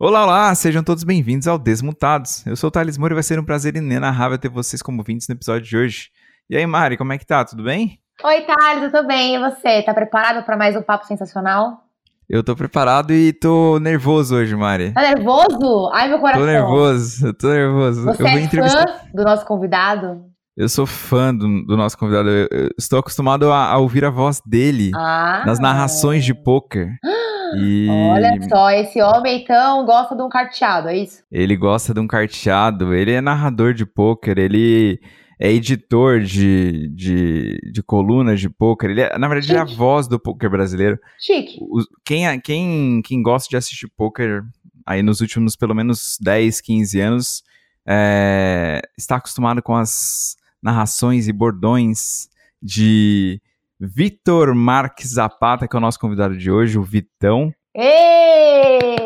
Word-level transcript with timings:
Olá, 0.00 0.22
olá, 0.22 0.54
sejam 0.54 0.80
todos 0.80 1.02
bem-vindos 1.02 1.48
ao 1.48 1.58
Desmutados. 1.58 2.46
Eu 2.46 2.54
sou 2.54 2.68
o 2.68 2.70
Thales 2.70 2.96
Moura 2.96 3.14
e 3.14 3.16
vai 3.16 3.22
ser 3.24 3.40
um 3.40 3.44
prazer 3.44 3.74
inenarrável 3.74 4.38
ter 4.38 4.48
vocês 4.48 4.80
como 4.80 4.98
ouvintes 4.98 5.26
no 5.26 5.34
episódio 5.34 5.68
de 5.68 5.76
hoje. 5.76 6.10
E 6.48 6.56
aí, 6.56 6.64
Mari, 6.64 6.96
como 6.96 7.12
é 7.12 7.18
que 7.18 7.26
tá? 7.26 7.44
Tudo 7.44 7.64
bem? 7.64 7.98
Oi, 8.22 8.42
Thales, 8.42 8.84
eu 8.84 8.92
tô 8.92 9.04
bem. 9.04 9.34
E 9.34 9.40
você? 9.40 9.82
Tá 9.82 9.92
preparado 9.92 10.44
para 10.44 10.56
mais 10.56 10.76
um 10.76 10.82
papo 10.82 11.04
sensacional? 11.04 11.82
Eu 12.28 12.44
tô 12.44 12.54
preparado 12.54 13.12
e 13.12 13.32
tô 13.32 13.80
nervoso 13.80 14.36
hoje, 14.36 14.54
Mari. 14.54 14.92
Tá 14.92 15.02
nervoso? 15.02 15.90
Ai, 15.92 16.08
meu 16.08 16.20
coração. 16.20 16.42
Tô 16.42 16.46
nervoso, 16.46 17.26
eu 17.26 17.34
tô 17.34 17.48
nervoso. 17.48 18.04
Você 18.04 18.22
eu 18.22 18.26
é 18.28 18.40
entrevistar... 18.40 18.86
fã 18.86 19.10
do 19.12 19.24
nosso 19.24 19.44
convidado? 19.46 20.24
Eu 20.56 20.68
sou 20.68 20.86
fã 20.86 21.34
do, 21.34 21.64
do 21.64 21.76
nosso 21.76 21.98
convidado. 21.98 22.28
Eu, 22.28 22.48
eu 22.52 22.68
estou 22.78 23.00
acostumado 23.00 23.50
a, 23.50 23.66
a, 23.72 23.78
ouvir 23.78 24.04
a 24.04 24.10
voz 24.10 24.40
dele 24.46 24.92
ah. 24.94 25.42
nas 25.44 25.58
narrações 25.58 26.24
de 26.24 26.34
pôquer. 26.34 26.88
E... 27.56 27.88
Olha 27.88 28.38
só, 28.48 28.70
esse 28.70 29.00
homem 29.00 29.42
então 29.42 29.84
gosta 29.84 30.14
de 30.14 30.22
um 30.22 30.28
carteado, 30.28 30.88
é 30.88 30.98
isso? 30.98 31.22
Ele 31.30 31.56
gosta 31.56 31.94
de 31.94 32.00
um 32.00 32.06
carteado, 32.06 32.94
ele 32.94 33.12
é 33.12 33.20
narrador 33.20 33.72
de 33.72 33.86
pôquer, 33.86 34.38
ele 34.38 35.00
é 35.40 35.52
editor 35.52 36.20
de, 36.20 36.88
de, 36.88 37.58
de 37.72 37.82
colunas 37.82 38.40
de 38.40 38.50
pôquer, 38.50 38.90
ele 38.90 39.02
é, 39.02 39.18
na 39.18 39.28
verdade, 39.28 39.52
ele 39.52 39.58
é 39.58 39.62
a 39.62 39.64
voz 39.64 40.08
do 40.08 40.18
pôquer 40.18 40.50
brasileiro. 40.50 40.98
Chique. 41.18 41.58
O, 41.60 41.82
quem, 42.04 42.40
quem, 42.40 43.02
quem 43.02 43.22
gosta 43.22 43.48
de 43.48 43.56
assistir 43.56 43.88
pôquer 43.96 44.42
aí 44.84 45.02
nos 45.02 45.20
últimos 45.20 45.54
pelo 45.54 45.74
menos 45.74 46.16
10, 46.20 46.60
15 46.60 47.00
anos 47.00 47.42
é, 47.86 48.82
está 48.96 49.16
acostumado 49.16 49.62
com 49.62 49.74
as 49.74 50.36
narrações 50.62 51.28
e 51.28 51.32
bordões 51.32 52.28
de 52.62 53.40
Vitor 53.80 54.54
Marques 54.54 55.12
Zapata, 55.12 55.68
que 55.68 55.76
é 55.76 55.78
o 55.78 55.80
nosso 55.80 56.00
convidado 56.00 56.36
de 56.36 56.50
hoje, 56.50 56.78
o 56.78 56.82
Vitão. 56.82 57.52
Ei! 57.76 58.96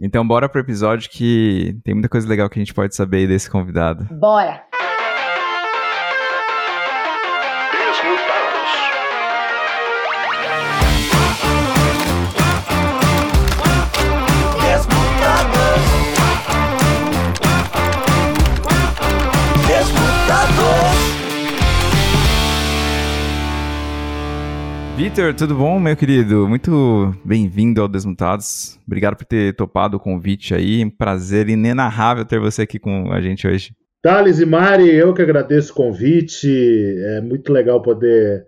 Então 0.00 0.26
bora 0.26 0.48
pro 0.48 0.60
episódio 0.60 1.08
que 1.08 1.78
tem 1.84 1.94
muita 1.94 2.08
coisa 2.08 2.28
legal 2.28 2.50
que 2.50 2.58
a 2.58 2.62
gente 2.62 2.74
pode 2.74 2.96
saber 2.96 3.28
desse 3.28 3.48
convidado. 3.48 4.08
Bora! 4.10 4.71
Vitor, 24.94 25.32
tudo 25.34 25.54
bom, 25.54 25.80
meu 25.80 25.96
querido? 25.96 26.46
Muito 26.46 27.14
bem-vindo 27.24 27.80
ao 27.80 27.88
Desmutados. 27.88 28.78
Obrigado 28.86 29.16
por 29.16 29.24
ter 29.24 29.56
topado 29.56 29.96
o 29.96 30.00
convite 30.00 30.54
aí. 30.54 30.88
prazer 30.90 31.48
inenarrável 31.48 32.26
ter 32.26 32.38
você 32.38 32.62
aqui 32.62 32.78
com 32.78 33.10
a 33.10 33.20
gente 33.20 33.48
hoje. 33.48 33.74
Thales 34.02 34.38
e 34.38 34.44
Mari, 34.44 34.88
eu 34.90 35.14
que 35.14 35.22
agradeço 35.22 35.72
o 35.72 35.76
convite. 35.76 36.46
É 37.16 37.22
muito 37.22 37.50
legal 37.50 37.80
poder, 37.80 38.46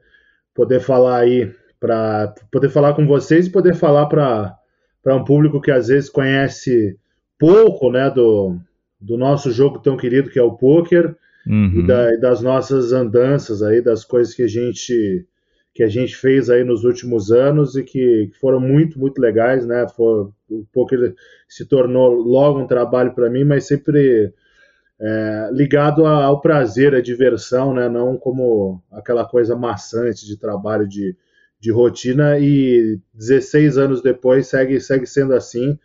poder 0.54 0.80
falar 0.80 1.20
aí, 1.20 1.50
para 1.80 2.34
poder 2.52 2.68
falar 2.68 2.92
com 2.92 3.06
vocês 3.06 3.46
e 3.46 3.50
poder 3.50 3.74
falar 3.74 4.06
para 4.06 5.16
um 5.16 5.24
público 5.24 5.62
que 5.62 5.70
às 5.70 5.88
vezes 5.88 6.10
conhece 6.10 6.96
pouco 7.38 7.90
né, 7.90 8.10
do, 8.10 8.58
do 9.00 9.16
nosso 9.16 9.50
jogo 9.50 9.78
tão 9.78 9.96
querido 9.96 10.28
que 10.28 10.38
é 10.38 10.42
o 10.42 10.52
poker 10.52 11.16
uhum. 11.46 11.80
e, 11.80 11.86
da, 11.86 12.14
e 12.14 12.20
das 12.20 12.42
nossas 12.42 12.92
andanças 12.92 13.62
aí, 13.62 13.80
das 13.80 14.04
coisas 14.04 14.34
que 14.34 14.42
a 14.42 14.48
gente 14.48 15.26
que 15.74 15.82
a 15.82 15.88
gente 15.88 16.16
fez 16.16 16.48
aí 16.48 16.62
nos 16.62 16.84
últimos 16.84 17.32
anos 17.32 17.74
e 17.74 17.82
que, 17.82 18.28
que 18.28 18.38
foram 18.38 18.60
muito, 18.60 18.98
muito 18.98 19.20
legais, 19.20 19.66
né? 19.66 19.86
Foi, 19.88 20.28
um 20.48 20.64
pouco 20.72 20.94
se 21.48 21.66
tornou 21.66 22.12
logo 22.14 22.60
um 22.60 22.66
trabalho 22.66 23.12
para 23.12 23.28
mim, 23.28 23.42
mas 23.42 23.66
sempre 23.66 24.32
é, 25.00 25.50
ligado 25.52 26.06
ao 26.06 26.40
prazer, 26.40 26.94
à 26.94 27.00
diversão, 27.00 27.74
né? 27.74 27.88
Não 27.88 28.16
como 28.16 28.80
aquela 28.92 29.24
coisa 29.26 29.56
maçante 29.56 30.24
de 30.24 30.38
trabalho, 30.38 30.86
de, 30.86 31.16
de 31.58 31.72
rotina. 31.72 32.38
E 32.38 33.00
16 33.12 33.76
anos 33.76 34.00
depois 34.00 34.46
segue, 34.46 34.80
segue 34.80 35.06
sendo 35.06 35.34
assim, 35.34 35.76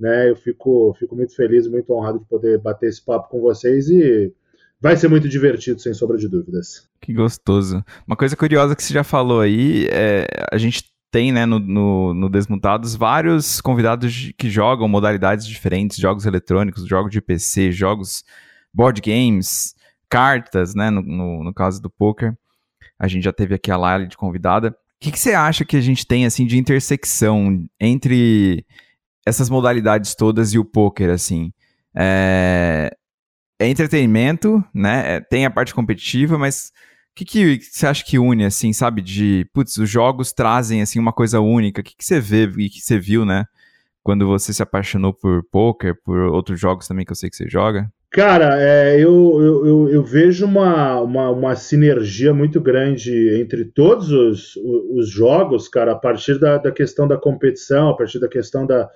né? 0.00 0.30
Eu 0.30 0.36
fico, 0.36 0.94
fico 0.98 1.14
muito 1.14 1.36
feliz, 1.36 1.68
muito 1.68 1.92
honrado 1.92 2.20
de 2.20 2.24
poder 2.24 2.58
bater 2.58 2.88
esse 2.88 3.04
papo 3.04 3.28
com 3.28 3.40
vocês 3.42 3.90
e 3.90 4.32
vai 4.80 4.96
ser 4.96 5.08
muito 5.08 5.28
divertido, 5.28 5.80
sem 5.80 5.94
sombra 5.94 6.16
de 6.16 6.28
dúvidas. 6.28 6.88
Que 7.00 7.12
gostoso. 7.12 7.84
Uma 8.06 8.16
coisa 8.16 8.36
curiosa 8.36 8.74
que 8.74 8.82
você 8.82 8.92
já 8.92 9.04
falou 9.04 9.40
aí, 9.40 9.86
é, 9.90 10.26
a 10.52 10.58
gente 10.58 10.84
tem 11.10 11.32
né, 11.32 11.46
no, 11.46 11.58
no, 11.58 12.14
no 12.14 12.30
vários 12.98 13.60
convidados 13.60 14.32
que 14.36 14.50
jogam 14.50 14.88
modalidades 14.88 15.46
diferentes, 15.46 15.96
jogos 15.96 16.26
eletrônicos, 16.26 16.86
jogos 16.86 17.10
de 17.10 17.20
PC, 17.20 17.72
jogos 17.72 18.24
board 18.72 19.00
games, 19.00 19.74
cartas, 20.10 20.74
né, 20.74 20.90
no, 20.90 21.02
no, 21.02 21.44
no 21.44 21.54
caso 21.54 21.80
do 21.80 21.90
poker. 21.90 22.36
A 22.98 23.08
gente 23.08 23.24
já 23.24 23.32
teve 23.32 23.54
aqui 23.54 23.70
a 23.70 23.76
Lali 23.76 24.06
de 24.06 24.16
convidada. 24.16 24.68
O 24.70 24.74
que, 25.00 25.12
que 25.12 25.18
você 25.18 25.32
acha 25.32 25.64
que 25.64 25.76
a 25.76 25.80
gente 25.80 26.06
tem 26.06 26.24
assim 26.26 26.46
de 26.46 26.58
intersecção 26.58 27.64
entre 27.78 28.64
essas 29.24 29.50
modalidades 29.50 30.14
todas 30.14 30.54
e 30.54 30.58
o 30.58 30.64
poker, 30.64 31.10
assim? 31.10 31.52
É, 31.94 32.95
é 33.58 33.68
entretenimento, 33.68 34.62
né? 34.74 35.16
É, 35.16 35.20
tem 35.20 35.46
a 35.46 35.50
parte 35.50 35.74
competitiva, 35.74 36.38
mas 36.38 36.72
o 37.12 37.14
que, 37.16 37.24
que 37.24 37.60
você 37.62 37.86
acha 37.86 38.04
que 38.04 38.18
une, 38.18 38.44
assim, 38.44 38.72
sabe? 38.72 39.00
De, 39.00 39.46
putz, 39.52 39.76
os 39.78 39.88
jogos 39.88 40.32
trazem, 40.32 40.82
assim, 40.82 40.98
uma 40.98 41.12
coisa 41.12 41.40
única. 41.40 41.80
O 41.80 41.84
que, 41.84 41.96
que 41.96 42.04
você 42.04 42.20
vê 42.20 42.44
e 42.58 42.68
que 42.68 42.80
você 42.80 42.98
viu, 42.98 43.24
né? 43.24 43.44
Quando 44.02 44.26
você 44.26 44.52
se 44.52 44.62
apaixonou 44.62 45.12
por 45.12 45.42
poker, 45.50 45.94
por 46.04 46.18
outros 46.18 46.60
jogos 46.60 46.86
também 46.86 47.04
que 47.04 47.12
eu 47.12 47.16
sei 47.16 47.30
que 47.30 47.36
você 47.36 47.48
joga? 47.48 47.90
Cara, 48.10 48.56
é, 48.62 48.94
eu, 48.96 49.40
eu, 49.66 49.88
eu, 49.88 50.02
vejo 50.02 50.46
uma, 50.46 51.00
uma, 51.00 51.30
uma, 51.30 51.56
sinergia 51.56 52.32
muito 52.32 52.60
grande 52.60 53.38
entre 53.40 53.64
todos 53.64 54.10
os, 54.12 54.56
os 54.94 55.10
jogos, 55.10 55.68
cara, 55.68 55.92
a 55.92 55.96
partir 55.96 56.38
da, 56.38 56.56
da 56.56 56.70
questão 56.70 57.08
da 57.08 57.18
competição, 57.18 57.90
a 57.90 57.96
partir 57.96 58.20
da 58.20 58.28
questão 58.28 58.64
da, 58.64 58.88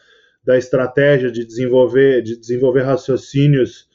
da 0.44 0.56
estratégia 0.56 1.30
de 1.30 1.44
desenvolver, 1.44 2.22
de 2.22 2.38
desenvolver 2.38 2.82
raciocínios 2.82 3.89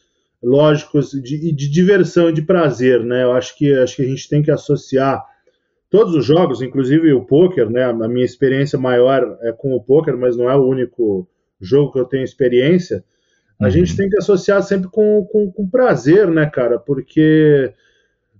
lógicos 0.46 1.10
de, 1.10 1.52
de 1.52 1.70
diversão 1.70 2.30
e 2.30 2.34
de 2.34 2.44
prazer, 2.44 3.04
né? 3.04 3.24
Eu 3.24 3.32
acho 3.32 3.58
que, 3.58 3.74
acho 3.74 3.96
que 3.96 4.04
a 4.04 4.08
gente 4.08 4.30
tem 4.30 4.44
que 4.44 4.52
associar 4.52 5.26
todos 5.90 6.14
os 6.14 6.24
jogos, 6.24 6.62
inclusive 6.62 7.12
o 7.14 7.26
poker, 7.26 7.68
né? 7.68 7.84
A 7.84 8.08
minha 8.08 8.24
experiência 8.24 8.78
maior 8.78 9.40
é 9.42 9.52
com 9.52 9.74
o 9.74 9.82
poker, 9.82 10.16
mas 10.16 10.38
não 10.38 10.48
é 10.48 10.56
o 10.56 10.68
único 10.68 11.28
jogo 11.60 11.92
que 11.92 12.00
eu 12.00 12.06
tenho 12.06 12.24
experiência. 12.24 13.04
A 13.60 13.66
uhum. 13.66 13.72
gente 13.72 13.98
tem 13.98 14.08
que 14.08 14.18
associar 14.20 14.62
sempre 14.62 14.88
com, 14.88 15.26
com, 15.32 15.52
com 15.52 15.68
prazer, 15.68 16.28
né, 16.30 16.46
cara? 16.46 16.78
Porque 16.78 17.74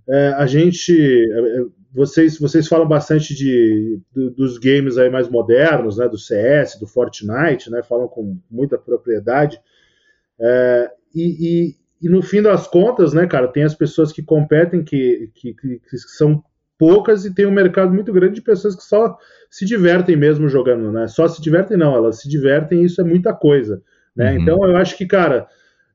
é, 0.08 0.28
a 0.36 0.46
gente. 0.46 0.94
É, 0.94 1.64
vocês, 1.92 2.38
vocês 2.38 2.68
falam 2.68 2.86
bastante 2.86 3.34
de, 3.34 3.98
do, 4.14 4.30
dos 4.30 4.58
games 4.58 4.96
aí 4.96 5.10
mais 5.10 5.28
modernos, 5.28 5.98
né? 5.98 6.08
Do 6.08 6.18
CS, 6.18 6.78
do 6.78 6.86
Fortnite, 6.86 7.68
né? 7.68 7.82
Falam 7.82 8.06
com 8.06 8.38
muita 8.48 8.78
propriedade. 8.78 9.58
É, 10.38 10.90
e, 11.12 11.66
e 11.68 11.85
no 12.02 12.22
fim 12.22 12.42
das 12.42 12.66
contas, 12.66 13.12
né, 13.12 13.26
cara, 13.26 13.48
tem 13.48 13.62
as 13.62 13.74
pessoas 13.74 14.12
que 14.12 14.22
competem 14.22 14.84
que, 14.84 15.30
que, 15.34 15.54
que, 15.54 15.78
são 15.98 16.42
poucas 16.78 17.24
e 17.24 17.34
tem 17.34 17.46
um 17.46 17.50
mercado 17.50 17.92
muito 17.92 18.12
grande 18.12 18.34
de 18.34 18.42
pessoas 18.42 18.76
que 18.76 18.84
só 18.84 19.16
se 19.50 19.64
divertem 19.64 20.14
mesmo 20.16 20.48
jogando, 20.48 20.92
né? 20.92 21.06
Só 21.06 21.26
se 21.26 21.40
divertem 21.40 21.76
não, 21.76 21.94
elas 21.94 22.20
se 22.20 22.28
divertem 22.28 22.82
e 22.82 22.84
isso 22.84 23.00
é 23.00 23.04
muita 23.04 23.32
coisa, 23.32 23.82
né? 24.14 24.32
Uhum. 24.32 24.42
Então 24.42 24.64
eu 24.66 24.76
acho 24.76 24.96
que, 24.96 25.06
cara, 25.06 25.46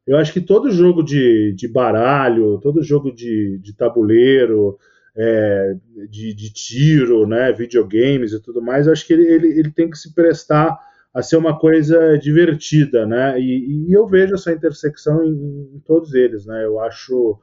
eu 0.07 0.17
acho 0.17 0.33
que 0.33 0.41
todo 0.41 0.71
jogo 0.71 1.03
de, 1.03 1.53
de 1.53 1.67
baralho, 1.67 2.59
todo 2.59 2.83
jogo 2.83 3.13
de, 3.13 3.59
de 3.59 3.75
tabuleiro, 3.75 4.77
é, 5.15 5.75
de, 6.09 6.33
de 6.33 6.51
tiro, 6.51 7.27
né, 7.27 7.51
videogames 7.51 8.33
e 8.33 8.41
tudo 8.41 8.61
mais, 8.61 8.87
eu 8.87 8.93
acho 8.93 9.05
que 9.05 9.13
ele, 9.13 9.27
ele, 9.27 9.47
ele 9.59 9.71
tem 9.71 9.89
que 9.89 9.97
se 9.97 10.13
prestar 10.15 10.77
a 11.13 11.21
ser 11.21 11.35
uma 11.35 11.57
coisa 11.57 12.17
divertida, 12.17 13.05
né? 13.05 13.39
E, 13.39 13.87
e 13.87 13.93
eu 13.93 14.07
vejo 14.07 14.35
essa 14.35 14.51
intersecção 14.51 15.23
em, 15.23 15.75
em, 15.75 15.81
todos 15.85 16.13
eles, 16.13 16.45
né? 16.45 16.63
Eu 16.63 16.79
acho, 16.79 17.37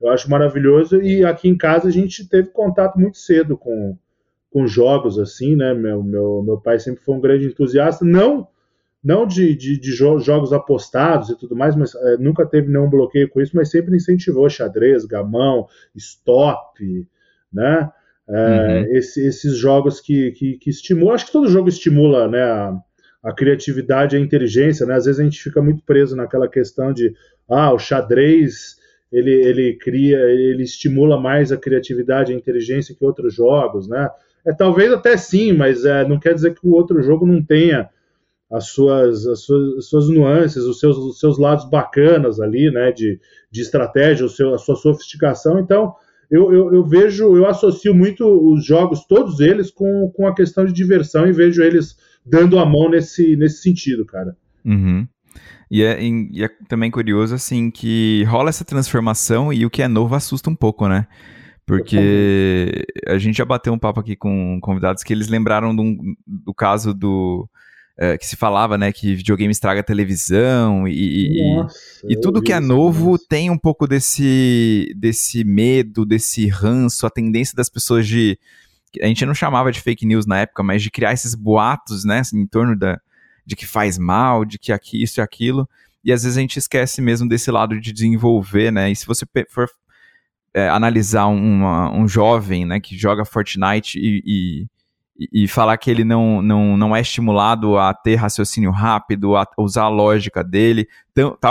eu 0.00 0.08
acho 0.10 0.30
maravilhoso 0.30 1.02
e 1.02 1.24
aqui 1.24 1.48
em 1.48 1.56
casa 1.56 1.88
a 1.88 1.92
gente 1.92 2.28
teve 2.28 2.50
contato 2.50 2.98
muito 2.98 3.18
cedo 3.18 3.56
com, 3.56 3.96
com 4.50 4.66
jogos 4.66 5.18
assim, 5.18 5.56
né? 5.56 5.74
Meu, 5.74 6.02
meu, 6.02 6.42
meu 6.42 6.60
pai 6.60 6.78
sempre 6.78 7.02
foi 7.02 7.16
um 7.16 7.20
grande 7.20 7.46
entusiasta, 7.46 8.04
não 8.04 8.46
não 9.02 9.26
de, 9.26 9.54
de, 9.54 9.78
de 9.78 9.92
jogos 9.92 10.52
apostados 10.52 11.30
e 11.30 11.38
tudo 11.38 11.54
mais, 11.54 11.76
mas 11.76 11.94
é, 11.94 12.16
nunca 12.16 12.44
teve 12.44 12.68
nenhum 12.68 12.90
bloqueio 12.90 13.28
com 13.30 13.40
isso, 13.40 13.56
mas 13.56 13.70
sempre 13.70 13.96
incentivou 13.96 14.50
xadrez, 14.50 15.04
gamão, 15.04 15.66
stop, 15.94 17.06
né? 17.52 17.90
É, 18.28 18.84
uhum. 18.86 18.96
esse, 18.96 19.26
esses 19.26 19.56
jogos 19.56 20.00
que, 20.00 20.32
que, 20.32 20.58
que 20.58 20.68
estimulam, 20.68 21.14
acho 21.14 21.26
que 21.26 21.32
todo 21.32 21.48
jogo 21.48 21.68
estimula 21.68 22.28
né, 22.28 22.42
a, 22.42 22.78
a 23.22 23.32
criatividade 23.32 24.14
e 24.14 24.18
a 24.18 24.22
inteligência, 24.22 24.86
né? 24.86 24.94
Às 24.94 25.06
vezes 25.06 25.20
a 25.20 25.24
gente 25.24 25.42
fica 25.42 25.60
muito 25.60 25.82
preso 25.84 26.16
naquela 26.16 26.48
questão 26.48 26.92
de 26.92 27.14
ah, 27.48 27.72
o 27.72 27.78
xadrez 27.78 28.76
ele, 29.10 29.32
ele 29.32 29.74
cria, 29.74 30.18
ele 30.18 30.62
estimula 30.62 31.18
mais 31.20 31.50
a 31.50 31.56
criatividade 31.56 32.30
e 32.30 32.34
a 32.34 32.38
inteligência 32.38 32.94
que 32.94 33.04
outros 33.04 33.34
jogos, 33.34 33.88
né? 33.88 34.08
É 34.46 34.52
talvez 34.52 34.92
até 34.92 35.16
sim, 35.16 35.52
mas 35.52 35.84
é, 35.84 36.06
não 36.06 36.18
quer 36.18 36.34
dizer 36.34 36.54
que 36.54 36.66
o 36.66 36.72
outro 36.72 37.02
jogo 37.02 37.26
não 37.26 37.42
tenha 37.42 37.88
as 38.50 38.68
suas, 38.68 39.26
as 39.26 39.40
suas, 39.40 39.78
as 39.78 39.84
suas 39.86 40.08
nuances, 40.08 40.64
os 40.64 40.78
seus, 40.78 40.96
os 40.96 41.18
seus 41.18 41.38
lados 41.38 41.68
bacanas 41.68 42.40
ali, 42.40 42.70
né, 42.70 42.90
de, 42.92 43.20
de 43.50 43.60
estratégia, 43.60 44.24
o 44.24 44.28
seu, 44.28 44.54
a 44.54 44.58
sua 44.58 44.76
sofisticação. 44.76 45.58
Então, 45.58 45.94
eu, 46.30 46.52
eu, 46.52 46.74
eu, 46.74 46.84
vejo, 46.84 47.36
eu 47.36 47.46
associo 47.46 47.94
muito 47.94 48.26
os 48.26 48.64
jogos, 48.64 49.04
todos 49.06 49.40
eles, 49.40 49.70
com, 49.70 50.10
com 50.14 50.26
a 50.26 50.34
questão 50.34 50.64
de 50.64 50.72
diversão 50.72 51.26
e 51.26 51.32
vejo 51.32 51.62
eles 51.62 51.96
dando 52.28 52.58
a 52.58 52.66
mão 52.66 52.90
nesse, 52.90 53.36
nesse 53.36 53.62
sentido, 53.62 54.04
cara. 54.04 54.36
Uhum. 54.64 55.06
E 55.70 55.82
é, 55.82 56.02
e 56.02 56.44
é 56.44 56.48
também 56.66 56.90
curioso, 56.90 57.34
assim, 57.34 57.70
que 57.70 58.24
rola 58.24 58.48
essa 58.48 58.64
transformação 58.64 59.52
e 59.52 59.66
o 59.66 59.70
que 59.70 59.82
é 59.82 59.88
novo 59.88 60.14
assusta 60.14 60.48
um 60.48 60.54
pouco, 60.54 60.88
né? 60.88 61.06
Porque 61.68 62.86
a 63.06 63.18
gente 63.18 63.36
já 63.36 63.44
bateu 63.44 63.74
um 63.74 63.78
papo 63.78 64.00
aqui 64.00 64.16
com 64.16 64.58
convidados 64.62 65.02
que 65.02 65.12
eles 65.12 65.28
lembraram 65.28 65.76
do, 65.76 66.16
do 66.26 66.54
caso 66.54 66.94
do. 66.94 67.46
É, 68.00 68.16
que 68.16 68.24
se 68.24 68.36
falava, 68.36 68.78
né, 68.78 68.92
que 68.92 69.16
videogame 69.16 69.50
estraga 69.50 69.82
televisão 69.82 70.86
e, 70.86 71.56
Nossa, 71.56 71.76
e, 72.08 72.12
e 72.12 72.20
tudo 72.20 72.40
que 72.40 72.52
é 72.52 72.60
novo 72.60 73.16
isso. 73.16 73.26
tem 73.28 73.50
um 73.50 73.58
pouco 73.58 73.88
desse, 73.88 74.94
desse 74.96 75.42
medo, 75.42 76.06
desse 76.06 76.46
ranço, 76.46 77.04
a 77.06 77.10
tendência 77.10 77.56
das 77.56 77.68
pessoas 77.68 78.06
de. 78.06 78.38
A 79.02 79.06
gente 79.06 79.26
não 79.26 79.34
chamava 79.34 79.70
de 79.70 79.80
fake 79.80 80.06
news 80.06 80.26
na 80.26 80.40
época, 80.40 80.62
mas 80.62 80.82
de 80.82 80.90
criar 80.90 81.12
esses 81.12 81.34
boatos, 81.34 82.04
né, 82.04 82.22
em 82.34 82.46
torno 82.46 82.76
da, 82.76 83.00
de 83.44 83.56
que 83.56 83.66
faz 83.66 83.98
mal, 83.98 84.44
de 84.44 84.58
que 84.58 84.72
aqui, 84.72 85.02
isso 85.02 85.20
e 85.20 85.22
aquilo. 85.22 85.68
E 86.04 86.12
às 86.12 86.22
vezes 86.22 86.38
a 86.38 86.40
gente 86.40 86.58
esquece 86.58 87.02
mesmo 87.02 87.28
desse 87.28 87.50
lado 87.50 87.78
de 87.80 87.92
desenvolver, 87.92 88.70
né? 88.70 88.90
E 88.90 88.96
se 88.96 89.06
você 89.06 89.26
for 89.50 89.68
é, 90.54 90.68
analisar 90.68 91.26
uma, 91.26 91.92
um 91.92 92.08
jovem 92.08 92.64
né, 92.64 92.80
que 92.80 92.96
joga 92.96 93.24
Fortnite 93.24 93.98
e, 93.98 94.22
e, 94.24 94.66
e, 95.18 95.48
falar 95.48 95.76
que 95.78 95.90
ele 95.90 96.04
não, 96.04 96.40
não, 96.40 96.76
não 96.76 96.94
é 96.94 97.00
estimulado 97.00 97.76
a 97.76 97.92
ter 97.92 98.14
raciocínio 98.14 98.70
rápido, 98.70 99.36
a 99.36 99.46
usar 99.58 99.84
a 99.84 99.88
lógica 99.88 100.44
dele, 100.44 100.86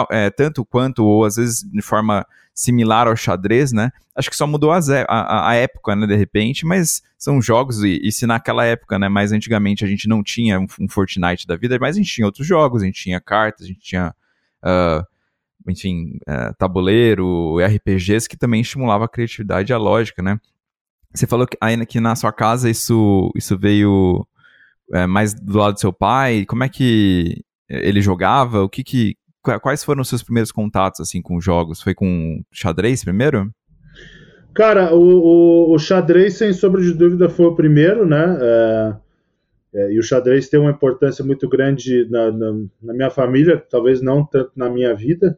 é, 0.10 0.30
tanto 0.30 0.64
quanto, 0.64 1.04
ou 1.04 1.25
às 1.25 1.36
vezes 1.36 1.64
de 1.64 1.81
forma 1.81 2.25
similar 2.54 3.08
ao 3.08 3.16
xadrez, 3.16 3.74
né? 3.74 3.92
Acho 4.16 4.30
que 4.30 4.36
só 4.36 4.48
mudou 4.48 4.72
a, 4.72 4.80
a, 5.08 5.50
a 5.50 5.54
época, 5.56 5.96
né, 5.96 6.08
de 6.08 6.16
repente, 6.16 6.66
mas 6.66 7.04
são 7.18 7.42
jogos, 7.42 7.84
e, 7.84 8.00
e, 8.02 8.12
se 8.12 8.25
naquela 8.25 8.66
época, 8.66 8.98
né, 8.98 9.10
mais 9.10 9.31
antigamente 9.31 9.84
a 9.84 9.88
gente 9.88 10.08
não 10.08 10.24
tinha 10.24 10.60
um, 10.60 10.66
um, 10.80 10.88
Fortnite 10.88 11.46
da 11.46 11.56
vida, 11.56 11.78
mas 11.80 11.96
a 11.96 12.00
gente 12.00 12.12
tinha 12.12 12.25
outros 12.25 12.48
jogos, 12.48 12.81
a 12.81 12.86
gente 12.86 13.02
tinha 13.02 13.19
cartas, 13.19 13.66
a 13.66 13.68
gente 13.68 13.81
tinha... 13.81 14.16
Uh, 14.64 15.06
enfim, 15.69 16.18
é, 16.25 16.54
tabuleiro, 16.54 17.58
RPGs, 17.60 18.30
que 18.30 18.38
também 18.38 18.62
estimulava 18.62 19.04
a 19.04 19.10
criatividade 19.10 19.72
e 19.72 19.74
a 19.74 19.78
lógica, 19.78 20.24
né? 20.24 20.40
Você 21.18 21.25
falou 21.25 21.48
que 21.48 21.58
ainda 21.60 21.86
que 21.86 22.00
na 22.00 22.16
sua 22.16 22.31
casa 22.31 22.69
isso, 22.69 23.31
isso 23.36 23.58
veio 23.58 24.25
é, 24.94 25.08
mais 25.08 25.34
do 25.34 25.58
lado 25.58 25.74
do 25.74 25.80
seu 25.80 25.92
pai. 25.92 26.46
Como 26.46 26.64
é 26.64 26.69
que 26.69 27.44
ele 27.68 28.02
jogava? 28.02 28.62
O 28.62 28.69
que 28.69 28.84
que 28.84 29.16
quais 29.62 29.84
foram 29.84 30.02
os 30.02 30.10
seus 30.10 30.22
primeiros 30.22 30.52
contatos 30.52 31.00
assim 31.00 31.22
com 31.22 31.42
jogos? 31.42 31.81
Foi 31.81 31.96
com 31.96 32.42
xadrez 32.52 33.04
primeiro? 33.04 33.50
Cara, 34.54 34.94
o, 34.94 35.02
o, 35.02 35.74
o 35.74 35.80
xadrez 35.80 36.36
sem 36.36 36.54
sombra 36.54 36.81
de 36.81 36.94
dúvida 36.94 37.30
foi 37.30 37.46
o 37.48 37.56
primeiro, 37.56 38.06
né? 38.06 38.38
É, 38.40 38.96
é, 39.74 39.94
e 39.94 40.00
o 40.00 40.04
xadrez 40.04 40.50
tem 40.50 40.60
uma 40.60 40.72
importância 40.72 41.24
muito 41.25 41.48
grande 41.50 42.08
na, 42.10 42.31
na, 42.31 42.52
na, 42.81 42.94
minha 42.94 43.10
família, 43.10 43.58
talvez 43.58 44.02
não 44.02 44.25
tanto 44.25 44.52
na 44.56 44.69
minha 44.69 44.96
vida, 44.96 45.38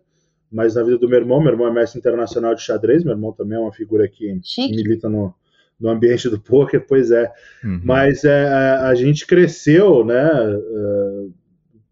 mas 0.52 0.76
na 0.76 0.84
vida 0.84 0.98
do 0.98 1.08
meu 1.08 1.20
irmão, 1.20 1.42
meu 1.42 1.52
irmão 1.52 1.68
é 1.68 1.72
mestre 1.72 2.00
internacional 2.00 2.56
de 2.56 2.62
xadrez, 2.62 3.04
meu 3.04 3.14
irmão 3.14 3.34
também 3.34 3.58
é 3.58 3.62
uma 3.62 3.74
figura 3.74 4.08
que, 4.08 4.40
que 4.42 4.70
milita 4.70 5.10
no, 5.10 5.34
no 5.80 5.90
ambiente 5.90 6.30
do 6.30 6.40
poker, 6.42 6.86
pois 6.88 7.12
é. 7.12 7.32
Uhum. 7.64 7.82
Mas 7.84 8.24
é, 8.24 8.48
a, 8.48 8.88
a, 8.88 8.96
gente 8.96 9.26
cresceu, 9.26 10.04
né, 10.04 10.30
uh, 10.30 11.34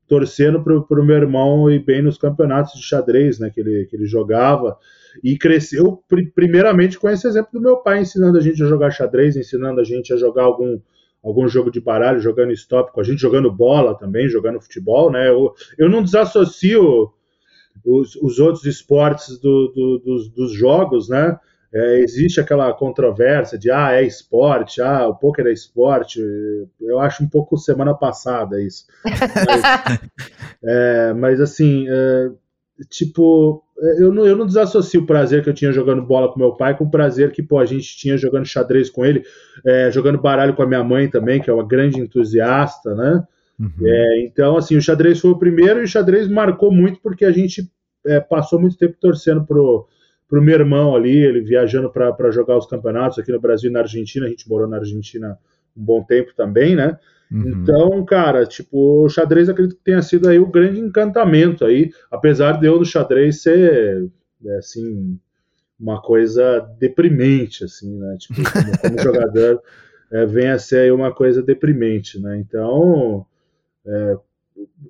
torcendo 0.08 0.64
para 0.64 1.02
o 1.02 1.06
meu 1.06 1.16
irmão 1.16 1.70
ir 1.70 1.84
bem 1.84 2.02
nos 2.02 2.18
campeonatos 2.18 2.74
de 2.74 2.84
xadrez, 2.84 3.40
né, 3.40 3.50
que 3.50 3.60
ele, 3.60 3.86
que 3.86 3.96
ele 3.96 4.06
jogava, 4.06 4.78
e 5.24 5.38
cresceu 5.38 6.04
pr 6.08 6.22
primeiramente 6.34 7.00
com 7.00 7.10
esse 7.10 7.28
exemplo 7.28 7.52
do 7.54 7.62
meu 7.62 7.78
pai, 7.78 8.02
ensinando 8.02 8.38
a 8.38 8.42
gente 8.42 8.62
a 8.62 8.68
jogar 8.68 8.92
xadrez, 8.92 9.36
ensinando 9.36 9.82
a 9.82 9.84
gente 9.84 10.14
a 10.14 10.18
jogar 10.18 10.44
algum 10.44 10.80
algum 11.24 11.48
jogo 11.48 11.70
de 11.70 11.82
baralho, 11.82 12.22
jogando 12.22 12.54
stop 12.54 12.94
com 12.94 13.02
a 13.02 13.04
gente, 13.04 13.20
jogando 13.20 13.52
bola 13.52 13.98
também, 13.98 14.30
jogando 14.30 14.62
futebol, 14.62 15.12
né? 15.12 15.28
Eu, 15.28 15.54
eu 15.78 15.90
não 15.90 16.02
desassocio 16.02 17.12
os, 17.86 18.16
os 18.16 18.40
outros 18.40 18.66
esportes 18.66 19.38
do, 19.40 19.68
do, 19.70 20.00
dos, 20.00 20.30
dos, 20.30 20.54
jogos, 20.54 21.10
né? 21.10 21.38
É, 21.78 22.00
existe 22.00 22.40
aquela 22.40 22.74
controvérsia 22.74 23.58
de 23.58 23.70
ah, 23.70 23.92
é 23.94 24.04
esporte, 24.04 24.82
ah, 24.82 25.08
o 25.08 25.16
poker 25.16 25.46
é 25.46 25.52
esporte. 25.52 26.20
Eu 26.82 27.00
acho 27.00 27.24
um 27.24 27.30
pouco 27.30 27.56
semana 27.58 27.94
passada 27.94 28.62
isso. 28.62 28.86
mas, 29.06 30.00
é, 30.64 31.14
mas 31.14 31.40
assim, 31.40 31.86
é, 31.88 32.32
tipo, 32.90 33.64
eu 34.00 34.12
não, 34.12 34.26
eu 34.26 34.36
não 34.36 34.46
desassocio 34.46 35.02
o 35.02 35.06
prazer 35.06 35.44
que 35.44 35.50
eu 35.50 35.54
tinha 35.54 35.72
jogando 35.72 36.02
bola 36.02 36.32
com 36.32 36.40
meu 36.40 36.54
pai 36.54 36.76
com 36.76 36.86
o 36.86 36.90
prazer 36.90 37.32
que 37.32 37.44
pô, 37.44 37.60
a 37.60 37.66
gente 37.66 37.96
tinha 37.96 38.18
jogando 38.18 38.46
xadrez 38.46 38.90
com 38.90 39.06
ele, 39.06 39.24
é, 39.66 39.92
jogando 39.92 40.20
baralho 40.20 40.56
com 40.56 40.64
a 40.64 40.68
minha 40.68 40.84
mãe 40.84 41.08
também, 41.08 41.40
que 41.40 41.50
é 41.50 41.54
uma 41.54 41.68
grande 41.68 42.00
entusiasta, 42.00 42.96
né? 42.96 43.24
Uhum. 43.60 43.72
É, 43.84 44.22
então, 44.26 44.58
assim, 44.58 44.76
o 44.76 44.82
xadrez 44.82 45.20
foi 45.20 45.32
o 45.32 45.38
primeiro 45.38 45.80
e 45.80 45.84
o 45.84 45.88
xadrez 45.88 46.28
marcou 46.28 46.72
muito 46.72 47.00
porque 47.02 47.26
a 47.26 47.32
gente 47.32 47.70
é, 48.06 48.20
passou 48.20 48.60
muito 48.60 48.78
tempo 48.78 48.96
torcendo 49.00 49.46
pro, 49.46 49.88
pro 50.28 50.42
meu 50.42 50.56
irmão 50.56 50.96
ali, 50.96 51.18
ele 51.18 51.42
viajando 51.42 51.90
para 51.90 52.32
jogar 52.32 52.58
os 52.58 52.66
campeonatos 52.66 53.18
aqui 53.18 53.32
no 53.32 53.40
Brasil 53.40 53.70
e 53.70 53.74
na 53.74 53.80
Argentina. 53.80 54.26
A 54.26 54.30
gente 54.30 54.50
morou 54.50 54.68
na 54.68 54.78
Argentina 54.78 55.38
um 55.76 55.84
bom 55.84 56.04
tempo 56.04 56.34
também, 56.36 56.76
né? 56.76 56.98
Uhum. 57.32 57.62
Então, 57.62 58.06
cara, 58.06 58.46
tipo, 58.46 59.06
o 59.06 59.10
xadrez 59.10 59.50
acredito 59.50 59.78
que 59.78 59.84
tenha 59.84 60.02
sido 60.02 60.28
aí 60.28 60.40
o 60.40 60.48
grande 60.48 60.80
encantamento 60.80 61.66
aí, 61.66 61.92
apesar 62.10 62.60
de 62.60 62.68
eu 62.68 62.80
no 62.80 62.86
xadrez 62.86 63.42
ser, 63.42 64.10
é, 64.46 64.58
assim, 64.58 65.20
uma 65.80 66.02
coisa 66.02 66.60
deprimente, 66.80 67.64
assim, 67.64 67.98
né? 67.98 68.18
Tipo, 68.18 68.42
como, 68.52 68.78
como 68.80 69.00
jogador, 69.04 69.62
é, 70.12 70.26
vem 70.26 70.50
a 70.50 70.58
ser 70.58 70.80
aí 70.80 70.92
uma 70.92 71.14
coisa 71.14 71.42
deprimente, 71.44 72.20
né? 72.20 72.38
Então, 72.38 73.26
é, 73.86 74.18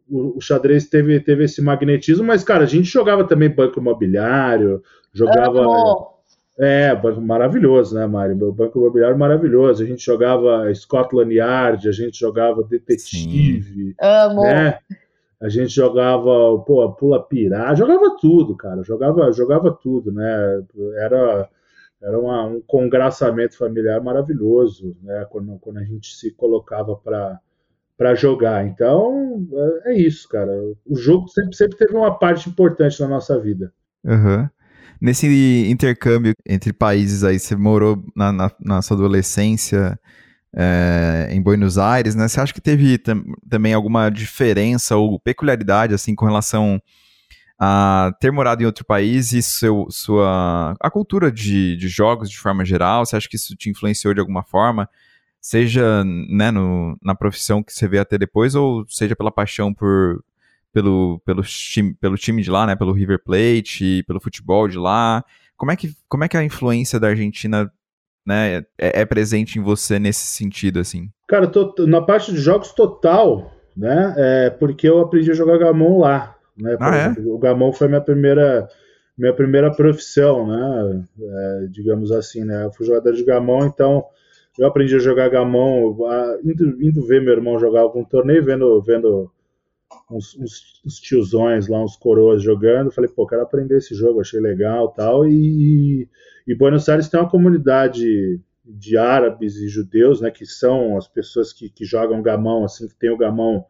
o, 0.07 0.37
o, 0.37 0.41
xadrez 0.41 0.87
teve, 0.87 1.19
teve 1.19 1.43
esse 1.43 1.61
magnetismo, 1.61 2.23
mas, 2.23 2.43
cara, 2.43 2.63
a 2.63 2.67
gente 2.67 2.87
jogava 2.87 3.23
também 3.23 3.49
banco 3.49 3.79
imobiliário, 3.79 4.81
jogava. 5.17 5.61
Amo. 5.61 6.17
É, 6.59 6.95
banco 6.95 7.21
maravilhoso, 7.21 7.93
né, 7.93 8.07
Mário? 8.07 8.35
O 8.47 8.51
banco 8.51 8.79
imobiliário 8.79 9.17
maravilhoso. 9.17 9.83
A 9.83 9.85
gente 9.85 10.03
jogava 10.03 10.73
Scotland 10.73 11.31
Yard, 11.31 11.87
a 11.87 11.91
gente 11.91 12.19
jogava 12.19 12.63
Detetive. 12.63 13.89
Sim. 13.89 13.95
Amo. 14.01 14.41
Né? 14.41 14.79
A 15.39 15.49
gente 15.49 15.69
jogava, 15.69 16.57
pô, 16.65 16.91
pula 16.93 17.21
pirata, 17.21 17.75
jogava 17.75 18.17
tudo, 18.19 18.55
cara. 18.55 18.81
Jogava, 18.83 19.31
jogava 19.31 19.71
tudo, 19.71 20.11
né? 20.11 20.63
Era 20.95 21.47
era 22.01 22.19
uma, 22.19 22.43
um 22.45 22.61
congraçamento 22.61 23.57
familiar 23.57 24.01
maravilhoso, 24.01 24.95
né? 25.01 25.25
Quando, 25.29 25.57
quando 25.59 25.77
a 25.77 25.83
gente 25.83 26.15
se 26.15 26.31
colocava 26.31 26.95
para 26.95 27.39
para 27.97 28.13
jogar. 28.13 28.63
Então, 28.67 29.47
é, 29.83 29.91
é 29.91 29.97
isso, 29.97 30.29
cara. 30.29 30.51
O 30.85 30.95
jogo 30.95 31.27
sempre, 31.29 31.55
sempre 31.55 31.77
teve 31.77 31.95
uma 31.95 32.15
parte 32.15 32.47
importante 32.47 33.01
na 33.01 33.07
nossa 33.07 33.39
vida. 33.39 33.73
Uhum. 34.03 34.47
Nesse 34.99 35.67
intercâmbio 35.69 36.33
entre 36.47 36.73
países 36.73 37.23
aí, 37.23 37.39
você 37.39 37.55
morou 37.55 38.03
na, 38.15 38.31
na, 38.31 38.51
na 38.59 38.81
sua 38.81 38.97
adolescência 38.97 39.99
é, 40.55 41.29
em 41.31 41.41
Buenos 41.41 41.77
Aires, 41.77 42.15
né? 42.15 42.27
Você 42.27 42.39
acha 42.39 42.53
que 42.53 42.61
teve 42.61 42.97
tam, 42.97 43.23
também 43.49 43.73
alguma 43.73 44.09
diferença 44.09 44.95
ou 44.95 45.19
peculiaridade, 45.19 45.93
assim, 45.93 46.15
com 46.15 46.25
relação 46.25 46.81
a 47.59 48.11
ter 48.19 48.31
morado 48.31 48.61
em 48.63 48.65
outro 48.65 48.85
país 48.85 49.33
e 49.33 49.41
seu, 49.41 49.87
sua, 49.89 50.75
a 50.79 50.89
cultura 50.89 51.31
de, 51.31 51.75
de 51.77 51.87
jogos 51.87 52.29
de 52.29 52.37
forma 52.37 52.65
geral? 52.65 53.05
Você 53.05 53.15
acha 53.15 53.29
que 53.29 53.35
isso 53.35 53.55
te 53.55 53.69
influenciou 53.69 54.13
de 54.13 54.19
alguma 54.19 54.43
forma? 54.43 54.89
seja 55.47 56.03
né, 56.03 56.51
no, 56.51 56.97
na 57.01 57.15
profissão 57.15 57.63
que 57.63 57.71
você 57.71 57.87
vê 57.87 57.99
até 57.99 58.17
depois, 58.17 58.53
ou 58.53 58.85
seja 58.89 59.15
pela 59.15 59.31
paixão 59.31 59.73
por, 59.73 60.21
pelo, 60.73 61.19
pelo, 61.25 61.41
time, 61.43 61.93
pelo 61.95 62.17
time 62.17 62.41
de 62.41 62.51
lá, 62.51 62.65
né, 62.65 62.75
pelo 62.75 62.93
River 62.93 63.23
Plate, 63.23 64.03
pelo 64.07 64.19
futebol 64.19 64.67
de 64.67 64.77
lá. 64.77 65.23
Como 65.55 65.71
é 65.71 65.75
que, 65.75 65.93
como 66.07 66.23
é 66.23 66.27
que 66.27 66.37
a 66.37 66.43
influência 66.43 66.99
da 66.99 67.07
Argentina 67.07 67.71
né, 68.25 68.57
é, 68.77 69.01
é 69.01 69.05
presente 69.05 69.57
em 69.57 69.61
você 69.61 69.97
nesse 69.97 70.25
sentido, 70.25 70.79
assim? 70.79 71.09
Cara, 71.27 71.47
tô, 71.47 71.73
na 71.87 72.01
parte 72.01 72.31
de 72.31 72.37
jogos 72.39 72.71
total, 72.73 73.51
né, 73.75 74.13
é 74.17 74.49
porque 74.49 74.87
eu 74.87 74.99
aprendi 74.99 75.31
a 75.31 75.35
jogar 75.35 75.57
gamão 75.57 75.99
lá, 75.99 76.35
né, 76.57 76.75
ah, 76.79 76.95
é? 76.95 77.15
o 77.25 77.37
gamão 77.37 77.71
foi 77.71 77.87
minha 77.87 78.01
primeira 78.01 78.67
minha 79.17 79.33
primeira 79.33 79.71
profissão, 79.71 80.45
né, 80.45 81.05
é, 81.19 81.67
digamos 81.71 82.11
assim, 82.11 82.43
né, 82.43 82.65
eu 82.65 82.71
fui 82.71 82.85
jogador 82.85 83.13
de 83.13 83.23
gamão, 83.23 83.65
então 83.65 84.05
eu 84.59 84.67
aprendi 84.67 84.95
a 84.95 84.99
jogar 84.99 85.29
gamão 85.29 85.95
indo, 86.43 86.83
indo 86.83 87.05
ver 87.05 87.21
meu 87.21 87.33
irmão 87.33 87.59
jogar 87.59 87.81
algum 87.81 88.03
torneio, 88.03 88.43
vendo, 88.43 88.81
vendo 88.81 89.31
uns, 90.11 90.35
uns, 90.37 90.81
uns, 90.85 90.99
tiozões 90.99 91.67
lá, 91.67 91.83
uns 91.83 91.95
coroas 91.95 92.41
jogando. 92.41 92.91
Falei, 92.91 93.09
pô, 93.09 93.25
quero 93.25 93.41
aprender 93.41 93.77
esse 93.77 93.95
jogo, 93.95 94.21
achei 94.21 94.39
legal 94.39 94.89
tal. 94.89 95.27
E, 95.27 96.07
e 96.47 96.55
Buenos 96.55 96.87
Aires 96.87 97.09
tem 97.09 97.19
uma 97.19 97.29
comunidade 97.29 98.39
de 98.65 98.97
árabes 98.97 99.55
e 99.57 99.67
judeus, 99.67 100.19
né, 100.19 100.29
que 100.29 100.45
são 100.45 100.97
as 100.97 101.07
pessoas 101.07 101.53
que, 101.53 101.69
que 101.69 101.85
jogam 101.85 102.21
gamão, 102.21 102.65
assim, 102.65 102.87
que 102.87 102.95
tem 102.95 103.09
o 103.09 103.17
gamão 103.17 103.65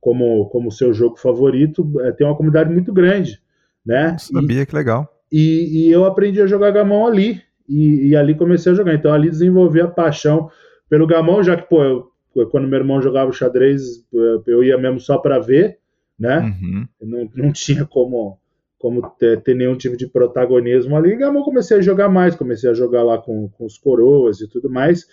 como, 0.00 0.48
como 0.48 0.72
seu 0.72 0.94
jogo 0.94 1.16
favorito, 1.18 2.00
é, 2.00 2.12
tem 2.12 2.26
uma 2.26 2.36
comunidade 2.36 2.72
muito 2.72 2.92
grande, 2.92 3.38
né? 3.84 4.16
Sabia, 4.18 4.62
e, 4.62 4.66
que 4.66 4.74
legal. 4.74 5.22
E, 5.30 5.88
e, 5.88 5.90
eu 5.90 6.06
aprendi 6.06 6.40
a 6.40 6.46
jogar 6.46 6.70
gamão 6.70 7.06
ali, 7.06 7.42
e, 7.68 8.08
e, 8.08 8.16
ali 8.16 8.34
comecei 8.34 8.72
a 8.72 8.74
jogar. 8.74 8.94
Então 8.94 9.12
ali 9.12 9.28
desenvolvi 9.28 9.80
a 9.80 9.88
paixão 9.88 10.50
pelo 10.88 11.06
gamão, 11.06 11.42
já 11.42 11.56
que, 11.56 11.68
pô, 11.68 11.84
eu, 11.84 12.10
quando 12.50 12.68
meu 12.68 12.78
irmão 12.78 13.02
jogava 13.02 13.32
xadrez, 13.32 14.04
eu 14.46 14.62
ia 14.62 14.78
mesmo 14.78 15.00
só 15.00 15.18
para 15.18 15.38
ver, 15.38 15.78
né? 16.18 16.38
Uhum. 16.38 16.88
Não, 17.02 17.30
não 17.34 17.52
tinha 17.52 17.84
como 17.84 18.38
como 18.78 19.02
ter, 19.18 19.42
ter, 19.42 19.54
nenhum 19.54 19.76
tipo 19.76 19.94
de 19.94 20.06
protagonismo 20.06 20.96
ali. 20.96 21.14
Gamão 21.14 21.42
comecei 21.42 21.76
a 21.76 21.82
jogar 21.82 22.08
mais, 22.08 22.34
comecei 22.34 22.70
a 22.70 22.72
jogar 22.72 23.02
lá 23.02 23.18
com, 23.18 23.46
com 23.50 23.66
os 23.66 23.76
coroas 23.76 24.40
e 24.40 24.48
tudo 24.48 24.70
mais. 24.70 25.06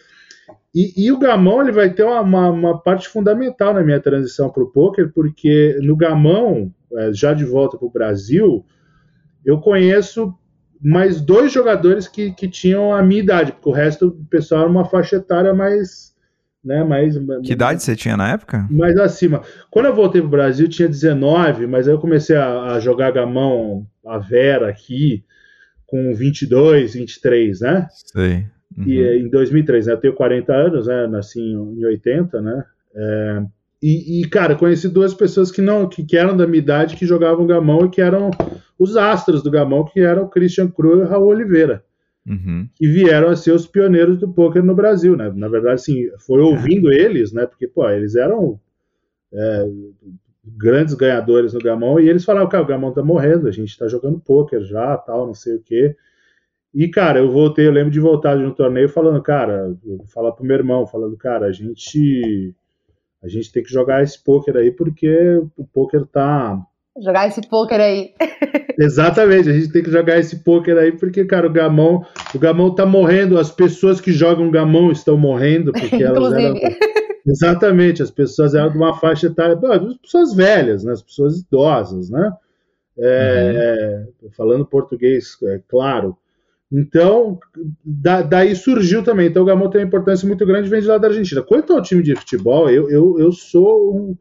E, 0.74 1.06
e, 1.06 1.12
o 1.12 1.18
gamão 1.18 1.62
ele 1.62 1.74
vai 1.74 1.94
ter 1.94 2.04
uma, 2.04 2.22
uma, 2.22 2.50
uma 2.50 2.82
parte 2.82 3.10
fundamental 3.10 3.74
na 3.74 3.84
minha 3.84 4.00
transição 4.00 4.50
para 4.50 4.64
o 4.64 4.72
poker, 4.72 5.12
porque 5.14 5.78
no 5.82 5.98
gamão, 5.98 6.74
é, 6.94 7.12
já 7.12 7.34
de 7.34 7.44
volta 7.44 7.78
para 7.78 7.88
o 7.88 7.92
Brasil, 7.92 8.66
eu 9.46 9.60
conheço 9.60 10.34
mais 10.80 11.20
dois 11.20 11.52
jogadores 11.52 12.08
que, 12.08 12.32
que 12.32 12.48
tinham 12.48 12.94
a 12.94 13.02
minha 13.02 13.22
idade, 13.22 13.52
porque 13.52 13.70
o 13.70 13.74
resto 13.74 14.12
do 14.12 14.26
pessoal 14.26 14.62
era 14.62 14.70
uma 14.70 14.86
faixa 14.86 15.16
etária 15.18 15.54
mais. 15.54 16.16
Né, 16.68 16.84
mais 16.84 17.18
que 17.46 17.54
idade 17.54 17.82
você 17.82 17.96
tinha 17.96 18.18
na 18.18 18.34
época? 18.34 18.68
Mais 18.70 18.98
acima. 18.98 19.42
Quando 19.72 19.86
eu 19.86 19.96
voltei 19.96 20.20
para 20.20 20.28
o 20.28 20.32
Brasil, 20.32 20.68
tinha 20.68 20.90
19, 20.90 21.66
mas 21.66 21.88
aí 21.88 21.94
eu 21.94 22.00
comecei 22.00 22.36
a, 22.36 22.74
a 22.74 22.80
jogar 22.82 23.12
gamão, 23.12 23.88
a 24.06 24.18
Vera 24.18 24.68
aqui, 24.68 25.24
com 25.86 26.14
22, 26.14 26.96
23, 26.96 27.62
né? 27.62 27.88
Sei. 27.90 28.46
Uhum. 28.78 28.84
E 28.84 29.20
em 29.20 29.30
2003, 29.30 29.88
né? 29.88 29.94
Eu 29.94 29.98
tenho 29.98 30.14
40 30.14 30.54
anos, 30.54 30.88
né? 30.88 31.08
Nasci 31.08 31.40
em 31.40 31.86
80, 31.86 32.42
né? 32.42 32.66
É, 32.94 33.42
e, 33.82 34.22
e, 34.22 34.28
cara, 34.28 34.54
conheci 34.54 34.90
duas 34.90 35.14
pessoas 35.14 35.50
que 35.50 35.62
não 35.62 35.88
que, 35.88 36.04
que, 36.04 36.18
eram 36.18 36.36
da 36.36 36.46
minha 36.46 36.62
idade, 36.62 36.98
que 36.98 37.06
jogavam 37.06 37.48
gamão 37.48 37.86
e 37.86 37.90
que 37.90 38.02
eram 38.02 38.30
os 38.78 38.98
astros 38.98 39.42
do 39.42 39.50
gamão, 39.50 39.86
que 39.86 40.02
eram 40.02 40.24
o 40.24 40.30
Christian 40.30 40.68
Cru 40.68 41.00
e 41.00 41.04
o 41.04 41.08
Raul 41.08 41.28
Oliveira. 41.28 41.82
Uhum. 42.28 42.68
Que 42.76 42.88
vieram 42.88 43.30
a 43.30 43.36
ser 43.36 43.52
os 43.52 43.66
pioneiros 43.66 44.20
do 44.20 44.28
poker 44.28 44.64
no 44.64 44.76
Brasil, 44.76 45.16
né? 45.16 45.32
Na 45.34 45.48
verdade, 45.48 45.76
assim, 45.76 46.10
foi 46.20 46.42
ouvindo 46.42 46.92
é. 46.92 46.96
eles, 46.96 47.32
né? 47.32 47.46
Porque, 47.46 47.68
pô, 47.68 47.90
eles 47.90 48.16
eram 48.16 48.60
é, 49.34 49.66
grandes 50.44 50.94
ganhadores 50.94 51.54
no 51.54 51.60
gamão 51.60 52.00
e 52.00 52.10
eles 52.10 52.26
falavam, 52.26 52.50
cara, 52.50 52.64
o 52.64 52.68
gamão 52.68 52.92
tá 52.92 53.02
morrendo, 53.02 53.48
a 53.48 53.52
gente 53.52 53.78
tá 53.78 53.88
jogando 53.88 54.20
poker 54.20 54.62
já, 54.64 54.98
tal, 54.98 55.26
não 55.26 55.34
sei 55.34 55.56
o 55.56 55.62
quê. 55.62 55.96
E, 56.74 56.90
cara, 56.90 57.20
eu 57.20 57.32
voltei, 57.32 57.66
eu 57.66 57.72
lembro 57.72 57.92
de 57.92 58.00
voltar 58.00 58.38
de 58.38 58.44
um 58.44 58.52
torneio 58.52 58.90
falando, 58.90 59.22
cara, 59.22 59.74
falar 60.08 60.34
pro 60.34 60.46
meu 60.46 60.58
irmão, 60.58 60.86
falando, 60.86 61.16
cara, 61.16 61.48
a 61.48 61.52
gente 61.52 62.54
a 63.24 63.28
gente 63.28 63.52
tem 63.52 63.64
que 63.64 63.72
jogar 63.72 64.04
esse 64.04 64.24
poker 64.24 64.56
aí 64.56 64.72
porque 64.72 65.42
o 65.58 65.66
poker 65.66 66.06
tá 66.06 66.62
jogar 67.04 67.28
esse 67.28 67.42
poker 67.48 67.80
aí. 67.80 68.12
Exatamente, 68.80 69.50
a 69.50 69.54
gente 69.54 69.72
tem 69.72 69.84
que 69.84 69.92
jogar 69.92 70.20
esse 70.20 70.44
poker 70.44 70.78
aí 70.78 70.92
porque, 70.92 71.26
cara, 71.26 71.48
o 71.48 71.52
gamão, 71.52 72.06
o 72.34 72.40
gamão 72.40 72.74
tá 72.74 72.86
morrendo, 72.86 73.38
as 73.38 73.52
pessoas 73.52 74.00
que 74.00 74.12
jogam 74.12 74.52
gamão 74.52 74.92
estão 74.92 75.18
morrendo 75.18 75.72
porque 75.72 76.04
elas 76.04 76.34
eram 76.34 76.56
Exatamente, 77.26 78.02
as 78.02 78.10
pessoas 78.10 78.56
eram 78.56 78.72
de 78.72 78.78
uma 78.78 78.98
faixa 79.00 79.28
etária, 79.28 79.60
as 79.62 79.98
pessoas 79.98 80.34
velhas, 80.34 80.86
né, 80.86 80.94
as 80.94 81.02
pessoas 81.02 81.40
idosas, 81.40 82.10
né? 82.10 82.32
É, 82.98 84.06
uhum. 84.24 84.30
Falando 84.32 84.66
português, 84.66 85.38
é 85.44 85.62
claro. 85.68 86.18
Então, 86.72 87.40
da, 87.84 88.22
daí 88.22 88.56
surgiu 88.56 89.04
também. 89.04 89.28
Então, 89.28 89.44
o 89.44 89.46
Gamão 89.46 89.70
tem 89.70 89.82
uma 89.82 89.88
importância 89.88 90.28
muito 90.28 90.46
grande 90.46 90.70
vem 90.70 90.82
de 90.82 90.88
lá 90.88 90.98
da 90.98 91.08
Argentina. 91.08 91.42
Quanto 91.42 91.74
ao 91.74 91.82
time 91.82 92.04
de 92.04 92.16
futebol, 92.16 92.70
eu, 92.70 92.90
eu, 92.90 93.20
eu 93.20 93.32
sou 93.32 93.96
um, 93.96 94.18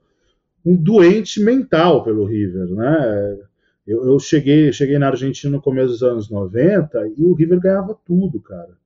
um 0.67 0.75
doente 0.75 1.41
mental 1.41 2.03
pelo 2.03 2.25
River, 2.25 2.67
né? 2.71 3.39
Eu, 3.87 4.05
eu, 4.05 4.19
cheguei, 4.19 4.73
cheguei 4.73 4.99
na 4.99 5.09
Argentina 5.09 5.57
no 5.57 5.63
começo 5.63 5.93
dos 5.93 6.03
anos 6.03 6.29
90 6.29 7.09
e 7.17 7.23
o 7.23 7.35
River 7.35 7.61
ganhava 7.61 7.97
tudo, 8.05 8.41
cara. 8.41 8.77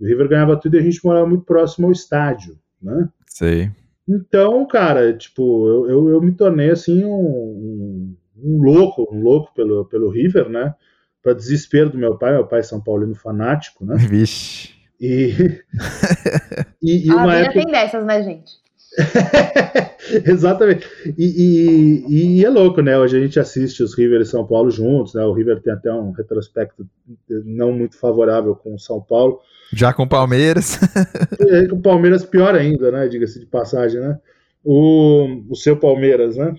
O 0.00 0.06
River 0.06 0.28
ganhava 0.28 0.56
tudo 0.56 0.76
e 0.76 0.78
a 0.78 0.82
gente 0.82 1.04
morava 1.04 1.26
muito 1.26 1.44
próximo 1.44 1.86
ao 1.86 1.92
estádio, 1.92 2.58
né? 2.80 3.08
Sei. 3.26 3.70
Então, 4.08 4.66
cara, 4.66 5.12
tipo, 5.12 5.68
eu, 5.68 5.90
eu, 5.90 6.08
eu 6.08 6.22
me 6.22 6.32
tornei 6.32 6.70
assim 6.70 7.04
um, 7.04 7.10
um, 7.10 8.16
um, 8.42 8.62
louco, 8.62 9.06
um 9.12 9.20
louco 9.20 9.52
pelo, 9.54 9.84
pelo 9.84 10.08
River, 10.08 10.48
né? 10.48 10.74
para 11.22 11.34
desespero 11.34 11.90
do 11.90 11.98
meu 11.98 12.16
pai, 12.16 12.32
meu 12.32 12.46
pai 12.46 12.60
é 12.60 12.62
São 12.62 12.80
Paulino 12.80 13.14
fanático, 13.14 13.84
né? 13.84 13.96
Vixe. 13.96 14.74
E, 15.00 15.62
e, 16.82 17.06
e 17.06 17.10
uma 17.10 17.36
época... 17.36 17.52
tem 17.52 17.66
dessas, 17.66 18.04
né, 18.04 18.22
gente? 18.22 18.52
Exatamente. 20.24 20.86
E, 21.16 22.04
e, 22.08 22.38
e, 22.38 22.44
é 22.44 22.48
louco, 22.48 22.80
né? 22.80 22.98
Hoje 22.98 23.16
a 23.16 23.20
gente 23.20 23.38
assiste 23.38 23.82
os 23.82 23.94
River 23.94 24.20
e 24.20 24.26
São 24.26 24.46
Paulo 24.46 24.70
juntos, 24.70 25.14
né? 25.14 25.24
O 25.24 25.32
River 25.32 25.60
tem 25.60 25.72
até 25.72 25.92
um 25.92 26.12
retrospecto 26.12 26.86
não 27.44 27.72
muito 27.72 27.98
favorável 27.98 28.54
com 28.54 28.74
o 28.74 28.78
São 28.78 29.00
Paulo. 29.00 29.40
Já 29.72 29.92
com 29.92 30.04
o 30.04 30.08
Palmeiras. 30.08 30.78
é, 31.40 31.66
com 31.66 31.76
o 31.76 31.82
Palmeiras 31.82 32.24
pior 32.24 32.54
ainda, 32.54 32.90
né? 32.90 33.08
Diga-se 33.08 33.38
de 33.40 33.46
passagem, 33.46 34.00
né? 34.00 34.18
O, 34.64 35.42
o 35.50 35.54
seu 35.54 35.76
Palmeiras, 35.76 36.36
né? 36.36 36.54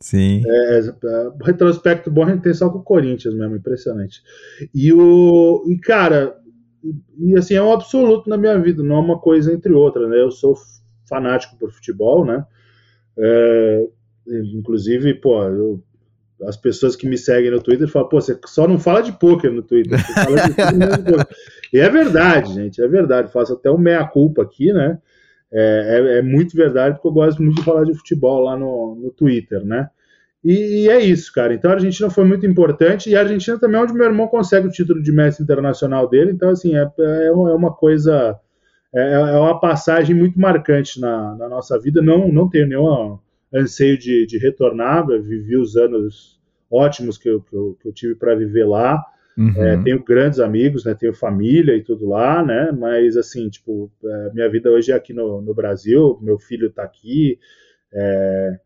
Sim. 0.00 0.42
É, 0.46 0.78
é, 0.78 1.32
retrospecto 1.42 2.10
bom 2.10 2.24
a 2.24 2.30
gente 2.30 2.42
tem 2.42 2.54
só 2.54 2.68
com 2.68 2.78
o 2.78 2.82
Corinthians 2.82 3.34
mesmo, 3.34 3.56
impressionante. 3.56 4.22
E 4.74 4.92
o. 4.92 5.64
E, 5.66 5.78
cara, 5.78 6.36
e 7.18 7.36
assim, 7.36 7.54
é 7.54 7.62
um 7.62 7.72
absoluto 7.72 8.28
na 8.28 8.36
minha 8.36 8.58
vida, 8.58 8.82
não 8.82 8.96
é 8.96 9.00
uma 9.00 9.18
coisa 9.18 9.52
entre 9.52 9.72
outras, 9.72 10.08
né? 10.08 10.20
Eu 10.20 10.30
sou 10.30 10.54
fanático 11.08 11.56
por 11.58 11.70
futebol, 11.72 12.24
né? 12.24 12.44
É, 13.16 13.86
inclusive, 14.26 15.14
pô, 15.14 15.42
eu, 15.44 15.82
as 16.42 16.56
pessoas 16.56 16.96
que 16.96 17.08
me 17.08 17.16
seguem 17.16 17.50
no 17.50 17.62
Twitter 17.62 17.88
falam, 17.88 18.08
pô, 18.08 18.20
você 18.20 18.38
só 18.46 18.66
não 18.66 18.78
fala 18.78 19.02
de 19.02 19.12
poker 19.12 19.52
no 19.52 19.62
Twitter, 19.62 19.98
E 21.72 21.78
é 21.78 21.88
verdade, 21.88 22.54
gente, 22.54 22.82
é 22.82 22.86
verdade. 22.86 23.32
Faço 23.32 23.54
até 23.54 23.70
um 23.70 23.78
meia-culpa 23.78 24.42
aqui, 24.42 24.72
né? 24.72 24.98
É, 25.52 26.16
é, 26.16 26.18
é, 26.18 26.22
muito 26.22 26.56
verdade, 26.56 26.94
porque 26.94 27.08
eu 27.08 27.12
gosto 27.12 27.42
muito 27.42 27.56
de 27.56 27.64
falar 27.64 27.84
de 27.84 27.94
futebol 27.94 28.42
lá 28.42 28.56
no, 28.56 28.96
no 28.96 29.10
Twitter, 29.10 29.64
né? 29.64 29.88
E, 30.42 30.84
e, 30.84 30.90
é 30.90 31.00
isso, 31.00 31.32
cara. 31.32 31.54
Então 31.54 31.70
a 31.70 31.74
Argentina 31.74 32.10
foi 32.10 32.24
muito 32.24 32.44
importante, 32.44 33.08
e 33.08 33.16
a 33.16 33.20
Argentina 33.20 33.58
também 33.58 33.80
é 33.80 33.82
onde 33.82 33.94
meu 33.94 34.04
irmão 34.04 34.26
consegue 34.26 34.66
o 34.66 34.70
título 34.70 35.02
de 35.02 35.12
mestre 35.12 35.42
internacional 35.42 36.08
dele, 36.08 36.32
então, 36.32 36.50
assim, 36.50 36.76
é, 36.76 36.82
é, 36.98 37.26
é 37.26 37.32
uma 37.32 37.72
coisa. 37.72 38.38
É, 38.94 39.12
é, 39.12 39.38
uma 39.38 39.58
passagem 39.58 40.14
muito 40.14 40.38
marcante 40.38 41.00
na, 41.00 41.34
na, 41.34 41.48
nossa 41.48 41.78
vida. 41.78 42.00
Não, 42.00 42.30
não 42.30 42.48
tenho 42.48 42.68
nenhum 42.68 43.18
anseio 43.52 43.98
de, 43.98 44.24
de 44.26 44.38
retornar, 44.38 45.06
eu 45.10 45.22
vivi 45.22 45.56
os 45.56 45.76
anos 45.76 46.40
ótimos 46.70 47.18
que 47.18 47.28
eu, 47.28 47.40
que 47.40 47.54
eu, 47.54 47.78
que 47.80 47.88
eu 47.88 47.92
tive 47.92 48.14
para 48.14 48.34
viver 48.34 48.64
lá. 48.64 49.04
Uhum. 49.36 49.52
É, 49.56 49.82
tenho 49.82 50.02
grandes 50.02 50.38
amigos, 50.38 50.84
né? 50.84 50.94
Tenho 50.94 51.12
família 51.12 51.76
e 51.76 51.82
tudo 51.82 52.08
lá, 52.08 52.44
né? 52.44 52.70
Mas 52.70 53.16
assim, 53.16 53.48
tipo, 53.48 53.90
é, 54.04 54.30
minha 54.32 54.48
vida 54.48 54.70
hoje 54.70 54.92
é 54.92 54.94
aqui 54.94 55.12
no, 55.12 55.42
no 55.42 55.52
Brasil, 55.52 56.18
meu 56.22 56.38
filho 56.38 56.68
está 56.68 56.84
aqui, 56.84 57.38
é, 57.92 58.58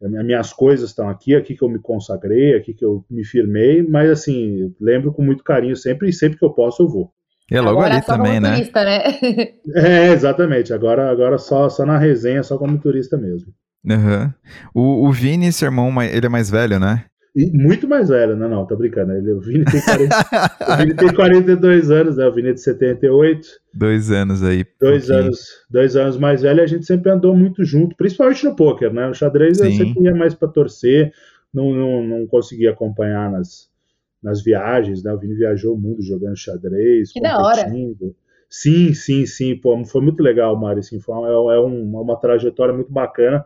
minhas 0.00 0.52
coisas 0.52 0.90
estão 0.90 1.08
aqui, 1.08 1.34
aqui 1.34 1.56
que 1.56 1.62
eu 1.62 1.68
me 1.68 1.80
consagrei, 1.80 2.54
aqui 2.54 2.72
que 2.74 2.84
eu 2.84 3.04
me 3.10 3.24
firmei, 3.24 3.82
mas 3.82 4.08
assim, 4.08 4.72
lembro 4.80 5.12
com 5.12 5.22
muito 5.22 5.42
carinho 5.42 5.74
sempre 5.74 6.08
e 6.08 6.12
sempre 6.12 6.38
que 6.38 6.44
eu 6.44 6.50
posso 6.50 6.82
eu 6.82 6.88
vou. 6.88 7.12
E 7.50 7.56
é 7.56 7.60
logo 7.60 7.78
agora 7.78 7.94
ali 7.94 8.04
também, 8.04 8.40
né? 8.40 8.54
Turista, 8.54 8.84
né? 8.84 9.02
é, 9.76 10.12
exatamente. 10.12 10.72
Agora, 10.72 11.10
agora 11.10 11.38
só, 11.38 11.68
só 11.68 11.84
na 11.84 11.98
resenha, 11.98 12.42
só 12.42 12.56
como 12.56 12.78
turista 12.78 13.16
mesmo. 13.16 13.52
Uhum. 13.84 14.32
O, 14.74 15.08
o 15.08 15.12
Vini, 15.12 15.52
seu 15.52 15.66
irmão, 15.66 16.02
ele 16.02 16.24
é 16.24 16.28
mais 16.28 16.50
velho, 16.50 16.80
né? 16.80 17.04
E 17.36 17.50
muito 17.50 17.88
mais 17.88 18.10
velho, 18.10 18.36
não, 18.36 18.48
não, 18.48 18.64
tô 18.64 18.76
brincando. 18.76 19.12
Ele, 19.12 19.32
o, 19.32 19.40
Vini 19.40 19.64
tem 19.64 19.80
40, 19.82 20.14
o 20.72 20.76
Vini 20.76 20.94
tem 20.94 21.12
42 21.12 21.90
anos, 21.90 22.16
né? 22.16 22.26
O 22.26 22.32
Vini 22.32 22.50
é 22.50 22.52
de 22.52 22.60
78. 22.60 23.48
Dois 23.74 24.10
anos 24.12 24.42
aí. 24.42 24.64
Dois 24.80 25.10
anos, 25.10 25.40
dois 25.68 25.96
anos 25.96 26.16
mais 26.16 26.42
velho, 26.42 26.62
a 26.62 26.66
gente 26.66 26.86
sempre 26.86 27.10
andou 27.10 27.36
muito 27.36 27.64
junto, 27.64 27.96
principalmente 27.96 28.44
no 28.44 28.54
poker, 28.54 28.92
né? 28.92 29.08
No 29.08 29.14
xadrez 29.14 29.58
Sim. 29.58 29.64
eu 29.64 29.72
sempre 29.72 30.04
ia 30.04 30.14
mais 30.14 30.32
para 30.32 30.46
torcer, 30.46 31.12
não, 31.52 31.72
não, 31.72 32.04
não 32.04 32.26
conseguia 32.28 32.70
acompanhar 32.70 33.28
nas, 33.32 33.68
nas 34.24 34.42
viagens, 34.42 35.04
né? 35.04 35.12
O 35.12 35.18
Vini 35.18 35.34
viajou 35.34 35.74
o 35.74 35.78
mundo 35.78 36.02
jogando 36.02 36.36
xadrez, 36.36 37.12
que 37.12 37.20
da 37.20 37.38
hora. 37.38 37.70
Sim, 38.48 38.94
sim, 38.94 39.26
sim, 39.26 39.56
pô, 39.56 39.84
foi 39.84 40.00
muito 40.00 40.22
legal, 40.22 40.58
Mário, 40.58 40.78
assim, 40.78 41.00
foi, 41.00 41.14
é, 41.28 41.32
é 41.32 41.58
uma, 41.58 42.00
uma 42.00 42.16
trajetória 42.16 42.72
muito 42.72 42.90
bacana. 42.90 43.44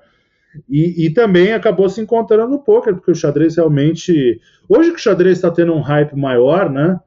E, 0.68 1.06
e, 1.06 1.10
também 1.10 1.52
acabou 1.52 1.88
se 1.88 2.00
encontrando 2.00 2.50
no 2.50 2.62
poker, 2.62 2.94
porque 2.94 3.10
o 3.10 3.14
xadrez 3.14 3.56
realmente. 3.56 4.40
Hoje 4.68 4.90
que 4.90 4.96
o 4.96 5.02
xadrez 5.02 5.38
está 5.38 5.50
tendo 5.50 5.72
um 5.72 5.80
hype 5.80 6.14
maior, 6.14 6.70
né? 6.70 6.98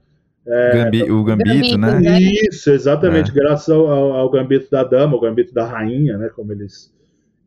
É, 0.45 0.83
Gambi, 0.83 1.11
o 1.11 1.23
gambito, 1.23 1.49
gambito, 1.49 1.77
né? 1.77 1.99
né? 1.99 2.19
Isso, 2.21 2.71
exatamente, 2.71 3.31
é. 3.31 3.33
graças 3.33 3.69
ao, 3.69 3.87
ao, 3.87 4.29
gambito 4.29 4.69
da 4.69 4.83
dama, 4.83 5.15
o 5.15 5.19
gambito 5.19 5.53
da 5.53 5.65
rainha, 5.65 6.17
né? 6.17 6.29
Como 6.29 6.51
eles, 6.51 6.93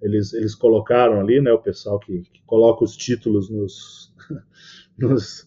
eles, 0.01 0.33
eles 0.33 0.55
colocaram 0.55 1.21
ali, 1.21 1.41
né? 1.41 1.53
O 1.53 1.59
pessoal 1.59 1.99
que, 1.99 2.23
que 2.33 2.43
coloca 2.47 2.85
os 2.85 2.97
títulos 2.97 3.51
nos, 3.51 4.14
nos, 4.99 5.47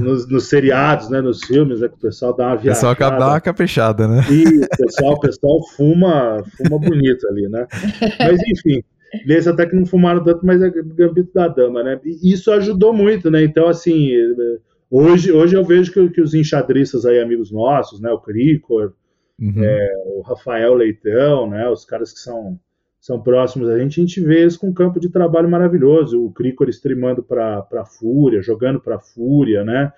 nos, 0.00 0.28
nos, 0.28 0.44
seriados, 0.48 1.08
né? 1.08 1.20
Nos 1.20 1.40
filmes, 1.44 1.80
né? 1.80 1.88
Que 1.88 1.94
o 1.94 1.98
pessoal 1.98 2.36
dá 2.36 2.48
uma 2.48 2.56
viajada. 2.56 2.92
O 2.92 2.96
pessoal 2.96 3.18
dá 3.18 3.28
uma 3.28 3.40
caprichada, 3.40 4.08
né? 4.08 4.22
E 4.30 4.64
o 4.64 4.68
pessoal, 4.68 5.12
o 5.14 5.20
pessoal 5.20 5.60
fuma, 5.76 6.44
fuma 6.56 6.78
bonito 6.78 7.26
ali, 7.28 7.48
né? 7.48 7.66
Mas 8.18 8.40
enfim. 8.46 8.82
Eles 9.24 9.46
até 9.46 9.66
que 9.66 9.76
não 9.76 9.86
fumaram 9.86 10.22
tanto, 10.22 10.44
mas 10.44 10.60
é 10.60 10.70
Gambito 10.70 11.32
da 11.32 11.48
Dama, 11.48 11.82
né? 11.82 11.98
E 12.04 12.32
isso 12.32 12.50
ajudou 12.52 12.92
muito, 12.92 13.30
né? 13.30 13.42
Então, 13.42 13.68
assim, 13.68 14.10
hoje, 14.90 15.32
hoje 15.32 15.56
eu 15.56 15.64
vejo 15.64 15.92
que, 15.92 16.08
que 16.10 16.20
os 16.20 16.34
enxadristas 16.34 17.06
aí, 17.06 17.20
amigos 17.20 17.50
nossos, 17.50 18.00
né? 18.00 18.10
O 18.10 18.20
Cricor, 18.20 18.92
uhum. 19.40 19.62
é, 19.62 19.94
o 20.06 20.22
Rafael 20.22 20.74
Leitão, 20.74 21.48
né? 21.48 21.68
Os 21.68 21.84
caras 21.84 22.12
que 22.12 22.18
são, 22.18 22.58
são 23.06 23.22
próximos 23.22 23.68
a 23.68 23.78
gente, 23.78 24.00
a 24.00 24.04
gente 24.04 24.20
vê 24.20 24.40
eles 24.40 24.56
com 24.56 24.66
um 24.66 24.74
campo 24.74 24.98
de 24.98 25.08
trabalho 25.08 25.48
maravilhoso. 25.48 26.20
O 26.24 26.32
Cricor 26.32 26.68
streamando 26.68 27.22
para 27.22 27.84
Fúria, 27.84 28.42
jogando 28.42 28.80
para 28.80 28.98
Fúria, 28.98 29.62
né? 29.62 29.92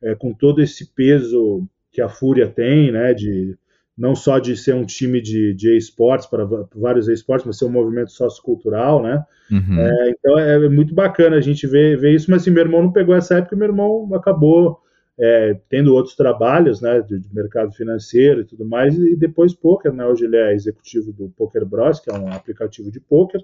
É, 0.00 0.14
com 0.14 0.32
todo 0.32 0.62
esse 0.62 0.94
peso 0.94 1.66
que 1.90 2.00
a 2.00 2.08
Fúria 2.08 2.46
tem, 2.46 2.92
né? 2.92 3.14
De 3.14 3.58
não 3.98 4.14
só 4.14 4.38
de 4.38 4.56
ser 4.56 4.76
um 4.76 4.86
time 4.86 5.20
de, 5.20 5.52
de 5.54 5.76
esportes 5.76 6.24
para 6.28 6.46
vários 6.72 7.08
esportes, 7.08 7.44
mas 7.44 7.58
ser 7.58 7.64
um 7.64 7.72
movimento 7.72 8.12
sociocultural, 8.12 9.02
né? 9.02 9.24
Uhum. 9.50 9.80
É, 9.80 10.10
então 10.10 10.38
é, 10.38 10.64
é, 10.64 10.68
muito 10.68 10.94
bacana 10.94 11.38
a 11.38 11.40
gente 11.40 11.66
ver, 11.66 11.98
ver 11.98 12.14
isso, 12.14 12.30
mas 12.30 12.42
assim, 12.42 12.52
meu 12.52 12.62
irmão 12.62 12.80
não 12.80 12.92
pegou 12.92 13.16
essa 13.16 13.38
época, 13.38 13.56
meu 13.56 13.66
irmão 13.66 14.08
acabou 14.14 14.78
é, 15.18 15.58
tendo 15.68 15.94
outros 15.94 16.16
trabalhos, 16.16 16.80
né, 16.80 17.00
de, 17.00 17.18
de, 17.18 17.34
mercado 17.34 17.72
financeiro 17.72 18.40
e 18.40 18.44
tudo 18.44 18.64
mais, 18.64 18.96
e 18.96 19.14
depois 19.14 19.54
poker, 19.54 19.92
né? 19.92 20.06
Hoje 20.06 20.24
ele 20.24 20.36
é 20.36 20.54
executivo 20.54 21.12
do 21.12 21.28
Poker 21.30 21.64
Bros, 21.66 22.00
que 22.00 22.10
é 22.10 22.14
um 22.14 22.32
aplicativo 22.32 22.90
de 22.90 22.98
poker. 23.00 23.40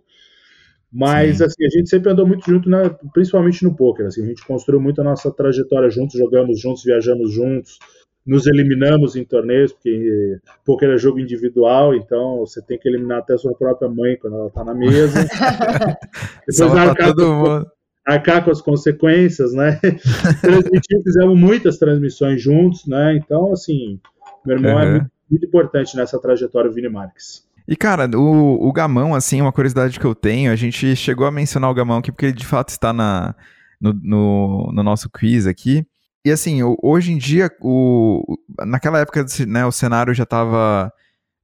Mas 0.90 1.38
Sim. 1.38 1.44
assim, 1.44 1.66
a 1.66 1.68
gente 1.68 1.90
sempre 1.90 2.10
andou 2.10 2.26
muito 2.26 2.50
junto, 2.50 2.68
né, 2.70 2.90
principalmente 3.12 3.62
no 3.62 3.76
poker. 3.76 4.06
Assim, 4.06 4.24
a 4.24 4.26
gente 4.26 4.46
construiu 4.46 4.80
muito 4.80 5.00
a 5.00 5.04
nossa 5.04 5.30
trajetória 5.30 5.90
juntos, 5.90 6.18
jogamos 6.18 6.58
juntos, 6.58 6.82
viajamos 6.82 7.30
juntos, 7.30 7.78
nos 8.26 8.46
eliminamos 8.46 9.14
em 9.14 9.24
torneios, 9.24 9.72
porque 9.72 10.38
poker 10.64 10.90
é 10.90 10.98
jogo 10.98 11.20
individual, 11.20 11.94
então 11.94 12.38
você 12.38 12.62
tem 12.62 12.78
que 12.78 12.88
eliminar 12.88 13.18
até 13.18 13.34
a 13.34 13.38
sua 13.38 13.54
própria 13.54 13.88
mãe 13.88 14.16
quando 14.16 14.36
ela 14.36 14.48
está 14.48 14.64
na 14.64 14.74
mesa. 14.74 15.26
Depois 16.46 16.72
arcar, 16.72 17.14
com, 17.14 17.66
arcar 18.08 18.42
com 18.42 18.50
as 18.50 18.62
consequências, 18.62 19.52
né? 19.52 19.78
Transmitir, 20.40 21.02
fizemos 21.04 21.38
muitas 21.38 21.78
transmissões 21.78 22.40
juntos, 22.42 22.86
né? 22.86 23.14
Então, 23.16 23.52
assim, 23.52 24.00
meu 24.44 24.56
irmão 24.56 24.74
uhum. 24.74 24.80
é 24.80 24.90
muito, 24.90 25.10
muito, 25.30 25.46
importante 25.46 25.94
nessa 25.94 26.18
trajetória 26.18 26.70
Vini 26.70 26.88
Marques. 26.88 27.46
E, 27.66 27.76
cara, 27.76 28.08
o, 28.16 28.66
o 28.66 28.72
Gamão, 28.72 29.14
assim, 29.14 29.42
uma 29.42 29.52
curiosidade 29.52 30.00
que 30.00 30.06
eu 30.06 30.14
tenho, 30.14 30.50
a 30.50 30.56
gente 30.56 30.96
chegou 30.96 31.26
a 31.26 31.30
mencionar 31.30 31.70
o 31.70 31.74
Gamão 31.74 31.98
aqui 31.98 32.10
porque 32.10 32.26
ele 32.26 32.32
de 32.32 32.46
fato 32.46 32.70
está 32.70 32.94
na, 32.94 33.34
no, 33.78 33.92
no, 33.92 34.72
no 34.72 34.82
nosso 34.82 35.10
quiz 35.10 35.46
aqui. 35.46 35.86
E 36.24 36.30
assim, 36.30 36.60
hoje 36.82 37.12
em 37.12 37.18
dia, 37.18 37.50
o, 37.60 38.38
naquela 38.66 39.00
época, 39.00 39.24
né, 39.46 39.66
o 39.66 39.72
cenário 39.72 40.14
já 40.14 40.24
estava 40.24 40.90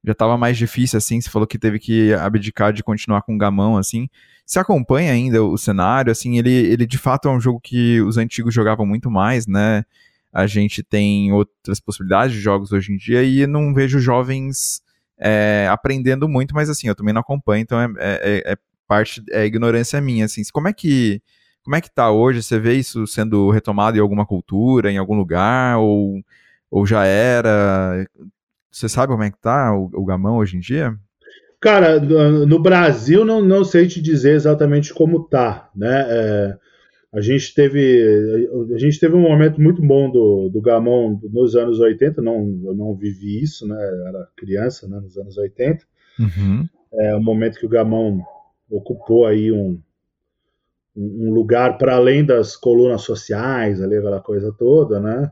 já 0.05 0.13
tava 0.13 0.37
mais 0.37 0.57
difícil, 0.57 0.97
assim, 0.97 1.19
você 1.19 1.29
falou 1.29 1.47
que 1.47 1.57
teve 1.57 1.79
que 1.79 2.13
abdicar 2.13 2.71
de 2.71 2.83
continuar 2.83 3.21
com 3.23 3.35
o 3.35 3.37
gamão, 3.37 3.77
assim. 3.77 4.07
Você 4.45 4.59
acompanha 4.59 5.11
ainda 5.11 5.43
o 5.43 5.57
cenário, 5.57 6.11
assim, 6.11 6.37
ele, 6.37 6.51
ele 6.51 6.85
de 6.85 6.97
fato 6.97 7.27
é 7.27 7.31
um 7.31 7.39
jogo 7.39 7.59
que 7.59 8.01
os 8.01 8.17
antigos 8.17 8.53
jogavam 8.53 8.85
muito 8.85 9.09
mais, 9.09 9.47
né? 9.47 9.83
A 10.31 10.45
gente 10.47 10.83
tem 10.83 11.31
outras 11.31 11.79
possibilidades 11.79 12.35
de 12.35 12.41
jogos 12.41 12.71
hoje 12.71 12.91
em 12.93 12.97
dia 12.97 13.23
e 13.23 13.47
não 13.47 13.73
vejo 13.73 13.99
jovens 13.99 14.81
é, 15.17 15.67
aprendendo 15.71 16.27
muito, 16.27 16.53
mas 16.53 16.69
assim, 16.69 16.87
eu 16.87 16.95
também 16.95 17.13
não 17.13 17.21
acompanho, 17.21 17.61
então 17.61 17.79
é, 17.79 17.87
é, 17.99 18.53
é 18.53 18.57
parte, 18.87 19.23
é 19.31 19.45
ignorância 19.45 19.99
minha, 20.01 20.25
assim. 20.25 20.41
Como 20.51 20.67
é 20.67 20.73
que 20.73 21.21
como 21.65 21.75
é 21.75 21.81
que 21.81 21.89
tá 21.89 22.11
hoje? 22.11 22.43
Você 22.43 22.59
vê 22.59 22.75
isso 22.75 23.07
sendo 23.07 23.49
retomado 23.49 23.97
em 23.97 23.99
alguma 23.99 24.23
cultura, 24.23 24.91
em 24.91 24.99
algum 24.99 25.15
lugar, 25.15 25.79
ou, 25.79 26.23
ou 26.69 26.85
já 26.85 27.05
era? 27.05 28.07
Você 28.75 28.89
sabe 28.89 29.13
como 29.13 29.23
é 29.23 29.31
que 29.31 29.39
tá 29.39 29.73
o, 29.73 29.89
o 29.93 30.03
gamão 30.03 30.35
hoje 30.35 30.57
em 30.57 30.59
dia? 30.59 30.93
Cara, 31.61 31.97
no 31.97 32.61
Brasil 32.61 33.23
não, 33.23 33.41
não 33.41 33.63
sei 33.63 33.87
te 33.87 34.01
dizer 34.01 34.35
exatamente 34.35 34.93
como 34.93 35.23
tá, 35.23 35.69
né? 35.73 36.05
É, 36.09 36.57
a 37.13 37.21
gente 37.21 37.55
teve 37.55 38.49
a 38.73 38.77
gente 38.77 38.99
teve 38.99 39.15
um 39.15 39.21
momento 39.21 39.61
muito 39.61 39.81
bom 39.81 40.11
do, 40.11 40.49
do 40.49 40.59
gamão 40.59 41.17
nos 41.23 41.55
anos 41.55 41.79
80, 41.79 42.21
não, 42.21 42.59
eu 42.65 42.75
não 42.75 42.93
vivi 42.93 43.41
isso, 43.41 43.65
né? 43.65 43.77
Era 44.07 44.27
criança, 44.35 44.89
né? 44.89 44.99
Nos 44.99 45.17
anos 45.17 45.37
80. 45.37 45.85
Uhum. 46.19 46.67
É 46.93 47.15
um 47.15 47.23
momento 47.23 47.57
que 47.57 47.65
o 47.65 47.69
gamão 47.69 48.21
ocupou 48.69 49.25
aí 49.25 49.53
um, 49.53 49.81
um 50.93 51.33
lugar 51.33 51.77
para 51.77 51.95
além 51.95 52.25
das 52.25 52.57
colunas 52.57 53.03
sociais, 53.03 53.81
ali, 53.81 53.95
aquela 53.95 54.19
coisa 54.19 54.51
toda, 54.51 54.99
né? 54.99 55.31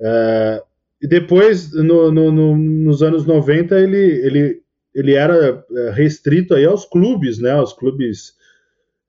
É, 0.00 0.62
e 1.00 1.06
depois, 1.06 1.72
no, 1.72 2.10
no, 2.10 2.32
no, 2.32 2.56
nos 2.56 3.02
anos 3.02 3.24
90, 3.24 3.78
ele, 3.78 3.96
ele, 3.96 4.62
ele 4.94 5.14
era 5.14 5.64
é, 5.70 5.90
restrito 5.90 6.54
aí 6.54 6.64
aos 6.64 6.84
clubes, 6.84 7.38
né? 7.38 7.52
Aos 7.52 7.72
clubes 7.72 8.34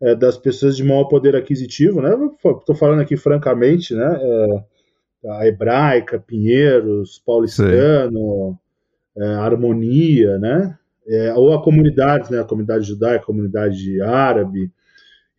é, 0.01 0.15
das 0.15 0.37
pessoas 0.37 0.77
de 0.77 0.83
maior 0.83 1.05
poder 1.05 1.35
aquisitivo, 1.35 2.01
né? 2.01 2.11
Estou 2.35 2.75
falando 2.75 3.01
aqui 3.01 3.17
francamente, 3.17 3.95
né? 3.95 4.19
É, 4.21 4.63
a 5.31 5.47
Hebraica, 5.47 6.19
Pinheiros, 6.19 7.21
Paulistano, 7.25 8.57
é, 9.17 9.25
Harmonia, 9.25 10.37
né? 10.37 10.77
É, 11.07 11.33
ou 11.33 11.53
a 11.53 11.63
comunidade, 11.63 12.31
né? 12.31 12.39
A 12.39 12.45
comunidade 12.45 12.87
judaica, 12.87 13.23
a 13.23 13.25
comunidade 13.25 13.99
árabe, 14.01 14.71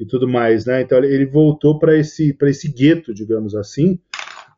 e 0.00 0.06
tudo 0.06 0.26
mais, 0.26 0.64
né? 0.64 0.80
Então 0.80 0.98
ele 1.04 1.26
voltou 1.26 1.78
para 1.78 1.94
esse 1.94 2.34
esse 2.42 2.72
gueto, 2.72 3.12
digamos 3.12 3.54
assim. 3.54 4.00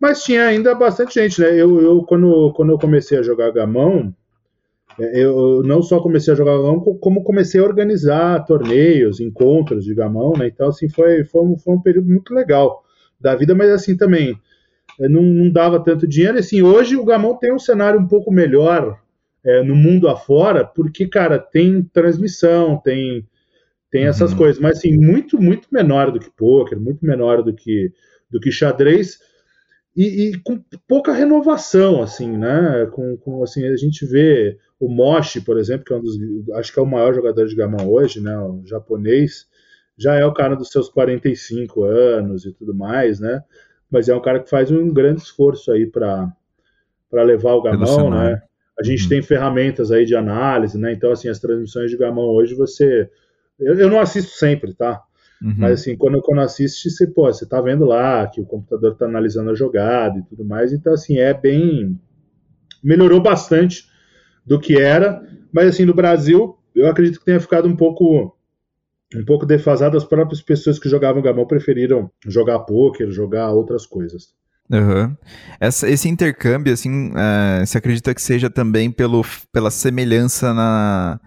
Mas 0.03 0.25
tinha 0.25 0.47
ainda 0.47 0.75
bastante 0.75 1.15
gente, 1.15 1.41
né? 1.41 1.51
Eu, 1.51 1.81
eu 1.81 2.03
quando, 2.03 2.53
quando 2.55 2.73
eu 2.73 2.79
comecei 2.79 3.17
a 3.19 3.23
jogar 3.23 3.53
gamão, 3.53 4.13
é, 4.99 5.23
eu 5.25 5.63
não 5.65 5.81
só 5.81 6.01
comecei 6.01 6.33
a 6.33 6.37
jogar 6.37 6.57
gamão, 6.57 6.81
como 6.81 7.23
comecei 7.23 7.61
a 7.61 7.65
organizar 7.65 8.45
torneios, 8.45 9.21
encontros 9.21 9.85
de 9.85 9.95
gamão, 9.95 10.33
né? 10.37 10.49
Então 10.49 10.71
assim 10.71 10.89
foi 10.89 11.23
foi 11.23 11.43
um, 11.43 11.57
foi 11.57 11.75
um 11.75 11.81
período 11.81 12.11
muito 12.11 12.35
legal 12.35 12.83
da 13.21 13.37
vida, 13.37 13.55
mas 13.55 13.71
assim 13.71 13.97
também 13.97 14.37
é, 14.99 15.09
não, 15.09 15.23
não 15.23 15.49
dava 15.49 15.79
tanto 15.79 16.05
dinheiro. 16.05 16.37
Assim, 16.37 16.63
hoje 16.63 16.97
o 16.97 17.05
gamão 17.05 17.37
tem 17.39 17.55
um 17.55 17.59
cenário 17.61 18.01
um 18.01 18.09
pouco 18.09 18.33
melhor 18.33 18.99
é, 19.45 19.63
no 19.63 19.77
mundo 19.77 20.09
afora, 20.09 20.65
porque 20.65 21.07
cara 21.07 21.39
tem 21.39 21.81
transmissão, 21.93 22.77
tem 22.77 23.25
tem 23.89 24.07
essas 24.07 24.33
uhum. 24.33 24.39
coisas, 24.39 24.61
mas 24.61 24.79
assim, 24.79 24.97
muito, 24.97 25.41
muito 25.41 25.69
menor 25.71 26.11
do 26.11 26.19
que 26.19 26.31
poker, 26.31 26.81
muito 26.81 27.07
menor 27.07 27.43
do 27.43 27.53
que, 27.55 27.93
do 28.31 28.41
que 28.41 28.51
xadrez, 28.51 29.19
e, 29.95 30.31
e 30.31 30.39
com 30.43 30.63
pouca 30.89 31.13
renovação, 31.13 32.03
assim, 32.03 32.37
né? 32.37 32.87
Com, 32.93 33.17
com, 33.17 33.43
assim, 33.43 33.67
a 33.67 33.77
gente 33.77 34.07
vê 34.07 34.59
o 34.81 34.89
Moshi, 34.89 35.41
por 35.41 35.59
exemplo, 35.59 35.85
que 35.85 35.93
é 35.93 35.97
um 35.97 36.03
dos, 36.03 36.17
acho 36.55 36.73
que 36.73 36.79
é 36.79 36.83
o 36.83 36.87
maior 36.87 37.15
jogador 37.15 37.47
de 37.47 37.55
gamão 37.55 37.91
hoje, 37.91 38.21
né? 38.21 38.37
O 38.39 38.63
japonês, 38.65 39.47
já 39.97 40.15
é 40.15 40.25
o 40.25 40.33
cara 40.33 40.57
dos 40.57 40.71
seus 40.71 40.89
45 40.89 41.85
anos 41.85 42.45
e 42.47 42.53
tudo 42.53 42.75
mais, 42.75 43.21
né? 43.21 43.43
Mas 43.91 44.09
é 44.09 44.15
um 44.15 44.23
cara 44.23 44.41
que 44.41 44.49
faz 44.49 44.71
um 44.71 44.93
grande 44.93 45.21
esforço 45.21 45.71
aí 45.71 45.87
para 45.87 46.33
levar 47.13 47.53
o 47.53 47.63
gamão, 47.63 48.11
né? 48.11 48.43
A 48.79 48.83
gente 48.83 49.03
uhum. 49.05 49.09
tem 49.11 49.23
ferramentas 49.23 49.93
aí 49.93 50.05
de 50.07 50.17
análise, 50.17 50.79
né? 50.79 50.93
Então, 50.93 51.13
assim, 51.13 51.29
as 51.29 51.39
transmissões 51.39 51.91
de 51.91 51.97
gamão 51.97 52.25
hoje 52.25 52.55
você 52.55 53.09
eu, 53.63 53.79
eu 53.79 53.89
não 53.89 54.01
assisto 54.01 54.33
sempre, 54.33 54.75
tá? 54.75 55.03
Uhum. 55.43 55.55
Mas 55.59 55.81
assim, 55.81 55.97
quando, 55.97 56.21
quando 56.23 56.41
assiste, 56.41 56.91
você, 56.91 57.07
pô, 57.07 57.25
você 57.27 57.45
tá 57.45 57.61
vendo 57.61 57.85
lá 57.85 58.27
que 58.29 58.41
o 58.41 58.47
computador 58.47 58.95
tá 58.95 59.07
analisando 59.07 59.51
a 59.51 59.55
jogada 59.55 60.19
e 60.19 60.23
tudo 60.23 60.45
mais. 60.45 60.73
Então, 60.73 60.93
assim, 60.93 61.19
é 61.19 61.35
bem. 61.35 61.99
Melhorou 62.83 63.21
bastante 63.21 63.87
do 64.47 64.59
que 64.59 64.81
era. 64.81 65.23
Mas 65.53 65.69
assim, 65.69 65.85
no 65.85 65.95
Brasil, 65.95 66.57
eu 66.75 66.89
acredito 66.89 67.19
que 67.19 67.25
tenha 67.25 67.41
ficado 67.41 67.69
um 67.69 67.77
pouco 67.77 68.37
um 69.15 69.25
pouco 69.25 69.45
defasado. 69.45 69.97
As 69.97 70.05
próprias 70.05 70.41
pessoas 70.41 70.79
que 70.79 70.89
jogavam 70.89 71.23
gamão 71.23 71.47
preferiram 71.47 72.11
jogar 72.27 72.61
poker, 72.61 73.11
jogar 73.11 73.51
outras 73.51 73.87
coisas. 73.87 74.35
Uhum. 74.71 75.15
Essa, 75.61 75.89
esse 75.89 76.09
intercâmbio, 76.09 76.73
assim, 76.73 77.13
é, 77.15 77.67
você 77.67 77.77
acredita 77.77 78.15
que 78.15 78.23
seja 78.23 78.49
também 78.49 78.91
pelo, 78.91 79.23
pela 79.53 79.71
semelhança 79.71 80.55
na, 80.55 81.21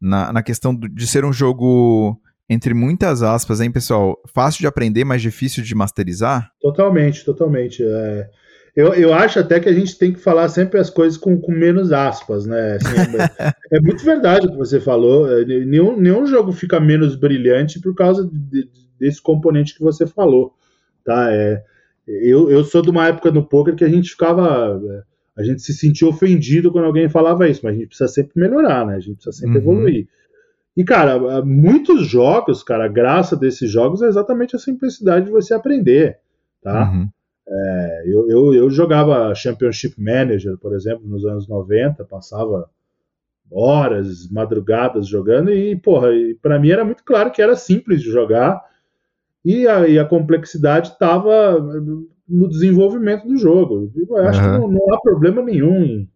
na, 0.00 0.32
na 0.32 0.42
questão 0.42 0.74
de 0.74 1.06
ser 1.06 1.24
um 1.24 1.32
jogo, 1.32 2.18
entre 2.48 2.72
muitas 2.74 3.22
aspas, 3.22 3.60
hein, 3.60 3.70
pessoal, 3.70 4.16
fácil 4.32 4.60
de 4.60 4.66
aprender, 4.66 5.04
mas 5.04 5.22
difícil 5.22 5.62
de 5.62 5.74
masterizar? 5.74 6.50
Totalmente, 6.60 7.24
totalmente. 7.24 7.82
É, 7.82 8.28
eu, 8.74 8.92
eu 8.94 9.14
acho 9.14 9.38
até 9.38 9.58
que 9.58 9.68
a 9.68 9.72
gente 9.72 9.98
tem 9.98 10.12
que 10.12 10.20
falar 10.20 10.48
sempre 10.48 10.78
as 10.78 10.90
coisas 10.90 11.18
com, 11.18 11.40
com 11.40 11.50
menos 11.50 11.92
aspas, 11.92 12.46
né? 12.46 12.76
Assim, 12.76 13.16
é, 13.16 13.54
é, 13.76 13.80
muito 13.80 14.04
verdade 14.04 14.46
o 14.46 14.50
que 14.50 14.56
você 14.56 14.80
falou. 14.80 15.30
É, 15.30 15.44
nenhum, 15.44 15.98
nenhum 15.98 16.26
jogo 16.26 16.52
fica 16.52 16.78
menos 16.78 17.16
brilhante 17.16 17.80
por 17.80 17.94
causa 17.94 18.28
de, 18.30 18.68
desse 18.98 19.20
componente 19.20 19.74
que 19.74 19.82
você 19.82 20.06
falou, 20.06 20.52
tá? 21.04 21.32
É, 21.32 21.62
eu, 22.06 22.50
eu 22.50 22.62
sou 22.64 22.82
de 22.82 22.90
uma 22.90 23.08
época 23.08 23.32
no 23.32 23.44
poker 23.44 23.74
que 23.74 23.84
a 23.84 23.88
gente 23.88 24.10
ficava 24.10 24.80
é, 24.90 25.02
a 25.36 25.42
gente 25.42 25.60
se 25.60 25.74
sentia 25.74 26.08
ofendido 26.08 26.72
quando 26.72 26.86
alguém 26.86 27.08
falava 27.08 27.48
isso, 27.48 27.60
mas 27.62 27.74
a 27.74 27.78
gente 27.78 27.88
precisa 27.88 28.08
sempre 28.08 28.32
melhorar, 28.36 28.86
né? 28.86 28.96
A 28.96 29.00
gente 29.00 29.16
precisa 29.16 29.36
sempre 29.36 29.58
uhum. 29.58 29.62
evoluir. 29.62 30.08
E, 30.76 30.84
cara, 30.84 31.42
muitos 31.42 32.06
jogos, 32.06 32.62
cara, 32.62 32.84
a 32.84 32.88
graça 32.88 33.34
desses 33.34 33.70
jogos 33.70 34.02
é 34.02 34.06
exatamente 34.06 34.54
a 34.54 34.58
simplicidade 34.58 35.26
de 35.26 35.30
você 35.30 35.54
aprender, 35.54 36.18
tá? 36.62 36.90
Uhum. 36.90 37.08
É, 37.48 38.02
eu, 38.06 38.28
eu, 38.28 38.54
eu, 38.54 38.70
jogava 38.70 39.34
Championship 39.34 39.94
Manager, 39.98 40.58
por 40.58 40.74
exemplo, 40.74 41.08
nos 41.08 41.24
anos 41.24 41.48
90, 41.48 42.04
passava 42.04 42.68
horas, 43.50 44.28
madrugadas 44.28 45.06
jogando, 45.06 45.50
e, 45.52 45.76
porra, 45.76 46.08
para 46.42 46.58
mim 46.58 46.70
era 46.70 46.84
muito 46.84 47.04
claro 47.04 47.30
que 47.30 47.40
era 47.40 47.56
simples 47.56 48.02
de 48.02 48.10
jogar, 48.10 48.60
e 49.44 49.66
a, 49.66 49.88
e 49.88 49.98
a 49.98 50.04
complexidade 50.04 50.88
estava 50.88 51.58
no 52.28 52.48
desenvolvimento 52.48 53.26
do 53.26 53.36
jogo. 53.36 53.92
Eu 53.96 54.16
acho 54.28 54.42
uhum. 54.42 54.52
que 54.52 54.58
não, 54.58 54.68
não, 54.68 54.94
há 54.94 55.00
problema 55.00 55.40
nenhum 55.40 56.06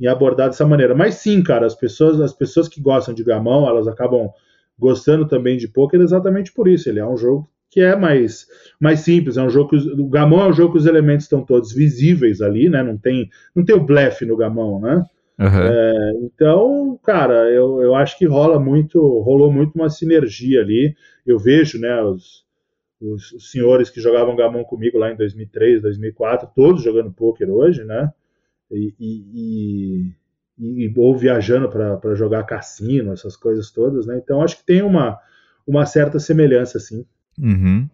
em, 0.00 0.04
em, 0.04 0.08
abordar 0.08 0.48
dessa 0.48 0.66
maneira. 0.66 0.94
Mas 0.94 1.16
sim, 1.16 1.42
cara, 1.42 1.66
as 1.66 1.74
pessoas, 1.74 2.20
as 2.20 2.32
pessoas 2.32 2.68
que 2.68 2.80
gostam 2.80 3.14
de 3.14 3.24
gamão, 3.24 3.68
elas 3.68 3.86
acabam 3.86 4.30
gostando 4.78 5.26
também 5.26 5.56
de 5.56 5.68
poker 5.68 6.00
exatamente 6.00 6.52
por 6.52 6.68
isso. 6.68 6.88
Ele 6.88 7.00
é 7.00 7.06
um 7.06 7.16
jogo 7.16 7.48
que 7.70 7.80
é 7.80 7.96
mais, 7.96 8.46
mais 8.80 9.00
simples, 9.00 9.36
é 9.36 9.42
um 9.42 9.50
jogo 9.50 9.70
que 9.70 9.76
os, 9.76 9.86
o 9.86 10.06
gamão 10.06 10.40
é 10.42 10.46
um 10.46 10.52
jogo 10.52 10.72
que 10.72 10.78
os 10.78 10.86
elementos 10.86 11.24
estão 11.24 11.44
todos 11.44 11.72
visíveis 11.72 12.40
ali, 12.40 12.68
né? 12.68 12.82
Não 12.82 12.96
tem, 12.96 13.28
não 13.54 13.64
tem 13.64 13.74
o 13.74 13.84
blefe 13.84 14.24
no 14.24 14.36
gamão, 14.36 14.80
né? 14.80 15.04
Uhum. 15.38 15.62
É, 15.62 16.12
então, 16.22 17.00
cara, 17.02 17.50
eu, 17.50 17.82
eu 17.82 17.94
acho 17.96 18.16
que 18.16 18.26
rola 18.26 18.60
muito, 18.60 19.00
rolou 19.20 19.50
muito 19.50 19.74
uma 19.74 19.90
sinergia 19.90 20.60
ali. 20.60 20.94
Eu 21.26 21.38
vejo, 21.38 21.80
né, 21.80 22.00
os, 22.02 22.44
os, 23.00 23.32
os 23.32 23.50
senhores 23.50 23.90
que 23.90 24.00
jogavam 24.00 24.36
gamão 24.36 24.62
comigo 24.62 24.96
lá 24.96 25.10
em 25.10 25.16
2003, 25.16 25.82
2004, 25.82 26.48
todos 26.54 26.82
jogando 26.82 27.12
poker 27.12 27.50
hoje, 27.50 27.82
né? 27.82 28.12
E, 28.70 28.94
e, 28.98 30.12
e, 30.58 30.92
ou 30.96 31.16
viajando 31.16 31.68
para 31.68 32.14
jogar 32.14 32.44
cassino, 32.44 33.12
essas 33.12 33.36
coisas 33.36 33.70
todas, 33.70 34.06
né? 34.06 34.20
Então, 34.22 34.42
acho 34.42 34.58
que 34.58 34.64
tem 34.64 34.82
uma, 34.82 35.18
uma 35.66 35.86
certa 35.86 36.18
semelhança, 36.18 36.78
sim. 36.78 37.04
Uhum. 37.38 37.88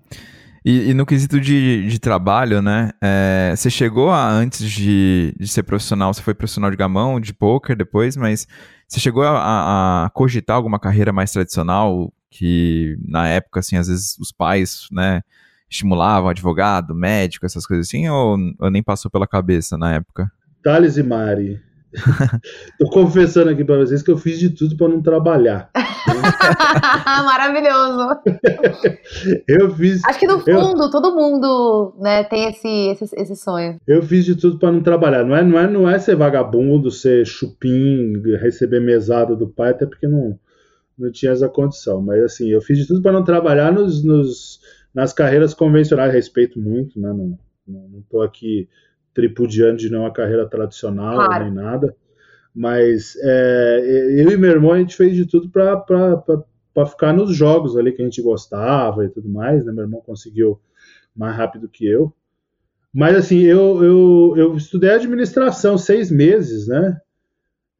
E, 0.65 0.91
e, 0.91 0.95
no 0.95 1.07
quesito 1.07 1.41
de, 1.41 1.87
de 1.89 1.99
trabalho, 1.99 2.61
né? 2.61 2.91
É, 3.01 3.55
você 3.57 3.71
chegou 3.71 4.11
a, 4.11 4.29
antes 4.29 4.71
de, 4.71 5.35
de 5.39 5.49
ser 5.49 5.63
profissional, 5.63 6.13
você 6.13 6.23
foi 6.23 6.35
profissional 6.35 6.71
de 6.71 6.77
gamão, 6.77 7.19
de 7.19 7.33
poker 7.33 7.75
depois, 7.75 8.17
mas 8.17 8.47
você 8.87 9.01
chegou 9.01 9.23
a, 9.23 10.05
a, 10.05 10.11
cogitar 10.11 10.57
alguma 10.57 10.79
carreira 10.79 11.13
mais 11.13 11.33
tradicional 11.33 12.13
que 12.31 12.97
na 13.07 13.27
época, 13.29 13.61
assim, 13.61 13.77
às 13.77 13.89
vezes 13.89 14.17
os 14.19 14.31
pais, 14.31 14.87
né, 14.93 15.23
estimulavam 15.69 16.29
advogado, 16.29 16.95
médico, 16.95 17.47
essas 17.47 17.67
coisas 17.67 17.89
assim, 17.89 18.09
ou, 18.09 18.37
ou 18.59 18.71
nem 18.71 18.83
passou 18.83 19.11
pela 19.11 19.27
cabeça 19.27 19.79
na 19.79 19.95
época? 19.95 20.31
Thales 20.63 20.97
e 20.97 21.03
Mari, 21.03 21.61
Tô 22.79 22.89
confessando 22.91 23.51
aqui 23.51 23.65
para 23.65 23.79
vocês 23.79 24.03
que 24.03 24.11
eu 24.11 24.17
fiz 24.17 24.39
de 24.39 24.51
tudo 24.51 24.77
para 24.77 24.89
não 24.89 25.03
trabalhar. 25.03 25.71
Maravilhoso. 27.25 28.21
eu 29.49 29.75
fiz. 29.75 30.05
Acho 30.05 30.19
que 30.19 30.27
no 30.27 30.39
fundo 30.41 30.85
eu, 30.85 30.91
todo 30.91 31.15
mundo, 31.15 31.95
né, 31.99 32.25
tem 32.25 32.49
esse, 32.49 32.69
esse, 32.69 33.17
esse 33.17 33.37
sonho. 33.37 33.79
Eu 33.87 34.03
fiz 34.03 34.25
de 34.25 34.37
tudo 34.37 34.59
para 34.59 34.71
não 34.71 34.83
trabalhar. 34.83 35.25
Não 35.25 35.37
é, 35.37 35.43
não 35.43 35.59
é, 35.59 35.71
não 35.71 35.91
é 35.91 35.99
ser 35.99 36.15
vagabundo, 36.15 36.91
ser 36.91 37.27
chupim, 37.27 38.21
receber 38.41 38.81
mesada 38.81 39.35
do 39.35 39.49
pai, 39.49 39.71
até 39.71 39.85
porque 39.85 40.07
não, 40.07 40.39
não 40.97 41.11
tinha 41.11 41.33
essa 41.33 41.49
condição. 41.49 42.01
Mas 42.01 42.23
assim, 42.23 42.49
eu 42.51 42.61
fiz 42.61 42.79
de 42.79 42.87
tudo 42.87 43.03
para 43.03 43.13
não 43.13 43.25
trabalhar 43.25 43.73
nos, 43.73 44.05
nos, 44.05 44.61
nas 44.95 45.13
carreiras 45.13 45.55
convencionais. 45.55 46.13
Respeito 46.13 46.61
muito, 46.61 47.01
né? 47.01 47.09
Não, 47.09 47.39
não, 47.67 47.89
não 47.89 48.03
tô 48.09 48.23
aqui 48.23 48.69
tripudiando 49.15 49.79
de 49.79 49.91
não 49.91 50.01
uma 50.01 50.13
carreira 50.13 50.49
tradicional 50.49 51.17
claro. 51.17 51.45
nem 51.45 51.53
nada. 51.55 51.97
Mas 52.55 53.17
é, 53.23 54.21
eu 54.25 54.31
e 54.31 54.37
meu 54.37 54.51
irmão 54.51 54.73
a 54.73 54.79
gente 54.79 54.97
fez 54.97 55.15
de 55.15 55.27
tudo 55.27 55.49
para 55.51 56.87
ficar 56.87 57.13
nos 57.13 57.35
jogos 57.35 57.77
ali 57.77 57.93
que 57.93 58.03
a 58.03 58.05
gente 58.05 58.23
gostava 58.23 59.05
e 59.05 59.09
tudo 59.09 59.29
mais. 59.29 59.65
Né? 59.65 59.73
Meu 59.73 59.85
irmão 59.85 60.01
conseguiu 60.01 60.61
mais 61.15 61.37
rápido 61.37 61.69
que 61.69 61.87
eu. 61.87 62.13
Mas 62.93 63.17
assim, 63.17 63.41
eu, 63.41 63.85
eu, 63.85 64.35
eu 64.37 64.57
estudei 64.57 64.91
administração 64.91 65.79
seis 65.79 66.11
meses, 66.11 66.67
né? 66.67 67.01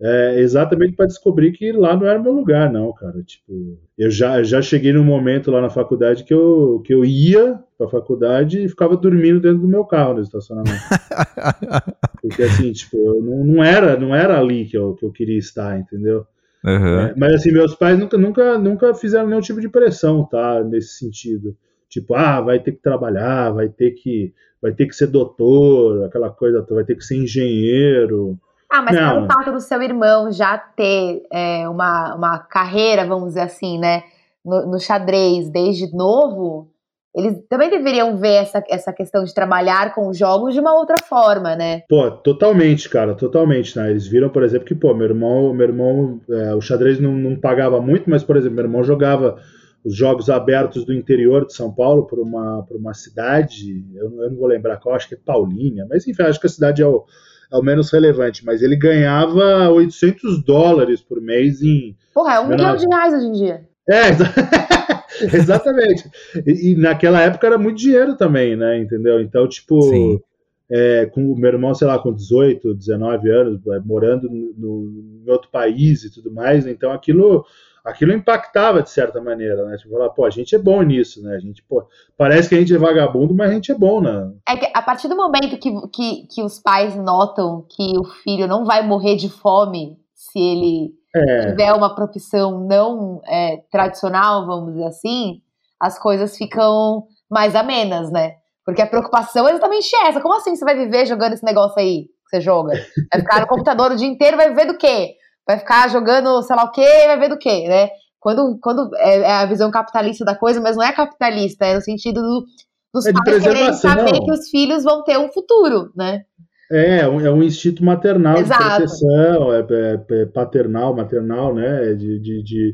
É, 0.03 0.41
exatamente 0.41 0.95
para 0.95 1.05
descobrir 1.05 1.53
que 1.53 1.73
lá 1.73 1.95
não 1.95 2.07
era 2.07 2.19
meu 2.19 2.33
lugar, 2.33 2.73
não, 2.73 2.91
cara. 2.93 3.23
Tipo, 3.23 3.79
eu 3.99 4.11
já, 4.11 4.43
já 4.43 4.63
cheguei 4.63 4.95
num 4.95 5.05
momento 5.05 5.51
lá 5.51 5.61
na 5.61 5.69
faculdade 5.69 6.25
que 6.25 6.33
eu, 6.33 6.81
que 6.87 6.95
eu 6.95 7.05
ia 7.05 7.59
para 7.77 7.87
a 7.87 7.91
faculdade 7.91 8.65
e 8.65 8.69
ficava 8.69 8.97
dormindo 8.97 9.41
dentro 9.41 9.59
do 9.59 9.69
meu 9.69 9.85
carro 9.85 10.15
no 10.15 10.23
estacionamento. 10.23 10.81
Porque 12.23 12.43
assim, 12.43 12.73
tipo, 12.73 12.97
não, 13.21 13.45
não, 13.45 13.65
era, 13.65 13.99
não 13.99 14.15
era 14.15 14.39
ali 14.39 14.65
que 14.65 14.77
eu, 14.77 14.95
que 14.95 15.05
eu 15.05 15.13
queria 15.13 15.39
estar, 15.39 15.79
entendeu? 15.79 16.27
Uhum. 16.65 17.01
É, 17.01 17.15
mas 17.17 17.35
assim, 17.35 17.53
meus 17.53 17.75
pais 17.75 17.99
nunca, 17.99 18.17
nunca, 18.17 18.59
nunca 18.59 18.95
fizeram 18.95 19.29
nenhum 19.29 19.41
tipo 19.41 19.61
de 19.61 19.69
pressão, 19.69 20.25
tá? 20.25 20.65
Nesse 20.65 20.99
sentido. 20.99 21.55
Tipo, 21.91 22.15
ah, 22.15 22.41
vai 22.41 22.59
ter 22.59 22.73
que 22.73 22.83
trabalhar, 22.83 23.51
vai 23.51 23.69
ter 23.69 23.91
que, 23.91 24.33
vai 24.63 24.73
ter 24.73 24.87
que 24.87 24.95
ser 24.95 25.09
doutor, 25.09 26.05
aquela 26.05 26.31
coisa, 26.31 26.65
vai 26.71 26.85
ter 26.85 26.97
que 26.97 27.05
ser 27.05 27.17
engenheiro. 27.17 28.39
Ah, 28.71 28.83
mas 28.83 28.95
não. 28.95 29.15
pelo 29.15 29.27
fato 29.27 29.53
do 29.53 29.61
seu 29.61 29.83
irmão 29.83 30.31
já 30.31 30.57
ter 30.57 31.23
é, 31.33 31.69
uma, 31.69 32.15
uma 32.15 32.39
carreira, 32.39 33.05
vamos 33.05 33.31
dizer 33.31 33.41
assim, 33.41 33.79
né, 33.79 34.05
no, 34.45 34.71
no, 34.71 34.79
xadrez 34.79 35.51
desde 35.51 35.93
novo, 35.93 36.71
eles 37.15 37.37
também 37.49 37.69
deveriam 37.69 38.17
ver 38.17 38.35
essa, 38.35 38.63
essa 38.71 38.93
questão 38.93 39.25
de 39.25 39.35
trabalhar 39.35 39.93
com 39.93 40.09
os 40.09 40.17
jogos 40.17 40.55
de 40.55 40.61
uma 40.61 40.73
outra 40.73 40.95
forma, 41.05 41.57
né? 41.57 41.83
Pô, 41.89 42.13
totalmente, 42.13 42.89
cara, 42.89 43.15
totalmente, 43.15 43.77
né? 43.77 43.91
Eles 43.91 44.07
viram, 44.07 44.29
por 44.29 44.45
exemplo, 44.45 44.67
que, 44.67 44.75
pô, 44.77 44.95
meu 44.95 45.09
irmão, 45.09 45.53
meu 45.53 45.67
irmão, 45.67 46.21
é, 46.31 46.55
o 46.55 46.61
xadrez 46.61 47.01
não, 47.01 47.13
não 47.13 47.35
pagava 47.35 47.81
muito, 47.81 48.09
mas, 48.09 48.23
por 48.23 48.37
exemplo, 48.37 48.55
meu 48.55 48.65
irmão 48.67 48.85
jogava 48.85 49.37
os 49.85 49.97
jogos 49.97 50.31
abertos 50.31 50.85
do 50.85 50.93
interior 50.93 51.45
de 51.45 51.55
São 51.55 51.73
Paulo 51.73 52.07
por 52.07 52.21
uma, 52.21 52.63
por 52.69 52.77
uma 52.77 52.95
cidade, 52.95 53.85
eu, 53.95 54.23
eu 54.23 54.31
não 54.31 54.37
vou 54.37 54.47
lembrar 54.47 54.77
qual, 54.77 54.95
acho 54.95 55.09
que 55.09 55.15
é 55.15 55.19
Paulínia, 55.25 55.87
mas 55.89 56.07
enfim, 56.07 56.23
acho 56.23 56.39
que 56.39 56.47
a 56.47 56.51
cidade 56.51 56.83
é 56.83 56.87
o 56.87 57.05
é 57.53 57.57
o 57.57 57.63
menos 57.63 57.91
relevante, 57.91 58.45
mas 58.45 58.63
ele 58.63 58.77
ganhava 58.77 59.69
800 59.71 60.43
dólares 60.45 61.01
por 61.01 61.21
mês 61.21 61.63
em. 61.63 61.97
Porra, 62.15 62.35
é 62.35 62.41
um 62.41 62.49
milhão 62.49 62.77
de 62.77 62.87
reais 62.87 63.15
hoje 63.15 63.27
em 63.27 63.33
dia. 63.33 63.69
É, 63.89 64.11
exatamente. 65.37 66.09
e, 66.47 66.71
e, 66.71 66.77
naquela 66.77 67.21
época 67.21 67.47
era 67.47 67.59
muito 67.59 67.79
dinheiro 67.79 68.17
também, 68.17 68.57
né? 68.57 68.79
Entendeu? 68.79 69.21
Então, 69.21 69.49
tipo, 69.49 70.23
é, 70.71 71.07
com 71.07 71.33
o 71.33 71.37
meu 71.37 71.53
irmão, 71.53 71.75
sei 71.75 71.89
lá, 71.89 71.99
com 71.99 72.13
18, 72.13 72.75
19 72.75 73.31
anos, 73.31 73.67
é, 73.67 73.81
morando 73.81 74.31
no, 74.31 74.55
no, 74.57 75.23
em 75.27 75.31
outro 75.31 75.51
país 75.51 76.05
e 76.05 76.13
tudo 76.13 76.31
mais, 76.31 76.67
então 76.67 76.93
aquilo 76.93 77.45
aquilo 77.85 78.13
impactava 78.13 78.83
de 78.83 78.91
certa 78.91 79.21
maneira, 79.21 79.65
né? 79.65 79.77
Tipo, 79.77 79.93
falar, 79.95 80.11
pô, 80.11 80.25
a 80.25 80.31
gente 80.31 80.55
é 80.55 80.59
bom 80.59 80.83
nisso, 80.83 81.23
né? 81.23 81.37
A 81.37 81.39
gente, 81.39 81.63
pô, 81.63 81.87
parece 82.17 82.49
que 82.49 82.55
a 82.55 82.59
gente 82.59 82.75
é 82.75 82.79
vagabundo, 82.79 83.35
mas 83.35 83.51
a 83.51 83.55
gente 83.55 83.73
é 83.73 83.75
bom, 83.75 84.01
né? 84.01 84.33
É 84.49 84.57
que 84.57 84.71
a 84.75 84.83
partir 84.83 85.09
do 85.09 85.17
momento 85.17 85.59
que, 85.59 85.73
que, 85.89 86.27
que 86.29 86.43
os 86.43 86.59
pais 86.59 86.95
notam 86.97 87.67
que 87.69 87.99
o 87.99 88.05
filho 88.05 88.47
não 88.47 88.65
vai 88.65 88.87
morrer 88.87 89.17
de 89.17 89.29
fome 89.29 89.99
se 90.15 90.39
ele 90.39 90.95
é. 91.15 91.51
tiver 91.51 91.73
uma 91.73 91.95
profissão 91.95 92.67
não 92.67 93.21
é, 93.27 93.63
tradicional, 93.71 94.47
vamos 94.47 94.75
dizer 94.75 94.87
assim, 94.87 95.41
as 95.81 95.99
coisas 95.99 96.37
ficam 96.37 97.07
mais 97.31 97.55
amenas, 97.55 98.11
né? 98.11 98.35
Porque 98.65 98.83
a 98.83 98.87
preocupação 98.87 99.49
é 99.49 99.53
exatamente 99.53 99.91
essa. 100.07 100.21
Como 100.21 100.35
assim 100.35 100.55
você 100.55 100.65
vai 100.65 100.77
viver 100.77 101.07
jogando 101.07 101.33
esse 101.33 101.45
negócio 101.45 101.79
aí 101.79 102.05
que 102.05 102.31
você 102.31 102.41
joga? 102.41 102.75
Vai 103.11 103.21
ficar 103.21 103.41
no 103.41 103.47
computador 103.47 103.93
o 103.93 103.97
dia 103.97 104.07
inteiro, 104.07 104.37
vai 104.37 104.51
viver 104.51 104.67
do 104.67 104.77
quê? 104.77 105.17
Vai 105.51 105.59
ficar 105.59 105.89
jogando 105.89 106.43
sei 106.43 106.57
lá 106.57 106.65
o 106.65 106.71
quê, 106.71 106.87
vai 107.07 107.19
ver 107.19 107.29
do 107.29 107.39
quê, 107.39 107.69
né? 107.69 107.91
Quando, 108.19 108.59
quando 108.61 108.91
é, 108.97 109.19
é, 109.19 109.33
a 109.33 109.47
visão 109.47 109.71
capitalista 109.71 110.25
da 110.25 110.35
coisa, 110.35 110.61
mas 110.61 110.77
não 110.77 110.85
é 110.85 110.93
capitalista, 110.93 111.65
é 111.65 111.75
no 111.75 111.81
sentido 111.81 112.21
do, 112.21 112.45
dos 112.93 113.07
é 113.07 113.13
pais 113.13 113.43
quererem 113.43 113.73
saber 113.73 114.21
que 114.21 114.31
os 114.31 114.49
filhos 114.49 114.85
vão 114.85 115.03
ter 115.03 115.19
um 115.19 115.33
futuro, 115.33 115.91
né? 115.97 116.23
É, 116.71 117.01
é 117.01 117.09
um, 117.09 117.21
é 117.21 117.45
instinto 117.45 117.85
maternal 117.85 118.39
Exato. 118.39 118.63
de 118.63 118.69
proteção, 118.69 119.53
é, 119.53 119.59
é, 119.59 120.23
é, 120.23 120.27
paternal, 120.27 120.95
maternal, 120.95 121.55
né? 121.55 121.95
De, 121.95 122.21
de, 122.21 122.43
de, 122.45 122.71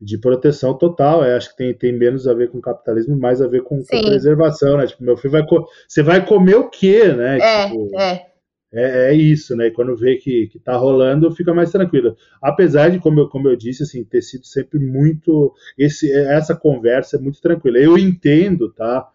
de 0.00 0.18
proteção 0.18 0.74
total. 0.74 1.22
É, 1.22 1.36
acho 1.36 1.50
que 1.50 1.56
tem, 1.56 1.74
tem 1.74 1.92
menos 1.96 2.26
a 2.26 2.34
ver 2.34 2.50
com 2.50 2.60
capitalismo 2.60 3.14
e 3.14 3.20
mais 3.20 3.40
a 3.40 3.46
ver 3.46 3.62
com, 3.62 3.76
com 3.76 4.00
preservação, 4.00 4.78
né? 4.78 4.86
Tipo, 4.86 5.04
meu 5.04 5.16
filho 5.16 5.32
vai. 5.32 5.46
Você 5.86 6.02
vai 6.02 6.26
comer 6.26 6.56
o 6.56 6.68
quê, 6.68 7.12
né? 7.12 7.38
É, 7.38 7.68
tipo, 7.68 7.94
é. 7.94 8.27
É, 8.72 9.10
é, 9.10 9.14
isso, 9.14 9.56
né? 9.56 9.68
E 9.68 9.70
quando 9.70 9.96
vê 9.96 10.16
que, 10.16 10.46
que 10.48 10.58
tá 10.58 10.76
rolando, 10.76 11.34
fica 11.34 11.54
mais 11.54 11.72
tranquilo. 11.72 12.14
Apesar 12.40 12.90
de, 12.90 12.98
como 12.98 13.20
eu, 13.20 13.28
como 13.28 13.48
eu 13.48 13.56
disse, 13.56 13.82
assim, 13.82 14.04
ter 14.04 14.20
sido 14.22 14.46
sempre 14.46 14.78
muito. 14.78 15.54
Esse, 15.76 16.12
essa 16.12 16.54
conversa 16.54 17.16
é 17.16 17.20
muito 17.20 17.40
tranquila. 17.40 17.78
Eu 17.78 17.96
entendo, 17.96 18.70
tá? 18.70 19.08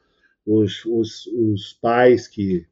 Os, 0.45 0.83
os, 0.85 1.27
os 1.27 1.73
pais 1.81 2.27
que. 2.27 2.65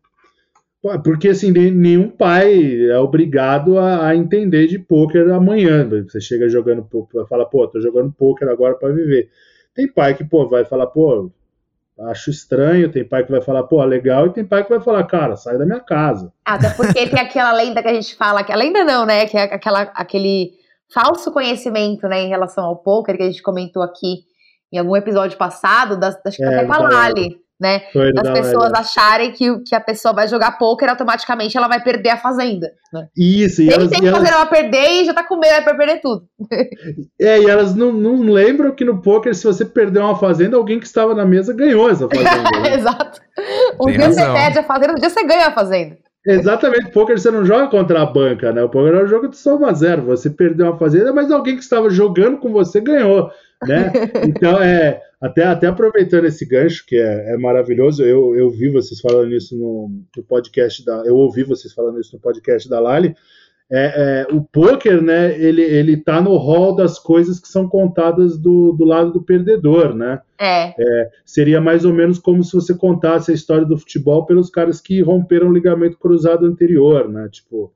Porque, 1.03 1.27
assim, 1.29 1.51
nenhum 1.51 2.09
pai 2.09 2.89
é 2.89 2.97
obrigado 2.97 3.77
a, 3.77 4.07
a 4.07 4.15
entender 4.15 4.65
de 4.65 4.79
pôquer 4.79 5.29
amanhã. 5.29 5.87
Você 6.07 6.19
chega 6.19 6.49
jogando, 6.49 6.87
fala, 7.29 7.45
pô, 7.45 7.67
tô 7.67 7.79
jogando 7.79 8.11
pôquer 8.11 8.49
agora 8.49 8.73
para 8.73 8.91
viver. 8.91 9.29
Tem 9.75 9.87
pai 9.87 10.17
que, 10.17 10.23
pô, 10.23 10.47
vai 10.47 10.65
falar, 10.65 10.87
pô, 10.87 11.31
acho 12.09 12.29
estranho, 12.29 12.91
tem 12.91 13.07
pai 13.07 13.23
que 13.23 13.31
vai 13.31 13.41
falar, 13.41 13.63
pô, 13.63 13.83
legal, 13.83 14.27
e 14.27 14.33
tem 14.33 14.45
pai 14.45 14.63
que 14.63 14.69
vai 14.69 14.79
falar, 14.79 15.03
cara, 15.03 15.35
sai 15.35 15.57
da 15.57 15.65
minha 15.65 15.79
casa. 15.79 16.31
Até 16.45 16.69
porque 16.71 17.07
tem 17.07 17.19
aquela 17.19 17.53
lenda 17.53 17.81
que 17.81 17.87
a 17.87 17.93
gente 17.93 18.15
fala, 18.15 18.43
que 18.43 18.51
a 18.51 18.55
lenda 18.55 18.83
não, 18.83 19.05
né, 19.05 19.25
que 19.25 19.37
é 19.37 19.43
aquela, 19.43 19.81
aquele 19.93 20.53
falso 20.93 21.31
conhecimento, 21.31 22.07
né, 22.07 22.21
em 22.21 22.29
relação 22.29 22.65
ao 22.65 22.77
poker, 22.77 23.15
que 23.15 23.23
a 23.23 23.27
gente 23.27 23.43
comentou 23.43 23.83
aqui 23.83 24.23
em 24.71 24.77
algum 24.77 24.95
episódio 24.95 25.37
passado, 25.37 25.99
das, 25.99 26.21
das 26.23 26.39
é, 26.39 26.65
Palali, 26.65 27.37
né? 27.61 27.83
As 28.17 28.29
pessoas 28.31 28.73
acharem 28.73 29.31
que, 29.31 29.59
que 29.59 29.75
a 29.75 29.79
pessoa 29.79 30.15
vai 30.15 30.27
jogar 30.27 30.57
poker 30.57 30.89
automaticamente 30.89 31.55
ela 31.55 31.67
vai 31.67 31.79
perder 31.79 32.09
a 32.09 32.17
fazenda. 32.17 32.71
Né? 32.91 33.07
Isso, 33.15 33.61
e 33.61 33.69
elas, 33.69 33.91
tem 33.91 34.01
que 34.01 34.09
fazer 34.09 34.29
elas... 34.29 34.41
ela 34.41 34.45
perder 34.47 34.89
e 34.89 35.05
já 35.05 35.13
tá 35.13 35.23
com 35.23 35.37
medo 35.37 35.63
vai 35.63 35.77
perder 35.77 36.01
tudo. 36.01 36.23
É, 37.21 37.39
e 37.39 37.47
elas 37.47 37.75
não, 37.75 37.91
não 37.93 38.21
lembram 38.31 38.71
que 38.73 38.83
no 38.83 38.99
poker, 38.99 39.35
se 39.35 39.43
você 39.43 39.63
perder 39.63 39.99
uma 39.99 40.17
fazenda, 40.17 40.57
alguém 40.57 40.79
que 40.79 40.87
estava 40.87 41.13
na 41.13 41.23
mesa 41.23 41.53
ganhou 41.53 41.87
essa 41.87 42.09
fazenda. 42.09 42.59
Né? 42.61 42.73
Exato. 42.73 43.21
Um 43.79 43.85
tem 43.85 43.97
dia 43.97 44.07
razão. 44.07 44.25
você 44.25 44.33
perde 44.33 44.59
a 44.59 44.63
fazenda, 44.63 44.93
um 44.93 44.95
dia 44.95 45.09
você 45.09 45.23
ganha 45.23 45.47
a 45.47 45.51
fazenda. 45.51 45.97
Exatamente, 46.25 46.91
poker 46.91 47.19
você 47.19 47.29
não 47.29 47.45
joga 47.45 47.67
contra 47.67 48.01
a 48.01 48.05
banca, 48.05 48.51
né? 48.51 48.63
O 48.63 48.69
poker 48.69 48.93
é 48.93 49.03
um 49.03 49.07
jogo 49.07 49.27
de 49.27 49.37
soma 49.37 49.73
zero. 49.73 50.03
Você 50.03 50.29
perdeu 50.29 50.67
uma 50.67 50.77
fazenda, 50.77 51.13
mas 51.13 51.31
alguém 51.31 51.55
que 51.55 51.63
estava 51.63 51.89
jogando 51.89 52.37
com 52.37 52.51
você 52.51 52.81
ganhou, 52.81 53.31
né? 53.67 53.91
Então, 54.27 54.61
é, 54.61 55.01
até, 55.19 55.43
até 55.43 55.67
aproveitando 55.67 56.25
esse 56.25 56.45
gancho, 56.45 56.83
que 56.85 56.97
é, 56.97 57.33
é 57.33 57.37
maravilhoso, 57.37 58.03
eu, 58.03 58.35
eu 58.35 58.49
vi 58.49 58.69
vocês 58.69 58.99
falando 58.99 59.33
isso 59.33 59.55
no, 59.55 59.91
no, 60.17 60.23
podcast 60.23 60.83
da. 60.83 61.03
Eu 61.05 61.15
ouvi 61.15 61.43
vocês 61.43 61.73
falando 61.73 61.99
isso 61.99 62.15
no 62.15 62.21
podcast 62.21 62.67
da 62.67 62.79
Lali. 62.79 63.15
É, 63.73 64.25
é, 64.29 64.33
o 64.33 64.43
poker, 64.43 65.01
né, 65.01 65.39
ele, 65.39 65.61
ele 65.61 65.95
tá 65.95 66.19
no 66.19 66.35
rol 66.35 66.75
das 66.75 66.99
coisas 66.99 67.39
que 67.39 67.47
são 67.47 67.69
contadas 67.69 68.37
do, 68.37 68.73
do 68.73 68.83
lado 68.83 69.13
do 69.13 69.23
perdedor, 69.23 69.95
né? 69.95 70.19
É. 70.37 70.73
é. 70.77 71.09
Seria 71.23 71.61
mais 71.61 71.85
ou 71.85 71.93
menos 71.93 72.19
como 72.19 72.43
se 72.43 72.51
você 72.51 72.73
contasse 72.73 73.31
a 73.31 73.33
história 73.33 73.65
do 73.65 73.77
futebol 73.77 74.25
pelos 74.25 74.49
caras 74.49 74.81
que 74.81 75.01
romperam 75.01 75.47
o 75.47 75.53
ligamento 75.53 75.97
cruzado 75.97 76.45
anterior, 76.45 77.07
né? 77.07 77.29
Tipo, 77.31 77.71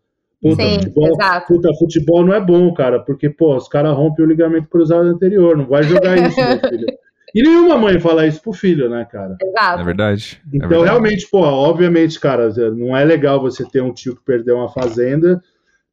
puta, 0.50 0.64
Sim, 0.64 0.74
futebol, 0.76 1.10
exato. 1.10 1.48
puta, 1.48 1.74
futebol 1.74 2.26
não 2.26 2.34
é 2.34 2.40
bom, 2.40 2.74
cara, 2.74 3.00
porque, 3.00 3.30
pô, 3.30 3.56
os 3.56 3.68
caras 3.68 3.96
rompem 3.96 4.26
o 4.26 4.28
ligamento 4.28 4.70
cruzado 4.70 5.08
anterior, 5.08 5.58
não 5.58 5.66
vai 5.66 5.84
jogar 5.84 6.18
isso, 6.18 6.38
meu 6.38 6.60
filho. 6.70 6.86
E 7.34 7.44
nenhuma 7.44 7.78
mãe 7.78 8.00
fala 8.00 8.26
isso 8.26 8.42
pro 8.42 8.54
filho, 8.54 8.90
né, 8.90 9.06
cara? 9.12 9.36
Exato. 9.42 9.82
É 9.82 9.84
verdade. 9.84 10.42
É 10.46 10.58
então, 10.58 10.70
verdade. 10.70 10.90
realmente, 10.90 11.28
pô, 11.30 11.40
obviamente, 11.40 12.20
cara, 12.20 12.50
não 12.72 12.96
é 12.96 13.04
legal 13.04 13.42
você 13.42 13.66
ter 13.66 13.82
um 13.82 13.94
tio 13.94 14.16
que 14.16 14.24
perdeu 14.24 14.56
uma 14.58 14.70
fazenda 14.70 15.42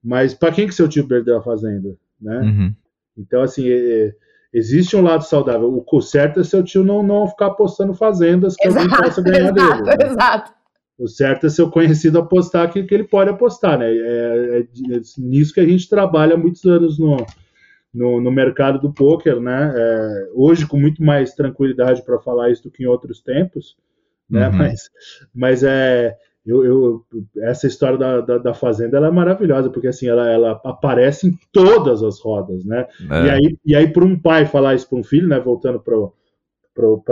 mas 0.03 0.35
para 0.35 0.53
quem 0.53 0.67
que 0.67 0.75
seu 0.75 0.89
tio 0.89 1.07
perdeu 1.07 1.39
a 1.39 1.43
fazenda, 1.43 1.95
né? 2.21 2.41
Uhum. 2.41 2.75
Então, 3.17 3.43
assim, 3.43 3.69
é, 3.69 4.07
é, 4.07 4.15
existe 4.53 4.97
um 4.97 5.03
lado 5.03 5.23
saudável. 5.23 5.85
O 5.87 6.01
certo 6.01 6.41
é 6.41 6.45
seu 6.45 6.65
tio 6.65 6.83
não, 6.83 7.03
não 7.03 7.29
ficar 7.29 7.47
apostando 7.47 7.95
fazendas 7.95 8.57
que 8.57 8.67
exato, 8.67 8.85
alguém 8.85 8.99
possa 8.99 9.23
ganhar 9.23 9.53
exato, 9.55 9.83
dele. 9.85 9.97
Né? 9.97 10.11
Exato. 10.11 10.53
O 10.99 11.09
certo 11.09 11.47
é 11.47 11.51
seu 11.51 11.71
conhecido 11.71 12.19
apostar 12.19 12.71
que, 12.73 12.83
que 12.83 12.95
ele 12.95 13.05
pode 13.05 13.31
apostar, 13.31 13.79
né? 13.79 13.91
É, 13.91 13.97
é, 13.97 14.61
é, 14.61 15.01
nisso 15.19 15.55
que 15.55 15.61
a 15.61 15.67
gente 15.67 15.89
trabalha 15.89 16.35
há 16.35 16.39
muitos 16.39 16.65
anos 16.65 16.99
no, 16.99 17.17
no, 17.93 18.21
no 18.21 18.31
mercado 18.31 18.79
do 18.81 18.93
poker, 18.93 19.41
né? 19.41 19.73
É, 19.75 20.29
hoje 20.35 20.67
com 20.67 20.79
muito 20.79 21.03
mais 21.03 21.35
tranquilidade 21.35 22.05
para 22.05 22.21
falar 22.21 22.51
isso 22.51 22.65
do 22.65 22.71
que 22.71 22.85
em 22.85 22.87
outros 22.87 23.21
tempos, 23.21 23.77
né? 24.29 24.49
Uhum. 24.49 24.57
Mas, 24.57 24.91
mas 25.35 25.63
é 25.63 26.17
eu, 26.45 26.65
eu, 26.65 27.07
essa 27.39 27.69
história 27.69 27.97
da, 27.97 28.21
da, 28.21 28.39
da, 28.39 28.55
Fazenda 28.55 28.97
ela 28.97 29.07
é 29.07 29.11
maravilhosa, 29.11 29.71
porque 29.71 29.87
assim, 29.87 30.09
ela, 30.09 30.29
ela 30.29 30.61
aparece 30.65 31.29
em 31.29 31.39
todas 31.53 32.03
as 32.03 32.21
rodas, 32.21 32.65
né? 32.65 32.87
É. 33.09 33.27
E 33.27 33.31
aí, 33.31 33.59
e 33.65 33.77
aí 33.77 33.89
para 33.89 34.05
um 34.05 34.19
pai 34.19 34.45
falar 34.45 34.75
isso 34.75 34.89
para 34.89 34.99
um 34.99 35.05
filho, 35.05 35.29
né? 35.29 35.39
Voltando 35.39 35.79
para 35.79 35.95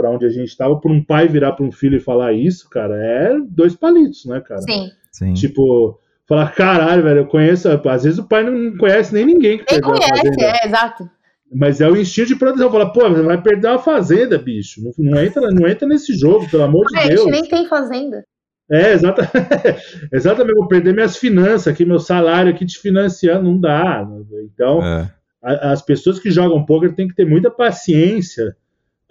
onde 0.05 0.25
a 0.25 0.29
gente 0.29 0.47
estava, 0.47 0.79
para 0.79 0.91
um 0.91 1.03
pai 1.03 1.27
virar 1.27 1.51
para 1.53 1.65
um 1.65 1.71
filho 1.71 1.97
e 1.97 2.01
falar 2.01 2.33
isso, 2.33 2.69
cara, 2.69 2.95
é 2.95 3.37
dois 3.47 3.75
palitos, 3.75 4.25
né, 4.25 4.41
cara? 4.41 4.61
Sim. 4.61 4.89
Sim. 5.11 5.33
Tipo, 5.33 5.99
falar, 6.27 6.53
caralho, 6.53 7.03
velho, 7.03 7.19
eu 7.19 7.27
conheço. 7.27 7.67
Às 7.69 8.03
vezes 8.03 8.19
o 8.19 8.27
pai 8.27 8.43
não 8.43 8.77
conhece 8.77 9.13
nem 9.13 9.25
ninguém 9.25 9.57
que 9.57 9.65
nem 9.71 9.81
conhece, 9.81 10.43
é, 10.43 10.67
exato. 10.67 11.09
Mas 11.53 11.81
é 11.81 11.89
o 11.89 11.97
instinto 11.97 12.29
de 12.29 12.35
proteção. 12.37 12.71
Fala, 12.71 12.93
pô, 12.93 13.09
você 13.09 13.21
vai 13.21 13.41
perder 13.41 13.67
uma 13.67 13.79
fazenda, 13.79 14.37
bicho. 14.37 14.81
Não, 14.81 14.93
não, 14.97 15.21
entra, 15.21 15.41
não 15.51 15.67
entra 15.67 15.85
nesse 15.85 16.13
jogo, 16.17 16.49
pelo 16.49 16.63
amor 16.63 16.87
de 16.87 17.09
Deus. 17.09 17.21
A 17.21 17.23
gente 17.23 17.31
nem 17.31 17.49
tem 17.49 17.67
fazenda. 17.67 18.23
É, 18.71 18.93
exata, 18.93 19.29
exatamente. 20.13 20.55
Vou 20.55 20.67
perder 20.69 20.93
minhas 20.93 21.17
finanças 21.17 21.67
aqui, 21.67 21.83
meu 21.83 21.99
salário 21.99 22.49
aqui 22.49 22.65
te 22.65 22.79
financiando, 22.79 23.43
não 23.43 23.59
dá. 23.59 24.07
Então, 24.45 24.81
é. 24.81 25.11
a, 25.43 25.71
as 25.73 25.81
pessoas 25.81 26.19
que 26.19 26.31
jogam 26.31 26.65
poker 26.65 26.95
têm 26.95 27.09
que 27.09 27.15
ter 27.15 27.25
muita 27.25 27.51
paciência 27.51 28.55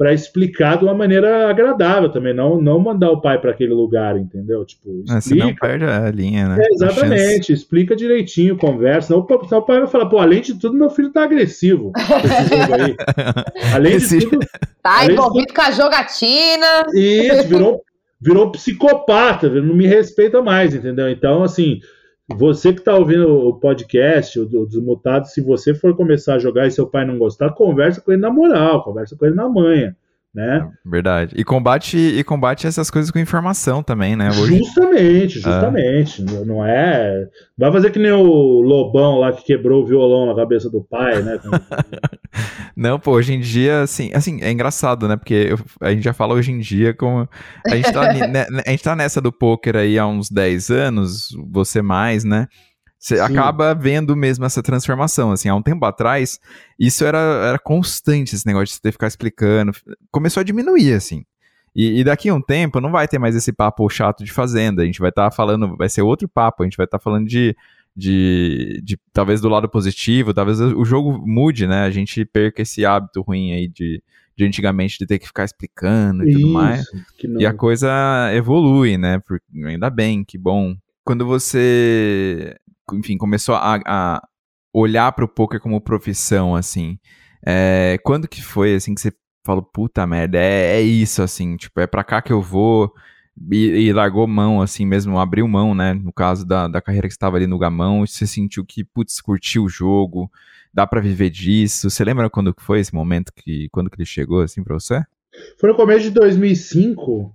para 0.00 0.14
explicar 0.14 0.78
de 0.78 0.84
uma 0.84 0.94
maneira 0.94 1.50
agradável 1.50 2.08
também, 2.08 2.32
não, 2.32 2.58
não 2.58 2.78
mandar 2.78 3.10
o 3.10 3.20
pai 3.20 3.38
para 3.38 3.50
aquele 3.50 3.74
lugar, 3.74 4.16
entendeu? 4.16 4.64
Tipo, 4.64 4.88
explica. 5.04 5.18
É, 5.18 5.20
senão 5.20 5.54
perde 5.54 5.84
a 5.84 6.10
linha, 6.10 6.48
né? 6.48 6.56
É, 6.58 6.72
exatamente, 6.72 7.52
explica 7.52 7.94
direitinho, 7.94 8.56
conversa. 8.56 9.08
Senão, 9.08 9.26
senão 9.46 9.58
o 9.58 9.62
pai 9.62 9.78
vai 9.80 9.88
falar, 9.88 10.06
pô, 10.06 10.18
além 10.18 10.40
de 10.40 10.54
tudo, 10.54 10.74
meu 10.74 10.88
filho 10.88 11.12
tá 11.12 11.24
agressivo 11.24 11.92
esse 11.94 12.48
jogo 12.48 12.82
aí. 12.82 12.96
Além 13.74 13.98
de 13.98 14.26
tudo. 14.26 14.46
Tá 14.82 15.04
envolvido 15.04 15.52
com 15.52 15.60
a 15.60 15.70
jogatina. 15.70 16.86
Isso, 16.94 17.48
virou, 17.48 17.82
virou 18.18 18.52
psicopata, 18.52 19.50
não 19.50 19.74
me 19.74 19.86
respeita 19.86 20.40
mais, 20.40 20.74
entendeu? 20.74 21.10
Então, 21.10 21.42
assim, 21.42 21.78
você 22.34 22.72
que 22.72 22.80
está 22.80 22.94
ouvindo 22.94 23.28
o 23.28 23.54
podcast, 23.54 24.38
o 24.38 24.66
Desmutado, 24.66 25.28
se 25.28 25.40
você 25.40 25.74
for 25.74 25.96
começar 25.96 26.34
a 26.34 26.38
jogar 26.38 26.66
e 26.66 26.70
seu 26.70 26.86
pai 26.86 27.04
não 27.04 27.18
gostar, 27.18 27.50
conversa 27.50 28.00
com 28.00 28.12
ele 28.12 28.20
na 28.20 28.30
moral, 28.30 28.82
conversa 28.82 29.16
com 29.16 29.26
ele 29.26 29.34
na 29.34 29.48
manha 29.48 29.96
né? 30.34 30.58
É, 30.58 30.88
verdade. 30.88 31.34
E 31.36 31.42
combate 31.42 31.96
e 31.96 32.22
combate 32.22 32.66
essas 32.66 32.90
coisas 32.90 33.10
com 33.10 33.18
informação 33.18 33.82
também, 33.82 34.14
né? 34.14 34.28
Hoje... 34.30 34.58
Justamente, 34.58 35.38
é. 35.38 35.42
justamente. 35.42 36.22
É. 36.22 36.44
Não 36.44 36.64
é. 36.64 37.26
Vai 37.58 37.72
fazer 37.72 37.90
que 37.90 37.98
nem 37.98 38.12
o 38.12 38.60
Lobão 38.60 39.18
lá 39.18 39.32
que 39.32 39.44
quebrou 39.44 39.82
o 39.82 39.86
violão 39.86 40.26
na 40.26 40.34
cabeça 40.34 40.70
do 40.70 40.82
pai, 40.82 41.20
né? 41.22 41.38
Não, 42.76 42.98
pô, 42.98 43.12
hoje 43.12 43.34
em 43.34 43.40
dia, 43.40 43.82
assim, 43.82 44.10
assim 44.14 44.40
é 44.40 44.50
engraçado, 44.50 45.08
né? 45.08 45.16
Porque 45.16 45.48
eu, 45.50 45.58
a 45.80 45.90
gente 45.90 46.04
já 46.04 46.12
fala 46.12 46.34
hoje 46.34 46.52
em 46.52 46.58
dia 46.58 46.94
como. 46.94 47.28
A 47.66 47.76
gente, 47.76 47.92
tá, 47.92 48.12
né, 48.12 48.46
a 48.64 48.70
gente 48.70 48.84
tá 48.84 48.94
nessa 48.94 49.20
do 49.20 49.32
poker 49.32 49.76
aí 49.76 49.98
há 49.98 50.06
uns 50.06 50.30
10 50.30 50.70
anos, 50.70 51.28
você 51.50 51.82
mais, 51.82 52.24
né? 52.24 52.46
Você 53.00 53.16
Sim. 53.16 53.22
acaba 53.22 53.74
vendo 53.74 54.14
mesmo 54.14 54.44
essa 54.44 54.62
transformação. 54.62 55.32
Assim, 55.32 55.48
há 55.48 55.54
um 55.54 55.62
tempo 55.62 55.86
atrás, 55.86 56.38
isso 56.78 57.02
era, 57.02 57.18
era 57.18 57.58
constante, 57.58 58.34
esse 58.34 58.46
negócio 58.46 58.66
de 58.66 58.72
você 58.72 58.80
ter 58.82 58.90
que 58.90 58.92
ficar 58.92 59.06
explicando. 59.06 59.72
Começou 60.10 60.42
a 60.42 60.44
diminuir, 60.44 60.92
assim. 60.92 61.24
E, 61.74 62.00
e, 62.00 62.04
daqui 62.04 62.28
a 62.28 62.34
um 62.34 62.42
tempo 62.42 62.80
não 62.80 62.90
vai 62.90 63.08
ter 63.08 63.18
mais 63.18 63.34
esse 63.34 63.52
papo 63.52 63.88
chato 63.88 64.22
de 64.22 64.30
fazenda. 64.30 64.82
A 64.82 64.84
gente 64.84 65.00
vai 65.00 65.08
estar 65.08 65.30
tá 65.30 65.34
falando, 65.34 65.76
vai 65.78 65.88
ser 65.88 66.02
outro 66.02 66.28
papo, 66.28 66.62
a 66.62 66.66
gente 66.66 66.76
vai 66.76 66.84
estar 66.84 66.98
tá 66.98 67.02
falando 67.02 67.26
de, 67.26 67.56
de, 67.96 68.82
de, 68.84 68.98
talvez 69.14 69.40
do 69.40 69.48
lado 69.48 69.66
positivo, 69.66 70.34
talvez 70.34 70.60
o 70.60 70.84
jogo 70.84 71.24
mude, 71.26 71.66
né? 71.66 71.84
A 71.84 71.90
gente 71.90 72.22
perca 72.26 72.60
esse 72.60 72.84
hábito 72.84 73.22
ruim 73.22 73.52
aí 73.52 73.66
de, 73.66 74.02
de 74.36 74.44
antigamente 74.44 74.98
de 74.98 75.06
ter 75.06 75.18
que 75.18 75.26
ficar 75.26 75.44
explicando 75.44 76.24
e 76.24 76.30
Isso, 76.30 76.40
tudo 76.40 76.52
mais. 76.52 76.84
E 77.38 77.46
a 77.46 77.54
coisa 77.54 77.88
evolui, 78.34 78.98
né? 78.98 79.22
ainda 79.64 79.88
bem, 79.88 80.22
que 80.22 80.36
bom. 80.36 80.76
Quando 81.02 81.24
você 81.24 82.56
enfim, 82.92 83.16
começou 83.16 83.54
a, 83.54 83.80
a 83.86 84.22
olhar 84.72 85.12
para 85.12 85.24
o 85.24 85.28
poker 85.28 85.60
como 85.60 85.80
profissão, 85.80 86.54
assim. 86.54 86.98
É, 87.44 87.98
quando 88.04 88.28
que 88.28 88.42
foi, 88.42 88.74
assim, 88.74 88.94
que 88.94 89.00
você 89.00 89.12
falou, 89.44 89.62
puta 89.62 90.06
merda, 90.06 90.38
é, 90.38 90.76
é 90.76 90.82
isso, 90.82 91.22
assim, 91.22 91.56
tipo, 91.56 91.80
é 91.80 91.86
para 91.86 92.04
cá 92.04 92.20
que 92.20 92.32
eu 92.32 92.42
vou, 92.42 92.92
e, 93.50 93.86
e, 93.86 93.92
largou 93.92 94.26
mão, 94.26 94.60
assim 94.60 94.84
mesmo, 94.84 95.18
abriu 95.18 95.48
mão, 95.48 95.74
né, 95.74 95.94
no 95.94 96.12
caso 96.12 96.46
da, 96.46 96.68
da 96.68 96.80
carreira 96.80 97.08
que 97.08 97.14
estava 97.14 97.36
ali 97.36 97.46
no 97.46 97.58
Gamão, 97.58 98.04
e 98.04 98.08
você 98.08 98.26
sentiu 98.26 98.64
que, 98.64 98.84
putz, 98.84 99.20
curtiu 99.20 99.64
o 99.64 99.68
jogo, 99.68 100.30
dá 100.72 100.86
para 100.86 101.00
viver 101.00 101.30
disso, 101.30 101.88
você 101.88 102.04
lembra 102.04 102.28
quando 102.28 102.54
que 102.54 102.62
foi 102.62 102.80
esse 102.80 102.94
momento, 102.94 103.32
que 103.34 103.68
quando 103.72 103.90
que 103.90 103.96
ele 103.96 104.06
chegou, 104.06 104.42
assim, 104.42 104.62
pra 104.62 104.74
você? 104.74 105.02
Foi 105.58 105.70
no 105.70 105.76
começo 105.76 106.02
de 106.02 106.10
2005, 106.10 107.34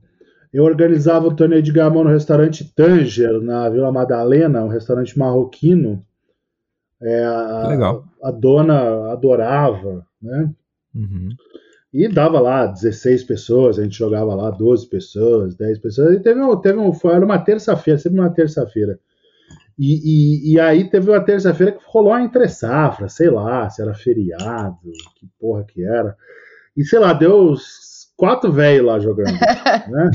eu 0.56 0.64
organizava 0.64 1.28
o 1.28 1.36
torneio 1.36 1.62
de 1.62 1.70
gamão 1.70 2.06
no 2.06 2.10
restaurante 2.10 2.64
Tanger, 2.74 3.42
na 3.42 3.68
Vila 3.68 3.92
Madalena, 3.92 4.64
um 4.64 4.70
restaurante 4.70 5.20
marroquino. 5.20 6.02
É, 7.02 7.26
a, 7.26 7.68
Legal. 7.68 8.06
A, 8.24 8.32
dona 8.32 9.12
adorava, 9.12 10.08
né? 10.22 10.50
Uhum. 10.96 11.28
E 11.94 12.08
dava 12.08 12.40
lá 12.40 12.68
16 12.68 13.26
pessoas, 13.26 13.78
a 13.78 13.84
gente 13.84 13.98
jogava 13.98 14.34
lá 14.34 14.50
12 14.50 14.88
pessoas, 14.88 15.56
10 15.56 15.80
pessoas. 15.80 16.16
E 16.16 16.22
teve 16.22 16.40
um, 16.40 16.56
teve 16.56 16.80
um, 16.80 16.94
foi, 16.94 17.14
era 17.14 17.26
uma 17.26 17.38
terça-feira, 17.38 18.00
sempre 18.00 18.22
uma 18.22 18.30
terça-feira. 18.30 18.98
E, 19.78 20.54
e, 20.54 20.54
e, 20.54 20.60
aí 20.62 20.90
teve 20.90 21.10
uma 21.10 21.20
terça-feira 21.20 21.74
que 21.74 21.84
rolou 21.86 22.18
entre 22.18 22.48
safra, 22.48 23.10
sei 23.10 23.30
lá, 23.30 23.70
se 23.70 23.82
era 23.82 23.94
feriado, 23.94 24.80
que 25.18 25.28
porra 25.38 25.66
que 25.66 25.84
era. 25.84 26.16
E 26.78 26.86
sei 26.86 27.00
lá, 27.00 27.12
deu 27.12 27.56
quatro 28.16 28.52
velhos 28.52 28.86
lá 28.86 29.00
jogando, 29.00 29.34
né? 29.90 30.12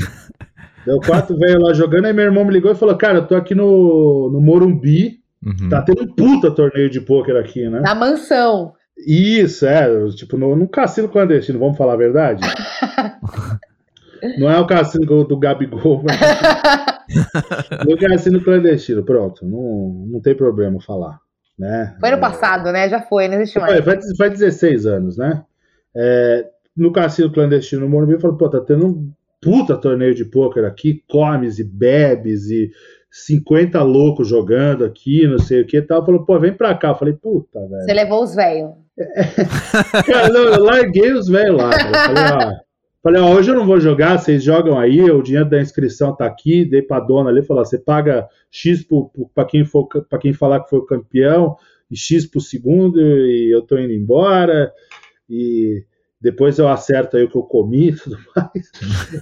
Deu 0.85 0.99
quatro 0.99 1.37
velhos 1.37 1.61
lá 1.61 1.73
jogando, 1.73 2.05
aí 2.05 2.13
meu 2.13 2.25
irmão 2.25 2.43
me 2.43 2.51
ligou 2.51 2.71
e 2.71 2.75
falou, 2.75 2.95
cara, 2.97 3.19
eu 3.19 3.27
tô 3.27 3.35
aqui 3.35 3.53
no, 3.53 4.29
no 4.31 4.41
Morumbi, 4.41 5.19
uhum. 5.45 5.69
tá 5.69 5.81
tendo 5.81 6.03
um 6.03 6.07
puta 6.07 6.51
torneio 6.51 6.89
de 6.89 6.99
pôquer 6.99 7.37
aqui, 7.37 7.69
né? 7.69 7.81
Na 7.81 7.93
mansão. 7.93 8.73
Isso, 8.97 9.65
é, 9.65 9.87
tipo, 10.09 10.37
no, 10.37 10.55
no 10.55 10.67
cassino 10.67 11.09
clandestino, 11.09 11.59
vamos 11.59 11.77
falar 11.77 11.93
a 11.93 11.97
verdade? 11.97 12.41
Não 14.37 14.49
é 14.49 14.59
o 14.59 14.67
cassino 14.67 15.05
do, 15.05 15.23
do 15.23 15.39
Gabigol, 15.39 16.03
mas... 16.03 16.19
no 17.87 17.97
cassino 17.97 18.41
clandestino, 18.43 19.03
pronto, 19.03 19.43
não, 19.43 20.05
não 20.07 20.21
tem 20.21 20.35
problema 20.35 20.79
falar, 20.79 21.19
né? 21.57 21.97
Foi 21.99 22.11
no 22.11 22.19
passado, 22.19 22.71
né? 22.71 22.87
Já 22.87 23.01
foi, 23.01 23.27
não 23.27 23.35
existe 23.35 23.59
mais. 23.59 23.73
Foi, 23.73 23.81
faz, 23.81 24.05
faz 24.15 24.31
16 24.33 24.85
anos, 24.85 25.17
né? 25.17 25.43
É, 25.95 26.45
no 26.75 26.91
cassino 26.91 27.31
clandestino 27.31 27.81
no 27.81 27.89
Morumbi, 27.89 28.19
falou, 28.19 28.37
pô, 28.37 28.49
tá 28.49 28.59
tendo 28.59 29.11
puta 29.41 29.75
torneio 29.75 30.13
de 30.13 30.23
pôquer 30.23 30.65
aqui, 30.65 31.03
comes 31.07 31.57
e 31.59 31.63
bebes 31.63 32.49
e 32.49 32.71
50 33.09 33.81
loucos 33.83 34.27
jogando 34.27 34.85
aqui, 34.85 35.27
não 35.27 35.39
sei 35.39 35.61
o 35.61 35.65
que 35.65 35.81
tal. 35.81 36.05
Falou, 36.05 36.23
pô, 36.23 36.39
vem 36.39 36.53
pra 36.53 36.73
cá. 36.75 36.89
Eu 36.89 36.95
falei, 36.95 37.13
puta, 37.13 37.59
velho. 37.67 37.83
Você 37.83 37.93
levou 37.93 38.23
os 38.23 38.33
velhos. 38.33 38.71
cara, 40.05 40.29
não, 40.29 40.43
eu 40.43 40.63
larguei 40.63 41.11
os 41.11 41.27
velhos 41.27 41.57
lá. 41.57 41.71
Falei, 41.71 42.23
ó, 42.23 42.53
falei, 43.03 43.21
ó, 43.21 43.33
hoje 43.33 43.51
eu 43.51 43.55
não 43.55 43.65
vou 43.65 43.79
jogar, 43.79 44.17
vocês 44.17 44.43
jogam 44.43 44.79
aí, 44.79 45.01
o 45.01 45.21
dinheiro 45.21 45.49
da 45.49 45.59
inscrição 45.59 46.15
tá 46.15 46.25
aqui, 46.25 46.63
dei 46.63 46.81
pra 46.81 46.99
dona 46.99 47.29
ali, 47.29 47.41
falou, 47.41 47.65
você 47.65 47.79
paga 47.79 48.27
X 48.49 48.85
para 49.33 49.45
quem, 49.45 49.65
for, 49.65 49.87
pra 49.87 50.19
quem 50.19 50.33
falar 50.33 50.61
que 50.61 50.69
foi 50.69 50.79
o 50.79 50.85
campeão, 50.85 51.55
e 51.89 51.97
X 51.97 52.25
pro 52.25 52.39
segundo, 52.39 53.01
e 53.01 53.49
eu 53.51 53.63
tô 53.63 53.77
indo 53.77 53.91
embora, 53.91 54.71
e 55.29 55.83
depois 56.21 56.59
eu 56.59 56.67
acerto 56.67 57.17
aí 57.17 57.23
o 57.23 57.29
que 57.29 57.35
eu 57.35 57.41
comi 57.41 57.89
e 57.89 57.95
tudo 57.95 58.17
mais. 58.35 58.71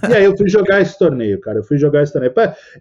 E 0.08 0.14
aí 0.14 0.24
eu 0.24 0.36
fui 0.36 0.48
jogar 0.48 0.80
esse 0.82 0.98
torneio, 0.98 1.40
cara. 1.40 1.58
Eu 1.60 1.64
fui 1.64 1.78
jogar 1.78 2.02
esse 2.02 2.12
torneio. 2.12 2.32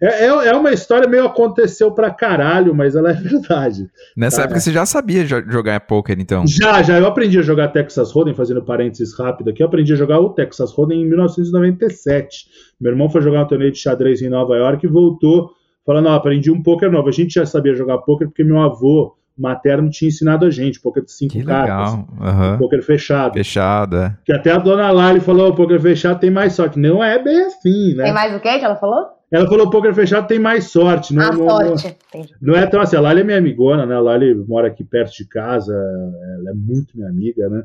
É, 0.02 0.26
é, 0.26 0.26
é 0.26 0.54
uma 0.54 0.72
história 0.72 1.08
meio 1.08 1.26
aconteceu 1.26 1.92
pra 1.92 2.12
caralho, 2.12 2.76
mas 2.76 2.96
ela 2.96 3.12
é 3.12 3.14
verdade. 3.14 3.90
Nessa 4.18 4.38
tá? 4.38 4.44
época 4.44 4.60
você 4.60 4.74
já 4.74 4.86
sabia 4.86 5.26
jogar 5.26 5.80
poker, 5.82 6.20
então? 6.20 6.46
Já, 6.46 6.82
já. 6.84 7.00
Eu 7.00 7.08
aprendi 7.08 7.40
a 7.40 7.44
jogar 7.44 7.70
Texas 7.70 8.12
Hold'em, 8.12 8.36
fazendo 8.36 8.62
parênteses 8.62 9.18
rápido 9.18 9.50
aqui. 9.50 9.64
Eu 9.64 9.68
aprendi 9.68 9.94
a 9.94 9.96
jogar 9.96 10.20
o 10.20 10.30
Texas 10.30 10.72
Hold'em 10.72 11.02
em 11.02 11.08
1997. 11.08 12.48
Meu 12.80 12.92
irmão 12.92 13.10
foi 13.10 13.22
jogar 13.22 13.44
um 13.44 13.48
torneio 13.48 13.72
de 13.72 13.78
xadrez 13.78 14.22
em 14.22 14.30
Nova 14.30 14.56
York 14.58 14.86
e 14.86 14.90
voltou 14.90 15.52
falando, 15.86 16.08
ó, 16.08 16.14
aprendi 16.14 16.52
um 16.52 16.62
poker 16.62 16.92
novo. 16.92 17.08
A 17.08 17.12
gente 17.12 17.34
já 17.36 17.46
sabia 17.46 17.74
jogar 17.74 18.00
poker 18.00 18.28
porque 18.28 18.44
meu 18.44 18.60
avô 18.60 19.16
materno 19.42 19.90
tinha 19.90 20.10
ensinado 20.10 20.46
a 20.46 20.52
gente, 20.52 20.80
poker 20.80 21.04
de 21.04 21.12
cinco 21.12 21.34
que 21.34 21.44
cartas. 21.44 21.94
Uhum. 21.94 22.58
Poker 22.58 22.84
fechado. 22.84 23.34
Fechado, 23.34 23.98
é. 23.98 24.18
Que 24.26 24.34
até 24.34 24.52
a 24.52 24.58
dona 24.58 24.92
Lali 24.92 25.20
falou, 25.20 25.50
o 25.50 25.56
poker 25.56 25.80
fechado 25.80 26.20
tem 26.20 26.30
mais 26.30 26.54
sorte. 26.54 26.80
Não 26.80 27.04
é 27.04 27.22
bem 27.22 27.42
assim, 27.46 27.96
né? 27.96 28.06
Tem 28.06 28.14
mais 28.14 28.36
o 28.36 28.40
quê 28.40 28.60
que 28.60 28.66
ela 28.66 28.76
falou? 28.76 29.20
Ela 29.32 29.48
falou 29.48 29.70
poker 29.70 29.94
fechado 29.94 30.28
tem 30.28 30.40
mais 30.40 30.72
sorte. 30.72 31.14
Não, 31.14 31.24
ah, 31.24 31.32
não, 31.32 31.50
sorte. 31.50 31.98
Não, 32.14 32.26
não, 32.42 32.56
é 32.56 32.66
tão 32.66 32.82
assim, 32.82 32.96
a 32.96 33.02
Lali 33.02 33.22
é 33.22 33.24
minha 33.24 33.38
amigona, 33.38 33.86
né? 33.86 33.96
A 33.96 34.00
Lali 34.00 34.34
mora 34.34 34.68
aqui 34.68 34.84
perto 34.84 35.16
de 35.16 35.26
casa, 35.26 35.74
ela 35.74 36.50
é 36.50 36.54
muito 36.54 36.98
minha 36.98 37.10
amiga, 37.10 37.48
né? 37.48 37.64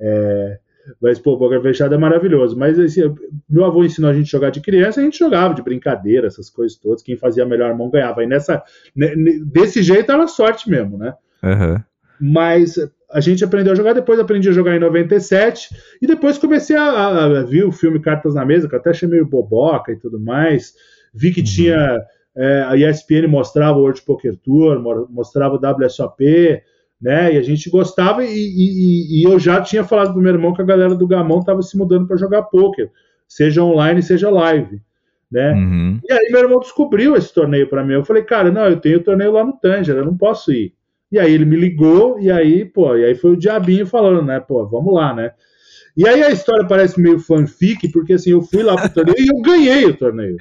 É, 0.00 0.58
mas, 1.00 1.18
pô, 1.18 1.36
poker 1.38 1.62
fechado 1.62 1.94
é 1.94 1.98
maravilhoso. 1.98 2.56
Mas 2.58 2.78
assim, 2.78 3.02
meu 3.48 3.64
avô 3.64 3.84
ensinou 3.84 4.10
a 4.10 4.14
gente 4.14 4.26
a 4.26 4.38
jogar 4.38 4.50
de 4.50 4.60
criança, 4.60 5.00
a 5.00 5.04
gente 5.04 5.18
jogava 5.18 5.54
de 5.54 5.62
brincadeira, 5.62 6.26
essas 6.26 6.50
coisas 6.50 6.76
todas. 6.78 7.02
Quem 7.02 7.16
fazia 7.16 7.42
a 7.42 7.46
melhor 7.46 7.74
mão 7.76 7.90
ganhava. 7.90 8.22
E 8.22 8.26
nessa, 8.26 8.62
desse 9.46 9.82
jeito 9.82 10.10
era 10.10 10.26
sorte 10.26 10.68
mesmo, 10.68 10.98
né? 10.98 11.14
Uhum. 11.42 11.80
Mas 12.20 12.76
a 13.10 13.20
gente 13.20 13.44
aprendeu 13.44 13.72
a 13.72 13.76
jogar, 13.76 13.92
depois 13.92 14.18
aprendi 14.18 14.48
a 14.48 14.52
jogar 14.52 14.74
em 14.76 14.80
97, 14.80 15.68
e 16.02 16.06
depois 16.06 16.38
comecei 16.38 16.76
a, 16.76 16.82
a, 16.82 17.24
a 17.24 17.42
ver 17.42 17.64
o 17.64 17.72
filme 17.72 18.00
Cartas 18.00 18.34
na 18.34 18.44
Mesa, 18.44 18.68
que 18.68 18.74
eu 18.74 18.78
até 18.78 18.90
achei 18.90 19.08
meio 19.08 19.26
boboca 19.26 19.92
e 19.92 19.96
tudo 19.96 20.18
mais. 20.20 20.74
Vi 21.12 21.32
que 21.32 21.40
uhum. 21.40 21.46
tinha. 21.46 22.02
É, 22.36 22.64
a 22.66 22.76
ESPN 22.76 23.28
mostrava 23.28 23.78
o 23.78 23.82
World 23.82 24.02
Poker 24.02 24.36
Tour, 24.36 24.80
mostrava 25.08 25.54
o 25.54 25.84
WSOP, 25.84 26.60
né? 27.00 27.34
E 27.34 27.38
a 27.38 27.42
gente 27.42 27.68
gostava 27.70 28.24
e, 28.24 28.28
e, 28.28 29.20
e, 29.20 29.24
eu 29.24 29.38
já 29.38 29.60
tinha 29.60 29.84
falado 29.84 30.12
pro 30.12 30.22
meu 30.22 30.32
irmão 30.32 30.54
que 30.54 30.62
a 30.62 30.64
galera 30.64 30.94
do 30.94 31.06
Gamão 31.06 31.40
estava 31.40 31.62
se 31.62 31.76
mudando 31.76 32.06
para 32.06 32.16
jogar 32.16 32.44
poker, 32.44 32.90
seja 33.28 33.62
online, 33.62 34.02
seja 34.02 34.30
live, 34.30 34.80
né? 35.30 35.52
Uhum. 35.52 36.00
E 36.04 36.12
aí 36.12 36.28
meu 36.30 36.40
irmão 36.40 36.60
descobriu 36.60 37.16
esse 37.16 37.32
torneio 37.32 37.68
para 37.68 37.84
mim. 37.84 37.94
Eu 37.94 38.04
falei, 38.04 38.22
cara, 38.22 38.50
não, 38.50 38.66
eu 38.66 38.80
tenho 38.80 39.02
torneio 39.02 39.32
lá 39.32 39.44
no 39.44 39.52
Tanger, 39.52 39.96
eu 39.96 40.04
não 40.04 40.16
posso 40.16 40.52
ir. 40.52 40.72
E 41.10 41.18
aí 41.18 41.32
ele 41.32 41.44
me 41.44 41.56
ligou 41.56 42.18
e 42.18 42.30
aí, 42.30 42.64
pô, 42.64 42.96
e 42.96 43.04
aí 43.04 43.14
foi 43.14 43.32
o 43.32 43.36
diabinho 43.36 43.86
falando, 43.86 44.22
né? 44.22 44.40
Pô, 44.40 44.66
vamos 44.66 44.92
lá, 44.94 45.14
né? 45.14 45.32
E 45.96 46.08
aí 46.08 46.24
a 46.24 46.30
história 46.30 46.66
parece 46.66 47.00
meio 47.00 47.20
fanfic, 47.20 47.88
porque 47.92 48.14
assim, 48.14 48.30
eu 48.30 48.42
fui 48.42 48.62
lá 48.62 48.74
pro 48.74 48.92
torneio 48.92 49.16
e 49.18 49.28
eu 49.28 49.40
ganhei 49.42 49.84
o 49.84 49.96
torneio. 49.96 50.36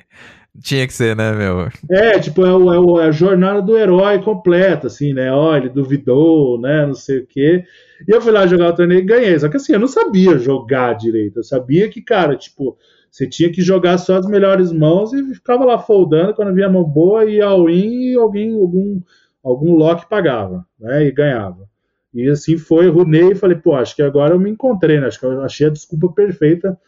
Tinha 0.62 0.86
que 0.86 0.94
ser, 0.94 1.16
né, 1.16 1.32
meu? 1.32 1.68
É, 1.90 2.20
tipo, 2.20 2.46
é, 2.46 2.54
o, 2.54 2.72
é, 2.72 2.80
o, 2.80 3.02
é, 3.02 3.08
a 3.08 3.12
jornada 3.12 3.62
do 3.62 3.76
herói 3.76 4.22
completa, 4.22 4.86
assim, 4.88 5.12
né? 5.12 5.32
Olha, 5.32 5.62
ele 5.62 5.70
duvidou, 5.70 6.60
né? 6.60 6.86
Não 6.86 6.94
sei 6.94 7.20
o 7.20 7.26
quê. 7.26 7.66
E 8.08 8.12
eu 8.12 8.22
fui 8.22 8.32
lá 8.32 8.46
jogar 8.46 8.70
o 8.70 8.76
torneio 8.76 9.00
e 9.00 9.06
ganhei. 9.06 9.38
Só 9.40 9.50
que 9.50 9.58
assim, 9.58 9.74
eu 9.74 9.80
não 9.80 9.88
sabia 9.88 10.38
jogar 10.38 10.94
direito. 10.94 11.40
Eu 11.40 11.44
sabia 11.44 11.90
que, 11.90 12.02
cara, 12.02 12.36
tipo, 12.36 12.78
você 13.10 13.28
tinha 13.28 13.52
que 13.52 13.62
jogar 13.62 13.98
só 13.98 14.18
as 14.18 14.28
melhores 14.28 14.72
mãos 14.72 15.12
e 15.12 15.34
ficava 15.34 15.66
lá 15.66 15.80
foldando 15.80 16.36
quando 16.36 16.54
via 16.54 16.70
mão 16.70 16.84
boa 16.84 17.24
ao 17.44 17.66
win 17.66 18.12
e 18.12 18.16
alguém, 18.16 18.54
algum, 18.54 19.02
algum 19.44 19.74
lock 19.76 20.08
pagava, 20.08 20.66
né? 20.80 21.06
E 21.06 21.12
ganhava. 21.12 21.68
E 22.14 22.30
assim 22.30 22.58
foi, 22.58 22.88
runei 22.90 23.32
e 23.32 23.36
falei, 23.36 23.58
pô, 23.58 23.76
acho 23.76 23.96
que 23.96 24.04
agora 24.04 24.36
eu 24.36 24.40
me 24.40 24.52
encontrei, 24.52 25.00
né? 25.00 25.08
Acho 25.08 25.20
que 25.20 25.26
eu 25.26 25.42
achei 25.42 25.66
a 25.66 25.72
desculpa 25.72 26.14
perfeita 26.14 26.80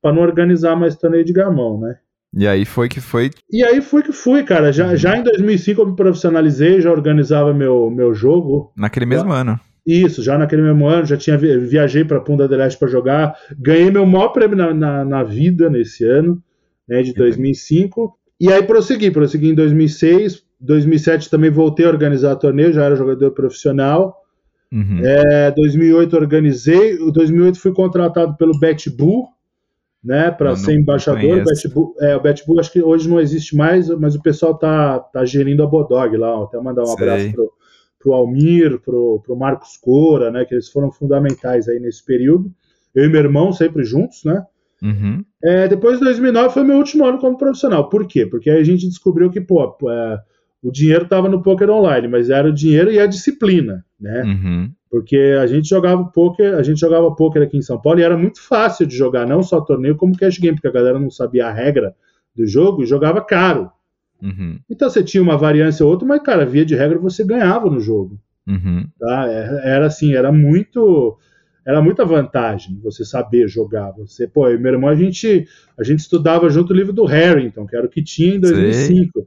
para 0.00 0.12
não 0.12 0.22
organizar 0.22 0.74
mais 0.74 0.96
torneio 0.96 1.24
de 1.24 1.32
gamão, 1.32 1.78
né? 1.80 1.98
E 2.34 2.46
aí 2.46 2.64
foi 2.64 2.88
que 2.88 3.00
foi. 3.00 3.30
E 3.50 3.62
aí 3.62 3.82
foi 3.82 4.02
que 4.02 4.12
fui, 4.12 4.42
cara. 4.42 4.72
Já, 4.72 4.88
uhum. 4.88 4.96
já 4.96 5.16
em 5.16 5.22
2005 5.22 5.80
eu 5.80 5.86
me 5.86 5.96
profissionalizei, 5.96 6.80
já 6.80 6.90
organizava 6.90 7.52
meu, 7.52 7.90
meu 7.90 8.14
jogo. 8.14 8.72
Naquele 8.76 9.06
mesmo 9.06 9.30
já, 9.30 9.36
ano. 9.36 9.60
Isso, 9.86 10.22
já 10.22 10.38
naquele 10.38 10.62
mesmo 10.62 10.86
ano, 10.86 11.04
já 11.04 11.16
tinha 11.16 11.36
viajei 11.36 12.04
para 12.04 12.20
Punta 12.20 12.48
del 12.48 12.62
Este 12.62 12.78
para 12.78 12.88
jogar. 12.88 13.36
Ganhei 13.58 13.90
meu 13.90 14.06
maior 14.06 14.28
prêmio 14.28 14.56
na, 14.56 14.72
na, 14.72 15.04
na 15.04 15.22
vida 15.22 15.68
nesse 15.68 16.04
ano, 16.04 16.42
né, 16.88 17.02
de 17.02 17.12
2005. 17.12 18.16
E 18.40 18.50
aí 18.50 18.62
prossegui, 18.62 19.10
prossegui 19.10 19.50
em 19.50 19.54
2006. 19.54 20.42
2007 20.60 21.28
também 21.28 21.50
voltei 21.50 21.84
a 21.84 21.88
organizar 21.88 22.36
torneio, 22.36 22.72
já 22.72 22.84
era 22.84 22.96
jogador 22.96 23.32
profissional. 23.32 24.16
Uhum. 24.72 25.00
É, 25.04 25.50
2008 25.50 26.16
organizei. 26.16 26.94
Em 26.94 27.12
2008 27.12 27.60
fui 27.60 27.72
contratado 27.72 28.36
pelo 28.36 28.58
Bet 28.58 28.88
Bull, 28.88 29.26
né, 30.02 30.30
para 30.30 30.56
ser 30.56 30.74
embaixador. 30.74 31.38
O 31.38 31.44
Betbull, 31.44 31.94
é, 32.00 32.16
o 32.16 32.20
Betbull 32.20 32.60
acho 32.60 32.72
que 32.72 32.82
hoje 32.82 33.08
não 33.08 33.20
existe 33.20 33.54
mais, 33.56 33.88
mas 33.90 34.14
o 34.14 34.22
pessoal 34.22 34.58
tá, 34.58 34.98
tá 34.98 35.24
gerindo 35.24 35.62
a 35.62 35.66
Bodog 35.66 36.16
lá. 36.16 36.42
Até 36.42 36.58
mandar 36.60 36.82
um 36.82 36.86
Sei. 36.86 36.94
abraço 36.94 37.32
pro, 37.32 37.52
pro 38.00 38.12
Almir, 38.12 38.80
pro, 38.80 39.20
pro 39.24 39.36
Marcos 39.36 39.76
Cora, 39.76 40.30
né, 40.30 40.44
que 40.44 40.54
eles 40.54 40.68
foram 40.68 40.90
fundamentais 40.90 41.68
aí 41.68 41.78
nesse 41.78 42.04
período. 42.04 42.50
Eu 42.94 43.04
e 43.04 43.08
meu 43.08 43.20
irmão 43.20 43.52
sempre 43.52 43.84
juntos, 43.84 44.24
né? 44.24 44.44
Uhum. 44.82 45.24
É, 45.42 45.68
depois 45.68 45.98
de 45.98 46.04
2009 46.04 46.52
foi 46.52 46.64
meu 46.64 46.76
último 46.76 47.04
ano 47.06 47.18
como 47.18 47.38
profissional. 47.38 47.88
Por 47.88 48.06
quê? 48.06 48.26
Porque 48.26 48.50
aí 48.50 48.60
a 48.60 48.64
gente 48.64 48.88
descobriu 48.88 49.30
que, 49.30 49.40
pô, 49.40 49.72
é, 49.88 50.20
o 50.62 50.70
dinheiro 50.70 51.04
estava 51.04 51.28
no 51.28 51.40
poker 51.40 51.70
online, 51.70 52.08
mas 52.08 52.28
era 52.28 52.48
o 52.48 52.52
dinheiro 52.52 52.90
e 52.90 52.98
a 52.98 53.06
disciplina, 53.06 53.84
né? 53.98 54.22
Uhum. 54.24 54.72
Porque 54.92 55.38
a 55.40 55.46
gente 55.46 55.66
jogava 55.66 56.04
poker, 56.04 56.54
a 56.54 56.62
gente 56.62 56.78
jogava 56.78 57.10
poker 57.14 57.40
aqui 57.40 57.56
em 57.56 57.62
São 57.62 57.80
Paulo 57.80 57.98
e 57.98 58.02
era 58.02 58.14
muito 58.14 58.42
fácil 58.42 58.86
de 58.86 58.94
jogar, 58.94 59.26
não 59.26 59.42
só 59.42 59.58
torneio 59.58 59.96
como 59.96 60.14
cash 60.14 60.36
game, 60.38 60.54
porque 60.54 60.68
a 60.68 60.70
galera 60.72 61.00
não 61.00 61.10
sabia 61.10 61.46
a 61.46 61.50
regra 61.50 61.94
do 62.36 62.46
jogo 62.46 62.82
e 62.82 62.86
jogava 62.86 63.22
caro. 63.22 63.70
Uhum. 64.22 64.58
Então 64.68 64.90
você 64.90 65.02
tinha 65.02 65.22
uma 65.22 65.38
variância 65.38 65.82
ou 65.82 65.90
outra, 65.90 66.06
mas 66.06 66.22
cara, 66.22 66.44
via 66.44 66.62
de 66.62 66.74
regra 66.74 66.98
você 66.98 67.24
ganhava 67.24 67.70
no 67.70 67.80
jogo. 67.80 68.20
Uhum. 68.46 68.86
Tá? 69.00 69.30
É, 69.30 69.70
era 69.76 69.86
assim, 69.86 70.12
era 70.12 70.30
muito 70.30 71.18
era 71.64 71.80
muita 71.80 72.04
vantagem 72.04 72.78
você 72.82 73.02
saber 73.02 73.48
jogar. 73.48 73.92
Você, 73.92 74.28
pô, 74.28 74.50
e 74.50 74.58
meu 74.58 74.74
irmão, 74.74 74.90
a 74.90 74.94
gente, 74.94 75.48
a 75.78 75.82
gente 75.82 76.00
estudava 76.00 76.50
junto 76.50 76.74
o 76.74 76.76
livro 76.76 76.92
do 76.92 77.06
Harrington, 77.06 77.66
que 77.66 77.74
era 77.74 77.86
o 77.86 77.88
que 77.88 78.02
tinha 78.02 78.34
em 78.34 78.40
2005. 78.40 79.10
Sei. 79.14 79.26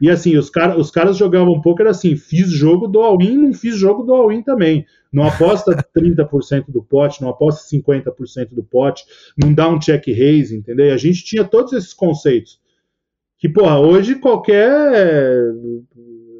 E 0.00 0.10
assim, 0.10 0.36
os, 0.36 0.50
cara, 0.50 0.78
os 0.78 0.90
caras 0.90 1.16
jogavam 1.16 1.60
poker 1.60 1.86
assim, 1.86 2.16
fiz 2.16 2.50
jogo 2.50 2.86
do 2.86 3.00
all-in, 3.00 3.36
não 3.36 3.52
fiz 3.52 3.76
jogo 3.76 4.02
do 4.02 4.14
all-in 4.14 4.42
também. 4.42 4.84
Não 5.12 5.26
aposta 5.26 5.72
30% 5.96 6.66
do 6.68 6.82
pote, 6.82 7.22
não 7.22 7.30
aposta 7.30 7.64
50% 7.74 8.50
do 8.52 8.62
pote, 8.62 9.04
não 9.42 9.52
dá 9.52 9.68
um 9.68 9.78
check 9.78 10.06
raise, 10.08 10.54
entendeu? 10.54 10.86
E 10.86 10.92
a 10.92 10.96
gente 10.96 11.24
tinha 11.24 11.44
todos 11.44 11.72
esses 11.72 11.94
conceitos. 11.94 12.60
Que, 13.38 13.48
porra, 13.48 13.78
hoje 13.78 14.16
qualquer 14.16 15.52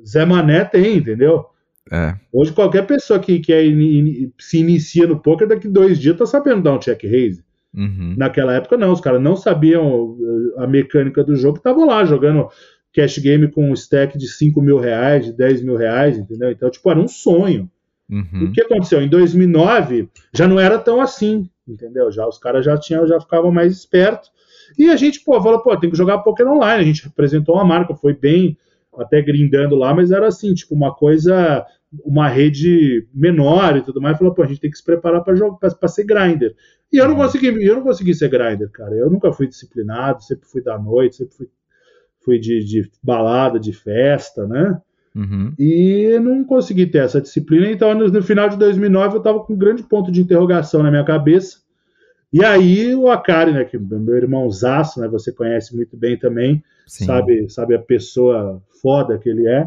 Zé 0.07 0.25
Mané 0.25 0.65
tem, 0.65 0.99
entendeu? 0.99 1.47
É. 1.91 2.15
Hoje 2.33 2.53
qualquer 2.53 2.87
pessoa 2.87 3.19
que, 3.19 3.39
que 3.39 3.53
é, 3.53 3.63
se 4.39 4.59
inicia 4.59 5.07
no 5.07 5.21
poker, 5.21 5.47
daqui 5.47 5.69
dois 5.69 5.99
dias 5.99 6.17
tá 6.17 6.27
sabendo 6.27 6.63
dar 6.63 6.75
um 6.75 6.79
check 6.79 7.03
raise. 7.05 7.45
Uhum. 7.75 8.15
Naquela 8.17 8.55
época 8.55 8.77
não, 8.77 8.93
os 8.93 9.01
caras 9.01 9.21
não 9.21 9.37
sabiam 9.37 10.17
a 10.57 10.67
mecânica 10.67 11.23
do 11.23 11.37
jogo, 11.37 11.59
estavam 11.59 11.87
lá 11.87 12.05
jogando 12.05 12.49
cash 12.97 13.19
game 13.19 13.47
com 13.49 13.71
um 13.71 13.75
stack 13.75 14.17
de 14.17 14.27
5 14.27 14.63
mil 14.63 14.79
reais, 14.79 15.27
de 15.27 15.33
10 15.35 15.63
mil 15.63 15.77
reais, 15.77 16.17
entendeu? 16.17 16.51
Então, 16.51 16.71
tipo, 16.71 16.91
era 16.91 16.99
um 16.99 17.07
sonho. 17.07 17.71
Uhum. 18.09 18.47
O 18.47 18.53
que 18.53 18.63
aconteceu? 18.63 19.03
Em 19.03 19.09
2009 19.09 20.09
já 20.33 20.49
não 20.49 20.59
era 20.59 20.79
tão 20.79 20.99
assim, 21.03 21.51
entendeu? 21.69 22.11
Já 22.11 22.27
os 22.27 22.39
caras 22.39 22.65
já 22.65 22.79
tinham, 22.79 23.07
já 23.07 23.21
ficavam 23.21 23.53
mais 23.53 23.75
espertos. 23.75 24.31
E 24.79 24.89
a 24.89 24.97
gente, 24.97 25.21
pô, 25.21 25.41
falou, 25.43 25.61
pô, 25.61 25.77
tem 25.77 25.91
que 25.91 25.97
jogar 25.97 26.19
poker 26.19 26.49
online. 26.49 26.83
A 26.83 26.87
gente 26.87 27.05
representou 27.05 27.57
uma 27.57 27.65
marca, 27.65 27.95
foi 27.95 28.15
bem 28.15 28.57
até 28.99 29.21
grindando 29.21 29.77
lá, 29.77 29.93
mas 29.93 30.11
era 30.11 30.27
assim, 30.27 30.55
tipo, 30.55 30.75
uma 30.75 30.95
coisa, 30.95 31.67
uma 32.03 32.29
rede 32.29 33.07
menor 33.13 33.77
e 33.77 33.83
tudo 33.83 34.01
mais. 34.01 34.17
Falou, 34.17 34.33
pô, 34.33 34.43
a 34.43 34.47
gente 34.47 34.61
tem 34.61 34.71
que 34.71 34.79
se 34.79 34.85
preparar 34.85 35.23
para 35.23 35.35
jogar, 35.35 35.59
para 35.59 35.89
ser 35.89 36.05
grinder. 36.05 36.55
E 36.91 36.97
eu 36.97 37.07
não 37.07 37.15
uhum. 37.15 37.23
consegui, 37.23 37.49
eu 37.63 37.75
não 37.75 37.83
consegui 37.83 38.15
ser 38.15 38.31
grinder, 38.31 38.71
cara. 38.71 38.95
Eu 38.95 39.11
nunca 39.11 39.31
fui 39.33 39.47
disciplinado, 39.47 40.25
sempre 40.25 40.49
fui 40.49 40.63
da 40.63 40.79
noite, 40.79 41.17
sempre 41.17 41.37
fui 41.37 41.49
fui 42.27 42.41
de, 42.41 42.65
de 42.65 42.91
balada, 43.01 43.59
de 43.59 43.73
festa, 43.73 44.47
né? 44.47 44.79
Uhum. 45.15 45.55
E 45.57 46.19
não 46.19 46.45
consegui 46.45 46.87
ter 46.87 46.99
essa 46.99 47.21
disciplina. 47.21 47.71
Então, 47.71 47.95
no, 47.95 48.09
no 48.09 48.23
final 48.23 48.49
de 48.49 48.59
2009, 48.59 49.15
eu 49.15 49.19
estava 49.19 49.41
com 49.41 49.55
um 49.55 49.57
grande 49.57 49.85
ponto 49.85 50.11
de 50.11 50.21
interrogação 50.21 50.83
na 50.83 50.91
minha 50.91 51.05
cabeça. 51.05 51.59
E 52.33 52.45
aí 52.45 52.95
o 52.95 53.09
Akari, 53.09 53.53
né, 53.53 53.65
que 53.65 53.79
meu 53.79 54.17
irmão 54.17 54.51
Zaço, 54.51 55.01
né, 55.01 55.09
você 55.09 55.33
conhece 55.33 55.75
muito 55.75 55.97
bem 55.97 56.19
também, 56.19 56.63
sabe, 56.87 57.49
sabe 57.49 57.75
a 57.75 57.79
pessoa 57.79 58.61
foda 58.83 59.17
que 59.17 59.29
ele 59.29 59.47
é. 59.47 59.67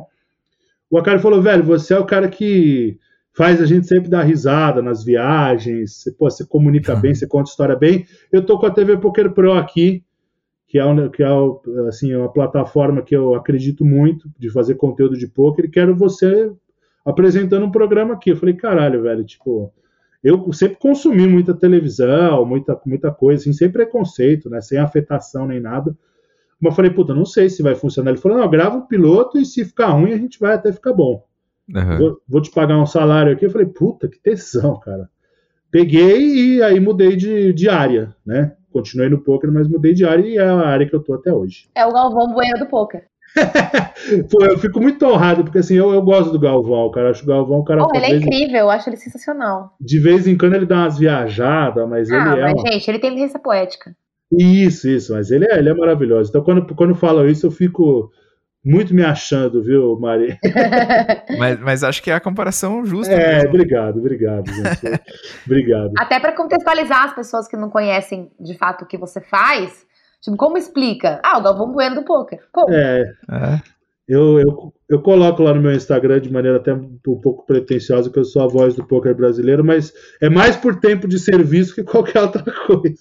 O 0.91 0.97
Akari 0.97 1.19
falou, 1.19 1.41
velho, 1.41 1.63
você 1.63 1.93
é 1.93 1.99
o 1.99 2.05
cara 2.05 2.27
que 2.27 2.99
faz 3.33 3.61
a 3.61 3.65
gente 3.65 3.87
sempre 3.87 4.09
dar 4.09 4.23
risada 4.23 4.81
nas 4.81 5.03
viagens, 5.03 5.95
você, 5.95 6.11
pô, 6.11 6.29
você 6.29 6.45
comunica 6.45 6.93
bem, 6.99 7.15
você 7.15 7.25
conta 7.25 7.49
história 7.49 7.75
bem. 7.75 8.05
Eu 8.31 8.45
tô 8.45 8.59
com 8.59 8.65
a 8.65 8.71
TV 8.71 8.97
Poker 8.97 9.31
Pro 9.31 9.53
aqui, 9.53 10.03
que 10.69 10.77
é, 10.77 11.09
que 11.09 11.23
é 11.23 11.27
assim, 11.87 12.13
uma 12.13 12.31
plataforma 12.31 13.01
que 13.01 13.15
eu 13.15 13.33
acredito 13.33 13.83
muito 13.83 14.29
de 14.37 14.51
fazer 14.51 14.75
conteúdo 14.75 15.17
de 15.17 15.27
poker 15.27 15.65
e 15.65 15.69
quero 15.69 15.95
você 15.95 16.51
apresentando 17.03 17.65
um 17.65 17.71
programa 17.71 18.13
aqui. 18.13 18.29
Eu 18.29 18.37
falei, 18.37 18.53
caralho, 18.53 19.01
velho, 19.01 19.23
tipo, 19.25 19.73
eu 20.23 20.53
sempre 20.53 20.77
consumi 20.77 21.27
muita 21.27 21.55
televisão, 21.55 22.45
muita, 22.45 22.79
muita 22.85 23.11
coisa, 23.11 23.41
assim, 23.41 23.51
sem 23.51 23.71
preconceito, 23.71 24.47
né, 24.47 24.61
sem 24.61 24.77
afetação 24.77 25.47
nem 25.47 25.59
nada. 25.59 25.97
Mas 26.61 26.71
eu 26.71 26.75
falei, 26.75 26.91
puta, 26.91 27.15
não 27.15 27.25
sei 27.25 27.49
se 27.49 27.63
vai 27.63 27.73
funcionar. 27.73 28.11
Ele 28.11 28.19
falou, 28.19 28.37
não, 28.37 28.47
grava 28.47 28.77
o 28.77 28.87
piloto 28.87 29.39
e 29.39 29.45
se 29.45 29.65
ficar 29.65 29.89
ruim 29.89 30.13
a 30.13 30.17
gente 30.17 30.39
vai 30.39 30.53
até 30.53 30.71
ficar 30.71 30.93
bom. 30.93 31.25
Uhum. 31.73 31.97
Vou, 31.97 32.21
vou, 32.27 32.41
te 32.41 32.51
pagar 32.51 32.77
um 32.77 32.85
salário 32.85 33.33
aqui. 33.33 33.43
Eu 33.43 33.49
falei, 33.49 33.67
puta, 33.67 34.07
que 34.07 34.19
tesão, 34.19 34.79
cara. 34.79 35.09
Peguei 35.71 36.57
e 36.57 36.61
aí 36.61 36.79
mudei 36.79 37.15
de, 37.15 37.53
de 37.53 37.67
área, 37.69 38.15
né? 38.23 38.55
Continuei 38.71 39.09
no 39.09 39.19
poker, 39.19 39.51
mas 39.51 39.67
mudei 39.67 39.93
de 39.93 40.05
área 40.05 40.25
e 40.25 40.37
é 40.37 40.43
a 40.43 40.67
área 40.67 40.87
que 40.87 40.95
eu 40.95 41.01
tô 41.01 41.13
até 41.13 41.33
hoje. 41.33 41.67
É 41.75 41.85
o 41.85 41.91
Galvão 41.91 42.33
Bueno 42.33 42.59
do 42.59 42.67
poker. 42.67 43.03
Pô, 44.31 44.43
eu 44.45 44.57
fico 44.57 44.79
muito 44.79 45.05
honrado, 45.05 45.43
porque 45.43 45.59
assim, 45.59 45.75
eu, 45.75 45.93
eu 45.93 46.01
gosto 46.01 46.31
do 46.31 46.39
Galvão, 46.39 46.89
cara. 46.91 47.11
Acho 47.11 47.23
o 47.23 47.27
Galvão, 47.27 47.63
cara. 47.63 47.83
Oh, 47.83 47.95
ele 47.95 48.05
é 48.05 48.15
incrível, 48.15 48.59
eu 48.59 48.69
acho 48.69 48.89
ele 48.89 48.97
sensacional. 48.97 49.75
De 49.79 49.99
vez 49.99 50.27
em 50.27 50.37
quando 50.37 50.55
ele 50.55 50.65
dá 50.65 50.77
umas 50.77 50.97
viajadas, 50.97 51.87
mas 51.87 52.09
ah, 52.11 52.15
ele 52.15 52.39
é. 52.39 52.43
Mas, 52.43 52.53
uma... 52.53 52.71
gente, 52.71 52.87
ele 52.87 52.99
tem 52.99 53.13
licença 53.13 53.39
poética. 53.39 53.95
Isso, 54.31 54.87
isso, 54.87 55.13
mas 55.13 55.31
ele 55.31 55.45
é, 55.49 55.57
ele 55.57 55.69
é 55.69 55.73
maravilhoso. 55.73 56.29
Então, 56.29 56.43
quando, 56.43 56.75
quando 56.75 56.93
falam 56.95 57.27
isso, 57.27 57.47
eu 57.47 57.51
fico 57.51 58.11
muito 58.63 58.93
me 58.93 59.03
achando, 59.03 59.63
viu, 59.63 59.97
Mari? 59.99 60.37
mas, 61.37 61.59
mas 61.59 61.83
acho 61.83 62.03
que 62.03 62.11
é 62.11 62.15
a 62.15 62.19
comparação 62.19 62.85
justa. 62.85 63.13
É, 63.13 63.35
mesmo. 63.35 63.49
obrigado, 63.49 63.97
obrigado, 63.97 64.51
gente. 64.51 65.01
obrigado. 65.45 65.91
Até 65.97 66.19
para 66.19 66.33
contextualizar 66.33 67.05
as 67.05 67.15
pessoas 67.15 67.47
que 67.47 67.55
não 67.55 67.69
conhecem 67.69 68.31
de 68.39 68.57
fato 68.57 68.83
o 68.83 68.87
que 68.87 68.97
você 68.97 69.21
faz, 69.21 69.85
tipo, 70.21 70.35
como 70.35 70.57
explica? 70.57 71.21
Ah, 71.23 71.37
o 71.37 71.41
Galvão 71.41 71.71
Bueno 71.71 71.95
do 71.95 72.03
poker. 72.03 72.39
Como? 72.51 72.73
É. 72.73 73.01
é. 73.31 73.78
Eu, 74.09 74.39
eu, 74.39 74.73
eu 74.89 74.99
coloco 75.03 75.43
lá 75.43 75.53
no 75.53 75.61
meu 75.61 75.71
Instagram 75.71 76.19
de 76.19 76.33
maneira 76.33 76.57
até 76.57 76.73
um 76.73 76.97
pouco 76.97 77.45
pretensiosa 77.45 78.09
que 78.09 78.17
eu 78.17 78.25
sou 78.25 78.41
a 78.41 78.47
voz 78.47 78.73
do 78.73 78.83
poker 78.83 79.13
brasileiro, 79.13 79.63
mas 79.63 79.93
é 80.19 80.27
mais 80.27 80.57
por 80.57 80.79
tempo 80.79 81.07
de 81.07 81.19
serviço 81.19 81.75
que 81.75 81.83
qualquer 81.83 82.23
outra 82.23 82.43
coisa. 82.65 82.97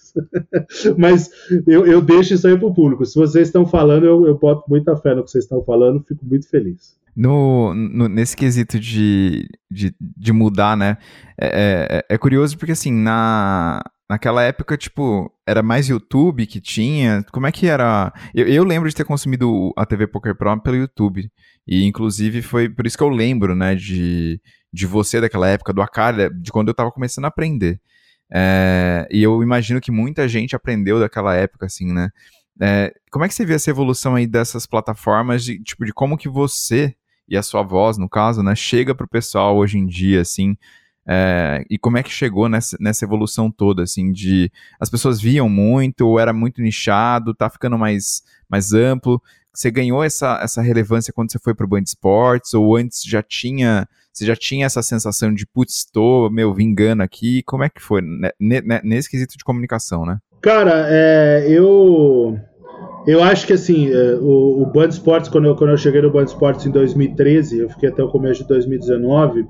mas 0.98 1.30
eu, 1.66 1.86
eu 1.86 2.02
deixo 2.02 2.34
isso 2.34 2.46
aí 2.46 2.58
para 2.58 2.68
o 2.68 2.74
público. 2.74 3.06
Se 3.06 3.18
vocês 3.18 3.48
estão 3.48 3.64
falando, 3.66 4.04
eu, 4.04 4.26
eu 4.26 4.38
boto 4.38 4.64
muita 4.68 4.94
fé 4.98 5.14
no 5.14 5.24
que 5.24 5.30
vocês 5.30 5.44
estão 5.44 5.64
falando, 5.64 6.04
fico 6.06 6.26
muito 6.26 6.46
feliz. 6.50 6.98
No, 7.16 7.72
no, 7.74 8.06
nesse 8.06 8.36
quesito 8.36 8.78
de, 8.78 9.48
de, 9.70 9.94
de 9.98 10.32
mudar, 10.32 10.76
né? 10.76 10.98
É, 11.40 12.04
é, 12.10 12.14
é 12.14 12.18
curioso 12.18 12.58
porque, 12.58 12.72
assim, 12.72 12.92
na, 12.92 13.82
Naquela 14.08 14.42
época, 14.42 14.76
tipo, 14.76 15.30
era 15.46 15.62
mais 15.62 15.88
YouTube 15.88 16.46
que 16.46 16.60
tinha? 16.60 17.22
Como 17.30 17.46
é 17.46 17.52
que 17.52 17.66
era? 17.66 18.10
Eu, 18.34 18.46
eu, 18.46 18.64
lembro 18.64 18.88
de 18.88 18.94
ter 18.94 19.04
consumido 19.04 19.70
a 19.76 19.84
TV 19.84 20.06
Poker 20.06 20.34
Pro 20.34 20.58
pelo 20.62 20.76
YouTube. 20.76 21.30
E, 21.66 21.84
inclusive, 21.84 22.40
foi 22.40 22.70
por 22.70 22.86
isso 22.86 22.96
que 22.96 23.04
eu 23.04 23.10
lembro, 23.10 23.54
né, 23.54 23.74
de, 23.74 24.40
de 24.72 24.86
você 24.86 25.20
daquela 25.20 25.48
época, 25.48 25.74
do 25.74 25.82
Akari, 25.82 26.30
de 26.40 26.50
quando 26.50 26.68
eu 26.68 26.74
tava 26.74 26.90
começando 26.90 27.26
a 27.26 27.28
aprender. 27.28 27.78
É, 28.32 29.06
e 29.10 29.22
eu 29.22 29.42
imagino 29.42 29.80
que 29.80 29.90
muita 29.90 30.26
gente 30.26 30.56
aprendeu 30.56 30.98
daquela 30.98 31.34
época, 31.34 31.66
assim, 31.66 31.92
né? 31.92 32.10
É, 32.60 32.92
como 33.10 33.24
é 33.24 33.28
que 33.28 33.34
você 33.34 33.44
vê 33.44 33.54
essa 33.54 33.70
evolução 33.70 34.14
aí 34.14 34.26
dessas 34.26 34.66
plataformas, 34.66 35.44
de, 35.44 35.62
tipo, 35.62 35.84
de 35.84 35.92
como 35.92 36.16
que 36.16 36.28
você 36.28 36.94
e 37.28 37.36
a 37.36 37.42
sua 37.42 37.62
voz, 37.62 37.98
no 37.98 38.08
caso, 38.08 38.42
né, 38.42 38.54
chega 38.54 38.94
pro 38.94 39.06
pessoal 39.06 39.56
hoje 39.56 39.78
em 39.78 39.86
dia, 39.86 40.22
assim, 40.22 40.56
é, 41.10 41.64
e 41.70 41.78
como 41.78 41.96
é 41.96 42.02
que 42.02 42.10
chegou 42.10 42.50
nessa, 42.50 42.76
nessa 42.78 43.02
evolução 43.02 43.50
toda, 43.50 43.82
assim, 43.82 44.12
de 44.12 44.52
as 44.78 44.90
pessoas 44.90 45.18
viam 45.18 45.48
muito, 45.48 46.02
ou 46.02 46.20
era 46.20 46.34
muito 46.34 46.60
nichado, 46.60 47.34
tá 47.34 47.48
ficando 47.48 47.78
mais, 47.78 48.22
mais 48.46 48.74
amplo? 48.74 49.22
Você 49.54 49.70
ganhou 49.70 50.04
essa, 50.04 50.38
essa 50.42 50.60
relevância 50.60 51.12
quando 51.12 51.32
você 51.32 51.38
foi 51.38 51.54
pro 51.54 51.66
Band 51.66 51.80
Esportes, 51.80 52.52
ou 52.52 52.76
antes 52.76 53.02
já 53.02 53.22
tinha, 53.22 53.88
você 54.12 54.26
já 54.26 54.36
tinha 54.36 54.66
essa 54.66 54.82
sensação 54.82 55.32
de, 55.32 55.46
putz, 55.46 55.86
tô, 55.90 56.28
meu, 56.28 56.52
vingando 56.52 57.02
aqui, 57.02 57.42
como 57.44 57.64
é 57.64 57.70
que 57.70 57.80
foi, 57.80 58.02
né, 58.02 58.30
nesse 58.84 59.10
quesito 59.10 59.38
de 59.38 59.44
comunicação, 59.44 60.04
né? 60.04 60.18
Cara, 60.42 60.86
é, 60.88 61.46
eu... 61.48 62.38
Eu 63.06 63.22
acho 63.22 63.46
que 63.46 63.54
assim, 63.54 63.90
é, 63.90 64.16
o, 64.20 64.62
o 64.62 64.66
Band 64.66 64.88
Esportes, 64.88 65.30
quando 65.30 65.46
eu, 65.46 65.56
quando 65.56 65.70
eu 65.70 65.78
cheguei 65.78 66.02
no 66.02 66.10
Band 66.10 66.24
Esportes 66.24 66.66
em 66.66 66.70
2013, 66.70 67.60
eu 67.60 67.70
fiquei 67.70 67.88
até 67.88 68.02
o 68.02 68.10
começo 68.10 68.42
de 68.42 68.48
2019, 68.48 69.46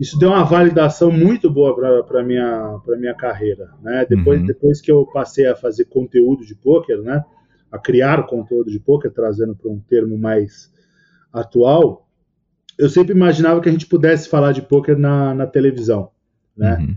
isso 0.00 0.18
deu 0.18 0.30
uma 0.30 0.44
validação 0.44 1.12
muito 1.12 1.50
boa 1.50 2.02
para 2.04 2.20
a 2.20 2.24
minha, 2.24 2.80
minha 2.98 3.14
carreira. 3.14 3.68
Né? 3.82 4.06
Depois, 4.08 4.40
uhum. 4.40 4.46
depois 4.46 4.80
que 4.80 4.90
eu 4.90 5.04
passei 5.04 5.46
a 5.46 5.54
fazer 5.54 5.84
conteúdo 5.84 6.42
de 6.46 6.54
poker, 6.54 7.02
né? 7.02 7.22
a 7.70 7.78
criar 7.78 8.26
conteúdo 8.26 8.70
de 8.70 8.80
poker, 8.80 9.12
trazendo 9.12 9.54
para 9.54 9.70
um 9.70 9.78
termo 9.78 10.16
mais 10.16 10.72
atual, 11.30 12.08
eu 12.78 12.88
sempre 12.88 13.14
imaginava 13.14 13.60
que 13.60 13.68
a 13.68 13.72
gente 13.72 13.86
pudesse 13.86 14.26
falar 14.26 14.52
de 14.52 14.62
poker 14.62 14.98
na, 14.98 15.34
na 15.34 15.46
televisão. 15.46 16.10
Né? 16.56 16.78
Uhum. 16.80 16.96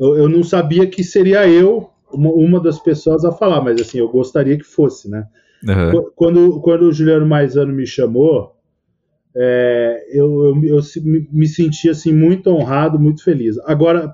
Eu, 0.00 0.16
eu, 0.22 0.28
não 0.28 0.42
sabia 0.42 0.86
que 0.86 1.04
seria 1.04 1.46
eu 1.46 1.90
uma, 2.10 2.30
uma, 2.30 2.60
das 2.60 2.78
pessoas 2.78 3.26
a 3.26 3.32
falar, 3.32 3.60
mas 3.60 3.78
assim, 3.78 3.98
eu 3.98 4.08
gostaria 4.08 4.56
que 4.56 4.64
fosse. 4.64 5.10
Né? 5.10 5.26
Uhum. 5.68 6.10
Quando, 6.16 6.60
quando 6.62 6.82
o 6.84 6.92
Juliano 6.94 7.26
Maisano 7.26 7.74
me 7.74 7.86
chamou, 7.86 8.56
é, 9.40 10.04
eu, 10.10 10.56
eu, 10.64 10.76
eu, 10.76 10.80
me 11.30 11.46
senti 11.46 11.88
assim 11.88 12.12
muito 12.12 12.50
honrado, 12.50 12.98
muito 12.98 13.22
feliz. 13.22 13.56
Agora, 13.60 14.12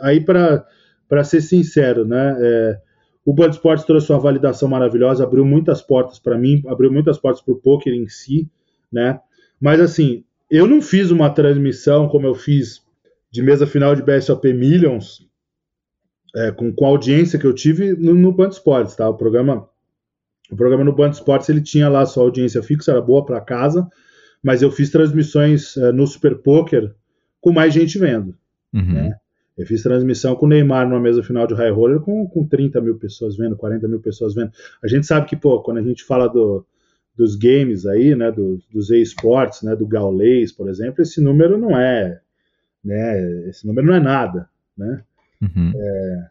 aí 0.00 0.20
para 0.20 1.24
ser 1.24 1.40
sincero, 1.40 2.04
né? 2.04 2.36
É, 2.40 2.80
o 3.24 3.32
Band 3.32 3.50
Sports 3.50 3.84
trouxe 3.84 4.10
uma 4.12 4.18
validação 4.18 4.68
maravilhosa, 4.68 5.22
abriu 5.22 5.44
muitas 5.44 5.80
portas 5.80 6.18
para 6.18 6.36
mim, 6.36 6.62
abriu 6.66 6.92
muitas 6.92 7.16
portas 7.16 7.42
para 7.42 7.54
o 7.54 7.60
poker 7.60 7.92
em 7.92 8.08
si, 8.08 8.48
né? 8.92 9.20
Mas 9.60 9.80
assim, 9.80 10.24
eu 10.50 10.66
não 10.66 10.82
fiz 10.82 11.12
uma 11.12 11.30
transmissão 11.30 12.08
como 12.08 12.26
eu 12.26 12.34
fiz 12.34 12.82
de 13.30 13.42
mesa 13.42 13.66
final 13.66 13.94
de 13.94 14.02
BSOP 14.02 14.52
Millions, 14.52 15.28
é, 16.34 16.50
com, 16.50 16.72
com 16.72 16.86
a 16.86 16.88
audiência 16.88 17.38
que 17.38 17.46
eu 17.46 17.54
tive 17.54 17.94
no, 17.94 18.14
no 18.14 18.32
Band 18.32 18.48
Sports, 18.48 18.96
tá? 18.96 19.08
O 19.08 19.14
programa, 19.14 19.68
o 20.50 20.56
programa 20.56 20.82
no 20.82 20.94
Band 20.94 21.10
Sports 21.10 21.48
ele 21.48 21.60
tinha 21.60 21.88
lá 21.88 22.04
sua 22.04 22.24
audiência 22.24 22.62
fixa, 22.62 22.90
era 22.90 23.00
boa 23.00 23.24
para 23.24 23.40
casa, 23.40 23.88
mas 24.46 24.62
eu 24.62 24.70
fiz 24.70 24.90
transmissões 24.90 25.74
uh, 25.74 25.92
no 25.92 26.06
Super 26.06 26.36
Poker 26.36 26.94
com 27.40 27.50
mais 27.50 27.74
gente 27.74 27.98
vendo. 27.98 28.32
Uhum. 28.72 28.92
Né? 28.92 29.16
Eu 29.58 29.66
fiz 29.66 29.82
transmissão 29.82 30.36
com 30.36 30.46
o 30.46 30.48
Neymar 30.48 30.88
numa 30.88 31.00
mesa 31.00 31.20
final 31.20 31.48
de 31.48 31.54
High 31.54 31.72
Roller 31.72 31.98
com, 31.98 32.24
com 32.28 32.46
30 32.46 32.80
mil 32.80 32.96
pessoas 32.96 33.36
vendo, 33.36 33.56
40 33.56 33.88
mil 33.88 33.98
pessoas 33.98 34.36
vendo. 34.36 34.52
A 34.80 34.86
gente 34.86 35.04
sabe 35.04 35.26
que, 35.26 35.34
pô, 35.34 35.60
quando 35.62 35.78
a 35.78 35.82
gente 35.82 36.04
fala 36.04 36.28
do, 36.28 36.64
dos 37.16 37.34
games 37.34 37.86
aí, 37.86 38.14
né, 38.14 38.30
do, 38.30 38.60
dos 38.72 38.88
esportes, 38.90 39.62
né, 39.62 39.74
do 39.74 39.84
Gaulês, 39.84 40.52
por 40.52 40.68
exemplo, 40.68 41.02
esse 41.02 41.20
número 41.20 41.58
não 41.58 41.76
é, 41.76 42.20
né, 42.84 43.48
esse 43.48 43.66
número 43.66 43.84
não 43.84 43.94
é 43.94 44.00
nada, 44.00 44.48
né? 44.78 45.02
Uhum. 45.42 45.72
É, 45.74 46.28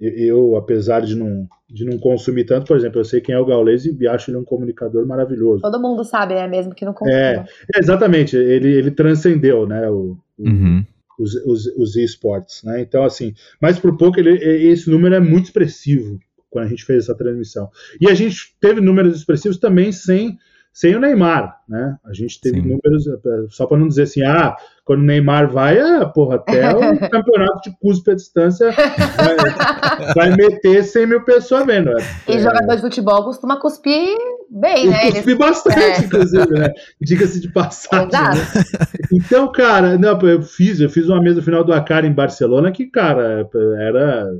eu, 0.00 0.56
apesar 0.56 1.00
de 1.00 1.16
não, 1.16 1.48
de 1.68 1.84
não 1.84 1.98
consumir 1.98 2.44
tanto, 2.44 2.66
por 2.66 2.76
exemplo, 2.76 3.00
eu 3.00 3.04
sei 3.04 3.20
quem 3.20 3.34
é 3.34 3.38
o 3.38 3.44
Gaules 3.44 3.84
e 3.84 4.06
acho 4.06 4.30
ele 4.30 4.38
um 4.38 4.44
comunicador 4.44 5.06
maravilhoso. 5.06 5.62
Todo 5.62 5.80
mundo 5.80 6.04
sabe, 6.04 6.34
é 6.34 6.46
mesmo 6.46 6.74
que 6.74 6.84
não 6.84 6.92
consuma. 6.92 7.16
É, 7.16 7.44
exatamente, 7.76 8.36
ele, 8.36 8.68
ele 8.68 8.90
transcendeu, 8.90 9.66
né, 9.66 9.90
o, 9.90 10.16
uhum. 10.38 10.84
os, 11.18 11.34
os, 11.44 11.66
os 11.76 11.96
esportes, 11.96 12.62
né, 12.62 12.80
então 12.80 13.04
assim, 13.04 13.34
mas 13.60 13.78
por 13.78 13.96
pouco 13.96 14.20
ele, 14.20 14.30
esse 14.70 14.88
número 14.88 15.14
é 15.14 15.20
muito 15.20 15.46
expressivo 15.46 16.18
quando 16.50 16.66
a 16.66 16.68
gente 16.68 16.84
fez 16.84 17.04
essa 17.04 17.14
transmissão. 17.14 17.68
E 18.00 18.08
a 18.08 18.14
gente 18.14 18.56
teve 18.60 18.80
números 18.80 19.16
expressivos 19.16 19.58
também 19.58 19.92
sem 19.92 20.38
sem 20.78 20.94
o 20.94 21.00
Neymar, 21.00 21.56
né? 21.68 21.96
A 22.04 22.14
gente 22.14 22.40
teve 22.40 22.62
Sim. 22.62 22.68
números, 22.68 23.04
só 23.50 23.66
para 23.66 23.78
não 23.78 23.88
dizer 23.88 24.04
assim, 24.04 24.22
ah, 24.22 24.54
quando 24.84 25.00
o 25.00 25.04
Neymar 25.04 25.50
vai, 25.50 25.76
ah, 25.76 26.06
porra, 26.06 26.36
até 26.36 26.70
o 26.70 26.78
campeonato 27.10 27.68
de 27.68 27.76
cuspe 27.80 28.12
à 28.12 28.14
distância 28.14 28.70
vai, 28.70 30.14
vai, 30.14 30.36
meter 30.36 30.84
100 30.84 31.06
mil 31.08 31.24
pessoas 31.24 31.66
vendo. 31.66 31.90
E 32.28 32.32
é, 32.32 32.38
jogador 32.38 32.76
de 32.76 32.82
futebol 32.82 33.24
costuma 33.24 33.58
cuspir 33.58 34.16
bem, 34.48 34.88
né? 34.88 35.10
Cuspir 35.10 35.36
bastante, 35.36 35.80
é. 35.80 35.98
inclusive, 36.04 36.48
né? 36.48 36.72
Diga-se 37.00 37.40
de 37.40 37.50
passagem. 37.50 38.10
Né? 38.12 38.64
Então, 39.12 39.50
cara, 39.50 39.98
não, 39.98 40.16
eu 40.20 40.42
fiz, 40.42 40.78
eu 40.78 40.88
fiz 40.88 41.08
uma 41.08 41.20
mesa 41.20 41.42
final 41.42 41.64
do 41.64 41.72
Acar 41.72 42.04
em 42.04 42.12
Barcelona 42.12 42.70
que, 42.70 42.86
cara, 42.86 43.50
era 43.80 44.30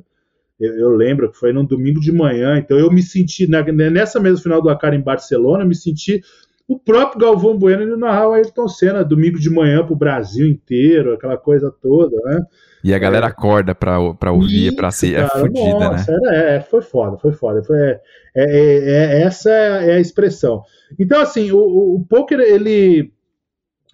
eu, 0.60 0.74
eu, 0.78 0.90
lembro 0.90 1.30
que 1.30 1.38
foi 1.38 1.52
num 1.52 1.64
domingo 1.64 2.00
de 2.00 2.12
manhã, 2.12 2.58
então 2.58 2.78
eu 2.78 2.90
me 2.90 3.02
senti, 3.02 3.46
na, 3.48 3.62
nessa 3.62 4.18
mesa 4.18 4.42
final 4.42 4.60
do 4.60 4.68
Acar 4.68 4.94
em 4.94 5.00
Barcelona, 5.00 5.64
me 5.64 5.74
senti 5.74 6.20
O 6.66 6.78
próprio 6.78 7.20
Galvão 7.20 7.56
Bueno 7.56 7.82
ele 7.82 7.96
narrava 7.96 8.36
Ayrton 8.36 8.68
Senna 8.68 9.04
domingo 9.04 9.38
de 9.38 9.50
manhã 9.50 9.84
para 9.84 9.92
o 9.92 9.98
Brasil 9.98 10.46
inteiro, 10.46 11.14
aquela 11.14 11.36
coisa 11.36 11.72
toda, 11.80 12.16
né? 12.24 12.42
E 12.82 12.94
a 12.94 12.98
galera 12.98 13.26
é. 13.26 13.30
acorda 13.30 13.74
pra, 13.74 13.98
pra 14.14 14.32
ouvir, 14.32 14.74
pra 14.74 14.90
ser 14.90 15.18
é 15.18 15.28
fodida, 15.28 15.90
né? 15.90 16.04
Era, 16.08 16.36
é, 16.36 16.60
foi 16.60 16.82
foda, 16.82 17.18
foi 17.18 17.32
foda. 17.32 17.62
Foi, 17.62 17.76
é, 17.76 18.00
é, 18.36 19.16
é 19.16 19.22
essa 19.22 19.50
é 19.50 19.94
a 19.94 20.00
expressão. 20.00 20.62
Então, 20.98 21.20
assim, 21.20 21.50
o, 21.50 21.58
o, 21.58 21.96
o 21.96 22.04
poker, 22.04 22.38
ele. 22.38 23.12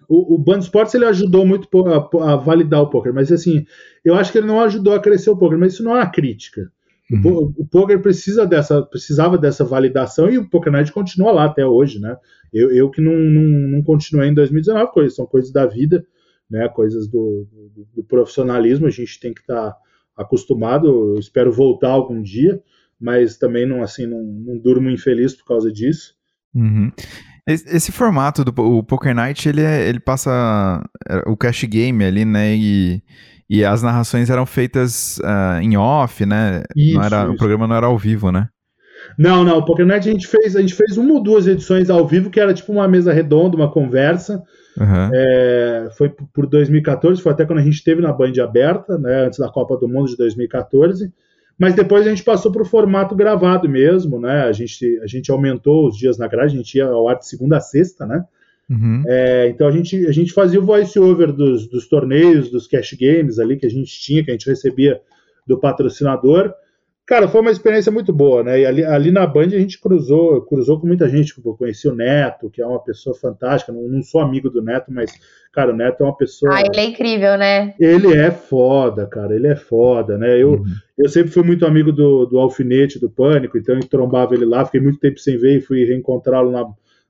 O, 0.07 0.35
o 0.35 0.37
Band 0.37 0.59
Sports 0.59 0.93
ele 0.93 1.05
ajudou 1.05 1.45
muito 1.45 1.67
a, 1.87 2.33
a, 2.33 2.35
validar 2.35 2.81
o 2.81 2.89
poker, 2.89 3.13
mas 3.13 3.31
assim, 3.31 3.65
eu 4.03 4.15
acho 4.15 4.31
que 4.31 4.37
ele 4.37 4.47
não 4.47 4.61
ajudou 4.61 4.93
a 4.93 4.99
crescer 4.99 5.29
o 5.29 5.37
poker, 5.37 5.57
mas 5.57 5.73
isso 5.73 5.83
não 5.83 5.95
é 5.95 5.99
uma 5.99 6.09
crítica. 6.09 6.71
Uhum. 7.11 7.53
O, 7.57 7.61
o 7.63 7.67
poker 7.67 8.01
precisa 8.01 8.45
dessa, 8.45 8.81
precisava 8.81 9.37
dessa 9.37 9.63
validação 9.63 10.29
e 10.29 10.39
o 10.39 10.49
Poker 10.49 10.71
Night 10.71 10.91
continua 10.91 11.31
lá 11.31 11.45
até 11.45 11.63
hoje, 11.63 11.99
né? 11.99 12.17
Eu, 12.51 12.71
eu 12.71 12.89
que 12.89 12.99
não, 12.99 13.13
não, 13.13 13.43
não 13.43 13.83
continuei 13.83 14.29
em 14.29 14.33
2019, 14.33 14.91
coisas, 14.91 15.15
são 15.15 15.25
coisas 15.25 15.51
da 15.51 15.67
vida 15.67 16.03
né, 16.49 16.67
coisas 16.69 17.07
do, 17.07 17.47
do, 17.51 17.87
do 17.95 18.03
profissionalismo, 18.03 18.87
a 18.87 18.91
gente 18.91 19.19
tem 19.19 19.33
que 19.33 19.41
estar 19.41 19.71
tá 19.71 19.77
acostumado, 20.15 20.87
eu 20.87 21.19
espero 21.19 21.51
voltar 21.51 21.89
algum 21.89 22.21
dia, 22.21 22.61
mas 22.99 23.37
também 23.37 23.65
não 23.65 23.83
assim 23.83 24.05
não, 24.05 24.23
não 24.23 24.57
durmo 24.57 24.89
infeliz 24.89 25.35
por 25.35 25.45
causa 25.45 25.71
disso. 25.71 26.15
Uhum. 26.53 26.91
Esse, 27.47 27.91
formato 27.91 28.43
do 28.43 28.51
o 28.61 28.83
Poker 28.83 29.13
Night, 29.13 29.47
ele, 29.47 29.61
é, 29.61 29.87
ele 29.87 29.99
passa 29.99 30.83
é, 31.07 31.23
o 31.27 31.37
cash 31.37 31.63
game 31.65 32.03
ali, 32.03 32.25
né, 32.25 32.55
e, 32.55 33.03
e 33.47 33.63
as 33.63 33.83
narrações 33.83 34.31
eram 34.31 34.45
feitas 34.47 35.19
uh, 35.19 35.61
em 35.61 35.77
off, 35.77 36.25
né, 36.25 36.63
isso, 36.75 36.97
não 36.97 37.03
era, 37.03 37.29
o 37.29 37.37
programa 37.37 37.67
não 37.67 37.75
era 37.75 37.85
ao 37.85 37.97
vivo, 37.97 38.31
né? 38.31 38.49
Não, 39.19 39.43
não, 39.43 39.59
o 39.59 39.65
Poker 39.65 39.85
Night 39.85 40.09
a 40.09 40.11
gente 40.11 40.25
fez, 40.25 40.55
a 40.55 40.61
gente 40.61 40.73
fez 40.73 40.97
uma 40.97 41.13
ou 41.13 41.21
duas 41.21 41.45
edições 41.45 41.91
ao 41.91 42.07
vivo, 42.07 42.31
que 42.31 42.39
era 42.39 42.53
tipo 42.53 42.71
uma 42.71 42.87
mesa 42.87 43.13
redonda, 43.13 43.55
uma 43.55 43.71
conversa, 43.71 44.41
Uhum. 44.79 45.09
É, 45.13 45.89
foi 45.97 46.09
por 46.33 46.47
2014, 46.47 47.21
foi 47.21 47.31
até 47.31 47.45
quando 47.45 47.59
a 47.59 47.63
gente 47.63 47.75
esteve 47.75 48.01
na 48.01 48.11
Band 48.11 48.33
aberta, 48.43 48.97
né, 48.97 49.25
antes 49.25 49.39
da 49.39 49.49
Copa 49.49 49.77
do 49.77 49.87
Mundo 49.87 50.09
de 50.09 50.17
2014. 50.17 51.11
Mas 51.57 51.73
depois 51.73 52.05
a 52.05 52.09
gente 52.09 52.23
passou 52.23 52.51
para 52.51 52.61
o 52.61 52.65
formato 52.65 53.15
gravado 53.15 53.67
mesmo, 53.69 54.19
né? 54.19 54.43
A 54.43 54.51
gente, 54.51 54.99
a 55.01 55.07
gente 55.07 55.31
aumentou 55.31 55.87
os 55.87 55.97
dias 55.97 56.17
na 56.17 56.27
grade, 56.27 56.53
a 56.53 56.57
gente 56.57 56.75
ia 56.75 56.85
ao 56.85 57.07
ar 57.07 57.17
de 57.17 57.27
segunda 57.27 57.57
a 57.57 57.61
sexta, 57.61 58.05
né? 58.05 58.25
Uhum. 58.69 59.03
É, 59.07 59.47
então 59.47 59.67
a 59.67 59.71
gente, 59.71 60.05
a 60.07 60.11
gente 60.11 60.33
fazia 60.33 60.59
o 60.59 60.65
voice-over 60.65 61.31
dos, 61.31 61.67
dos 61.67 61.87
torneios, 61.87 62.49
dos 62.49 62.67
cash 62.67 62.93
games 62.99 63.39
ali 63.39 63.57
que 63.57 63.65
a 63.65 63.69
gente 63.69 63.99
tinha, 64.01 64.23
que 64.23 64.31
a 64.31 64.33
gente 64.33 64.49
recebia 64.49 64.99
do 65.47 65.57
patrocinador. 65.57 66.53
Cara, 67.05 67.27
foi 67.27 67.41
uma 67.41 67.51
experiência 67.51 67.91
muito 67.91 68.11
boa, 68.11 68.43
né? 68.43 68.61
E 68.61 68.65
ali, 68.65 68.83
ali 68.83 69.11
na 69.11 69.27
Band 69.27 69.47
a 69.47 69.59
gente 69.59 69.79
cruzou, 69.79 70.41
cruzou 70.41 70.79
com 70.79 70.87
muita 70.87 71.07
gente. 71.07 71.35
Tipo, 71.35 71.51
eu 71.51 71.55
conheci 71.55 71.87
o 71.87 71.93
Neto, 71.93 72.49
que 72.49 72.63
é 72.63 72.65
uma 72.65 72.83
pessoa 72.83 73.15
fantástica. 73.15 73.71
Não, 73.71 73.83
não, 73.83 74.01
sou 74.01 74.21
amigo 74.21 74.49
do 74.49 74.59
Neto, 74.59 74.91
mas, 74.91 75.11
cara, 75.53 75.71
o 75.71 75.75
Neto 75.75 76.01
é 76.01 76.03
uma 76.03 76.17
pessoa. 76.17 76.55
Ah, 76.55 76.61
ele 76.61 76.79
é 76.79 76.85
incrível, 76.85 77.37
né? 77.37 77.75
Ele 77.79 78.11
é 78.17 78.31
foda, 78.31 79.05
cara. 79.05 79.35
Ele 79.35 79.45
é 79.45 79.55
foda, 79.55 80.17
né? 80.17 80.41
Eu, 80.41 80.53
uhum. 80.53 80.65
eu 80.97 81.07
sempre 81.07 81.31
fui 81.31 81.43
muito 81.43 81.63
amigo 81.63 81.91
do, 81.91 82.25
do 82.25 82.39
Alfinete, 82.39 82.99
do 82.99 83.09
Pânico, 83.09 83.55
então 83.55 83.75
eu 83.75 83.87
trombava 83.87 84.33
ele 84.33 84.45
lá. 84.45 84.65
Fiquei 84.65 84.81
muito 84.81 84.99
tempo 84.99 85.19
sem 85.19 85.37
ver 85.37 85.59
e 85.59 85.61
fui 85.61 85.85
reencontrá-lo 85.85 86.51
na, 86.51 86.65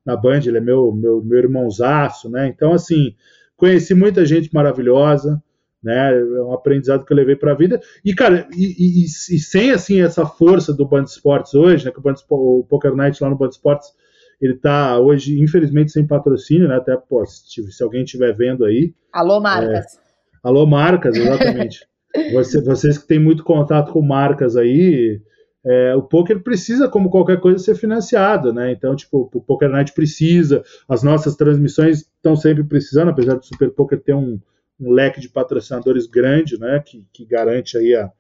na 0.05 0.17
Band. 0.17 0.41
Ele 0.45 0.57
é 0.57 0.61
meu, 0.61 0.91
meu, 0.91 1.23
meu 1.23 1.39
irmãozaço, 1.39 2.29
né? 2.29 2.47
Então, 2.47 2.73
assim, 2.73 3.15
conheci 3.55 3.93
muita 3.93 4.25
gente 4.25 4.53
maravilhosa 4.53 5.41
né? 5.85 6.11
É 6.17 6.41
um 6.41 6.51
aprendizado 6.51 7.05
que 7.05 7.13
eu 7.13 7.17
levei 7.17 7.35
para 7.35 7.51
a 7.51 7.55
vida. 7.55 7.79
E, 8.03 8.13
cara, 8.13 8.47
e, 8.55 8.65
e, 8.77 9.05
e, 9.05 9.07
sem 9.07 9.71
assim 9.71 10.01
essa 10.01 10.25
força 10.25 10.73
do 10.73 10.87
Band 10.87 11.03
Esportes 11.03 11.53
hoje, 11.53 11.85
né? 11.85 11.91
Que 11.91 11.99
o, 11.99 12.01
Band, 12.01 12.15
o 12.29 12.65
Poker 12.67 12.95
Night 12.95 13.21
lá 13.21 13.29
no 13.29 13.37
Band 13.37 13.49
Esportes 13.49 13.93
ele 14.41 14.53
está 14.53 14.99
hoje, 14.99 15.39
infelizmente, 15.41 15.91
sem 15.91 16.05
patrocínio, 16.05 16.67
né? 16.67 16.75
Até 16.75 16.97
pô, 16.97 17.23
se, 17.25 17.71
se 17.71 17.83
alguém 17.83 18.03
estiver 18.03 18.35
vendo 18.35 18.65
aí. 18.65 18.93
Alô, 19.13 19.39
marcas. 19.39 19.95
É, 19.95 19.99
alô, 20.43 20.65
marcas, 20.65 21.15
exatamente. 21.15 21.87
Você, 22.31 22.61
vocês 22.61 22.97
que 22.97 23.07
têm 23.07 23.19
muito 23.19 23.43
contato 23.43 23.91
com 23.91 24.01
marcas 24.01 24.55
aí. 24.55 25.19
É, 25.65 25.93
o 25.95 26.01
poker 26.01 26.41
precisa, 26.41 26.87
como 26.87 27.09
qualquer 27.09 27.41
coisa, 27.41 27.61
ser 27.61 27.75
financiado, 27.75 28.53
né? 28.53 28.71
Então, 28.71 28.95
tipo, 28.95 29.29
o 29.33 29.41
Poker 29.41 29.67
Night 29.67 29.91
precisa, 29.91 30.63
as 30.87 31.03
nossas 31.03 31.35
transmissões 31.35 32.03
estão 32.15 32.35
sempre 32.37 32.63
precisando, 32.63 33.09
apesar 33.09 33.35
do 33.35 33.43
Super 33.43 33.69
Poker 33.71 33.99
ter 33.99 34.13
um, 34.13 34.39
um 34.79 34.91
leque 34.91 35.19
de 35.21 35.29
patrocinadores 35.29 36.05
grande, 36.07 36.59
né, 36.59 36.81
que, 36.85 37.05
que 37.13 37.25
garante 37.25 37.77
aí 37.77 37.95
a, 37.95 38.11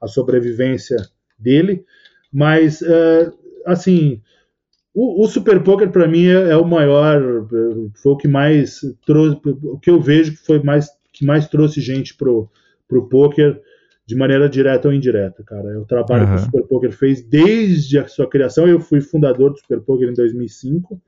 a 0.00 0.06
sobrevivência 0.06 0.96
dele. 1.38 1.84
Mas, 2.32 2.80
uh, 2.82 3.32
assim, 3.64 4.20
o, 4.92 5.24
o, 5.24 5.28
Super 5.28 5.62
Poker 5.62 5.90
para 5.90 6.06
mim 6.06 6.26
é, 6.26 6.50
é, 6.50 6.56
o 6.56 6.64
maior, 6.64 7.20
foi 7.94 8.12
o 8.12 8.16
que 8.16 8.28
mais 8.28 8.80
trouxe, 9.06 9.40
o 9.44 9.78
que 9.78 9.90
eu 9.90 10.00
vejo 10.00 10.32
que 10.32 10.44
foi 10.44 10.62
mais 10.62 10.88
que 11.12 11.24
mais 11.24 11.46
trouxe 11.46 11.80
gente 11.80 12.16
pro 12.16 12.50
pro 12.88 13.08
poker 13.08 13.60
de 14.06 14.14
maneira 14.14 14.48
direta 14.48 14.88
ou 14.88 14.94
indireta, 14.94 15.42
cara. 15.42 15.72
É 15.72 15.78
o 15.78 15.84
trabalho 15.84 16.24
uhum. 16.24 16.34
que 16.34 16.40
o 16.42 16.44
Super 16.44 16.62
Poker 16.64 16.92
fez 16.92 17.22
desde 17.22 17.98
a 17.98 18.06
sua 18.06 18.28
criação. 18.28 18.68
Eu 18.68 18.78
fui 18.78 19.00
fundador 19.00 19.52
do 19.52 19.58
Super 19.58 19.80
Poker 19.80 20.08
em 20.08 20.14
2005, 20.14 21.00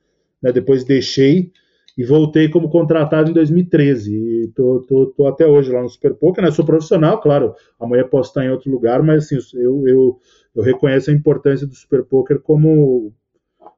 né, 0.43 0.53
depois 0.53 0.85
deixei 0.85 1.53
e 1.97 2.05
voltei 2.05 2.49
como 2.49 2.69
contratado 2.69 3.31
em 3.31 3.35
2013. 3.35 4.15
E 4.15 4.49
tô, 4.49 4.85
tô, 4.87 5.07
tô 5.07 5.27
até 5.27 5.47
hoje 5.47 5.73
lá 5.73 5.83
no 5.83 5.89
Super 5.89 6.15
Poker, 6.15 6.45
né? 6.45 6.51
Sou 6.51 6.65
profissional, 6.65 7.21
claro, 7.21 7.55
amanhã 7.81 8.05
posso 8.05 8.31
estar 8.31 8.45
em 8.45 8.51
outro 8.51 8.71
lugar, 8.71 9.03
mas 9.03 9.25
assim, 9.25 9.39
eu, 9.59 9.89
eu, 9.89 10.19
eu 10.55 10.63
reconheço 10.63 11.11
a 11.11 11.15
importância 11.15 11.67
do 11.67 11.75
Super 11.75 12.05
Poker 12.05 12.41
como 12.41 13.13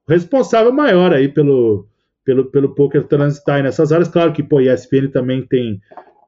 responsável 0.08 0.72
maior 0.72 1.12
aí 1.12 1.28
pelo, 1.28 1.86
pelo, 2.24 2.46
pelo 2.46 2.74
poker 2.74 3.04
transitar 3.04 3.62
nessas 3.62 3.92
áreas. 3.92 4.08
Claro 4.08 4.32
que, 4.32 4.42
pô, 4.42 4.60
ESPN 4.60 5.08
também 5.12 5.46
tem 5.46 5.80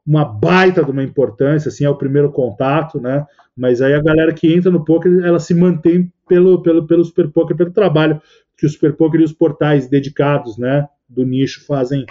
uma 0.06 0.24
baita 0.24 0.84
de 0.84 0.90
uma 0.90 1.02
importância, 1.02 1.68
assim, 1.68 1.84
é 1.84 1.90
o 1.90 1.96
primeiro 1.96 2.30
contato, 2.30 3.00
né? 3.00 3.26
Mas 3.56 3.82
aí 3.82 3.94
a 3.94 4.02
galera 4.02 4.32
que 4.32 4.52
entra 4.52 4.70
no 4.70 4.84
poker, 4.84 5.24
ela 5.24 5.38
se 5.38 5.54
mantém 5.54 6.10
pelo, 6.28 6.62
pelo, 6.62 6.86
pelo 6.86 7.04
Super 7.04 7.28
Poker, 7.28 7.56
pelo 7.56 7.72
trabalho 7.72 8.20
que 8.60 8.66
o 8.66 8.68
Super 8.68 8.94
Poker 8.94 9.22
e 9.22 9.24
os 9.24 9.32
portais 9.32 9.88
dedicados, 9.88 10.58
né, 10.58 10.86
do 11.08 11.24
nicho 11.24 11.64
fazem, 11.64 12.04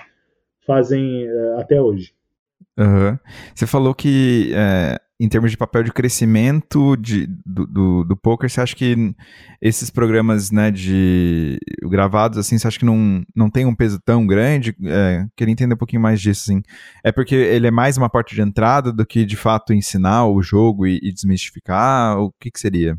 fazem 0.66 1.28
uh, 1.28 1.60
até 1.60 1.80
hoje. 1.80 2.12
Uhum. 2.76 3.20
Você 3.54 3.68
falou 3.68 3.94
que, 3.94 4.52
é, 4.56 5.00
em 5.20 5.30
termos 5.30 5.52
de 5.52 5.58
papel 5.58 5.84
de 5.84 5.92
crescimento 5.92 6.98
de, 6.98 7.28
do, 7.46 7.68
do, 7.68 8.04
do, 8.04 8.18
poker, 8.18 8.50
você 8.50 8.62
acha 8.62 8.76
que 8.76 9.14
esses 9.62 9.92
programas 9.92 10.50
né, 10.50 10.72
de 10.72 11.60
gravados, 11.84 12.40
assim, 12.40 12.58
você 12.58 12.68
acha 12.68 12.80
que 12.80 12.86
não, 12.86 13.24
não 13.36 13.48
tem 13.48 13.68
um 13.68 13.76
peso 13.76 14.00
tão 14.04 14.26
grande? 14.26 14.76
É, 14.86 15.28
queria 15.38 15.52
entender 15.52 15.76
um 15.76 15.78
pouquinho 15.78 16.02
mais 16.02 16.20
disso, 16.20 16.50
assim. 16.50 16.64
É 17.04 17.12
porque 17.12 17.36
ele 17.36 17.68
é 17.68 17.72
mais 17.72 17.96
uma 17.96 18.10
porta 18.10 18.34
de 18.34 18.42
entrada 18.42 18.92
do 18.92 19.06
que, 19.06 19.24
de 19.24 19.36
fato, 19.36 19.72
ensinar 19.72 20.26
o 20.26 20.42
jogo 20.42 20.88
e, 20.88 21.00
e 21.04 21.14
desmistificar? 21.14 22.18
O 22.18 22.34
que, 22.40 22.50
que 22.50 22.60
seria? 22.60 22.98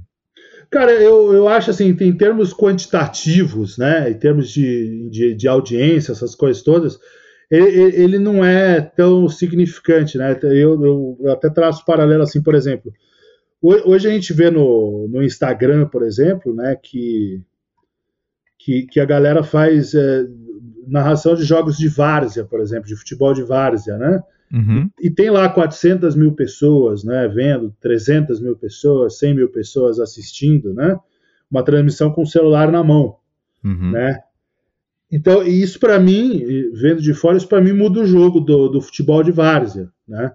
Cara, 0.71 0.93
eu, 0.93 1.33
eu 1.35 1.49
acho 1.49 1.71
assim, 1.71 1.89
em 1.89 2.17
termos 2.17 2.55
quantitativos, 2.55 3.77
né, 3.77 4.09
em 4.09 4.15
termos 4.15 4.49
de, 4.51 5.11
de, 5.11 5.35
de 5.35 5.49
audiência, 5.49 6.13
essas 6.13 6.37
coisas 6.37 6.63
todas, 6.63 6.97
ele, 7.51 8.03
ele, 8.03 8.19
não 8.19 8.45
é 8.45 8.81
tão 8.81 9.29
significante, 9.29 10.17
né? 10.17 10.39
Eu, 10.45 11.17
eu 11.21 11.33
até 11.33 11.51
traço 11.51 11.85
paralelo 11.85 12.23
assim, 12.23 12.41
por 12.41 12.55
exemplo, 12.55 12.93
hoje 13.61 14.09
a 14.09 14.13
gente 14.13 14.33
vê 14.33 14.49
no, 14.49 15.09
no 15.09 15.23
Instagram, 15.25 15.89
por 15.89 16.05
exemplo, 16.05 16.55
né, 16.55 16.77
que, 16.81 17.43
que, 18.57 18.87
que 18.87 19.01
a 19.01 19.05
galera 19.05 19.43
faz 19.43 19.93
é, 19.93 20.25
narração 20.87 21.35
de 21.35 21.43
jogos 21.43 21.77
de 21.77 21.89
várzea, 21.89 22.45
por 22.45 22.61
exemplo, 22.61 22.87
de 22.87 22.95
futebol 22.95 23.35
de 23.35 23.43
várzea, 23.43 23.99
né? 23.99 24.23
Uhum. 24.53 24.91
E 25.01 25.09
tem 25.11 25.31
lá 25.31 25.49
400 25.49 26.17
mil 26.17 26.33
pessoas, 26.33 27.05
né, 27.05 27.29
vendo, 27.29 27.75
300 27.81 28.41
mil 28.41 28.57
pessoas, 28.57 29.19
100 29.19 29.35
mil 29.35 29.49
pessoas 29.49 30.01
assistindo, 30.01 30.75
né, 30.75 30.99
uma 31.51 31.63
transmissão 31.63 32.13
com 32.13 32.23
o 32.23 32.27
celular 32.27 32.71
na 32.71 32.83
mão, 32.83 33.17
uhum. 33.65 33.93
né. 33.93 34.21
Então, 35.13 35.43
isso 35.43 35.79
para 35.79 35.99
mim, 35.99 36.71
vendo 36.73 37.01
de 37.01 37.15
fora, 37.15 37.37
isso 37.37 37.49
para 37.49 37.61
mim 37.61 37.73
muda 37.73 38.01
o 38.01 38.07
jogo 38.07 38.41
do, 38.41 38.69
do 38.69 38.81
futebol 38.81 39.23
de 39.23 39.31
várzea, 39.31 39.89
né. 40.07 40.33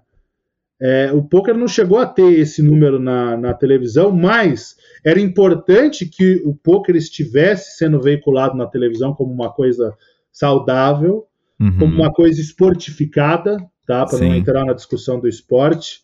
É, 0.79 1.11
o 1.13 1.23
poker 1.23 1.55
não 1.55 1.69
chegou 1.69 1.99
a 1.99 2.05
ter 2.05 2.37
esse 2.37 2.61
número 2.61 2.99
na, 2.99 3.37
na 3.37 3.53
televisão, 3.53 4.11
mas 4.11 4.75
era 5.05 5.21
importante 5.21 6.05
que 6.05 6.41
o 6.45 6.53
poker 6.53 6.95
estivesse 6.97 7.77
sendo 7.77 8.01
veiculado 8.01 8.57
na 8.57 8.65
televisão 8.65 9.13
como 9.13 9.31
uma 9.31 9.49
coisa 9.51 9.93
saudável, 10.33 11.25
uhum. 11.57 11.77
como 11.79 11.95
uma 11.95 12.11
coisa 12.11 12.41
esportificada, 12.41 13.57
tá? 13.85 14.05
Para 14.05 14.19
não 14.19 14.35
entrar 14.35 14.65
na 14.65 14.73
discussão 14.73 15.19
do 15.19 15.27
esporte. 15.27 16.01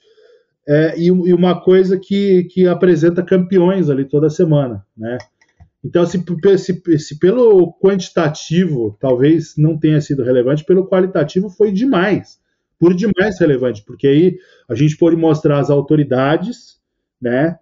É, 0.68 0.98
e, 0.98 1.06
e, 1.08 1.34
uma 1.34 1.60
coisa 1.60 1.98
que, 1.98 2.44
que 2.46 2.68
apresenta 2.68 3.24
campeões 3.24 3.90
ali 3.90 4.06
toda 4.06 4.30
semana, 4.30 4.86
né? 4.96 5.18
Então, 5.84 6.06
se, 6.06 6.24
se, 6.60 7.00
se, 7.00 7.20
pelo 7.20 7.74
quantitativo 7.74 8.96
talvez 9.00 9.56
não 9.58 9.78
tenha 9.78 10.00
sido 10.00 10.24
relevante, 10.24 10.64
pelo 10.64 10.88
qualitativo 10.88 11.50
foi 11.50 11.72
demais, 11.72 12.40
por 12.80 12.94
demais 12.94 13.40
relevante, 13.40 13.84
porque 13.84 14.08
aí 14.08 14.38
a 14.70 14.76
gente 14.76 14.96
pode 14.96 15.16
mostrar 15.16 15.60
as 15.60 15.72
autoridades, 15.72 16.80
né? 17.20 17.58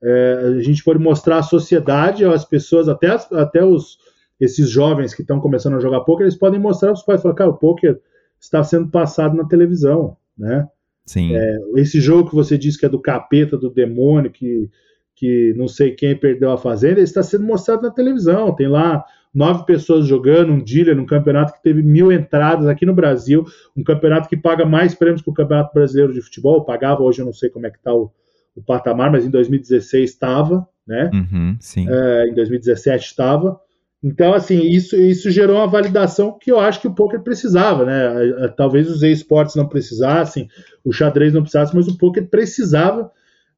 É, 0.00 0.54
a 0.58 0.62
gente 0.62 0.84
pode 0.84 1.00
mostrar 1.00 1.38
a 1.38 1.42
sociedade, 1.42 2.24
as 2.24 2.44
pessoas, 2.44 2.88
até, 2.88 3.08
as, 3.08 3.32
até 3.32 3.64
os, 3.64 3.98
esses 4.38 4.68
jovens 4.68 5.12
que 5.14 5.22
estão 5.22 5.40
começando 5.40 5.74
a 5.74 5.80
jogar 5.80 6.02
poker, 6.02 6.24
eles 6.24 6.38
podem 6.38 6.60
mostrar 6.60 6.90
para 6.90 6.98
os 6.98 7.02
pais, 7.04 7.22
falar, 7.22 7.34
cara, 7.34 7.50
o 7.50 7.56
poker 7.56 8.00
está 8.40 8.62
sendo 8.62 8.88
passado 8.88 9.36
na 9.36 9.44
televisão, 9.44 10.16
né? 10.36 10.68
Sim. 11.04 11.34
É, 11.34 11.58
esse 11.76 12.00
jogo 12.00 12.28
que 12.28 12.34
você 12.34 12.58
disse 12.58 12.78
que 12.78 12.84
é 12.84 12.88
do 12.88 13.00
capeta, 13.00 13.56
do 13.56 13.70
demônio, 13.70 14.30
que, 14.30 14.68
que 15.14 15.54
não 15.56 15.68
sei 15.68 15.92
quem 15.92 16.16
perdeu 16.16 16.50
a 16.50 16.58
fazenda, 16.58 17.00
está 17.00 17.22
sendo 17.22 17.44
mostrado 17.44 17.82
na 17.82 17.90
televisão. 17.90 18.54
Tem 18.54 18.66
lá 18.66 19.04
nove 19.32 19.64
pessoas 19.64 20.06
jogando 20.06 20.52
um 20.52 20.62
dealer 20.62 20.96
num 20.96 21.06
campeonato 21.06 21.52
que 21.52 21.62
teve 21.62 21.82
mil 21.82 22.10
entradas 22.10 22.66
aqui 22.66 22.84
no 22.84 22.94
Brasil, 22.94 23.44
um 23.76 23.84
campeonato 23.84 24.28
que 24.28 24.36
paga 24.36 24.66
mais 24.66 24.94
prêmios 24.94 25.22
que 25.22 25.30
o 25.30 25.34
Campeonato 25.34 25.72
Brasileiro 25.72 26.12
de 26.12 26.22
Futebol. 26.22 26.64
Pagava, 26.64 27.02
hoje 27.02 27.20
eu 27.20 27.26
não 27.26 27.32
sei 27.32 27.50
como 27.50 27.66
é 27.66 27.70
que 27.70 27.78
está 27.78 27.94
o, 27.94 28.10
o 28.56 28.62
patamar, 28.62 29.12
mas 29.12 29.24
em 29.24 29.30
2016 29.30 30.10
estava, 30.10 30.66
né? 30.86 31.10
Uhum, 31.12 31.56
sim. 31.60 31.86
É, 31.88 32.28
em 32.28 32.34
2017 32.34 33.06
estava. 33.06 33.60
Então, 34.02 34.34
assim, 34.34 34.60
isso, 34.60 34.94
isso 34.96 35.30
gerou 35.30 35.56
uma 35.56 35.66
validação 35.66 36.38
que 36.38 36.52
eu 36.52 36.60
acho 36.60 36.80
que 36.80 36.86
o 36.86 36.94
poker 36.94 37.22
precisava, 37.22 37.84
né? 37.84 38.48
Talvez 38.56 38.90
os 38.90 39.02
esportes 39.02 39.56
não 39.56 39.68
precisassem, 39.68 40.48
o 40.84 40.92
xadrez 40.92 41.32
não 41.32 41.42
precisasse, 41.42 41.74
mas 41.74 41.88
o 41.88 41.96
poker 41.96 42.28
precisava 42.28 43.10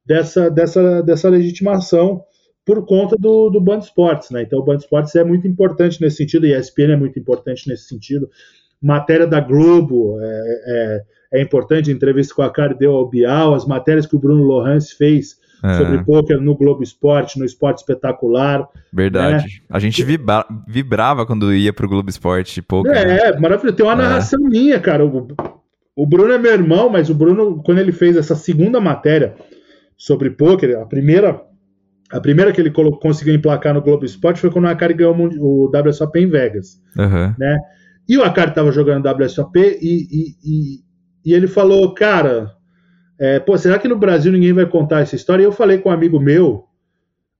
dessa, 0.05 0.49
dessa, 0.49 1.03
dessa 1.03 1.29
legitimação 1.29 2.23
por 2.65 2.85
conta 2.85 3.15
do, 3.17 3.49
do 3.49 3.59
Band 3.59 3.79
Esportes, 3.79 4.31
né? 4.31 4.43
Então, 4.43 4.59
o 4.59 4.63
Band 4.63 4.77
Esportes 4.77 5.15
é 5.15 5.23
muito 5.23 5.47
importante 5.47 6.01
nesse 6.01 6.17
sentido, 6.17 6.45
e 6.45 6.53
a 6.53 6.59
ESPN 6.59 6.93
é 6.93 6.95
muito 6.95 7.19
importante 7.19 7.67
nesse 7.67 7.87
sentido. 7.87 8.29
Matéria 8.81 9.27
da 9.27 9.39
Globo 9.39 10.17
é, 10.21 10.61
é, 10.67 11.39
é 11.39 11.41
importante, 11.41 11.91
entrevista 11.91 12.33
com 12.33 12.41
a 12.41 12.51
Cardeu 12.51 12.93
Albial, 12.93 13.53
as 13.53 13.65
matérias 13.65 14.05
que 14.05 14.15
o 14.15 14.19
Bruno 14.19 14.43
Lohans 14.43 14.91
fez 14.91 15.38
é. 15.63 15.77
sobre 15.77 16.03
poker 16.03 16.39
no 16.39 16.55
Globo 16.55 16.83
Esporte, 16.83 17.37
no 17.37 17.45
Esporte 17.45 17.79
Espetacular. 17.79 18.67
Verdade. 18.91 19.43
Né? 19.43 19.51
A 19.69 19.79
gente 19.79 20.03
vibra 20.03 20.45
vibrava 20.67 21.25
quando 21.25 21.53
ia 21.53 21.73
pro 21.73 21.89
Globo 21.89 22.09
Esporte 22.09 22.61
poker. 22.61 22.91
É, 22.91 23.31
né? 23.31 23.39
maravilhoso. 23.39 23.75
Tem 23.75 23.85
uma 23.85 23.93
é. 23.93 23.97
narração 23.97 24.39
minha, 24.41 24.79
cara. 24.79 25.05
O, 25.05 25.27
o 25.95 26.07
Bruno 26.07 26.31
é 26.31 26.37
meu 26.37 26.53
irmão, 26.53 26.89
mas 26.89 27.09
o 27.09 27.13
Bruno, 27.13 27.61
quando 27.63 27.79
ele 27.79 27.91
fez 27.91 28.15
essa 28.15 28.35
segunda 28.35 28.79
matéria 28.79 29.35
sobre 29.97 30.29
poker, 30.29 30.79
a 30.79 30.85
primeira 30.85 31.41
a 32.11 32.19
primeira 32.19 32.51
que 32.51 32.59
ele 32.59 32.71
conseguiu 32.71 33.35
emplacar 33.35 33.73
no 33.73 33.81
Globo 33.81 34.03
Esporte 34.03 34.39
foi 34.39 34.49
quando 34.49 34.65
o 34.65 34.67
Akari 34.67 34.95
ganhou 34.95 35.15
o 35.15 35.69
WSOP 35.71 36.19
em 36.19 36.27
Vegas. 36.27 36.81
Uhum. 36.97 37.35
Né? 37.37 37.57
E 38.07 38.17
o 38.17 38.23
Akari 38.23 38.49
estava 38.49 38.71
jogando 38.71 39.07
WSOP 39.07 39.59
e, 39.59 40.07
e, 40.09 40.35
e, 40.43 40.79
e, 41.23 41.33
ele 41.33 41.45
falou, 41.45 41.93
cara, 41.93 42.51
é, 43.19 43.39
pô, 43.39 43.57
será 43.57 43.77
que 43.77 43.87
no 43.87 43.97
Brasil 43.97 44.31
ninguém 44.31 44.53
vai 44.53 44.65
contar 44.65 45.01
essa 45.01 45.15
história? 45.15 45.43
E 45.43 45.45
eu 45.45 45.51
falei 45.51 45.77
com 45.77 45.89
um 45.89 45.91
amigo 45.91 46.19
meu, 46.19 46.65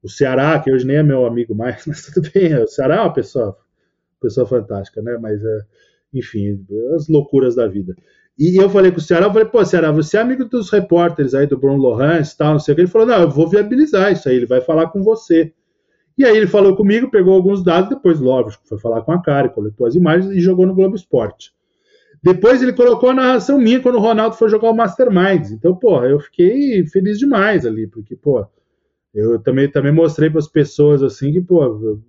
o 0.04 0.10
Ceará, 0.10 0.60
que 0.60 0.72
hoje 0.72 0.86
nem 0.86 0.98
é 0.98 1.04
meu 1.04 1.26
amigo 1.26 1.56
mais, 1.56 1.84
mas 1.88 2.06
tudo 2.06 2.30
bem, 2.34 2.54
o 2.56 2.68
Ceará 2.68 2.98
é 2.98 3.00
uma 3.00 3.14
pessoa, 3.14 3.58
pessoa 4.22 4.46
fantástica, 4.46 5.02
né? 5.02 5.18
Mas, 5.22 5.42
é, 5.44 5.60
enfim, 6.14 6.66
as 6.96 7.08
loucuras 7.08 7.56
da 7.56 7.66
vida. 7.66 7.96
E 8.38 8.62
eu 8.62 8.70
falei 8.70 8.92
com 8.92 8.98
o 8.98 9.02
Ceará, 9.02 9.28
eu 9.28 9.32
falei, 9.32 9.48
pô, 9.48 9.64
Ceará, 9.64 9.92
você 9.92 10.18
é 10.18 10.22
amigo 10.22 10.46
dos 10.46 10.70
repórteres 10.70 11.34
aí 11.34 11.48
do 11.48 11.58
Bruno 11.58 11.82
Lohans 11.82 12.34
tal, 12.36 12.54
não 12.54 12.60
sei 12.60 12.74
o 12.74 12.76
que. 12.76 12.82
Ele 12.82 12.90
falou, 12.90 13.08
não, 13.08 13.22
eu 13.22 13.30
vou 13.30 13.48
viabilizar 13.48 14.12
isso 14.12 14.28
aí, 14.28 14.36
ele 14.36 14.46
vai 14.46 14.62
falar 14.62 14.88
com 14.88 15.02
você. 15.02 15.54
E 16.18 16.26
aí 16.26 16.36
ele 16.36 16.48
falou 16.48 16.76
comigo, 16.76 17.10
pegou 17.10 17.34
alguns 17.34 17.64
dados, 17.64 17.90
depois, 17.90 18.20
lógico, 18.20 18.64
foi 18.68 18.78
falar 18.78 19.02
com 19.04 19.14
a 19.14 19.22
cara, 19.22 19.48
coletou 19.48 19.88
as 19.88 19.96
imagens 19.96 20.32
e 20.34 20.42
jogou 20.42 20.66
no 20.66 20.76
Globo 20.76 20.96
Esporte. 20.96 21.54
Depois 22.22 22.62
ele 22.62 22.74
colocou 22.74 23.10
a 23.10 23.14
narração 23.14 23.58
minha 23.58 23.80
quando 23.80 23.96
o 23.96 24.02
Ronaldo 24.02 24.36
foi 24.36 24.50
jogar 24.50 24.70
o 24.70 24.76
Masterminds. 24.76 25.52
Então, 25.52 25.76
porra, 25.76 26.08
eu 26.08 26.20
fiquei 26.20 26.86
feliz 26.88 27.18
demais 27.18 27.66
ali, 27.66 27.88
porque, 27.88 28.16
pô, 28.16 28.46
eu 29.14 29.40
também, 29.40 29.70
também 29.70 29.92
mostrei 29.92 30.30
para 30.30 30.40
as 30.40 30.48
pessoas 30.48 31.02
assim 31.02 31.32
que, 31.32 31.42
pô, 31.42 31.64
eu, 31.64 32.02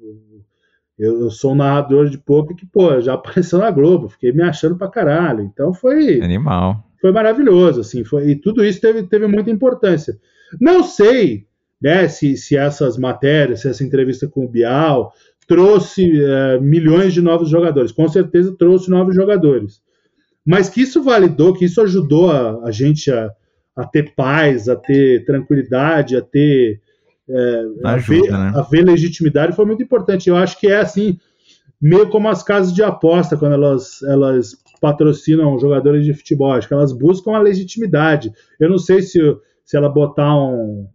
eu, 0.99 1.31
sou 1.31 1.53
um 1.53 1.57
narrador 1.57 2.09
de 2.09 2.19
poker 2.19 2.57
que, 2.57 2.67
pô, 2.67 3.01
já 3.01 3.15
apareceu 3.15 3.61
na 3.61 3.71
Globo, 3.71 4.09
fiquei 4.09 4.33
me 4.33 4.43
achando 4.43 4.77
pra 4.77 4.89
caralho. 4.89 5.43
Então 5.43 5.73
foi. 5.73 6.21
Animal. 6.21 6.85
Foi 7.01 7.13
maravilhoso, 7.13 7.81
assim, 7.81 8.05
foi, 8.05 8.31
e 8.31 8.37
tudo 8.37 8.63
isso 8.63 8.79
teve, 8.79 9.05
teve 9.05 9.27
muita 9.27 9.51
importância. 9.51 10.19
Não 10.61 10.83
sei 10.83 11.47
né, 11.81 12.07
se, 12.09 12.37
se 12.37 12.57
essas 12.57 12.99
matérias, 12.99 13.61
se 13.61 13.69
essa 13.69 13.83
entrevista 13.83 14.29
com 14.29 14.45
o 14.45 14.49
Bial 14.49 15.11
trouxe 15.47 16.23
é, 16.23 16.61
milhões 16.61 17.15
de 17.15 17.23
novos 17.23 17.49
jogadores. 17.49 17.91
Com 17.91 18.07
certeza 18.07 18.55
trouxe 18.55 18.91
novos 18.91 19.15
jogadores 19.15 19.81
mas 20.47 20.69
que 20.69 20.83
isso 20.83 21.03
validou, 21.03 21.55
que 21.55 21.65
isso 21.65 21.81
ajudou 21.81 22.31
a, 22.31 22.65
a 22.65 22.71
gente 22.71 23.11
a, 23.11 23.31
a, 23.77 23.87
ter 23.87 24.15
paz, 24.15 24.69
a 24.69 24.77
ter 24.77 25.25
tranquilidade, 25.25 26.17
a 26.17 26.23
ter 26.23 26.81
é, 27.29 27.65
a, 27.85 27.97
ver, 27.97 28.31
né? 28.31 28.53
a 28.55 28.63
ver 28.63 28.83
legitimidade 28.83 29.55
foi 29.55 29.65
muito 29.65 29.83
importante. 29.83 30.29
Eu 30.29 30.37
acho 30.37 30.59
que 30.59 30.67
é 30.67 30.81
assim, 30.81 31.19
meio 31.81 32.09
como 32.09 32.29
as 32.29 32.43
casas 32.43 32.73
de 32.73 32.83
aposta, 32.83 33.37
quando 33.37 33.53
elas, 33.53 34.03
elas 34.03 34.57
patrocinam 34.81 35.59
jogadores 35.59 36.05
de 36.05 36.15
futebol, 36.15 36.53
acho 36.53 36.67
que 36.67 36.75
elas 36.75 36.93
buscam 36.93 37.33
a 37.33 37.41
legitimidade. 37.41 38.33
Eu 38.59 38.69
não 38.69 38.79
sei 38.79 39.03
se, 39.03 39.21
se 39.65 39.77
ela 39.77 39.89
botar 39.89 40.35
um, 40.37 40.89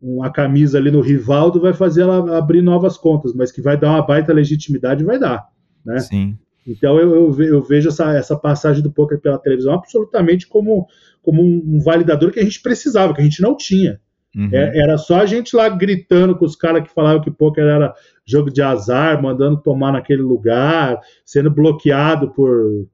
uma 0.00 0.30
camisa 0.30 0.78
ali 0.78 0.90
no 0.90 1.00
Rivaldo 1.00 1.60
vai 1.60 1.72
fazer 1.72 2.02
ela 2.02 2.38
abrir 2.38 2.62
novas 2.62 2.96
contas, 2.96 3.32
mas 3.34 3.50
que 3.50 3.62
vai 3.62 3.76
dar 3.76 3.90
uma 3.90 4.06
baita 4.06 4.32
legitimidade, 4.32 5.02
vai 5.02 5.18
dar. 5.18 5.48
Né? 5.84 5.98
Sim. 5.98 6.38
Então 6.66 6.98
eu, 6.98 7.30
eu, 7.40 7.62
vejo 7.62 7.88
essa, 7.88 8.14
essa 8.16 8.36
passagem 8.36 8.82
do 8.82 8.90
poker 8.90 9.20
pela 9.20 9.38
televisão 9.38 9.74
absolutamente 9.74 10.46
como, 10.46 10.86
como 11.22 11.42
um, 11.42 11.78
validador 11.80 12.30
que 12.30 12.40
a 12.40 12.44
gente 12.44 12.62
precisava, 12.62 13.14
que 13.14 13.20
a 13.20 13.24
gente 13.24 13.42
não 13.42 13.56
tinha. 13.56 14.00
Uhum. 14.34 14.48
É, 14.52 14.78
era 14.78 14.98
só 14.98 15.20
a 15.20 15.26
gente 15.26 15.54
lá 15.54 15.68
gritando 15.68 16.36
com 16.36 16.44
os 16.44 16.56
caras 16.56 16.82
que 16.82 16.92
falavam 16.92 17.22
que 17.22 17.30
poker 17.30 17.64
era 17.64 17.94
jogo 18.26 18.50
de 18.50 18.62
azar, 18.62 19.22
mandando 19.22 19.60
tomar 19.60 19.92
naquele 19.92 20.22
lugar, 20.22 20.98
sendo 21.24 21.50
bloqueado 21.50 22.30
por, 22.30 22.88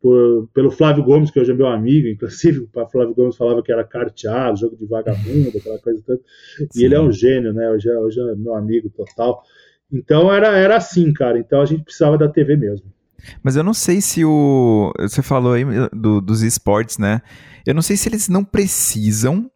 por, 0.00 0.48
pelo 0.54 0.70
Flávio 0.70 1.04
Gomes, 1.04 1.30
que 1.30 1.38
hoje 1.38 1.50
é 1.50 1.54
meu 1.54 1.66
amigo, 1.66 2.08
inclusive 2.08 2.60
o 2.60 2.68
Flávio 2.88 3.14
Gomes 3.14 3.36
falava 3.36 3.62
que 3.62 3.72
era 3.72 3.84
carteado, 3.84 4.60
jogo 4.60 4.76
de 4.76 4.86
vagabundo, 4.86 5.52
aquela 5.58 5.78
coisa 5.78 6.02
toda. 6.06 6.20
E 6.74 6.84
ele 6.84 6.94
é 6.94 7.00
um 7.00 7.12
gênio, 7.12 7.52
né? 7.52 7.68
Hoje 7.70 7.90
é, 7.90 7.98
hoje 7.98 8.20
é 8.20 8.34
meu 8.34 8.54
amigo 8.54 8.88
total. 8.88 9.42
Então 9.92 10.32
era, 10.32 10.56
era 10.56 10.76
assim, 10.76 11.12
cara. 11.12 11.38
Então 11.38 11.60
a 11.60 11.66
gente 11.66 11.82
precisava 11.82 12.16
da 12.16 12.28
TV 12.28 12.56
mesmo. 12.56 12.86
Mas 13.42 13.56
eu 13.56 13.62
não 13.62 13.74
sei 13.74 14.00
se 14.00 14.24
o. 14.24 14.92
Você 15.00 15.22
falou 15.22 15.52
aí 15.52 15.64
do, 15.92 16.20
dos 16.20 16.42
esportes, 16.42 16.98
né? 16.98 17.20
Eu 17.66 17.74
não 17.74 17.82
sei 17.82 17.96
se 17.96 18.08
eles 18.08 18.28
não 18.28 18.44
precisam. 18.44 19.50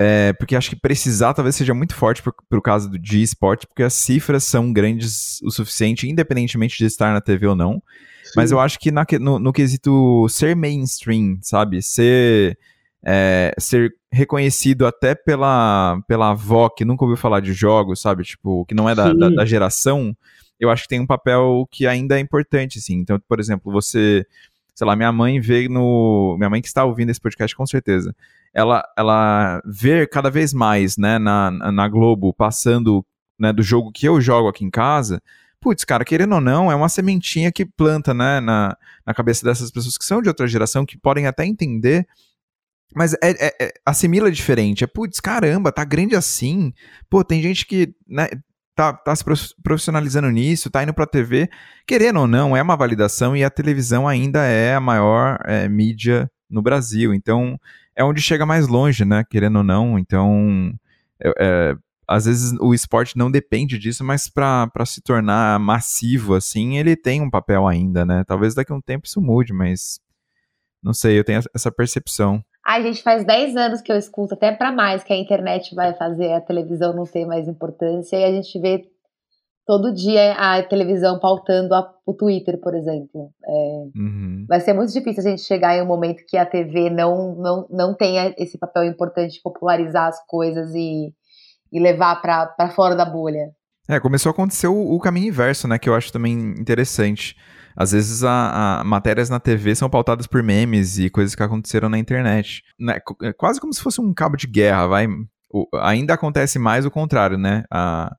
É, 0.00 0.32
porque 0.34 0.54
acho 0.54 0.70
que 0.70 0.76
precisar 0.76 1.34
talvez 1.34 1.56
seja 1.56 1.74
muito 1.74 1.92
forte 1.92 2.22
para 2.22 2.58
o 2.58 2.62
caso 2.62 2.88
do 2.88 2.96
de 2.96 3.20
esporte, 3.20 3.66
porque 3.66 3.82
as 3.82 3.94
cifras 3.94 4.44
são 4.44 4.72
grandes 4.72 5.42
o 5.42 5.50
suficiente, 5.50 6.08
independentemente 6.08 6.78
de 6.78 6.84
estar 6.84 7.12
na 7.12 7.20
TV 7.20 7.48
ou 7.48 7.56
não. 7.56 7.82
Sim. 8.22 8.32
Mas 8.36 8.52
eu 8.52 8.60
acho 8.60 8.78
que 8.78 8.92
na, 8.92 9.04
no, 9.18 9.40
no, 9.40 9.52
quesito 9.52 10.28
ser 10.28 10.54
mainstream, 10.54 11.38
sabe? 11.42 11.82
Ser, 11.82 12.56
é, 13.04 13.52
ser 13.58 13.92
reconhecido 14.12 14.86
até 14.86 15.16
pela, 15.16 16.00
pela 16.06 16.30
avó 16.30 16.68
que 16.68 16.84
nunca 16.84 17.04
ouviu 17.04 17.16
falar 17.16 17.40
de 17.40 17.52
jogos, 17.52 18.00
sabe? 18.00 18.22
Tipo, 18.22 18.64
que 18.66 18.74
não 18.74 18.88
é 18.88 18.94
da, 18.94 19.12
da, 19.12 19.30
da 19.30 19.44
geração 19.44 20.16
eu 20.58 20.70
acho 20.70 20.82
que 20.82 20.88
tem 20.88 21.00
um 21.00 21.06
papel 21.06 21.66
que 21.70 21.86
ainda 21.86 22.16
é 22.16 22.20
importante, 22.20 22.78
assim. 22.78 22.96
Então, 22.96 23.20
por 23.28 23.40
exemplo, 23.40 23.72
você, 23.72 24.26
sei 24.74 24.86
lá, 24.86 24.96
minha 24.96 25.12
mãe 25.12 25.40
vê 25.40 25.68
no, 25.68 26.36
minha 26.38 26.50
mãe 26.50 26.60
que 26.60 26.68
está 26.68 26.84
ouvindo 26.84 27.10
esse 27.10 27.20
podcast 27.20 27.54
com 27.56 27.66
certeza, 27.66 28.14
ela, 28.52 28.82
ela 28.96 29.62
vê 29.64 30.06
cada 30.06 30.30
vez 30.30 30.52
mais, 30.52 30.96
né, 30.96 31.18
na, 31.18 31.50
na 31.50 31.88
Globo, 31.88 32.32
passando, 32.32 33.04
né, 33.38 33.52
do 33.52 33.62
jogo 33.62 33.92
que 33.92 34.06
eu 34.06 34.20
jogo 34.20 34.48
aqui 34.48 34.64
em 34.64 34.70
casa, 34.70 35.22
putz, 35.60 35.84
cara, 35.84 36.04
querendo 36.04 36.34
ou 36.34 36.40
não, 36.40 36.70
é 36.70 36.74
uma 36.74 36.88
sementinha 36.88 37.52
que 37.52 37.64
planta, 37.64 38.14
né, 38.14 38.40
na, 38.40 38.76
na 39.06 39.14
cabeça 39.14 39.44
dessas 39.44 39.70
pessoas 39.70 39.96
que 39.96 40.04
são 40.04 40.22
de 40.22 40.28
outra 40.28 40.46
geração, 40.46 40.86
que 40.86 40.98
podem 40.98 41.26
até 41.26 41.44
entender 41.44 42.06
mas 42.94 43.12
é, 43.14 43.18
é, 43.22 43.54
é, 43.60 43.72
assimila 43.84 44.30
diferente. 44.30 44.82
É, 44.82 44.86
putz, 44.86 45.20
caramba, 45.20 45.70
tá 45.70 45.84
grande 45.84 46.16
assim. 46.16 46.72
Pô, 47.10 47.22
tem 47.22 47.42
gente 47.42 47.66
que 47.66 47.94
né, 48.06 48.28
tá, 48.78 48.92
tá 48.92 49.16
se 49.16 49.24
profissionalizando 49.60 50.30
nisso, 50.30 50.70
tá 50.70 50.84
indo 50.84 50.94
pra 50.94 51.04
TV. 51.04 51.50
Querendo 51.84 52.20
ou 52.20 52.28
não, 52.28 52.56
é 52.56 52.62
uma 52.62 52.76
validação 52.76 53.36
e 53.36 53.42
a 53.42 53.50
televisão 53.50 54.06
ainda 54.06 54.44
é 54.44 54.76
a 54.76 54.80
maior 54.80 55.40
é, 55.46 55.68
mídia 55.68 56.30
no 56.48 56.62
Brasil. 56.62 57.12
Então, 57.12 57.58
é 57.96 58.04
onde 58.04 58.22
chega 58.22 58.46
mais 58.46 58.68
longe, 58.68 59.04
né? 59.04 59.24
Querendo 59.28 59.56
ou 59.56 59.64
não. 59.64 59.98
Então, 59.98 60.72
é, 61.20 61.32
é, 61.40 61.76
às 62.06 62.26
vezes 62.26 62.56
o 62.60 62.72
esporte 62.72 63.18
não 63.18 63.28
depende 63.28 63.80
disso, 63.80 64.04
mas 64.04 64.28
para 64.28 64.70
se 64.86 65.00
tornar 65.00 65.58
massivo 65.58 66.36
assim, 66.36 66.78
ele 66.78 66.94
tem 66.94 67.20
um 67.20 67.28
papel 67.28 67.66
ainda, 67.66 68.04
né? 68.04 68.22
Talvez 68.24 68.54
daqui 68.54 68.70
a 68.70 68.76
um 68.76 68.80
tempo 68.80 69.08
isso 69.08 69.20
mude, 69.20 69.52
mas 69.52 69.98
não 70.80 70.94
sei, 70.94 71.18
eu 71.18 71.24
tenho 71.24 71.40
essa 71.52 71.72
percepção. 71.72 72.44
Ai, 72.68 72.82
gente, 72.82 73.02
faz 73.02 73.24
10 73.24 73.56
anos 73.56 73.80
que 73.80 73.90
eu 73.90 73.96
escuto, 73.96 74.34
até 74.34 74.52
para 74.52 74.70
mais, 74.70 75.02
que 75.02 75.10
a 75.10 75.16
internet 75.16 75.74
vai 75.74 75.94
fazer 75.94 76.34
a 76.34 76.40
televisão 76.42 76.94
não 76.94 77.04
ter 77.04 77.24
mais 77.24 77.48
importância, 77.48 78.14
e 78.14 78.24
a 78.24 78.30
gente 78.30 78.60
vê 78.60 78.84
todo 79.66 79.90
dia 79.90 80.32
a 80.32 80.62
televisão 80.62 81.18
pautando 81.18 81.74
a, 81.74 81.90
o 82.04 82.12
Twitter, 82.12 82.60
por 82.60 82.74
exemplo. 82.74 83.30
É, 83.42 83.52
uhum. 83.96 84.44
Vai 84.46 84.60
ser 84.60 84.74
muito 84.74 84.92
difícil 84.92 85.22
a 85.26 85.30
gente 85.30 85.40
chegar 85.44 85.78
em 85.78 85.82
um 85.82 85.86
momento 85.86 86.22
que 86.28 86.36
a 86.36 86.44
TV 86.44 86.90
não, 86.90 87.34
não, 87.36 87.66
não 87.70 87.94
tenha 87.94 88.34
esse 88.36 88.58
papel 88.58 88.84
importante 88.84 89.36
de 89.36 89.42
popularizar 89.42 90.06
as 90.06 90.22
coisas 90.26 90.74
e, 90.74 91.10
e 91.72 91.80
levar 91.80 92.20
para 92.20 92.68
fora 92.76 92.94
da 92.94 93.06
bolha. 93.06 93.48
É, 93.88 93.98
começou 93.98 94.28
a 94.28 94.32
acontecer 94.34 94.66
o, 94.66 94.92
o 94.94 95.00
caminho 95.00 95.28
inverso, 95.28 95.66
né? 95.66 95.78
Que 95.78 95.88
eu 95.88 95.94
acho 95.94 96.12
também 96.12 96.34
interessante. 96.34 97.34
Às 97.80 97.92
vezes 97.92 98.24
a, 98.24 98.80
a, 98.80 98.84
matérias 98.84 99.30
na 99.30 99.38
TV 99.38 99.72
são 99.72 99.88
pautadas 99.88 100.26
por 100.26 100.42
memes 100.42 100.98
e 100.98 101.08
coisas 101.08 101.36
que 101.36 101.42
aconteceram 101.44 101.88
na 101.88 101.96
internet. 101.96 102.64
Né? 102.76 102.98
É 103.22 103.32
quase 103.32 103.60
como 103.60 103.72
se 103.72 103.80
fosse 103.80 104.00
um 104.00 104.12
cabo 104.12 104.36
de 104.36 104.48
guerra, 104.48 104.88
vai. 104.88 105.06
O, 105.48 105.64
ainda 105.74 106.14
acontece 106.14 106.58
mais 106.58 106.84
o 106.84 106.90
contrário, 106.90 107.38
né? 107.38 107.62
A, 107.70 108.16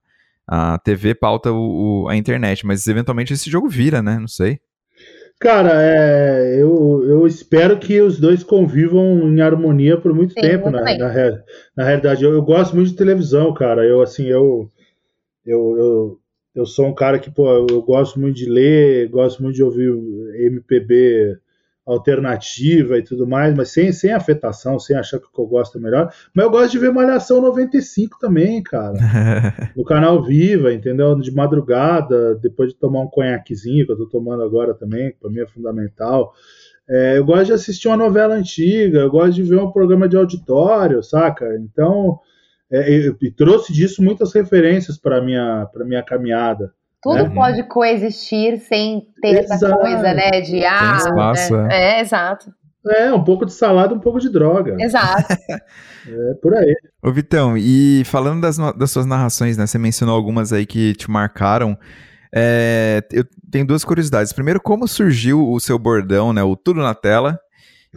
a 0.47 0.78
TV 0.80 1.14
pauta 1.14 1.51
o, 1.51 2.03
o, 2.03 2.07
a 2.07 2.16
internet, 2.16 2.66
mas 2.66 2.88
eventualmente 2.88 3.34
esse 3.34 3.49
jogo 3.49 3.68
vira, 3.68 4.01
né? 4.01 4.18
Não 4.18 4.30
sei. 4.30 4.62
Cara, 5.38 5.72
é, 5.74 6.55
eu, 6.62 7.03
eu 7.05 7.28
espero 7.28 7.78
que 7.78 7.99
os 7.99 8.18
dois 8.18 8.43
convivam 8.43 9.30
em 9.30 9.41
harmonia 9.41 9.97
por 9.97 10.14
muito 10.14 10.36
Sim, 10.36 10.41
tempo, 10.41 10.70
na, 10.70 10.82
na, 10.84 10.95
na, 11.76 11.84
realidade. 11.84 12.24
Eu, 12.24 12.32
eu, 12.32 12.41
gosto 12.41 12.78
muito 12.78 12.91
de 12.91 12.95
televisão, 12.95 13.53
cara. 13.53 13.86
Eu, 13.86 14.01
assim, 14.01 14.26
eu, 14.26 14.72
eu, 15.45 15.78
eu, 15.78 16.20
eu 16.56 16.66
sou 16.66 16.88
um 16.88 16.93
cara 16.93 17.20
que, 17.20 17.30
pô, 17.30 17.68
eu 17.70 17.82
gosto 17.82 18.20
muito 18.20 18.36
de 18.36 18.50
ler, 18.50 19.10
gosto 19.10 19.41
muito 19.41 19.56
de 19.56 19.64
ouvir 19.64 19.91
MPB 20.36 21.39
alternativa 21.86 22.97
e 22.97 23.04
tudo 23.04 23.28
mais, 23.28 23.56
mas 23.56 23.72
sem, 23.72 23.91
sem 23.91 24.12
afetação, 24.12 24.78
sem 24.78 24.95
achar 24.95 25.20
que 25.20 25.26
o 25.26 25.32
que 25.32 25.39
eu 25.39 25.47
gosto 25.47 25.78
é 25.78 25.82
melhor. 25.82 26.14
Mas 26.34 26.45
eu 26.45 26.52
gosto 26.52 26.72
de 26.72 26.80
ver 26.80 26.91
Malhação 26.91 27.41
95 27.41 28.20
também, 28.20 28.62
cara. 28.62 28.97
no 29.76 29.84
canal 29.84 30.24
Viva, 30.24 30.72
entendeu? 30.72 31.16
De 31.16 31.32
madrugada, 31.32 32.36
depois 32.36 32.70
de 32.70 32.76
tomar 32.76 33.02
um 33.02 33.08
conhaquezinho, 33.08 33.86
que 33.86 33.91
eu 33.91 33.97
tô 33.97 34.06
tomando 34.06 34.43
agora 34.43 34.74
também, 34.74 35.12
que 35.12 35.18
pra 35.20 35.32
mim 35.32 35.39
é 35.39 35.47
fundamental. 35.47 36.32
É, 36.88 37.18
eu 37.18 37.26
gosto 37.26 37.45
de 37.45 37.54
assistir 37.54 37.88
uma 37.88 37.97
novela 37.97 38.36
antiga, 38.36 39.00
eu 39.00 39.10
gosto 39.10 39.34
de 39.34 39.43
ver 39.43 39.60
um 39.60 39.72
programa 39.72 40.08
de 40.08 40.18
auditório, 40.18 41.04
saca? 41.04 41.56
Então, 41.56 42.20
é, 42.72 43.08
eu, 43.08 43.16
eu 43.20 43.36
trouxe 43.36 43.74
disso 43.74 44.04
muitas 44.04 44.34
referências 44.34 44.98
para 44.98 45.22
minha 45.22 45.68
para 45.72 45.86
minha 45.86 46.04
caminhada. 46.04 46.72
Tudo 47.02 47.24
né? 47.24 47.32
pode 47.34 47.64
coexistir 47.64 48.60
sem 48.60 49.08
ter 49.22 49.40
exato. 49.40 49.66
essa 49.66 49.78
coisa, 49.78 50.14
né? 50.14 50.42
De 50.42 50.64
ah, 50.66 50.98
espaço, 50.98 51.56
né? 51.56 51.68
é. 51.72 51.98
é, 51.98 52.02
exato. 52.02 52.52
É, 52.88 53.14
um 53.14 53.24
pouco 53.24 53.46
de 53.46 53.54
salada, 53.54 53.94
um 53.94 54.00
pouco 54.00 54.20
de 54.20 54.30
droga. 54.30 54.76
Exato. 54.80 55.34
é 55.50 56.34
por 56.42 56.54
aí. 56.56 56.76
Ô, 57.04 57.12
Vitão, 57.12 57.58
e 57.58 58.04
falando 58.06 58.42
das, 58.42 58.58
das 58.58 58.92
suas 58.92 59.06
narrações, 59.06 59.58
né? 59.58 59.66
Você 59.66 59.78
mencionou 59.78 60.16
algumas 60.16 60.54
aí 60.54 60.66
que 60.66 60.94
te 60.94 61.10
marcaram. 61.10 61.78
É, 62.34 63.04
eu 63.12 63.26
tenho 63.52 63.66
duas 63.66 63.84
curiosidades. 63.84 64.32
Primeiro, 64.34 64.62
como 64.62 64.88
surgiu 64.88 65.50
o 65.50 65.60
seu 65.60 65.80
bordão, 65.80 66.32
né? 66.32 66.44
O 66.44 66.56
Tudo 66.56 66.82
na 66.82 66.94
Tela. 66.94 67.40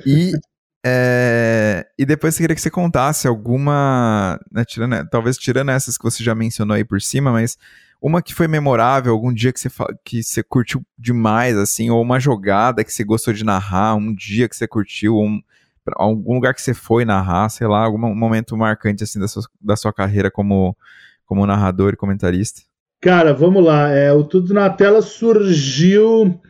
E, 0.07 0.33
é, 0.85 1.87
e 1.97 2.05
depois 2.05 2.35
eu 2.35 2.43
queria 2.43 2.57
que 2.57 2.61
você 2.61 2.71
contasse 2.71 3.29
alguma. 3.29 4.39
Né, 4.51 4.65
tirando, 4.65 5.09
talvez 5.09 5.39
tirando 5.39 5.71
essas 5.71 5.97
que 5.97 6.03
você 6.03 6.25
já 6.25 6.35
mencionou 6.35 6.75
aí 6.75 6.85
por 6.85 7.01
cima, 7.01 7.31
mas 7.31 7.57
uma 8.01 8.21
que 8.21 8.35
foi 8.35 8.49
memorável, 8.49 9.13
algum 9.13 9.33
dia 9.33 9.53
que 9.53 9.61
você, 9.61 9.69
que 10.05 10.23
você 10.25 10.43
curtiu 10.43 10.83
demais, 10.99 11.57
assim, 11.57 11.89
ou 11.89 12.03
uma 12.03 12.19
jogada 12.19 12.83
que 12.83 12.93
você 12.93 13.05
gostou 13.05 13.33
de 13.33 13.45
narrar, 13.45 13.95
um 13.95 14.13
dia 14.13 14.49
que 14.49 14.57
você 14.57 14.67
curtiu, 14.67 15.17
um, 15.17 15.41
algum 15.95 16.35
lugar 16.35 16.53
que 16.53 16.61
você 16.61 16.75
foi 16.75 17.05
narrar, 17.05 17.49
sei 17.49 17.69
lá, 17.69 17.85
algum 17.85 17.99
momento 17.99 18.57
marcante, 18.57 19.05
assim, 19.05 19.21
da 19.21 19.29
sua, 19.29 19.45
da 19.61 19.77
sua 19.77 19.93
carreira 19.93 20.33
como, 20.33 20.77
como 21.25 21.47
narrador 21.47 21.93
e 21.93 21.97
comentarista? 21.97 22.63
Cara, 23.01 23.33
vamos 23.33 23.65
lá. 23.65 23.89
É, 23.89 24.13
o 24.13 24.25
Tudo 24.25 24.53
na 24.53 24.69
Tela 24.69 25.01
surgiu. 25.01 26.41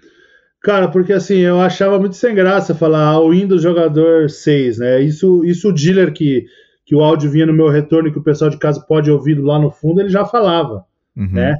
Cara, 0.63 0.89
porque 0.89 1.13
assim, 1.13 1.39
eu 1.39 1.61
achava 1.61 1.99
muito 1.99 2.15
sem 2.15 2.35
graça 2.35 2.75
falar 2.75 3.07
ao 3.07 3.31
Windows 3.31 3.63
jogador 3.63 4.31
6, 4.31 4.79
né? 4.79 5.01
Isso, 5.01 5.45
isso 5.45 5.71
o 5.71 5.73
dealer 5.73 6.13
que, 6.13 6.47
que 6.85 6.95
o 6.95 7.03
áudio 7.03 7.31
vinha 7.31 7.47
no 7.47 7.53
meu 7.53 7.69
retorno 7.69 8.09
e 8.09 8.13
que 8.13 8.19
o 8.19 8.23
pessoal 8.23 8.51
de 8.51 8.59
casa 8.59 8.81
pode 8.81 9.11
ouvir 9.11 9.35
lá 9.35 9.59
no 9.59 9.71
fundo, 9.71 10.01
ele 10.01 10.09
já 10.09 10.25
falava 10.25 10.85
uhum. 11.17 11.33
né? 11.33 11.59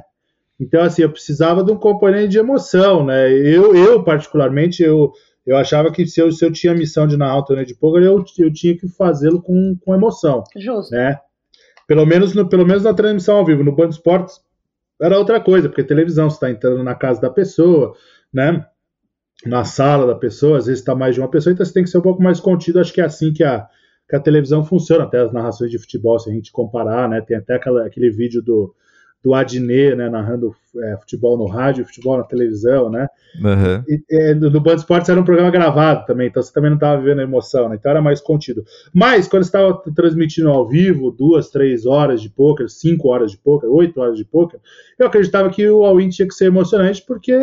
Então, 0.59 0.81
assim, 0.81 1.01
eu 1.01 1.09
precisava 1.09 1.63
de 1.63 1.71
um 1.71 1.77
componente 1.77 2.29
de 2.29 2.37
emoção, 2.37 3.05
né? 3.05 3.31
Eu, 3.31 3.75
eu 3.75 4.03
particularmente, 4.03 4.81
eu, 4.81 5.11
eu 5.45 5.57
achava 5.57 5.91
que 5.91 6.05
se 6.05 6.21
eu, 6.21 6.31
se 6.31 6.45
eu 6.45 6.51
tinha 6.51 6.73
missão 6.73 7.07
de 7.07 7.17
narrar 7.17 7.39
o 7.39 7.43
torneio 7.43 7.67
de 7.67 7.75
poker, 7.75 8.03
eu, 8.03 8.23
eu 8.39 8.53
tinha 8.53 8.77
que 8.77 8.87
fazê-lo 8.87 9.41
com, 9.41 9.75
com 9.83 9.95
emoção. 9.95 10.43
Justo. 10.55 10.93
Né? 10.93 11.19
Pelo 11.87 12.05
menos, 12.05 12.33
no, 12.33 12.47
pelo 12.47 12.65
menos 12.65 12.83
na 12.83 12.93
transmissão 12.93 13.37
ao 13.37 13.45
vivo. 13.45 13.63
No 13.63 13.75
Band 13.75 13.89
Esportes 13.89 14.39
era 15.01 15.17
outra 15.17 15.39
coisa, 15.39 15.67
porque 15.67 15.83
televisão, 15.83 16.29
você 16.29 16.35
está 16.35 16.49
entrando 16.49 16.83
na 16.83 16.95
casa 16.95 17.19
da 17.19 17.29
pessoa, 17.29 17.93
né? 18.31 18.65
Na 19.45 19.65
sala 19.65 20.07
da 20.07 20.15
pessoa, 20.15 20.57
às 20.57 20.67
vezes 20.67 20.79
está 20.79 20.95
mais 20.95 21.15
de 21.15 21.21
uma 21.21 21.29
pessoa, 21.29 21.53
então 21.53 21.65
você 21.65 21.73
tem 21.73 21.83
que 21.83 21.89
ser 21.89 21.97
um 21.97 22.01
pouco 22.01 22.21
mais 22.23 22.39
contido. 22.39 22.79
Acho 22.79 22.93
que 22.93 23.01
é 23.01 23.05
assim 23.05 23.33
que 23.33 23.43
a, 23.43 23.67
que 24.09 24.15
a 24.15 24.19
televisão 24.19 24.63
funciona, 24.63 25.03
até 25.03 25.19
as 25.19 25.33
narrações 25.33 25.69
de 25.69 25.77
futebol, 25.77 26.17
se 26.17 26.29
a 26.29 26.33
gente 26.33 26.51
comparar, 26.51 27.09
né? 27.09 27.21
Tem 27.21 27.37
até 27.37 27.55
aquela, 27.55 27.85
aquele 27.85 28.09
vídeo 28.09 28.41
do 28.41 28.73
do 29.23 29.33
Adnet, 29.33 29.95
né, 29.95 30.09
narrando 30.09 30.53
é, 30.77 30.97
futebol 30.97 31.37
no 31.37 31.45
rádio, 31.45 31.85
futebol 31.85 32.17
na 32.17 32.23
televisão, 32.23 32.89
né? 32.89 33.07
Uhum. 33.41 33.83
E, 33.87 34.03
e, 34.09 34.33
no 34.33 34.59
Band 34.59 34.75
Esportes 34.75 35.07
era 35.07 35.19
um 35.19 35.23
programa 35.23 35.49
gravado 35.49 36.05
também, 36.05 36.27
então 36.27 36.43
você 36.43 36.51
também 36.51 36.69
não 36.69 36.77
estava 36.77 36.99
vivendo 36.99 37.19
a 37.19 37.23
emoção, 37.23 37.69
né? 37.69 37.77
Então 37.79 37.89
era 37.89 38.01
mais 38.01 38.19
contido. 38.19 38.65
Mas 38.93 39.27
quando 39.27 39.43
você 39.43 39.49
estava 39.49 39.81
transmitindo 39.95 40.49
ao 40.49 40.67
vivo, 40.67 41.09
duas, 41.09 41.49
três 41.49 41.85
horas 41.85 42.21
de 42.21 42.29
poker, 42.29 42.69
cinco 42.69 43.09
horas 43.09 43.31
de 43.31 43.37
poker, 43.37 43.69
oito 43.69 44.01
horas 44.01 44.17
de 44.17 44.25
poker, 44.25 44.59
eu 44.99 45.07
acreditava 45.07 45.49
que 45.49 45.67
o 45.69 45.85
all-in 45.85 46.09
tinha 46.09 46.27
que 46.27 46.33
ser 46.33 46.45
emocionante, 46.45 47.01
porque 47.05 47.33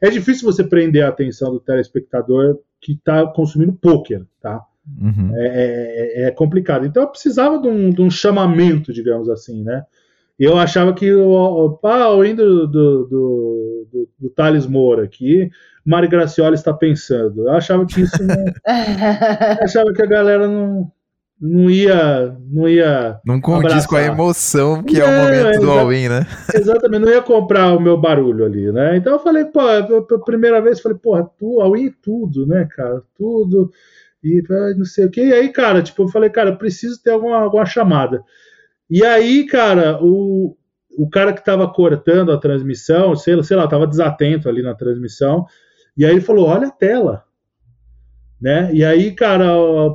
é 0.00 0.10
difícil 0.10 0.44
você 0.44 0.62
prender 0.62 1.04
a 1.04 1.08
atenção 1.08 1.50
do 1.50 1.60
telespectador 1.60 2.58
que 2.80 2.92
está 2.92 3.26
consumindo 3.26 3.72
poker, 3.72 4.22
tá? 4.40 4.60
Uhum. 5.00 5.30
É, 5.36 5.46
é, 5.46 6.22
é, 6.24 6.30
complicado. 6.32 6.84
Então 6.84 7.04
eu 7.04 7.08
precisava 7.08 7.58
de 7.58 7.68
um, 7.68 7.90
de 7.90 8.02
um 8.02 8.10
chamamento, 8.10 8.92
digamos 8.92 9.28
assim, 9.30 9.62
né? 9.62 9.84
Eu 10.44 10.58
achava 10.58 10.92
que 10.92 11.12
o, 11.12 11.78
ah, 11.84 12.10
o 12.10 12.34
do, 12.34 12.66
do, 12.66 13.06
do, 13.06 14.08
do, 14.18 14.30
Thales 14.30 14.66
Moura 14.66 15.04
aqui, 15.04 15.50
Mari 15.84 16.08
Gracioli 16.08 16.54
está 16.54 16.72
pensando. 16.72 17.42
Eu 17.42 17.52
achava 17.52 17.86
que 17.86 18.00
isso 18.00 18.22
não. 18.22 18.44
achava 19.62 19.92
que 19.92 20.02
a 20.02 20.06
galera 20.06 20.48
não, 20.48 20.90
não 21.40 21.70
ia. 21.70 22.36
Não 22.50 22.68
ia. 22.68 23.20
Não 23.24 23.40
condiz 23.40 23.86
com 23.86 23.96
a 23.96 24.02
emoção 24.02 24.82
que 24.82 25.00
é, 25.00 25.04
é 25.04 25.06
o 25.06 25.24
momento 25.24 25.60
do 25.60 25.70
all-in, 25.70 26.08
né? 26.08 26.26
Exatamente, 26.54 27.04
não 27.04 27.12
ia 27.12 27.22
comprar 27.22 27.72
o 27.72 27.80
meu 27.80 27.96
barulho 27.96 28.44
ali, 28.44 28.72
né? 28.72 28.96
Então 28.96 29.12
eu 29.12 29.18
falei, 29.20 29.44
pô, 29.44 29.60
a 29.60 30.18
primeira 30.24 30.60
vez 30.60 30.80
falei, 30.80 30.98
porra, 30.98 31.28
tu, 31.38 31.60
all-in 31.60 31.86
é 31.86 31.94
tudo, 32.02 32.46
né, 32.46 32.66
cara? 32.74 33.02
Tudo. 33.16 33.70
E 34.24 34.42
não 34.76 34.84
sei 34.84 35.06
o 35.06 35.10
que. 35.10 35.20
E 35.20 35.32
aí, 35.32 35.48
cara, 35.48 35.82
tipo, 35.82 36.02
eu 36.02 36.08
falei, 36.08 36.30
cara, 36.30 36.54
preciso 36.56 37.02
ter 37.02 37.10
alguma, 37.10 37.38
alguma 37.38 37.66
chamada. 37.66 38.24
E 38.94 39.02
aí, 39.06 39.46
cara, 39.46 39.98
o, 40.02 40.54
o 40.98 41.08
cara 41.08 41.32
que 41.32 41.38
estava 41.38 41.66
cortando 41.66 42.30
a 42.30 42.36
transmissão, 42.36 43.16
sei, 43.16 43.42
sei 43.42 43.56
lá, 43.56 43.64
estava 43.64 43.86
desatento 43.86 44.50
ali 44.50 44.60
na 44.60 44.74
transmissão, 44.74 45.46
e 45.96 46.04
aí 46.04 46.10
ele 46.10 46.20
falou: 46.20 46.46
olha 46.46 46.68
a 46.68 46.70
tela. 46.70 47.24
Né? 48.38 48.70
E 48.74 48.84
aí, 48.84 49.12
cara, 49.12 49.46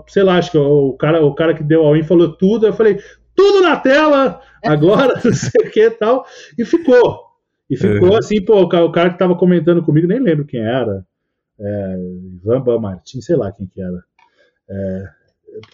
sei 0.07 0.23
lá, 0.23 0.39
acho 0.39 0.49
que 0.49 0.57
o 0.57 0.93
cara, 0.93 1.23
o 1.23 1.35
cara 1.35 1.53
que 1.53 1.63
deu 1.63 1.85
ao 1.85 1.95
in 1.95 2.01
falou 2.01 2.35
tudo, 2.35 2.65
eu 2.65 2.73
falei, 2.73 2.97
tudo 3.35 3.61
na 3.61 3.77
tela, 3.77 4.41
agora, 4.65 5.13
não 5.23 5.31
sei 5.31 5.67
o 5.67 5.69
que 5.69 5.83
e 5.83 5.91
tal, 5.91 6.25
e 6.57 6.65
ficou. 6.65 7.23
E 7.69 7.77
ficou 7.77 8.09
uhum. 8.09 8.17
assim, 8.17 8.43
pô, 8.43 8.63
o 8.63 8.91
cara 8.91 9.09
que 9.09 9.15
estava 9.15 9.35
comentando 9.35 9.83
comigo, 9.83 10.07
nem 10.07 10.17
lembro 10.17 10.43
quem 10.43 10.61
era, 10.61 11.05
é, 11.59 11.97
Ivan 12.41 12.79
Martins, 12.79 13.25
sei 13.25 13.35
lá 13.35 13.51
quem 13.51 13.67
que 13.67 13.79
era. 13.79 14.03
É, 14.67 15.16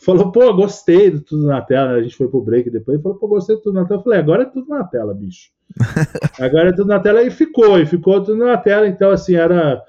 falou, 0.02 0.32
pô, 0.32 0.54
gostei 0.54 1.12
de 1.12 1.20
tudo 1.22 1.48
na 1.48 1.62
tela. 1.62 1.92
A 1.92 2.02
gente 2.02 2.16
foi 2.16 2.28
pro 2.28 2.42
break 2.42 2.70
depois. 2.70 2.96
Ele 2.96 3.04
falou, 3.04 3.18
pô, 3.18 3.28
gostei 3.28 3.56
de 3.56 3.64
tudo 3.64 3.76
na 3.76 3.86
tela. 3.86 4.00
Eu 4.00 4.04
falei, 4.04 4.20
agora 4.20 4.44
é 4.44 4.46
tudo 4.46 4.68
na 4.68 4.84
tela, 4.84 5.14
bicho. 5.14 5.50
agora 6.40 6.70
é 6.70 6.74
tudo 6.74 6.88
na 6.88 7.00
tela. 7.00 7.24
E 7.24 7.32
ficou, 7.32 7.80
e 7.80 7.86
ficou 7.86 8.24
tudo 8.24 8.38
na 8.38 8.58
tela. 8.58 8.88
Então, 8.88 9.12
assim, 9.12 9.36
era, 9.36 9.82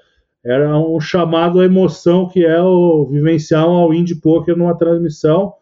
era 0.43 0.77
um 0.77 0.99
chamado 0.99 1.59
à 1.59 1.65
emoção 1.65 2.27
que 2.27 2.45
é 2.45 2.61
o 2.61 3.05
vivenciar 3.05 3.67
um 3.67 4.03
de 4.03 4.15
poker 4.15 4.55
numa 4.55 4.77
transmissão 4.77 5.53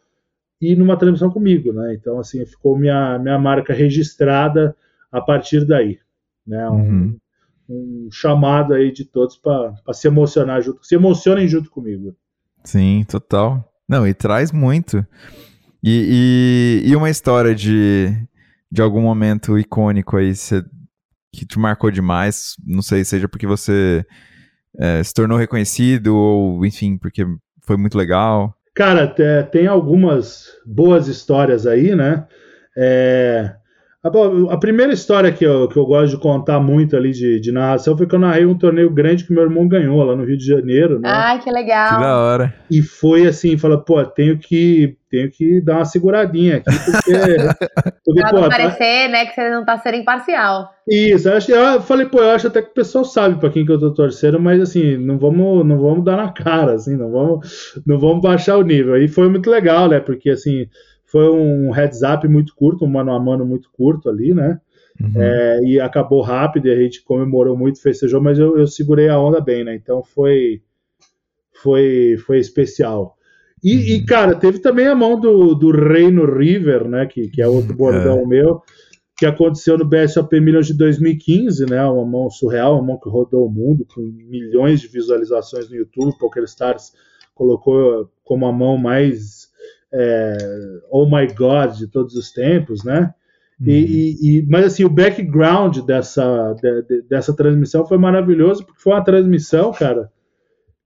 e 0.60 0.76
numa 0.76 0.98
transmissão 0.98 1.30
comigo, 1.30 1.74
né? 1.74 1.94
Então, 1.94 2.20
assim, 2.20 2.46
ficou 2.46 2.78
minha, 2.78 3.20
minha 3.20 3.38
marca 3.38 3.74
registrada 3.74 4.76
a 5.12 5.20
partir 5.20 5.66
daí, 5.66 6.00
né? 6.48 6.70
Um, 6.70 6.76
uhum. 6.76 7.18
um 7.70 8.10
chamado 8.10 8.74
aí 8.74 8.92
de 8.92 9.04
todos 9.04 9.36
para 9.36 9.74
se 9.92 10.08
emocionar 10.08 10.62
junto, 10.62 10.86
se 10.86 10.96
emocionem 10.96 11.48
junto 11.48 11.70
comigo. 11.70 12.16
Sim, 12.64 13.04
total. 13.08 13.73
Não, 13.94 14.08
e 14.08 14.14
traz 14.16 14.52
muito. 14.52 15.06
E, 15.84 16.82
e, 16.84 16.90
e, 16.90 16.96
uma 16.96 17.12
história 17.12 17.54
de, 17.54 18.12
de 18.72 18.82
algum 18.82 19.02
momento 19.02 19.60
icônico 19.60 20.18
aí 20.18 20.34
cê, 20.34 20.64
que 21.32 21.46
te 21.46 21.60
marcou 21.60 21.92
demais, 21.92 22.56
não 22.66 22.82
sei, 22.82 23.06
seja 23.06 23.30
porque 23.30 23.46
você 23.46 24.04
é, 24.80 25.04
se 25.04 25.14
tornou 25.14 25.38
reconhecido 25.38 26.16
ou, 26.16 26.66
enfim, 26.66 26.98
porque 26.98 27.24
foi 27.62 27.78
muito 27.78 27.96
legal. 27.96 28.58
Cara, 28.74 29.08
tem 29.52 29.68
algumas 29.68 30.48
boas 30.66 31.08
histórias 31.08 31.68
aí, 31.68 31.96
né? 31.96 32.26
É, 32.76 33.54
A, 34.04 34.54
a, 34.54 34.58
primeira 34.58 34.92
história 34.92 35.32
que 35.32 35.46
eu, 35.46 35.66
que 35.70 35.78
eu 35.78 35.86
gosto 35.86 36.10
de 36.10 36.22
contar 36.22 36.60
muito 36.60 36.94
ali 36.94 37.12
de, 37.12 37.40
de 37.40 37.54
narração 37.54 37.98
foi 37.98 38.06
que 38.06 38.14
eu 38.14 38.20
narrei 38.20 38.46
um 38.46 38.58
torneio 38.58 38.90
grande 38.90 39.24
que 39.24 39.32
meu 39.32 39.44
irmão 39.44 39.66
ganhou 39.66 40.04
lá 40.04 40.14
no 40.14 40.26
Rio 40.26 40.38
de 40.38 40.46
Janeiro, 40.46 41.00
né? 41.00 41.10
Ai, 41.10 41.40
que 41.40 41.50
legal. 41.50 41.96
Que 41.96 42.02
da 42.02 42.18
hora. 42.18 42.54
E 42.70 42.82
foi 42.82 43.26
assim, 43.26 43.58
fala, 43.58 43.82
pô, 43.82 44.04
tenho 44.04 44.38
que, 44.38 44.98
tenho 45.10 45.32
que 45.32 45.62
dar 45.62 45.76
uma 45.76 45.86
seguradinha 45.86 46.58
aqui, 46.58 46.70
porque. 46.86 47.12
porque 48.04 48.20
pra 48.20 48.30
pô, 48.32 48.42
não 48.42 48.50
tá 48.50 48.58
parecer, 48.58 49.06
tá... 49.06 49.08
né, 49.08 49.26
que 49.26 49.36
você 49.36 49.50
não 49.50 49.64
tá 49.64 49.78
sendo 49.78 49.96
imparcial. 49.96 50.70
Isso, 50.86 51.30
eu, 51.30 51.38
acho, 51.38 51.52
eu 51.54 51.82
falei, 51.82 52.06
pô, 52.06 52.20
eu 52.20 52.32
acho 52.32 52.48
até 52.48 52.62
que 52.62 52.72
o 52.72 52.74
pessoal 52.74 53.06
sabe 53.06 53.40
pra 53.40 53.50
quem 53.50 53.66
que 53.66 53.72
eu 53.72 53.80
tô 53.80 53.94
torcendo, 53.94 54.38
mas 54.38 54.60
assim, 54.60 54.98
não 54.98 55.18
vamos, 55.18 55.66
não 55.66 55.80
vamos 55.80 56.04
dar 56.04 56.18
na 56.18 56.30
cara, 56.30 56.74
assim, 56.74 56.98
não 56.98 57.10
vamos, 57.10 57.82
não 57.88 57.98
vamos 57.98 58.22
baixar 58.22 58.58
o 58.58 58.64
nível. 58.64 58.98
E 58.98 59.08
foi 59.08 59.30
muito 59.30 59.50
legal, 59.50 59.88
né? 59.88 60.02
Porque 60.02 60.30
assim 60.30 60.68
foi 61.14 61.30
um 61.30 61.70
heads 61.70 62.02
up 62.02 62.28
muito 62.28 62.56
curto, 62.56 62.86
um 62.86 62.88
mano 62.88 63.12
a 63.12 63.20
mano 63.20 63.46
muito 63.46 63.70
curto 63.72 64.10
ali, 64.10 64.34
né? 64.34 64.60
Uhum. 65.00 65.22
É, 65.22 65.60
e 65.64 65.80
acabou 65.80 66.22
rápido 66.22 66.68
e 66.68 66.72
a 66.72 66.76
gente 66.76 67.04
comemorou 67.04 67.56
muito, 67.56 67.80
festejou, 67.80 68.20
mas 68.20 68.40
eu, 68.40 68.58
eu, 68.58 68.66
segurei 68.66 69.10
a 69.10 69.20
onda 69.20 69.40
bem, 69.40 69.64
né? 69.64 69.76
Então 69.76 70.04
foi 70.04 70.64
foi 71.62 72.18
foi 72.26 72.40
especial. 72.40 73.16
E, 73.64 73.76
uhum. 73.76 73.82
e, 73.82 74.06
cara, 74.06 74.34
teve 74.34 74.58
também 74.58 74.88
a 74.88 74.96
mão 74.96 75.20
do, 75.20 75.54
do 75.54 75.70
Reino 75.70 76.26
River, 76.26 76.88
né? 76.88 77.06
Que, 77.06 77.30
que 77.30 77.44
é 77.44 77.48
outro 77.48 77.76
bordão 77.76 78.22
é. 78.22 78.26
meu, 78.26 78.64
que 79.16 79.28
aconteceu 79.28 79.78
no 79.78 79.86
BSOP 79.86 80.40
Millions 80.40 80.66
de 80.66 80.74
2015, 80.74 81.68
né? 81.68 81.86
Uma 81.86 82.06
mão 82.08 82.30
surreal, 82.32 82.74
uma 82.74 82.88
mão 82.88 83.00
que 83.00 83.08
rodou 83.08 83.46
o 83.46 83.52
mundo, 83.52 83.86
com 83.94 84.02
milhões 84.02 84.82
de 84.82 84.88
visualizações 84.88 85.70
no 85.70 85.76
YouTube. 85.76 86.18
PokerStars 86.18 86.92
colocou 87.36 88.10
como 88.24 88.48
a 88.48 88.52
mão 88.52 88.80
mais 88.80 89.43
é, 89.94 90.38
Oh 90.90 91.06
My 91.06 91.28
God 91.28 91.78
de 91.78 91.88
todos 91.88 92.16
os 92.16 92.32
tempos, 92.32 92.84
né? 92.84 93.14
Uhum. 93.62 93.68
E, 93.68 94.40
e, 94.40 94.46
mas 94.50 94.66
assim, 94.66 94.84
o 94.84 94.90
background 94.90 95.80
dessa, 95.80 96.56
de, 96.62 97.02
dessa 97.04 97.36
transmissão 97.36 97.86
foi 97.86 97.98
maravilhoso, 97.98 98.66
porque 98.66 98.82
foi 98.82 98.94
uma 98.94 99.04
transmissão, 99.04 99.72
cara, 99.72 100.12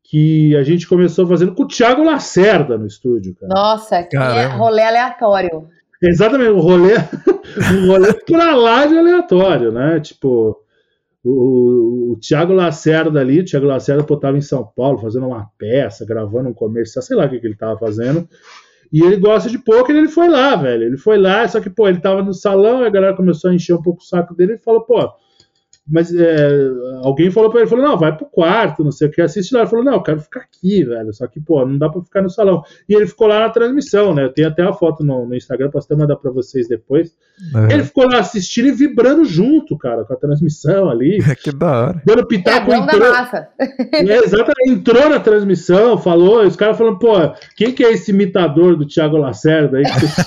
que 0.03 0.55
a 0.55 0.63
gente 0.63 0.87
começou 0.87 1.25
fazendo 1.27 1.55
com 1.55 1.63
o 1.63 1.67
Thiago 1.67 2.03
Lacerda 2.03 2.77
no 2.77 2.85
estúdio. 2.85 3.35
Cara. 3.35 3.53
Nossa, 3.53 4.03
que 4.03 4.15
é 4.15 4.45
rolê 4.45 4.83
aleatório. 4.83 5.67
Exatamente, 6.01 6.51
um 6.51 6.59
rolê, 6.59 6.93
um 7.73 7.87
rolê 7.87 8.13
pra 8.13 8.55
lá 8.55 8.85
de 8.85 8.97
aleatório, 8.97 9.71
né? 9.71 9.99
Tipo, 9.99 10.57
o, 11.23 12.13
o 12.13 12.19
Thiago 12.19 12.53
Lacerda 12.53 13.19
ali, 13.19 13.39
o 13.39 13.45
Thiago 13.45 13.65
Lacerda 13.65 14.01
estava 14.13 14.37
em 14.37 14.41
São 14.41 14.63
Paulo 14.75 14.99
fazendo 14.99 15.27
uma 15.27 15.49
peça, 15.57 16.05
gravando 16.05 16.49
um 16.49 16.53
comercial, 16.53 17.01
sei 17.01 17.17
lá 17.17 17.25
o 17.25 17.29
que, 17.29 17.39
que 17.39 17.47
ele 17.47 17.53
estava 17.55 17.77
fazendo. 17.79 18.27
E 18.91 19.01
ele 19.01 19.17
gosta 19.17 19.49
de 19.49 19.59
poker, 19.59 19.95
ele 19.95 20.07
foi 20.07 20.27
lá, 20.27 20.55
velho. 20.55 20.83
Ele 20.83 20.97
foi 20.97 21.17
lá, 21.17 21.47
só 21.47 21.59
que, 21.59 21.69
pô, 21.69 21.87
ele 21.87 21.99
tava 21.99 22.23
no 22.23 22.33
salão, 22.33 22.83
a 22.83 22.89
galera 22.89 23.15
começou 23.15 23.51
a 23.51 23.53
encher 23.53 23.73
um 23.73 23.81
pouco 23.81 24.01
o 24.01 24.05
saco 24.05 24.33
dele 24.33 24.53
e 24.53 24.57
falou, 24.57 24.81
pô, 24.81 25.11
mas 25.89 26.13
é, 26.13 26.69
alguém 27.01 27.31
falou 27.31 27.49
pra 27.49 27.61
ele, 27.61 27.69
falou, 27.69 27.85
não, 27.85 27.97
vai 27.97 28.15
pro 28.15 28.25
quarto, 28.25 28.83
não 28.83 28.91
sei 28.91 29.07
o 29.07 29.11
que, 29.11 29.21
assiste 29.21 29.53
lá. 29.53 29.61
Ele 29.61 29.69
falou, 29.69 29.85
não, 29.85 29.93
eu 29.93 30.01
quero 30.01 30.19
ficar 30.19 30.41
aqui, 30.41 30.83
velho. 30.83 31.13
Só 31.13 31.25
que, 31.27 31.39
pô, 31.39 31.65
não 31.65 31.77
dá 31.77 31.87
pra 31.87 32.01
ficar 32.01 32.21
no 32.21 32.29
salão. 32.29 32.61
E 32.89 32.93
ele 32.93 33.07
ficou 33.07 33.27
lá 33.27 33.39
na 33.39 33.49
transmissão, 33.49 34.13
né? 34.13 34.25
Eu 34.25 34.33
tenho 34.33 34.49
até 34.49 34.63
a 34.63 34.73
foto 34.73 35.03
no, 35.03 35.25
no 35.25 35.35
Instagram, 35.35 35.69
posso 35.69 35.87
até 35.87 35.95
mandar 35.95 36.17
pra 36.17 36.29
vocês 36.29 36.67
depois. 36.67 37.13
Uhum. 37.53 37.69
Ele 37.71 37.83
ficou 37.83 38.05
lá 38.05 38.19
assistindo 38.19 38.67
e 38.67 38.71
vibrando 38.71 39.23
junto, 39.23 39.77
cara, 39.77 40.03
com 40.03 40.13
a 40.13 40.17
transmissão 40.17 40.89
ali. 40.89 41.19
que 41.41 41.51
da 41.51 41.71
hora. 41.71 42.01
Dando 42.05 42.27
pitaco. 42.27 42.71
É, 42.71 42.77
entrou, 42.77 42.99
da 42.99 43.09
massa. 43.11 43.47
É, 43.93 44.17
exatamente, 44.17 44.69
entrou 44.69 45.09
na 45.09 45.19
transmissão, 45.19 45.97
falou, 45.97 46.45
os 46.45 46.55
caras 46.55 46.77
falando, 46.77 46.99
pô, 46.99 47.13
quem 47.55 47.71
que 47.71 47.83
é 47.83 47.93
esse 47.93 48.11
imitador 48.11 48.75
do 48.75 48.85
Thiago 48.85 49.17
Lacerda 49.17 49.77
aí 49.77 49.83
que 49.83 49.99
você 49.99 50.23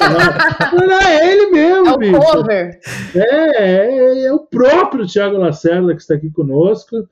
Não, 0.87 1.01
é 1.01 1.33
ele 1.33 1.51
mesmo, 1.51 1.89
É 1.89 1.93
o 1.93 1.99
bicho. 1.99 2.21
cover. 2.21 2.79
É, 3.15 3.63
é, 3.63 4.25
é 4.25 4.33
o 4.33 4.41
próprio 4.41 5.07
Thiago 5.07 5.37
Lacerda. 5.37 5.50
Lacerda, 5.51 5.95
que 5.95 6.01
está 6.01 6.15
aqui 6.15 6.31
conosco, 6.31 7.09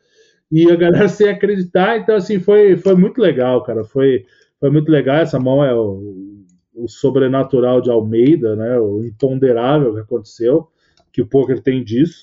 e 0.50 0.70
a 0.70 0.76
galera 0.76 1.08
sem 1.08 1.28
acreditar. 1.28 1.98
Então, 1.98 2.16
assim, 2.16 2.38
foi, 2.38 2.76
foi 2.76 2.94
muito 2.94 3.20
legal, 3.20 3.62
cara. 3.62 3.84
Foi, 3.84 4.24
foi 4.58 4.70
muito 4.70 4.90
legal. 4.90 5.16
Essa 5.16 5.38
mão 5.38 5.64
é 5.64 5.74
o, 5.74 6.44
o 6.74 6.88
sobrenatural 6.88 7.80
de 7.80 7.90
Almeida, 7.90 8.56
né? 8.56 8.78
O 8.78 9.04
imponderável 9.04 9.94
que 9.94 10.00
aconteceu, 10.00 10.68
que 11.12 11.20
o 11.20 11.26
poker 11.26 11.60
tem 11.60 11.84
disso. 11.84 12.20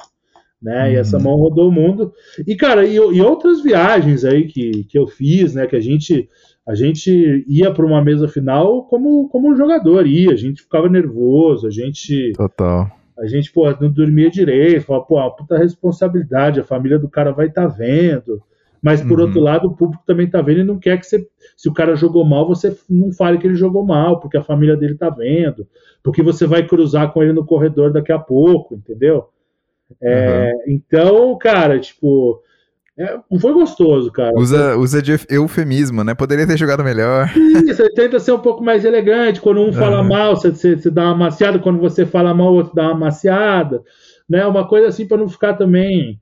Né, 0.61 0.93
e 0.93 0.95
essa 0.95 1.17
uhum. 1.17 1.23
mão 1.23 1.35
rodou 1.35 1.69
o 1.69 1.71
mundo. 1.71 2.11
E, 2.47 2.55
cara, 2.55 2.87
e, 2.87 2.95
e, 2.95 3.21
outras 3.21 3.61
viagens 3.61 4.25
aí 4.25 4.47
que, 4.47 4.85
que 4.85 4.97
eu 4.97 5.05
fiz, 5.05 5.53
né? 5.53 5.67
Que 5.67 5.75
a 5.75 5.81
gente 5.81 6.27
a 6.67 6.73
gente 6.73 7.45
ia 7.47 7.71
para 7.71 7.85
uma 7.85 8.03
mesa 8.03 8.27
final 8.27 8.85
como, 8.85 9.29
como 9.29 9.55
jogador 9.55 10.07
ia, 10.07 10.31
a 10.31 10.35
gente 10.35 10.63
ficava 10.63 10.89
nervoso, 10.89 11.67
a 11.67 11.69
gente. 11.69 12.31
Total. 12.33 12.89
A 13.17 13.25
gente, 13.27 13.51
pô, 13.51 13.69
não 13.79 13.89
dormia 13.89 14.29
direito, 14.29 14.85
falava, 14.85 15.05
pô, 15.05 15.15
uma 15.15 15.35
puta 15.35 15.57
responsabilidade, 15.57 16.59
a 16.59 16.63
família 16.63 16.99
do 16.99 17.09
cara 17.09 17.31
vai 17.31 17.47
estar 17.47 17.63
tá 17.63 17.67
vendo. 17.67 18.41
Mas, 18.81 19.01
por 19.01 19.19
uhum. 19.19 19.25
outro 19.25 19.39
lado, 19.39 19.67
o 19.67 19.75
público 19.75 20.03
também 20.05 20.29
tá 20.29 20.41
vendo 20.41 20.59
e 20.59 20.63
não 20.63 20.77
quer 20.77 20.99
que 20.99 21.07
você. 21.07 21.27
Se 21.57 21.67
o 21.67 21.73
cara 21.73 21.95
jogou 21.95 22.23
mal, 22.23 22.47
você 22.47 22.77
não 22.87 23.11
fale 23.11 23.39
que 23.39 23.47
ele 23.47 23.55
jogou 23.55 23.83
mal, 23.83 24.19
porque 24.19 24.37
a 24.37 24.43
família 24.43 24.77
dele 24.77 24.93
tá 24.93 25.09
vendo. 25.09 25.67
Porque 26.03 26.21
você 26.21 26.45
vai 26.45 26.67
cruzar 26.67 27.11
com 27.11 27.23
ele 27.23 27.33
no 27.33 27.45
corredor 27.45 27.91
daqui 27.91 28.11
a 28.11 28.19
pouco, 28.19 28.75
entendeu? 28.75 29.29
É, 29.99 30.51
uhum. 30.53 30.73
Então, 30.73 31.37
cara, 31.37 31.79
tipo, 31.79 32.43
é, 32.97 33.19
foi 33.39 33.51
gostoso, 33.51 34.09
cara. 34.09 34.31
Usa, 34.37 34.77
usa 34.77 35.01
de 35.01 35.11
eufemismo, 35.29 36.01
né? 36.01 36.13
Poderia 36.13 36.47
ter 36.47 36.57
jogado 36.57 36.83
melhor. 36.83 37.29
Isso, 37.35 37.67
você 37.67 37.89
tenta 37.93 38.19
ser 38.19 38.31
um 38.31 38.39
pouco 38.39 38.63
mais 38.63 38.85
elegante. 38.85 39.41
Quando 39.41 39.61
um 39.61 39.73
fala 39.73 40.01
uhum. 40.01 40.07
mal, 40.07 40.35
você, 40.35 40.49
você, 40.51 40.77
você, 40.77 40.89
dá 40.89 41.03
uma 41.05 41.15
maciada. 41.15 41.59
Quando 41.59 41.79
você 41.79 42.05
fala 42.05 42.33
mal, 42.33 42.53
o 42.53 42.55
outro 42.55 42.73
dá 42.73 42.83
uma 42.83 42.95
maciada. 42.95 43.83
Né? 44.29 44.45
Uma 44.45 44.65
coisa 44.65 44.87
assim 44.87 45.05
para 45.05 45.17
não 45.17 45.27
ficar 45.27 45.55
também 45.55 46.21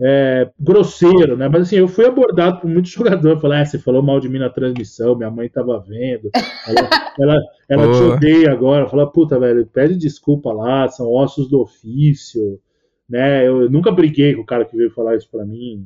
é, 0.00 0.50
grosseiro, 0.58 1.36
né? 1.36 1.46
Mas 1.46 1.62
assim, 1.62 1.76
eu 1.76 1.86
fui 1.86 2.06
abordado 2.06 2.60
por 2.60 2.70
muitos 2.70 2.90
jogadores. 2.92 3.42
Falar, 3.42 3.60
ah, 3.60 3.64
você 3.66 3.78
falou 3.78 4.02
mal 4.02 4.18
de 4.18 4.28
mim 4.30 4.38
na 4.38 4.48
transmissão, 4.48 5.14
minha 5.14 5.30
mãe 5.30 5.50
tava 5.50 5.78
vendo. 5.86 6.30
Ela, 6.66 6.88
ela, 7.20 7.42
ela 7.68 7.92
te 7.92 8.02
odeia 8.02 8.50
agora. 8.50 8.88
Fala, 8.88 9.06
puta, 9.12 9.38
velho, 9.38 9.66
pede 9.66 9.94
desculpa 9.94 10.50
lá, 10.54 10.88
são 10.88 11.06
ossos 11.06 11.50
do 11.50 11.60
ofício. 11.60 12.58
Né? 13.06 13.46
Eu, 13.46 13.64
eu 13.64 13.70
nunca 13.70 13.92
briguei 13.92 14.34
com 14.34 14.40
o 14.40 14.46
cara 14.46 14.64
que 14.64 14.74
veio 14.74 14.90
falar 14.90 15.16
isso 15.16 15.28
para 15.30 15.44
mim. 15.44 15.84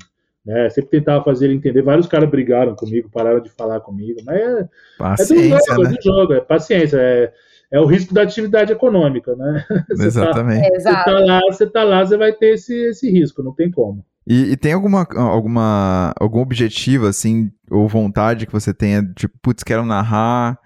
Né? 0.48 0.70
Sempre 0.70 0.92
tentava 0.92 1.22
fazer 1.22 1.44
ele 1.44 1.54
entender. 1.54 1.82
Vários 1.82 2.06
caras 2.06 2.30
brigaram 2.30 2.74
comigo, 2.74 3.10
pararam 3.12 3.40
de 3.40 3.50
falar 3.50 3.80
comigo. 3.80 4.18
Mas 4.24 4.40
é, 4.40 4.68
paciência, 4.96 5.72
é 5.72 5.74
do 5.74 5.82
jogo, 5.82 5.82
né? 5.82 5.88
é 5.88 5.92
do 5.92 6.02
jogo, 6.02 6.32
é 6.32 6.40
paciência. 6.40 6.96
É, 6.96 7.32
é 7.70 7.78
o 7.78 7.84
risco 7.84 8.14
da 8.14 8.22
atividade 8.22 8.72
econômica, 8.72 9.36
né? 9.36 9.62
Você 9.90 10.06
Exatamente. 10.06 10.66
Tá, 10.66 10.80
você 10.80 11.04
tá 11.04 11.18
lá, 11.18 11.40
você 11.50 11.66
tá 11.66 11.84
lá, 11.84 12.02
você 12.02 12.16
vai 12.16 12.32
ter 12.32 12.54
esse, 12.54 12.74
esse 12.88 13.10
risco, 13.10 13.42
não 13.42 13.52
tem 13.52 13.70
como. 13.70 14.02
E, 14.26 14.52
e, 14.52 14.56
tem 14.56 14.72
alguma, 14.72 15.06
alguma 15.14 16.14
algum 16.18 16.40
objetivo, 16.40 17.06
assim, 17.06 17.50
ou 17.70 17.86
vontade 17.86 18.46
que 18.46 18.52
você 18.52 18.72
tenha, 18.72 19.02
tipo, 19.14 19.34
putz, 19.42 19.62
quero 19.62 19.84
narrar, 19.84 20.58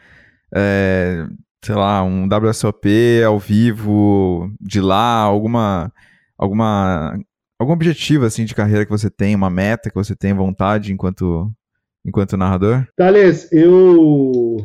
é, 0.55 1.27
sei 1.65 1.75
lá, 1.75 2.05
um 2.05 2.29
WSOP 2.29 3.23
ao 3.25 3.39
vivo 3.39 4.49
de 4.61 4.81
lá, 4.81 5.19
alguma, 5.19 5.93
alguma 6.39 7.17
Algum 7.63 7.75
objetivo 7.75 8.25
assim 8.25 8.45
de 8.45 8.57
carreira 8.57 8.85
que 8.85 8.91
você 8.91 9.09
tem, 9.09 9.37
uma 9.37 9.49
meta 9.49 9.89
que 9.89 9.95
você 9.95 10.17
tem 10.17 10.35
vontade 10.35 10.93
enquanto 10.93 11.49
enquanto 12.05 12.37
narrador? 12.37 12.89
Thales, 12.97 13.53
eu 13.53 14.57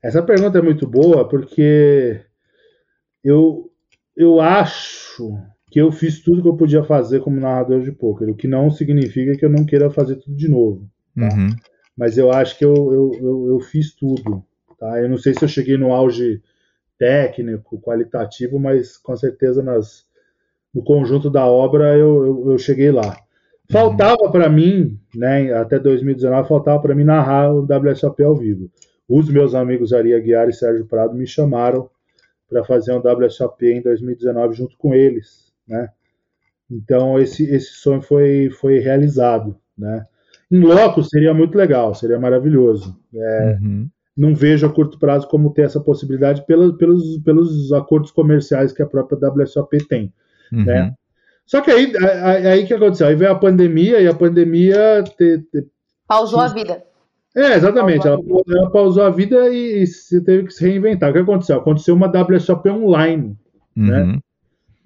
essa 0.00 0.22
pergunta 0.22 0.56
é 0.56 0.62
muito 0.62 0.86
boa 0.86 1.28
porque 1.28 2.24
eu 3.24 3.68
eu 4.16 4.40
acho 4.40 5.36
que 5.72 5.80
eu 5.80 5.90
fiz 5.90 6.20
tudo 6.22 6.40
que 6.40 6.46
eu 6.46 6.56
podia 6.56 6.84
fazer 6.84 7.18
como 7.18 7.40
narrador 7.40 7.82
de 7.82 7.90
poker, 7.90 8.28
o 8.28 8.36
que 8.36 8.46
não 8.46 8.70
significa 8.70 9.36
que 9.36 9.44
eu 9.44 9.50
não 9.50 9.64
queira 9.64 9.90
fazer 9.90 10.14
tudo 10.14 10.36
de 10.36 10.46
novo. 10.46 10.88
Tá? 11.16 11.34
Uhum. 11.34 11.50
Mas 11.98 12.16
eu 12.16 12.30
acho 12.30 12.56
que 12.56 12.64
eu, 12.64 12.74
eu, 12.74 13.10
eu, 13.20 13.46
eu, 13.48 13.60
fiz 13.60 13.92
tudo. 13.92 14.44
Tá? 14.78 15.00
Eu 15.00 15.08
não 15.08 15.18
sei 15.18 15.34
se 15.34 15.44
eu 15.44 15.48
cheguei 15.48 15.76
no 15.76 15.92
auge 15.92 16.40
técnico, 16.96 17.80
qualitativo, 17.80 18.60
mas 18.60 18.96
com 18.96 19.16
certeza 19.16 19.64
nas, 19.64 20.06
no 20.74 20.82
conjunto 20.82 21.28
da 21.28 21.46
obra 21.46 21.96
eu, 21.96 22.26
eu, 22.26 22.52
eu 22.52 22.58
cheguei 22.58 22.90
lá. 22.90 23.16
Faltava 23.70 24.24
uhum. 24.24 24.30
para 24.32 24.48
mim, 24.48 24.98
né, 25.14 25.52
até 25.54 25.78
2019, 25.78 26.48
faltava 26.48 26.80
para 26.82 26.94
mim 26.94 27.04
narrar 27.04 27.52
o 27.52 27.64
WSOP 27.64 28.22
ao 28.22 28.34
vivo. 28.34 28.70
Os 29.08 29.28
meus 29.28 29.54
amigos 29.54 29.92
Ari 29.92 30.14
Aguiar 30.14 30.48
e 30.48 30.52
Sérgio 30.52 30.86
Prado 30.86 31.14
me 31.14 31.26
chamaram 31.26 31.88
para 32.48 32.64
fazer 32.64 32.92
um 32.92 32.98
WSOP 33.00 33.66
em 33.66 33.80
2019 33.80 34.54
junto 34.54 34.76
com 34.76 34.92
eles, 34.92 35.52
né? 35.66 35.88
Então 36.68 37.18
esse, 37.18 37.44
esse 37.44 37.74
sonho 37.74 38.02
foi, 38.02 38.50
foi 38.50 38.78
realizado, 38.80 39.56
né? 39.78 40.04
Em 40.50 40.60
loco 40.60 41.02
seria 41.04 41.32
muito 41.32 41.56
legal, 41.56 41.94
seria 41.94 42.18
maravilhoso. 42.18 42.98
É, 43.14 43.58
uhum. 43.62 43.88
Não 44.16 44.34
vejo 44.34 44.66
a 44.66 44.72
curto 44.72 44.98
prazo 44.98 45.28
como 45.28 45.52
ter 45.52 45.62
essa 45.62 45.80
possibilidade 45.80 46.44
pelos, 46.44 46.76
pelos, 46.76 47.18
pelos 47.18 47.72
acordos 47.72 48.10
comerciais 48.10 48.72
que 48.72 48.82
a 48.82 48.86
própria 48.86 49.30
WSOP 49.30 49.86
tem. 49.86 50.12
Uhum. 50.52 50.64
Né? 50.64 50.94
Só 51.46 51.60
que 51.60 51.70
aí, 51.70 51.92
aí, 51.96 52.46
aí 52.46 52.66
que 52.66 52.74
aconteceu? 52.74 53.08
Aí 53.08 53.14
veio 53.14 53.32
a 53.32 53.38
pandemia 53.38 54.00
e 54.00 54.06
a 54.06 54.14
pandemia. 54.14 55.02
Te, 55.02 55.38
te, 55.38 55.66
pausou 56.06 56.40
a 56.40 56.48
vida. 56.48 56.84
É, 57.34 57.54
exatamente. 57.54 58.06
Ela, 58.06 58.20
ela, 58.48 58.70
pausou 58.70 59.02
a 59.02 59.10
vida 59.10 59.48
e, 59.48 59.82
e 59.82 59.86
você 59.86 60.20
teve 60.20 60.46
que 60.46 60.52
se 60.52 60.64
reinventar. 60.64 61.10
O 61.10 61.12
que 61.12 61.18
aconteceu? 61.18 61.56
Aconteceu 61.56 61.94
uma 61.94 62.08
WSOP 62.08 62.68
online. 62.68 63.36
Né? 63.76 64.00
Uhum. 64.00 64.12
Né? 64.12 64.18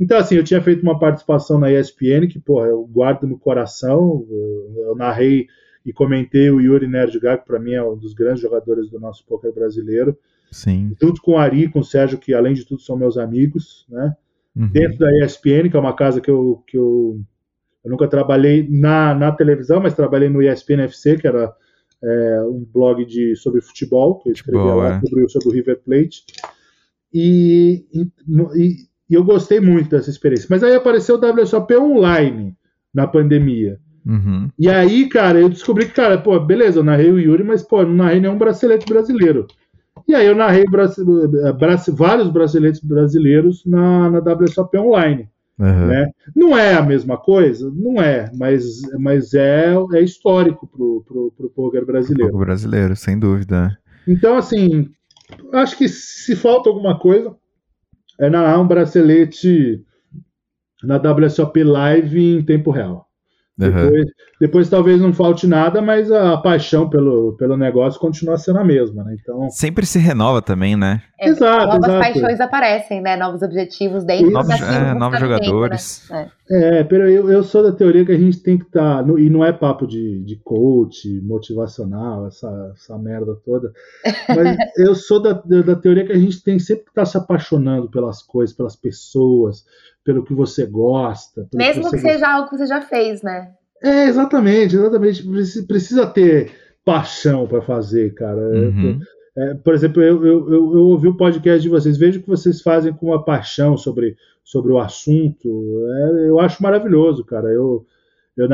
Então, 0.01 0.19
assim, 0.19 0.37
eu 0.37 0.45
tinha 0.45 0.61
feito 0.61 0.83
uma 0.83 0.99
participação 0.99 1.59
na 1.59 1.71
ESPN, 1.71 2.27
que, 2.29 2.39
porra, 2.39 2.67
eu 2.67 2.85
guardo 2.85 3.27
no 3.27 3.39
coração. 3.39 4.27
Eu, 4.29 4.85
eu 4.89 4.97
narrei 4.97 5.47
e 5.85 5.93
comentei 5.93 6.51
o 6.51 6.61
Yuri 6.61 6.89
Nerdgar, 6.89 7.41
que 7.41 7.47
para 7.47 7.61
mim 7.61 7.73
é 7.73 7.83
um 7.83 7.97
dos 7.97 8.15
grandes 8.15 8.41
jogadores 8.41 8.89
do 8.91 8.99
nosso 8.99 9.25
poker 9.27 9.53
brasileiro. 9.53 10.17
Sim. 10.51 10.97
Junto 11.01 11.21
com 11.21 11.33
o 11.33 11.39
Ari, 11.39 11.69
com 11.69 11.81
o 11.81 11.85
Sérgio, 11.85 12.19
que 12.19 12.33
além 12.33 12.55
de 12.55 12.65
tudo 12.65 12.81
são 12.81 12.97
meus 12.97 13.19
amigos, 13.19 13.87
né? 13.89 14.17
Uhum. 14.57 14.69
Dentro 14.69 14.99
da 14.99 15.25
ESPN, 15.25 15.69
que 15.69 15.77
é 15.77 15.81
uma 15.81 15.97
casa 15.97 16.21
que 16.21 16.31
eu, 16.31 16.63
que 16.67 16.77
eu, 16.77 17.21
eu 17.85 17.91
nunca 17.91 18.07
trabalhei 18.07 18.67
na, 18.69 19.15
na 19.15 19.33
televisão, 19.33 19.81
mas 19.81 19.95
trabalhei 19.95 20.29
no 20.29 20.43
ESPN 20.43 20.83
FC, 20.83 21.17
que 21.19 21.27
era 21.27 21.53
é, 22.03 22.43
um 22.43 22.65
blog 22.73 23.05
de, 23.05 23.35
sobre 23.35 23.61
futebol, 23.61 24.19
que 24.19 24.29
eu 24.29 24.33
escrevia 24.33 24.61
futebol, 24.61 24.83
lá 24.83 24.97
é. 24.97 25.01
sobre, 25.01 25.29
sobre 25.29 25.49
o 25.49 25.53
River 25.53 25.81
Plate. 25.85 26.25
E, 27.13 27.85
e, 27.93 28.11
e, 28.57 28.77
eu 29.11 29.25
gostei 29.25 29.61
muito 29.61 29.91
dessa 29.91 30.11
experiência. 30.11 30.47
Mas 30.51 30.63
aí 30.63 30.75
apareceu 30.75 31.17
o 31.17 31.41
WSOP 31.41 31.77
online 31.77 32.57
na 32.93 33.07
pandemia. 33.07 33.81
Uhum. 34.07 34.51
E 34.59 34.69
aí, 34.69 35.09
cara, 35.09 35.41
eu 35.41 35.49
descobri 35.49 35.87
que, 35.87 35.95
cara, 35.95 36.19
pô, 36.19 36.39
beleza, 36.39 36.79
eu 36.79 36.85
narrei 36.85 37.11
o 37.11 37.19
Yuri, 37.19 37.43
mas, 37.43 37.63
pô, 37.63 37.83
não 37.83 37.95
narrei 37.95 38.21
nenhum 38.21 38.37
bracelete 38.37 38.87
brasileiro. 38.87 39.47
E 40.07 40.15
aí 40.15 40.27
eu 40.27 40.35
narrei 40.35 40.65
vários 41.93 42.29
braceletes 42.29 42.81
brasileiros 42.81 43.65
na, 43.65 44.11
na 44.11 44.19
WSOP 44.19 44.77
online. 44.77 45.29
Uhum. 45.59 45.87
Né? 45.87 46.11
Não 46.35 46.59
é 46.59 46.75
a 46.75 46.83
mesma 46.83 47.17
coisa? 47.17 47.71
Não 47.75 48.03
é, 48.03 48.31
mas, 48.35 48.83
mas 48.99 49.35
é, 49.35 49.75
é 49.95 50.01
histórico 50.01 50.67
pro, 50.67 51.05
pro, 51.07 51.33
pro 51.37 51.51
poker 51.51 51.87
brasileiro. 51.87 52.33
Pro 52.33 52.41
brasileiro, 52.41 52.97
sem 52.97 53.19
dúvida. 53.19 53.79
Então, 54.07 54.37
assim, 54.37 54.91
acho 55.53 55.79
que 55.79 55.89
se 55.89 56.35
falta 56.37 56.69
alguma 56.69 56.99
coisa, 56.99 57.35
é 58.21 58.29
narrar 58.29 58.61
um 58.61 58.67
bracelete 58.67 59.83
na 60.83 60.97
WSOP 60.97 61.63
Live 61.63 62.21
em 62.21 62.45
tempo 62.45 62.71
real. 62.71 63.09
Uhum. 63.61 63.71
Depois, 63.71 64.07
depois, 64.41 64.69
talvez 64.69 65.01
não 65.01 65.13
falte 65.13 65.47
nada, 65.47 65.81
mas 65.81 66.11
a 66.11 66.37
paixão 66.39 66.89
pelo, 66.89 67.37
pelo 67.37 67.57
negócio 67.57 68.01
continua 68.01 68.37
sendo 68.37 68.59
a 68.59 68.65
mesma, 68.65 69.05
né? 69.05 69.17
Então 69.21 69.49
sempre 69.51 69.87
se 69.87 69.99
renova 69.99 70.43
também, 70.43 70.77
né? 70.77 71.01
É, 71.21 71.29
exato, 71.29 71.67
novas 71.67 71.89
exato. 71.89 72.01
paixões 72.01 72.41
aparecem, 72.41 73.01
né? 73.01 73.17
Novos 73.17 73.43
objetivos 73.43 74.05
dentro 74.05 74.31
novos, 74.31 74.61
é, 74.61 74.95
novos 74.95 75.21
jogadores. 75.21 75.99
Tempo, 76.09 76.21
né? 76.21 76.27
É, 76.27 76.44
é 76.51 76.85
pero 76.85 77.09
eu, 77.09 77.31
eu 77.31 77.43
sou 77.43 77.63
da 77.63 77.73
teoria 77.73 78.05
que 78.05 78.13
a 78.13 78.19
gente 78.19 78.43
tem 78.43 78.59
que 78.59 78.65
estar 78.65 79.05
tá, 79.05 79.21
e 79.21 79.31
não 79.31 79.45
é 79.45 79.53
papo 79.53 79.87
de, 79.87 80.23
de 80.25 80.37
coach 80.37 81.09
motivacional, 81.23 82.27
essa, 82.27 82.73
essa 82.75 82.99
merda 82.99 83.35
toda, 83.45 83.73
mas 84.29 84.57
eu 84.77 84.95
sou 84.95 85.21
da, 85.21 85.33
da 85.33 85.77
teoria 85.77 86.05
que 86.05 86.13
a 86.13 86.19
gente 86.19 86.43
tem 86.43 86.59
sempre 86.59 86.85
que 86.85 86.91
estar 86.91 87.03
tá 87.03 87.07
se 87.07 87.17
apaixonando 87.17 87.91
pelas 87.91 88.23
coisas, 88.23 88.55
pelas 88.55 88.77
pessoas 88.77 89.65
pelo 90.05 90.23
que 90.23 90.35
você 90.35 90.67
gosta. 90.67 91.49
Mesmo 91.55 91.85
que, 91.85 91.89
você 91.89 91.97
que 91.97 92.03
seja 92.03 92.29
algo 92.29 92.51
que 92.51 92.59
você 92.59 92.67
já 92.67 92.83
fez, 92.83 93.23
né? 93.23 93.53
É, 93.83 94.05
exatamente, 94.05 94.77
exatamente. 94.77 95.25
Precisa 95.67 96.07
ter 96.07 96.53
paixão 96.85 97.47
para 97.47 97.63
fazer, 97.63 98.13
cara. 98.15 98.41
Uhum. 98.41 99.01
É, 99.37 99.55
por 99.55 99.75
exemplo, 99.75 100.01
eu, 100.01 100.25
eu, 100.25 100.53
eu, 100.53 100.87
ouvi 100.87 101.09
o 101.09 101.17
podcast 101.17 101.61
de 101.61 101.69
vocês, 101.69 101.99
vejo 101.99 102.23
que 102.23 102.29
vocês 102.29 102.63
fazem 102.63 102.93
com 102.93 103.07
uma 103.07 103.25
paixão 103.25 103.77
sobre, 103.77 104.17
sobre 104.45 104.73
o 104.73 104.79
assunto. 104.79 105.49
É, 105.89 106.29
eu 106.29 106.39
acho 106.39 106.63
maravilhoso, 106.63 107.25
cara. 107.25 107.49
Eu, 107.49 107.85
eu 108.37 108.49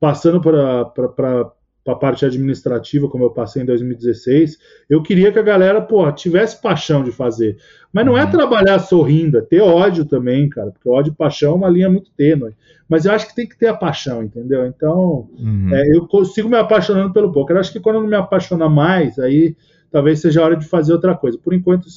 passando 0.00 0.40
para 0.40 1.52
para 1.84 1.94
a 1.94 1.96
parte 1.96 2.24
administrativa, 2.24 3.08
como 3.08 3.24
eu 3.24 3.30
passei 3.30 3.62
em 3.62 3.66
2016, 3.66 4.56
eu 4.88 5.02
queria 5.02 5.32
que 5.32 5.38
a 5.38 5.42
galera, 5.42 5.80
pô, 5.80 6.10
tivesse 6.12 6.60
paixão 6.60 7.02
de 7.02 7.10
fazer. 7.10 7.56
Mas 7.92 8.06
não 8.06 8.16
é 8.16 8.24
uhum. 8.24 8.30
trabalhar 8.30 8.78
sorrindo, 8.78 9.38
é 9.38 9.40
ter 9.40 9.60
ódio 9.60 10.04
também, 10.04 10.48
cara, 10.48 10.70
porque 10.70 10.88
ódio 10.88 11.12
e 11.12 11.16
paixão 11.16 11.52
é 11.52 11.56
uma 11.56 11.68
linha 11.68 11.90
muito 11.90 12.12
tênue. 12.12 12.54
Mas 12.88 13.04
eu 13.04 13.12
acho 13.12 13.26
que 13.26 13.34
tem 13.34 13.48
que 13.48 13.58
ter 13.58 13.66
a 13.66 13.74
paixão, 13.74 14.22
entendeu? 14.22 14.64
Então, 14.66 15.28
uhum. 15.36 15.70
é, 15.72 15.96
eu 15.96 16.06
consigo 16.06 16.48
me 16.48 16.56
apaixonando 16.56 17.12
pelo 17.12 17.32
poker. 17.32 17.56
Eu 17.56 17.60
acho 17.60 17.72
que 17.72 17.80
quando 17.80 17.96
eu 17.96 18.02
não 18.02 18.08
me 18.08 18.16
apaixonar 18.16 18.68
mais, 18.68 19.18
aí 19.18 19.56
talvez 19.92 20.20
seja 20.20 20.40
a 20.40 20.44
hora 20.44 20.56
de 20.56 20.66
fazer 20.66 20.92
outra 20.94 21.14
coisa. 21.14 21.38
Por 21.38 21.52
enquanto, 21.52 21.88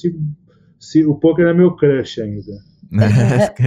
se, 0.78 1.04
o 1.04 1.14
poker 1.14 1.46
é 1.46 1.54
meu 1.54 1.74
crush 1.74 2.20
ainda. 2.20 2.52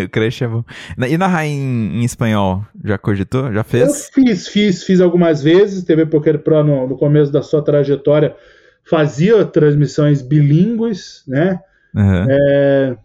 o 0.06 0.08
crush 0.10 0.44
é 0.44 0.48
bom. 0.48 0.64
E 1.10 1.18
narrar 1.18 1.46
em, 1.46 2.00
em, 2.00 2.04
espanhol, 2.04 2.64
já 2.86 2.98
cogitou? 2.98 3.52
Já 3.52 3.64
fez? 3.64 3.88
Eu 3.88 4.24
fiz, 4.24 4.48
fiz, 4.48 4.84
fiz 4.84 5.02
algumas 5.02 5.42
vezes. 5.42 5.84
TV 5.84 6.06
Poker 6.06 6.40
Pro, 6.40 6.64
no, 6.64 6.88
no 6.88 6.96
começo 6.96 7.32
da 7.32 7.42
sua 7.42 7.64
trajetória, 7.64 8.36
fazia 8.88 9.44
transmissões 9.44 10.22
bilíngues, 10.22 11.24
né? 11.28 11.60
Uhum. 11.96 12.26
É, 12.30 12.98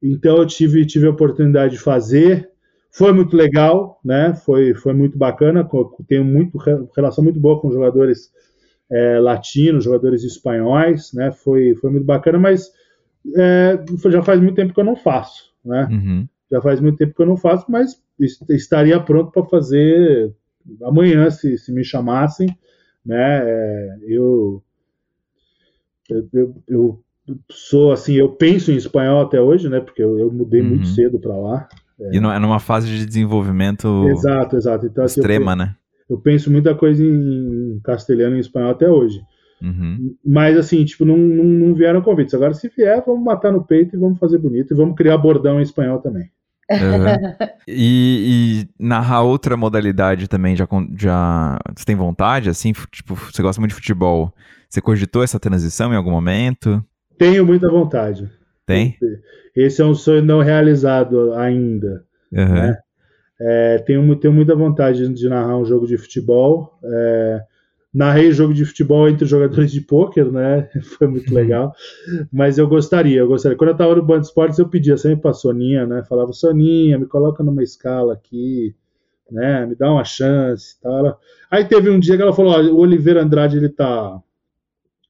então 0.00 0.36
eu 0.36 0.46
tive, 0.46 0.86
tive 0.86 1.06
a 1.08 1.10
oportunidade 1.10 1.72
de 1.74 1.80
fazer. 1.80 2.48
Foi 2.92 3.12
muito 3.12 3.36
legal, 3.36 3.98
né? 4.04 4.34
Foi, 4.34 4.72
foi 4.72 4.94
muito 4.94 5.18
bacana. 5.18 5.68
Tenho 6.06 6.24
muito, 6.24 6.56
relação 6.94 7.24
muito 7.24 7.40
boa 7.40 7.60
com 7.60 7.72
jogadores 7.72 8.30
é, 8.94 9.18
latinos, 9.18 9.84
jogadores 9.84 10.22
espanhóis, 10.22 11.12
né? 11.12 11.32
Foi, 11.32 11.74
foi 11.74 11.90
muito 11.90 12.04
bacana, 12.04 12.38
mas 12.38 12.70
é, 13.36 13.78
já 14.08 14.22
faz 14.22 14.40
muito 14.40 14.54
tempo 14.54 14.72
que 14.72 14.80
eu 14.80 14.84
não 14.84 14.94
faço, 14.94 15.52
né? 15.64 15.88
Uhum. 15.90 16.28
Já 16.50 16.62
faz 16.62 16.80
muito 16.80 16.96
tempo 16.98 17.12
que 17.12 17.20
eu 17.20 17.26
não 17.26 17.36
faço, 17.36 17.66
mas 17.68 18.00
estaria 18.50 19.00
pronto 19.00 19.32
para 19.32 19.44
fazer 19.46 20.32
amanhã, 20.84 21.28
se, 21.28 21.58
se 21.58 21.72
me 21.72 21.82
chamassem, 21.82 22.56
né? 23.04 23.42
É, 23.44 23.98
eu, 24.06 24.62
eu, 26.32 26.62
eu, 26.68 27.00
sou 27.50 27.90
assim, 27.90 28.14
eu 28.14 28.28
penso 28.28 28.70
em 28.70 28.76
espanhol 28.76 29.22
até 29.22 29.40
hoje, 29.40 29.68
né? 29.68 29.80
Porque 29.80 30.02
eu, 30.02 30.20
eu 30.20 30.30
mudei 30.30 30.60
uhum. 30.60 30.68
muito 30.68 30.86
cedo 30.86 31.18
para 31.18 31.36
lá. 31.36 31.68
É. 31.98 32.16
E 32.16 32.20
não, 32.20 32.32
é 32.32 32.38
numa 32.38 32.60
fase 32.60 32.86
de 32.86 33.04
desenvolvimento 33.04 34.08
exato, 34.08 34.56
exato. 34.56 34.86
Então, 34.86 35.04
assim, 35.04 35.20
extrema, 35.20 35.52
eu, 35.52 35.56
né? 35.56 35.76
Eu 36.08 36.18
penso 36.18 36.50
muita 36.50 36.74
coisa 36.74 37.02
em 37.02 37.80
castelhano 37.82 38.36
e 38.36 38.40
espanhol 38.40 38.70
até 38.70 38.90
hoje. 38.90 39.20
Uhum. 39.62 40.14
Mas 40.24 40.56
assim, 40.56 40.84
tipo, 40.84 41.04
não, 41.04 41.16
não, 41.16 41.44
não, 41.44 41.74
vieram 41.74 42.02
convites. 42.02 42.34
Agora, 42.34 42.52
se 42.52 42.68
vier, 42.68 43.02
vamos 43.06 43.24
matar 43.24 43.50
no 43.50 43.64
peito 43.64 43.96
e 43.96 43.98
vamos 43.98 44.18
fazer 44.18 44.38
bonito. 44.38 44.72
E 44.72 44.76
vamos 44.76 44.96
criar 44.96 45.16
bordão 45.16 45.58
em 45.58 45.62
espanhol 45.62 46.00
também. 46.00 46.30
Uhum. 46.70 47.48
e, 47.68 48.66
e, 48.78 48.84
narrar 48.84 49.22
outra 49.22 49.56
modalidade 49.56 50.28
também, 50.28 50.56
já, 50.56 50.66
já 50.96 51.58
você 51.74 51.84
tem 51.84 51.96
vontade, 51.96 52.50
assim? 52.50 52.72
Tipo, 52.90 53.14
você 53.14 53.42
gosta 53.42 53.60
muito 53.60 53.70
de 53.70 53.76
futebol. 53.76 54.32
Você 54.68 54.80
cogitou 54.80 55.22
essa 55.22 55.40
transição 55.40 55.92
em 55.92 55.96
algum 55.96 56.10
momento? 56.10 56.84
Tenho 57.18 57.46
muita 57.46 57.70
vontade. 57.70 58.28
Tem? 58.66 58.98
Esse 59.54 59.82
é 59.82 59.84
um 59.84 59.94
sonho 59.94 60.22
não 60.22 60.40
realizado 60.40 61.32
ainda. 61.34 62.04
Uhum. 62.32 62.54
Né? 62.54 62.78
É, 63.46 63.78
tenho, 63.78 64.16
tenho 64.16 64.32
muita 64.32 64.54
vontade 64.54 65.06
de 65.06 65.28
narrar 65.28 65.58
um 65.58 65.66
jogo 65.66 65.86
de 65.86 65.98
futebol. 65.98 66.78
É, 66.82 67.42
narrei 67.92 68.32
jogo 68.32 68.54
de 68.54 68.64
futebol 68.64 69.06
entre 69.06 69.26
jogadores 69.26 69.70
de 69.70 69.82
pôquer, 69.82 70.32
né? 70.32 70.70
Foi 70.96 71.06
muito 71.06 71.28
uhum. 71.28 71.34
legal. 71.34 71.74
Mas 72.32 72.56
eu 72.56 72.66
gostaria, 72.66 73.20
eu 73.20 73.28
gostaria. 73.28 73.56
Quando 73.58 73.68
eu 73.68 73.74
estava 73.74 73.94
no 73.94 74.02
Band 74.02 74.20
Esportes, 74.20 74.58
eu 74.58 74.66
pedia 74.66 74.96
sempre 74.96 75.20
para 75.20 75.34
Soninha, 75.34 75.86
né? 75.86 76.02
Falava, 76.08 76.32
Soninha, 76.32 76.98
me 76.98 77.04
coloca 77.04 77.44
numa 77.44 77.62
escala 77.62 78.14
aqui, 78.14 78.74
né? 79.30 79.66
Me 79.66 79.74
dá 79.74 79.92
uma 79.92 80.04
chance 80.04 80.80
tal. 80.80 81.20
Aí 81.50 81.66
teve 81.66 81.90
um 81.90 82.00
dia 82.00 82.16
que 82.16 82.22
ela 82.22 82.32
falou: 82.32 82.52
ó, 82.52 82.62
o 82.62 82.78
Oliveira 82.78 83.22
Andrade, 83.22 83.58
ele 83.58 83.68
tá. 83.68 84.22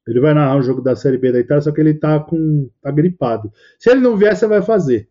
Ele 0.08 0.20
vai 0.20 0.34
narrar 0.34 0.56
um 0.56 0.62
jogo 0.62 0.82
da 0.82 0.96
Série 0.96 1.18
B 1.18 1.30
da 1.30 1.38
Itália, 1.38 1.62
só 1.62 1.70
que 1.70 1.80
ele 1.80 1.94
tá 1.94 2.18
com. 2.18 2.68
tá 2.82 2.90
gripado. 2.90 3.52
Se 3.78 3.90
ele 3.90 4.00
não 4.00 4.16
vier, 4.16 4.34
você 4.34 4.48
vai 4.48 4.60
fazer. 4.60 5.08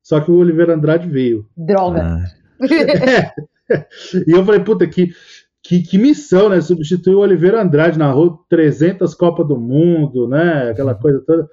Só 0.00 0.20
que 0.20 0.30
o 0.30 0.36
Oliveira 0.36 0.74
Andrade 0.74 1.08
veio. 1.08 1.44
Droga. 1.56 2.02
Ah. 2.02 2.41
É. 2.70 3.32
E 4.26 4.32
eu 4.32 4.44
falei, 4.44 4.60
puta, 4.60 4.86
que 4.86 5.12
que, 5.62 5.80
que, 5.80 5.96
missão, 5.96 6.48
né? 6.48 6.60
Substituiu 6.60 7.18
o 7.18 7.20
Oliveira 7.22 7.62
Andrade, 7.62 7.98
narrou 7.98 8.44
300 8.48 9.14
Copas 9.14 9.46
do 9.46 9.56
Mundo, 9.56 10.26
né? 10.26 10.70
Aquela 10.70 10.94
coisa 10.94 11.22
toda. 11.24 11.48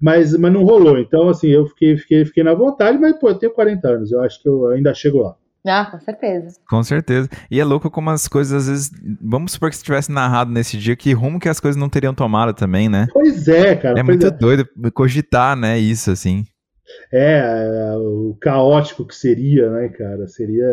Mas, 0.00 0.36
mas 0.36 0.52
não 0.52 0.64
rolou. 0.64 0.98
Então, 0.98 1.28
assim, 1.28 1.48
eu 1.48 1.66
fiquei, 1.66 1.96
fiquei, 1.96 2.24
fiquei 2.24 2.42
na 2.42 2.54
vontade, 2.54 2.98
mas, 2.98 3.16
pô, 3.18 3.28
eu 3.28 3.36
tenho 3.36 3.52
40 3.52 3.88
anos. 3.88 4.12
Eu 4.12 4.20
acho 4.20 4.42
que 4.42 4.48
eu 4.48 4.66
ainda 4.66 4.92
chego 4.92 5.22
lá. 5.22 5.36
Ah, 5.64 5.86
com 5.86 6.00
certeza. 6.00 6.58
Com 6.68 6.82
certeza. 6.82 7.28
E 7.48 7.60
é 7.60 7.64
louco 7.64 7.88
como 7.88 8.10
as 8.10 8.26
coisas, 8.26 8.52
às 8.52 8.68
vezes. 8.68 8.90
Vamos 9.20 9.52
supor 9.52 9.70
que 9.70 9.76
se 9.76 9.84
tivesse 9.84 10.10
narrado 10.10 10.50
nesse 10.50 10.76
dia, 10.76 10.96
que 10.96 11.12
rumo 11.12 11.38
que 11.38 11.48
as 11.48 11.60
coisas 11.60 11.80
não 11.80 11.88
teriam 11.88 12.12
tomado 12.12 12.52
também, 12.52 12.88
né? 12.88 13.06
Pois 13.12 13.46
é, 13.46 13.76
cara. 13.76 13.98
É 13.98 14.02
muito 14.02 14.26
é. 14.26 14.30
doido 14.30 14.68
cogitar, 14.92 15.56
né? 15.56 15.78
Isso, 15.78 16.10
assim. 16.10 16.44
É, 17.12 17.94
o 17.96 18.36
caótico 18.40 19.06
que 19.06 19.14
seria, 19.14 19.70
né, 19.70 19.88
cara? 19.88 20.26
Seria, 20.26 20.66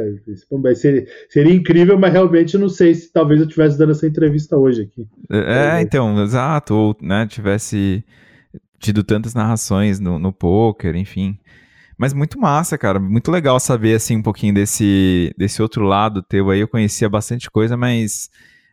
seria, 0.75 1.05
seria 1.29 1.53
incrível, 1.53 1.99
mas 1.99 2.13
realmente 2.13 2.57
não 2.57 2.69
sei 2.69 2.95
se 2.95 3.11
talvez 3.11 3.41
eu 3.41 3.47
estivesse 3.47 3.77
dando 3.77 3.91
essa 3.91 4.07
entrevista 4.07 4.57
hoje 4.57 4.83
aqui. 4.83 5.07
É, 5.29 5.77
é, 5.77 5.81
então, 5.81 6.21
exato, 6.23 6.73
ou 6.73 6.97
né, 7.01 7.27
tivesse 7.27 8.03
tido 8.79 9.03
tantas 9.03 9.33
narrações 9.33 9.99
no, 9.99 10.17
no 10.17 10.31
poker, 10.31 10.95
enfim. 10.95 11.37
Mas 11.97 12.13
muito 12.13 12.39
massa, 12.39 12.77
cara. 12.77 12.97
Muito 12.97 13.29
legal 13.29 13.59
saber, 13.59 13.95
assim, 13.95 14.15
um 14.15 14.21
pouquinho 14.21 14.53
desse, 14.53 15.35
desse 15.37 15.61
outro 15.61 15.83
lado 15.83 16.23
teu 16.23 16.49
aí. 16.49 16.61
Eu 16.61 16.67
conhecia 16.67 17.09
bastante 17.09 17.51
coisa, 17.51 17.75
mas 17.75 18.29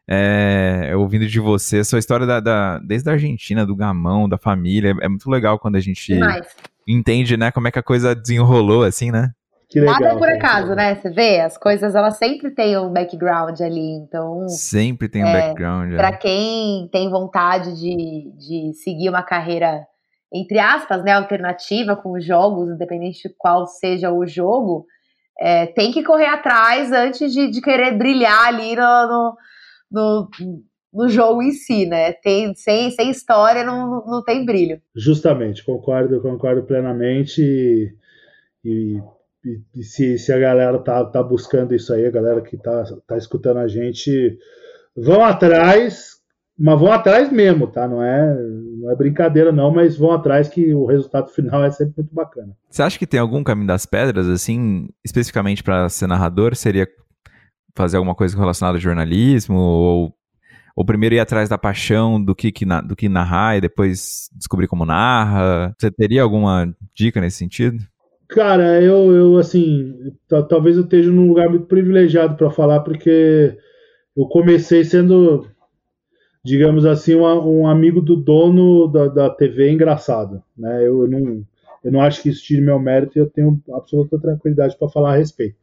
é, 0.09 0.92
ouvindo 0.97 1.26
de 1.26 1.40
você, 1.40 1.78
a 1.78 1.84
sua 1.84 1.99
história 1.99 2.24
da, 2.24 2.38
da, 2.38 2.78
desde 2.78 3.11
a 3.11 3.14
Argentina, 3.14 3.66
do 3.66 3.74
gamão, 3.74 4.28
da 4.28 4.38
família, 4.38 4.94
é 5.01 5.09
muito 5.09 5.28
legal 5.28 5.59
quando 5.59 5.74
a 5.74 5.80
gente... 5.80 6.14
Demais 6.14 6.47
entende, 6.87 7.37
né, 7.37 7.51
como 7.51 7.68
é 7.68 7.70
que 7.70 7.78
a 7.78 7.82
coisa 7.82 8.14
desenrolou, 8.14 8.82
assim, 8.82 9.11
né? 9.11 9.32
Legal, 9.74 9.95
Nada 10.01 10.14
é 10.14 10.16
por 10.16 10.28
acaso, 10.28 10.74
né? 10.74 10.95
Você 10.95 11.11
vê, 11.11 11.41
as 11.41 11.59
coisas 11.59 11.95
elas 11.95 12.16
sempre 12.16 12.51
têm 12.53 12.78
um 12.78 12.93
background 12.93 13.61
ali, 13.61 13.97
então. 13.97 14.49
Sempre 14.49 15.09
tem 15.09 15.24
um 15.24 15.26
é, 15.26 15.32
background. 15.32 15.97
Para 15.97 16.09
é. 16.09 16.16
quem 16.16 16.89
tem 16.93 17.11
vontade 17.11 17.74
de, 17.74 18.32
de 18.39 18.72
seguir 18.74 19.09
uma 19.09 19.24
carreira, 19.24 19.84
entre 20.32 20.59
aspas, 20.61 21.03
né, 21.03 21.12
alternativa 21.12 21.97
com 21.97 22.12
os 22.12 22.24
jogos, 22.24 22.70
independente 22.70 23.28
de 23.28 23.34
qual 23.37 23.66
seja 23.66 24.12
o 24.12 24.24
jogo, 24.24 24.87
é, 25.39 25.66
tem 25.66 25.91
que 25.91 26.05
correr 26.05 26.26
atrás 26.26 26.93
antes 26.93 27.32
de, 27.32 27.51
de 27.51 27.61
querer 27.61 27.99
brilhar 27.99 28.47
ali 28.47 28.76
no, 28.76 29.07
no, 29.09 29.37
no, 29.91 30.28
jogo 31.09 31.42
em 31.42 31.53
si, 31.53 31.86
né? 31.86 32.12
Tem, 32.12 32.55
sem, 32.55 32.90
sem 32.90 33.11
história 33.11 33.64
não, 33.64 34.05
não 34.07 34.22
tem 34.24 34.44
brilho. 34.44 34.80
Justamente, 34.94 35.64
concordo, 35.64 36.20
concordo 36.20 36.62
plenamente. 36.62 37.42
E, 37.42 37.92
e 38.64 39.01
e, 39.74 39.82
se, 39.84 40.18
se 40.18 40.32
a 40.32 40.38
galera 40.38 40.78
tá, 40.78 41.05
tá 41.05 41.22
buscando 41.22 41.74
isso 41.74 41.92
aí, 41.92 42.05
a 42.05 42.11
galera 42.11 42.40
que 42.40 42.57
tá, 42.57 42.84
tá 43.07 43.16
escutando 43.16 43.59
a 43.59 43.68
gente, 43.68 44.36
vão 44.97 45.24
atrás, 45.24 46.16
mas 46.59 46.80
vão 46.80 46.90
atrás 46.90 47.30
mesmo, 47.30 47.68
tá? 47.68 47.86
Não 47.86 48.03
é, 48.03 48.34
não 48.80 48.90
é 48.90 48.97
brincadeira, 48.97 49.53
não, 49.53 49.70
mas 49.70 49.97
vão 49.97 50.11
atrás 50.11 50.49
que 50.49 50.74
o 50.74 50.84
resultado 50.86 51.28
final 51.32 51.64
é 51.64 51.70
sempre 51.70 51.94
muito 51.99 52.14
bacana. 52.14 52.57
Você 52.68 52.82
acha 52.82 52.99
que 52.99 53.07
tem 53.07 53.20
algum 53.20 53.44
caminho 53.44 53.68
das 53.68 53.86
pedras, 53.86 54.26
assim, 54.28 54.88
especificamente 55.05 55.62
para 55.62 55.88
ser 55.88 56.09
narrador? 56.09 56.57
Seria 56.57 56.88
fazer 57.76 57.99
alguma 57.99 58.14
coisa 58.14 58.36
relacionada 58.36 58.76
ao 58.78 58.82
jornalismo? 58.82 59.59
Ou, 59.59 60.14
ou 60.77 60.85
primeiro 60.85 61.14
ir 61.14 61.20
atrás 61.20 61.49
da 61.49 61.57
paixão 61.57 62.22
do 62.22 62.35
que, 62.35 62.53
que, 62.53 62.66
do 62.87 62.95
que 62.95 63.09
narrar 63.09 63.57
e 63.57 63.62
depois 63.62 64.29
descobrir 64.35 64.68
como 64.68 64.85
narra? 64.85 65.74
Você 65.79 65.91
teria 65.91 66.22
alguma 66.22 66.70
dica 66.95 67.18
nesse 67.18 67.39
sentido? 67.39 67.83
Cara, 68.29 68.83
eu, 68.83 69.11
eu 69.12 69.39
assim, 69.39 70.12
talvez 70.49 70.77
eu 70.77 70.83
esteja 70.83 71.11
num 71.11 71.29
lugar 71.29 71.49
muito 71.49 71.64
privilegiado 71.64 72.37
para 72.37 72.51
falar, 72.51 72.81
porque 72.81 73.57
eu 74.14 74.27
comecei 74.27 74.85
sendo, 74.85 75.47
digamos 76.45 76.85
assim, 76.85 77.14
um, 77.14 77.62
um 77.62 77.66
amigo 77.66 78.03
do 78.03 78.14
dono 78.14 78.87
da, 78.89 79.09
da 79.09 79.31
TV 79.31 79.70
engraçado. 79.70 80.43
Né? 80.59 80.87
Eu, 80.87 81.09
não, 81.09 81.43
eu 81.83 81.93
não 81.93 82.03
acho 82.03 82.20
que 82.20 82.29
isso 82.29 82.43
tire 82.43 82.61
meu 82.61 82.79
mérito 82.79 83.16
e 83.16 83.20
eu 83.20 83.31
tenho 83.31 83.62
absoluta 83.72 84.18
tranquilidade 84.18 84.77
para 84.77 84.91
falar 84.91 85.14
a 85.14 85.16
respeito. 85.16 85.57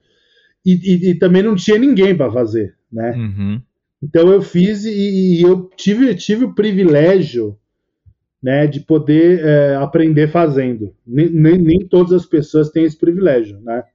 E, 0.66 0.74
e, 0.74 1.10
e, 1.10 1.16
também 1.16 1.44
não 1.44 1.56
tinha 1.56 1.78
ninguém 1.78 2.16
para 2.16 2.32
fazer, 2.32 2.74
né? 2.90 3.12
Uhum. 3.12 3.62
Então 4.04 4.30
eu 4.30 4.42
fiz 4.42 4.84
e, 4.84 4.92
e, 4.92 5.42
eu 5.42 5.70
tive, 5.78 6.14
tive 6.14 6.44
o 6.44 6.54
privilégio 6.54 7.58
né, 8.42 8.68
de 8.68 8.82
poder 8.82 9.40
é, 9.46 9.76
aprender 9.76 10.28
fazendo. 10.28 10.94
Nem, 11.08 11.30
nem, 11.30 11.58
nem, 11.58 11.88
todas 11.88 12.12
as 12.12 12.26
pessoas 12.26 12.70
têm 12.70 12.84
esse 12.84 12.98
privilégio, 12.98 13.62
né? 13.62 13.86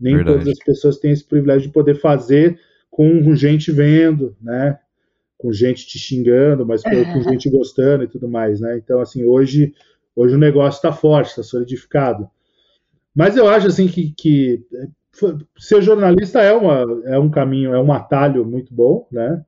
Nem 0.00 0.16
Verdade. 0.16 0.38
todas 0.38 0.52
as 0.52 0.64
pessoas 0.64 0.96
têm 0.98 1.10
esse 1.10 1.24
privilégio 1.24 1.68
de 1.68 1.74
poder 1.74 1.96
fazer 1.96 2.58
com 2.90 3.34
gente 3.34 3.70
vendo, 3.70 4.34
né? 4.40 4.78
Com 5.36 5.52
gente 5.52 5.86
te 5.86 5.98
xingando, 5.98 6.64
mas 6.64 6.82
com, 6.82 7.04
com 7.12 7.22
gente 7.22 7.50
gostando 7.50 8.04
e 8.04 8.08
tudo 8.08 8.26
mais, 8.26 8.58
né? 8.58 8.78
Então, 8.78 9.00
assim, 9.00 9.22
hoje, 9.24 9.74
hoje 10.14 10.34
o 10.34 10.38
negócio 10.38 10.78
está 10.78 10.90
forte, 10.90 11.28
está 11.28 11.42
solidificado. 11.42 12.26
Mas 13.14 13.36
eu 13.36 13.46
acho, 13.46 13.66
assim, 13.66 13.86
que, 13.86 14.14
que 14.16 14.64
é, 14.72 14.86
ser 15.58 15.82
jornalista 15.82 16.40
é, 16.40 16.52
uma, 16.52 16.84
é 17.04 17.18
um 17.18 17.30
caminho, 17.30 17.74
é 17.74 17.80
um 17.80 17.92
atalho 17.92 18.44
muito 18.44 18.74
bom, 18.74 19.06
né? 19.10 19.44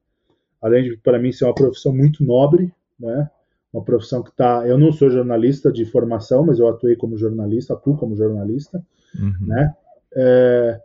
Além 0.60 0.84
de, 0.84 0.96
para 0.96 1.18
mim, 1.18 1.32
ser 1.32 1.44
uma 1.44 1.54
profissão 1.54 1.94
muito 1.94 2.24
nobre, 2.24 2.72
né? 2.98 3.30
uma 3.72 3.84
profissão 3.84 4.22
que 4.22 4.30
está. 4.30 4.66
Eu 4.66 4.78
não 4.78 4.92
sou 4.92 5.10
jornalista 5.10 5.70
de 5.70 5.84
formação, 5.84 6.44
mas 6.44 6.58
eu 6.58 6.68
atuei 6.68 6.96
como 6.96 7.16
jornalista, 7.16 7.74
atuo 7.74 7.96
como 7.96 8.16
jornalista, 8.16 8.82
uhum. 9.18 9.46
né? 9.46 9.74
É, 10.14 10.80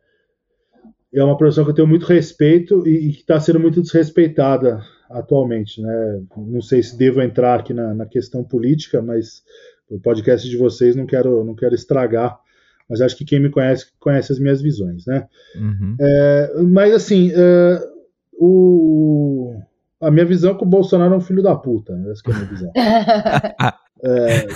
é, 1.13 1.23
uma 1.23 1.37
profissão 1.37 1.63
que 1.63 1.71
eu 1.71 1.75
tenho 1.75 1.87
muito 1.87 2.05
respeito 2.05 2.87
e, 2.87 3.09
e 3.09 3.13
que 3.13 3.21
está 3.21 3.39
sendo 3.39 3.59
muito 3.59 3.81
desrespeitada 3.81 4.81
atualmente, 5.09 5.81
né? 5.81 6.23
Não 6.35 6.61
sei 6.61 6.83
se 6.83 6.97
devo 6.97 7.21
entrar 7.21 7.59
aqui 7.59 7.73
na, 7.73 7.93
na, 7.93 8.05
questão 8.05 8.43
política, 8.43 9.01
mas 9.01 9.43
o 9.89 9.99
podcast 9.99 10.47
de 10.47 10.57
vocês 10.57 10.95
não 10.95 11.05
quero, 11.05 11.43
não 11.43 11.55
quero 11.55 11.75
estragar. 11.75 12.37
Mas 12.93 13.01
acho 13.01 13.17
que 13.17 13.25
quem 13.25 13.39
me 13.39 13.49
conhece 13.49 13.87
conhece 13.99 14.31
as 14.31 14.37
minhas 14.37 14.61
visões, 14.61 15.03
né? 15.07 15.25
Uhum. 15.55 15.95
É, 15.99 16.53
mas 16.61 16.93
assim, 16.93 17.31
é, 17.33 17.81
o 18.33 19.55
a 19.99 20.11
minha 20.11 20.25
visão 20.25 20.51
é 20.51 20.55
que 20.55 20.61
o 20.61 20.67
Bolsonaro 20.67 21.15
é 21.15 21.17
um 21.17 21.21
filho 21.21 21.41
da 21.41 21.55
puta. 21.55 21.93
Essa 22.11 22.21
é 22.27 22.31
a 22.31 22.35
minha 22.35 22.49
visão. 22.49 22.71
É, 24.05 24.47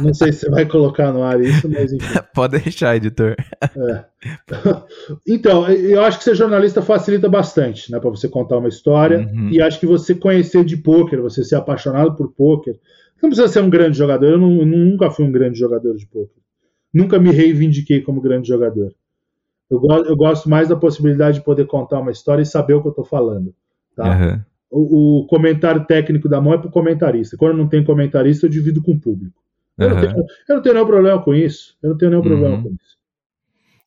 não 0.00 0.14
sei 0.14 0.32
se 0.32 0.42
você 0.42 0.50
vai 0.50 0.64
colocar 0.66 1.10
no 1.10 1.24
ar 1.24 1.40
isso, 1.40 1.68
mas 1.68 1.92
enfim. 1.92 2.06
Pode 2.32 2.62
deixar, 2.62 2.94
editor. 2.94 3.34
É. 3.60 4.04
Então, 5.26 5.68
eu 5.68 6.00
acho 6.04 6.18
que 6.18 6.22
ser 6.22 6.36
jornalista 6.36 6.80
facilita 6.80 7.28
bastante, 7.28 7.90
né, 7.90 7.98
para 7.98 8.10
você 8.10 8.28
contar 8.28 8.58
uma 8.58 8.68
história. 8.68 9.18
Uhum. 9.18 9.48
E 9.50 9.60
acho 9.60 9.80
que 9.80 9.86
você 9.86 10.14
conhecer 10.14 10.64
de 10.64 10.76
pôquer, 10.76 11.20
você 11.20 11.42
ser 11.42 11.56
apaixonado 11.56 12.14
por 12.14 12.30
pôquer, 12.34 12.78
não 13.20 13.30
precisa 13.30 13.48
ser 13.48 13.62
um 13.64 13.70
grande 13.70 13.98
jogador. 13.98 14.26
Eu, 14.26 14.38
não, 14.38 14.58
eu 14.58 14.66
nunca 14.66 15.10
fui 15.10 15.24
um 15.24 15.32
grande 15.32 15.58
jogador 15.58 15.96
de 15.96 16.06
pôquer. 16.06 16.43
Nunca 16.94 17.18
me 17.18 17.30
reivindiquei 17.30 18.00
como 18.00 18.20
grande 18.20 18.48
jogador. 18.48 18.94
Eu, 19.68 19.82
eu 20.06 20.16
gosto 20.16 20.48
mais 20.48 20.68
da 20.68 20.76
possibilidade 20.76 21.38
de 21.38 21.44
poder 21.44 21.66
contar 21.66 21.98
uma 21.98 22.12
história 22.12 22.42
e 22.42 22.46
saber 22.46 22.74
o 22.74 22.80
que 22.80 22.86
eu 22.86 22.92
estou 22.92 23.04
falando. 23.04 23.52
Tá? 23.96 24.16
Uhum 24.16 24.40
o, 24.74 25.20
o 25.20 25.26
comentário 25.26 25.84
técnico 25.84 26.28
da 26.28 26.40
mão 26.40 26.52
é 26.52 26.58
para 26.58 26.66
o 26.66 26.72
comentarista. 26.72 27.36
Quando 27.36 27.56
não 27.56 27.68
tem 27.68 27.84
comentarista, 27.84 28.46
eu 28.46 28.50
divido 28.50 28.82
com 28.82 28.92
o 28.92 29.00
público. 29.00 29.40
Eu, 29.78 29.88
uhum. 29.88 29.94
não, 29.94 30.00
tenho, 30.00 30.16
eu 30.48 30.54
não 30.56 30.62
tenho 30.62 30.74
nenhum 30.74 30.86
problema 30.86 31.22
com 31.22 31.34
isso. 31.34 31.76
Eu 31.80 31.90
não 31.90 31.96
tenho 31.96 32.10
nenhum 32.10 32.22
uhum. 32.22 32.28
problema 32.28 32.62
com 32.62 32.68
isso. 32.70 32.94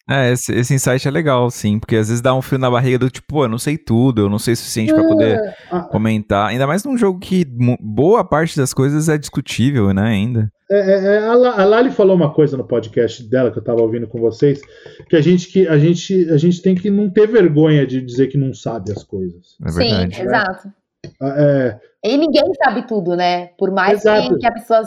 É, 0.09 0.31
esse, 0.31 0.53
esse, 0.53 0.73
insight 0.73 1.05
é 1.05 1.11
legal, 1.11 1.51
sim, 1.51 1.77
porque 1.77 1.97
às 1.97 2.07
vezes 2.07 2.21
dá 2.21 2.33
um 2.33 2.41
fio 2.41 2.57
na 2.57 2.71
barriga 2.71 2.97
do 2.97 3.09
tipo, 3.09 3.27
pô, 3.27 3.43
eu 3.43 3.49
não 3.49 3.57
sei 3.57 3.77
tudo, 3.77 4.21
eu 4.21 4.29
não 4.29 4.39
sei 4.39 4.53
o 4.53 4.57
suficiente 4.57 4.91
é, 4.91 4.95
para 4.95 5.05
poder 5.05 5.37
a... 5.69 5.81
comentar. 5.81 6.47
Ainda 6.47 6.65
mais 6.65 6.85
num 6.85 6.97
jogo 6.97 7.19
que 7.19 7.45
boa 7.81 8.23
parte 8.23 8.55
das 8.55 8.73
coisas 8.73 9.09
é 9.09 9.17
discutível, 9.17 9.93
né, 9.93 10.03
ainda. 10.03 10.49
É, 10.69 10.79
é, 10.79 11.15
é 11.15 11.17
a 11.19 11.65
Lali 11.65 11.91
falou 11.91 12.15
uma 12.15 12.33
coisa 12.33 12.57
no 12.57 12.67
podcast 12.67 13.23
dela 13.23 13.51
que 13.51 13.57
eu 13.57 13.63
tava 13.63 13.81
ouvindo 13.81 14.07
com 14.07 14.19
vocês, 14.19 14.61
que 15.09 15.15
a 15.15 15.21
gente, 15.21 15.47
que 15.47 15.67
a 15.67 15.77
gente, 15.77 16.29
a 16.29 16.37
gente 16.37 16.61
tem 16.61 16.75
que 16.75 16.89
não 16.89 17.09
ter 17.09 17.27
vergonha 17.27 17.85
de 17.85 18.01
dizer 18.01 18.27
que 18.27 18.37
não 18.37 18.53
sabe 18.53 18.91
as 18.91 19.03
coisas. 19.03 19.57
É 19.65 19.71
verdade. 19.71 20.15
Sim, 20.15 20.21
exato. 20.21 20.73
Ah, 21.21 21.35
é... 21.37 21.79
E 22.03 22.17
ninguém 22.17 22.53
sabe 22.63 22.85
tudo, 22.87 23.15
né? 23.15 23.47
Por 23.57 23.71
mais 23.71 24.03
que, 24.03 24.39
que, 24.39 24.47
a 24.47 24.51
pessoa 24.51 24.83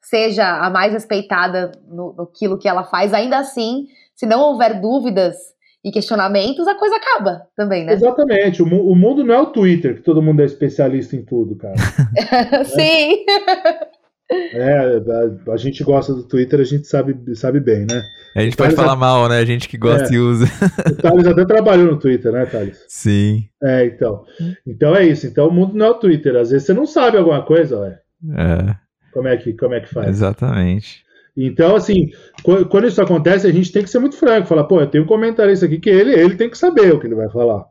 seja 0.00 0.64
a 0.64 0.70
mais 0.70 0.92
respeitada 0.92 1.72
no, 1.88 2.14
no 2.16 2.58
que 2.58 2.68
ela 2.68 2.84
faz, 2.84 3.12
ainda 3.12 3.38
assim 3.38 3.86
se 4.20 4.26
não 4.26 4.40
houver 4.40 4.80
dúvidas 4.82 5.36
e 5.82 5.90
questionamentos, 5.90 6.68
a 6.68 6.74
coisa 6.74 6.96
acaba 6.96 7.46
também, 7.56 7.86
né? 7.86 7.94
Exatamente. 7.94 8.62
O, 8.62 8.66
o 8.66 8.94
mundo 8.94 9.24
não 9.24 9.34
é 9.34 9.40
o 9.40 9.46
Twitter, 9.46 9.96
que 9.96 10.02
todo 10.02 10.20
mundo 10.20 10.42
é 10.42 10.44
especialista 10.44 11.16
em 11.16 11.24
tudo, 11.24 11.56
cara. 11.56 11.76
Sim. 12.64 13.24
É, 14.30 15.00
a, 15.48 15.52
a, 15.52 15.56
gente 15.56 15.82
gosta 15.82 16.14
do 16.14 16.22
Twitter, 16.22 16.60
a 16.60 16.64
gente 16.64 16.86
sabe, 16.86 17.16
sabe 17.34 17.58
bem, 17.58 17.80
né? 17.80 18.02
A 18.36 18.42
gente 18.42 18.56
pode 18.56 18.76
falar 18.76 18.92
a... 18.92 18.96
mal, 18.96 19.28
né? 19.28 19.38
A 19.38 19.44
gente 19.44 19.68
que 19.68 19.76
gosta 19.76 20.08
é, 20.08 20.16
e 20.16 20.18
usa. 20.18 20.46
O 20.86 20.94
Thales 21.02 21.26
até 21.26 21.44
trabalhou 21.44 21.86
no 21.86 21.98
Twitter, 21.98 22.30
né, 22.30 22.46
Thales? 22.46 22.84
Sim. 22.88 23.48
É, 23.60 23.86
então. 23.86 24.24
Então 24.64 24.94
é 24.94 25.04
isso. 25.04 25.26
Então 25.26 25.48
o 25.48 25.52
mundo 25.52 25.76
não 25.76 25.86
é 25.86 25.90
o 25.90 25.94
Twitter. 25.94 26.36
Às 26.36 26.50
vezes 26.50 26.66
você 26.66 26.72
não 26.72 26.86
sabe 26.86 27.18
alguma 27.18 27.44
coisa, 27.44 27.80
ué. 27.80 27.98
É. 28.36 28.76
Como 29.12 29.26
é 29.26 29.36
que, 29.36 29.52
como 29.54 29.74
é 29.74 29.80
que 29.80 29.92
faz? 29.92 30.08
Exatamente. 30.08 31.04
Então, 31.36 31.74
assim, 31.74 32.10
quando 32.42 32.86
isso 32.86 33.00
acontece, 33.00 33.46
a 33.46 33.52
gente 33.52 33.72
tem 33.72 33.82
que 33.82 33.90
ser 33.90 33.98
muito 33.98 34.16
franco, 34.16 34.46
falar, 34.46 34.64
pô, 34.64 34.80
eu 34.80 34.86
tenho 34.86 35.04
um 35.04 35.06
comentarista 35.06 35.66
aqui 35.66 35.78
que 35.78 35.88
ele, 35.88 36.12
ele 36.12 36.36
tem 36.36 36.50
que 36.50 36.58
saber 36.58 36.92
o 36.92 37.00
que 37.00 37.06
ele 37.06 37.14
vai 37.14 37.30
falar, 37.30 37.64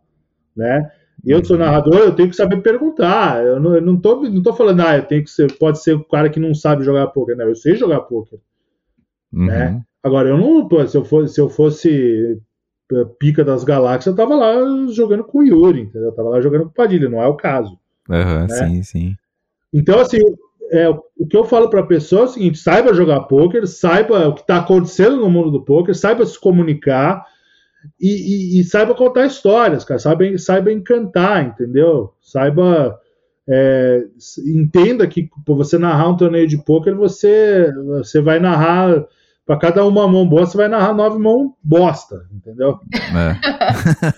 né? 0.55 0.89
Eu 1.25 1.43
sou 1.43 1.57
narrador, 1.57 1.99
eu 1.99 2.15
tenho 2.15 2.29
que 2.29 2.35
saber 2.35 2.61
perguntar. 2.61 3.43
Eu 3.43 3.59
não, 3.59 3.75
eu 3.75 3.81
não, 3.81 3.97
tô, 3.97 4.21
não 4.21 4.41
tô 4.41 4.53
falando, 4.53 4.81
ah, 4.81 4.97
eu 4.97 5.03
tenho 5.03 5.23
que 5.23 5.29
ser, 5.29 5.51
pode 5.57 5.81
ser 5.81 5.93
o 5.93 6.03
cara 6.03 6.29
que 6.29 6.39
não 6.39 6.53
sabe 6.53 6.83
jogar 6.83 7.07
poker. 7.07 7.35
Não, 7.35 7.47
eu 7.47 7.55
sei 7.55 7.75
jogar 7.75 8.01
poker. 8.01 8.39
Uhum. 9.33 9.45
Né? 9.45 9.81
Agora, 10.03 10.29
eu 10.29 10.37
não, 10.37 10.67
pô, 10.67 10.85
se 10.87 10.97
eu 10.97 11.03
fosse, 11.03 11.33
se 11.33 11.41
eu 11.41 11.49
fosse 11.49 12.39
pica 13.19 13.43
das 13.43 13.63
galáxias, 13.63 14.07
eu 14.07 14.15
tava 14.15 14.35
lá 14.35 14.53
jogando 14.91 15.23
com 15.23 15.39
o 15.39 15.43
Yuri, 15.43 15.81
entendeu? 15.81 16.09
Eu 16.09 16.15
tava 16.15 16.29
lá 16.29 16.41
jogando 16.41 16.63
com 16.63 16.69
o 16.69 16.73
Padilha, 16.73 17.09
não 17.09 17.21
é 17.21 17.27
o 17.27 17.35
caso. 17.35 17.77
Uhum, 18.09 18.47
né? 18.47 18.49
Sim, 18.49 18.83
sim. 18.83 19.15
Então, 19.71 19.99
assim, 19.99 20.17
é, 20.71 20.89
o 20.89 21.27
que 21.27 21.37
eu 21.37 21.43
falo 21.43 21.69
para 21.69 21.81
a 21.81 21.85
pessoa 21.85 22.21
é 22.21 22.25
o 22.25 22.27
seguinte: 22.27 22.57
saiba 22.57 22.93
jogar 22.93 23.21
poker, 23.21 23.67
saiba 23.67 24.27
o 24.27 24.33
que 24.33 24.41
está 24.41 24.57
acontecendo 24.57 25.17
no 25.17 25.29
mundo 25.29 25.51
do 25.51 25.63
poker, 25.63 25.95
saiba 25.95 26.25
se 26.25 26.39
comunicar 26.39 27.25
e, 27.99 28.07
e, 28.07 28.59
e, 28.59 28.63
saiba 28.63 28.95
contar 28.95 29.25
histórias, 29.25 29.83
cara. 29.83 29.99
Saiba, 29.99 30.37
saiba 30.37 30.71
encantar, 30.71 31.45
entendeu? 31.45 32.13
Saiba. 32.21 32.99
É, 33.51 34.03
entenda 34.45 35.07
que 35.07 35.27
você 35.47 35.79
narrar 35.79 36.09
um 36.09 36.17
torneio 36.17 36.47
de 36.47 36.63
poker, 36.63 36.95
você, 36.95 37.71
você 38.01 38.21
vai 38.21 38.39
narrar. 38.39 39.05
Para 39.49 39.57
cada 39.57 39.83
uma 39.83 40.07
mão 40.07 40.27
boa, 40.27 40.45
você 40.45 40.55
vai 40.55 40.67
narrar 40.67 40.93
nove 40.93 41.17
mãos 41.17 41.53
bosta, 41.63 42.23
entendeu? 42.31 42.77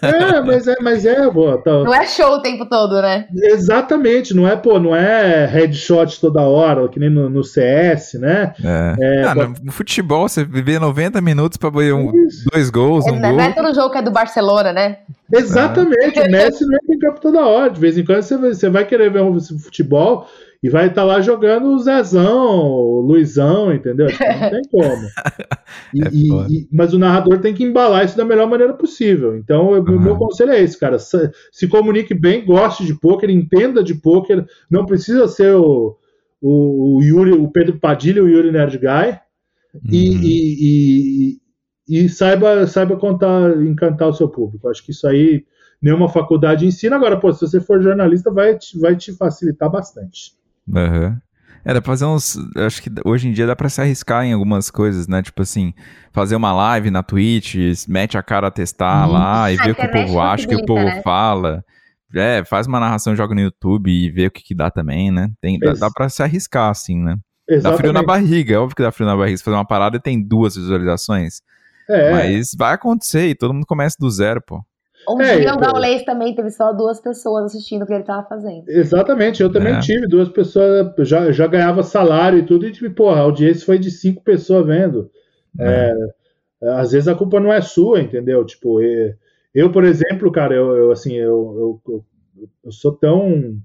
É, 0.02 0.36
é 0.36 0.42
mas 0.42 0.68
é, 0.68 0.76
mas 0.82 1.06
é, 1.06 1.32
pô. 1.32 1.58
Tá... 1.60 1.72
Não 1.86 1.96
é 1.96 2.06
show 2.06 2.34
o 2.34 2.42
tempo 2.42 2.66
todo, 2.66 3.02
né? 3.02 3.28
Exatamente, 3.34 4.34
não 4.34 4.46
é, 4.46 4.58
pô, 4.58 4.78
não 4.78 4.94
é 4.94 5.46
headshot 5.46 6.20
toda 6.20 6.42
hora, 6.42 6.86
que 6.90 7.00
nem 7.00 7.10
no, 7.10 7.30
no 7.30 7.46
CS, 7.46 8.16
né? 8.16 8.54
É. 8.62 8.96
é 9.00 9.24
ah, 9.24 9.36
no 9.64 9.72
futebol, 9.72 10.28
você 10.28 10.44
viver 10.44 10.82
90 10.82 11.22
minutos 11.22 11.58
para 11.58 11.70
ver 11.70 11.94
um, 11.94 12.12
dois 12.52 12.70
gols, 12.70 13.08
é, 13.08 13.12
um 13.12 13.16
não 13.18 13.30
gol. 13.30 13.38
Não 13.38 13.46
é 13.46 13.54
todo 13.54 13.74
jogo 13.74 13.90
que 13.90 14.00
é 14.00 14.02
do 14.02 14.12
Barcelona, 14.12 14.74
né? 14.74 14.98
Exatamente, 15.34 16.20
o 16.20 16.30
Messi 16.30 16.66
não 16.66 16.76
entra 16.84 16.96
em 16.96 17.00
campo 17.00 17.22
toda 17.22 17.46
hora. 17.46 17.70
De 17.70 17.80
vez 17.80 17.98
em 17.98 18.04
quando 18.04 18.22
você, 18.22 18.36
você 18.36 18.70
vai 18.70 18.84
querer 18.84 19.10
ver 19.10 19.22
um 19.22 19.40
futebol 19.40 20.28
e 20.64 20.70
vai 20.70 20.88
estar 20.88 21.02
tá 21.02 21.04
lá 21.04 21.22
jogando 21.22 21.74
o 21.74 21.80
Zezão, 21.80 22.70
o 22.70 23.02
Luizão, 23.02 23.74
entendeu? 23.74 24.08
Tipo, 24.08 24.24
não 24.24 24.50
tem 24.52 24.62
como. 24.70 25.08
E, 25.92 26.04
é 26.04 26.10
e, 26.14 26.56
e, 26.56 26.68
mas 26.72 26.94
o 26.94 27.00
narrador 27.00 27.40
tem 27.40 27.54
que 27.54 27.64
embalar 27.64 28.06
isso 28.06 28.16
da 28.16 28.24
melhor 28.24 28.48
maneira 28.48 28.74
possível. 28.74 29.36
Então, 29.36 29.72
o 29.72 29.80
uhum. 29.80 30.00
meu 30.00 30.16
conselho 30.18 30.52
é 30.52 30.62
esse, 30.62 30.78
cara. 30.78 31.00
Se, 31.00 31.32
se, 31.52 31.68
comunique 31.68 32.14
bem, 32.14 32.46
goste 32.46 32.86
de 32.86 32.94
pôquer, 32.94 33.32
entenda 33.32 33.84
de 33.84 33.96
pôquer. 33.96 34.46
Não 34.70 34.86
precisa 34.86 35.28
ser 35.28 35.56
o, 35.56 35.98
o, 36.40 36.98
o, 36.98 37.02
Yuri, 37.02 37.32
o 37.32 37.50
Pedro 37.50 37.80
Padilha, 37.80 38.24
o 38.24 38.30
Yuri 38.30 38.52
Nerd 38.52 38.78
Guy. 38.78 39.20
Uhum. 39.74 39.82
E, 39.92 41.40
e, 41.90 42.08
saiba, 42.10 42.68
saiba 42.68 42.96
contar, 42.98 43.60
encantar 43.64 44.10
o 44.10 44.14
seu 44.14 44.30
público. 44.30 44.70
Acho 44.70 44.86
que 44.86 44.92
isso 44.92 45.08
aí 45.08 45.44
nenhuma 45.82 46.08
faculdade 46.08 46.68
ensina. 46.68 46.98
Agora, 46.98 47.20
pô, 47.20 47.34
se 47.34 47.42
você 47.42 47.60
for 47.60 47.82
jornalista, 47.82 48.30
vai 48.30 48.56
te, 48.56 48.78
vai 48.80 48.96
te 48.96 49.12
facilitar 49.12 49.72
bastante. 49.72 50.40
Uhum. 50.68 51.18
É, 51.64 51.80
fazer 51.82 52.06
uns. 52.06 52.38
Acho 52.56 52.82
que 52.82 52.90
hoje 53.06 53.28
em 53.28 53.32
dia 53.32 53.46
dá 53.46 53.56
pra 53.56 53.70
se 53.70 53.80
arriscar 53.80 54.26
em 54.26 54.34
algumas 54.34 54.72
coisas, 54.72 55.08
né? 55.08 55.22
Tipo 55.22 55.44
assim, 55.44 55.74
fazer 56.12 56.36
uma 56.36 56.52
live 56.52 56.90
na 56.90 57.04
Twitch, 57.04 57.56
mete 57.88 58.18
a 58.18 58.24
cara 58.24 58.48
a 58.48 58.52
testar 58.52 59.06
uhum. 59.06 59.14
lá 59.14 59.52
e 59.52 59.58
ver 59.58 59.72
o 59.72 59.76
que 59.76 59.86
o 59.86 59.92
povo 59.92 60.20
acha, 60.20 60.46
o 60.46 60.50
que 60.50 60.56
o 60.56 60.66
povo 60.66 60.86
né? 60.86 61.02
fala. 61.04 61.64
É, 62.14 62.44
faz 62.44 62.68
uma 62.68 62.80
narração, 62.80 63.16
joga 63.16 63.34
no 63.34 63.42
YouTube 63.42 63.90
e 63.90 64.10
vê 64.10 64.28
o 64.28 64.32
que, 64.32 64.44
que 64.44 64.56
dá 64.56 64.70
também, 64.70 65.12
né? 65.12 65.30
Tem, 65.40 65.58
dá, 65.58 65.74
dá 65.74 65.90
pra 65.90 66.10
se 66.10 66.22
arriscar, 66.22 66.70
assim, 66.70 67.02
né? 67.02 67.16
Exatamente. 67.48 67.64
Dá 67.64 67.78
frio 67.78 67.94
na 67.94 68.04
barriga, 68.04 68.56
é 68.56 68.58
óbvio 68.58 68.76
que 68.76 68.82
dá 68.82 68.92
frio 68.92 69.08
na 69.08 69.16
barriga. 69.16 69.38
Se 69.38 69.44
fazer 69.44 69.56
uma 69.56 69.66
parada 69.66 69.98
e 69.98 70.02
tem 70.02 70.22
duas 70.22 70.56
visualizações. 70.56 71.42
É. 71.90 72.12
Mas 72.12 72.54
vai 72.58 72.74
acontecer 72.74 73.28
e 73.28 73.36
todo 73.36 73.54
mundo 73.54 73.66
começa 73.66 73.96
do 74.00 74.10
zero, 74.10 74.42
pô. 74.42 74.64
Um 75.08 75.22
é, 75.22 75.40
dia 75.40 75.54
o 75.54 75.58
Gaules 75.58 76.04
também 76.04 76.36
teve 76.36 76.50
só 76.52 76.72
duas 76.74 77.00
pessoas 77.00 77.46
assistindo 77.46 77.84
o 77.84 77.86
que 77.86 77.94
ele 77.94 78.02
estava 78.02 78.28
fazendo. 78.28 78.68
Exatamente, 78.68 79.42
eu 79.42 79.52
também 79.52 79.76
é. 79.76 79.80
tive 79.80 80.08
duas 80.08 80.30
pessoas, 80.30 80.94
já, 81.00 81.32
já 81.32 81.48
ganhava 81.48 81.84
salário 81.84 82.40
e 82.40 82.46
tudo, 82.46 82.68
e 82.68 82.72
tipo, 82.72 82.94
porra, 82.94 83.18
a 83.18 83.24
audiência 83.24 83.66
foi 83.66 83.80
de 83.80 83.90
cinco 83.90 84.24
pessoas 84.24 84.66
vendo. 84.66 85.10
É. 85.60 85.94
é 86.64 86.70
às 86.74 86.92
vezes 86.92 87.08
a 87.08 87.16
culpa 87.16 87.40
não 87.40 87.52
é 87.52 87.62
sua, 87.62 88.02
entendeu? 88.02 88.46
Tipo, 88.46 88.80
eu, 89.54 89.72
por 89.72 89.84
exemplo, 89.84 90.32
cara, 90.32 90.54
eu, 90.54 90.76
eu 90.78 90.92
assim, 90.92 91.16
eu, 91.16 91.82
eu, 91.88 92.06
eu, 92.64 92.72
sou 92.72 92.92
tão 92.92 93.58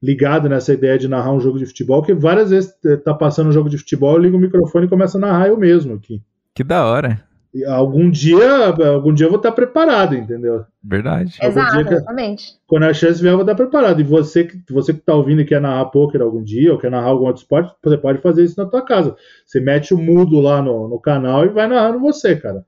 ligado 0.00 0.48
nessa 0.48 0.72
ideia 0.72 0.96
de 0.96 1.08
narrar 1.08 1.32
um 1.32 1.40
jogo 1.40 1.58
de 1.58 1.66
futebol 1.66 2.02
que 2.02 2.14
várias 2.14 2.50
vezes 2.50 2.72
tá 3.04 3.12
passando 3.12 3.48
um 3.48 3.52
jogo 3.52 3.68
de 3.68 3.78
futebol, 3.78 4.14
eu 4.14 4.22
ligo 4.22 4.36
o 4.36 4.40
microfone 4.40 4.86
e 4.86 4.88
começo 4.88 5.16
a 5.16 5.20
narrar 5.20 5.48
eu 5.48 5.56
mesmo 5.56 5.94
aqui. 5.94 6.22
Que 6.54 6.62
da 6.62 6.86
hora 6.86 7.27
algum 7.64 8.10
dia, 8.10 8.66
algum 8.66 9.12
dia 9.12 9.26
eu 9.26 9.30
vou 9.30 9.38
estar 9.38 9.52
preparado, 9.52 10.14
entendeu? 10.14 10.64
Verdade. 10.82 11.36
Exato, 11.40 11.84
que, 11.84 11.94
exatamente. 11.94 12.54
Quando 12.66 12.84
a 12.84 12.94
chance 12.94 13.20
vier, 13.20 13.32
eu 13.32 13.36
vou 13.36 13.44
estar 13.44 13.54
preparado. 13.54 14.00
E 14.00 14.04
você 14.04 14.44
que 14.44 14.60
você 14.72 14.92
que 14.92 15.00
está 15.00 15.14
ouvindo 15.14 15.40
e 15.40 15.44
quer 15.44 15.60
narrar 15.60 15.86
poker 15.86 16.20
algum 16.20 16.42
dia, 16.42 16.72
ou 16.72 16.78
quer 16.78 16.90
narrar 16.90 17.08
algum 17.08 17.26
outro 17.26 17.42
esporte, 17.42 17.74
você 17.82 17.96
pode 17.96 18.20
fazer 18.20 18.44
isso 18.44 18.60
na 18.60 18.68
tua 18.68 18.82
casa. 18.82 19.16
Você 19.46 19.60
mete 19.60 19.94
o 19.94 19.98
mudo 19.98 20.40
lá 20.40 20.62
no, 20.62 20.88
no 20.88 21.00
canal 21.00 21.44
e 21.44 21.48
vai 21.48 21.66
narrando 21.66 22.00
você, 22.00 22.36
cara. 22.36 22.64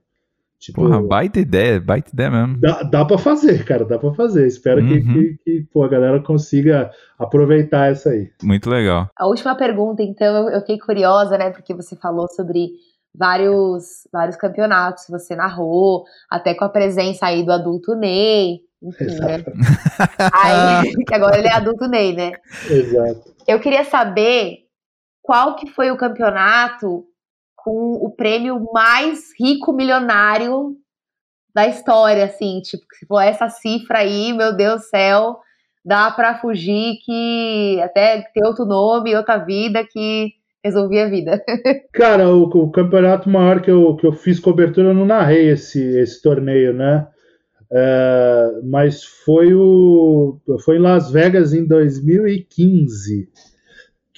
Tipo, 0.61 0.83
Porra, 0.83 1.01
baita 1.01 1.39
ideia, 1.39 1.81
baita 1.81 2.11
ideia 2.13 2.29
mesmo. 2.29 2.59
Dá, 2.59 2.83
dá 2.83 3.03
pra 3.03 3.17
fazer, 3.17 3.65
cara, 3.65 3.83
dá 3.83 3.97
pra 3.97 4.13
fazer. 4.13 4.45
Espero 4.45 4.79
uhum. 4.79 4.89
que, 4.89 5.01
que, 5.01 5.37
que 5.43 5.67
pô, 5.73 5.83
a 5.83 5.87
galera 5.87 6.21
consiga 6.21 6.91
aproveitar 7.17 7.89
essa 7.89 8.11
aí. 8.11 8.29
Muito 8.43 8.69
legal. 8.69 9.09
A 9.17 9.25
última 9.25 9.55
pergunta, 9.55 10.03
então, 10.03 10.47
eu 10.51 10.59
fiquei 10.59 10.77
curiosa, 10.77 11.35
né, 11.35 11.49
porque 11.49 11.73
você 11.73 11.95
falou 11.95 12.27
sobre 12.27 12.73
vários, 13.13 14.07
vários 14.11 14.35
campeonatos 14.35 15.07
você 15.09 15.35
narrou, 15.35 16.05
até 16.29 16.53
com 16.53 16.65
a 16.65 16.69
presença 16.69 17.25
aí 17.25 17.43
do 17.43 17.51
adulto 17.51 17.95
Ney, 17.95 18.61
enfim, 18.81 19.05
né? 19.05 19.43
Aí, 20.33 20.91
que 21.05 21.13
agora 21.13 21.37
ele 21.37 21.47
é 21.47 21.53
adulto 21.53 21.87
Ney, 21.87 22.15
né? 22.15 22.31
Exato. 22.67 23.35
Eu 23.47 23.59
queria 23.59 23.83
saber 23.83 24.65
qual 25.21 25.55
que 25.55 25.69
foi 25.69 25.91
o 25.91 25.97
campeonato 25.97 27.05
com 27.55 27.93
o 28.03 28.09
prêmio 28.09 28.71
mais 28.73 29.29
rico 29.39 29.71
milionário 29.71 30.75
da 31.53 31.67
história, 31.67 32.25
assim, 32.25 32.59
tipo, 32.61 32.83
se 32.97 33.05
for 33.05 33.19
essa 33.19 33.49
cifra 33.49 33.99
aí, 33.99 34.33
meu 34.33 34.55
Deus 34.55 34.81
do 34.81 34.87
céu, 34.87 35.39
dá 35.85 36.09
para 36.09 36.39
fugir 36.39 36.97
que 37.05 37.79
até 37.83 38.21
ter 38.33 38.45
outro 38.45 38.65
nome, 38.65 39.15
outra 39.15 39.37
vida 39.37 39.85
que 39.85 40.33
resolvi 40.63 40.99
a 40.99 41.09
vida. 41.09 41.43
Cara, 41.93 42.29
o, 42.29 42.43
o, 42.43 42.71
campeonato 42.71 43.29
maior 43.29 43.61
que 43.61 43.71
eu, 43.71 43.95
que 43.95 44.05
eu 44.05 44.13
fiz 44.13 44.39
cobertura, 44.39 44.89
eu 44.89 44.93
não 44.93 45.05
narrei 45.05 45.49
esse, 45.49 45.81
esse 45.97 46.21
torneio, 46.21 46.73
né? 46.73 47.07
É, 47.73 48.51
mas 48.63 49.03
foi 49.03 49.53
o 49.53 50.37
foi 50.65 50.75
em 50.75 50.81
Las 50.81 51.09
Vegas 51.09 51.53
em 51.53 51.65
2015 51.65 53.29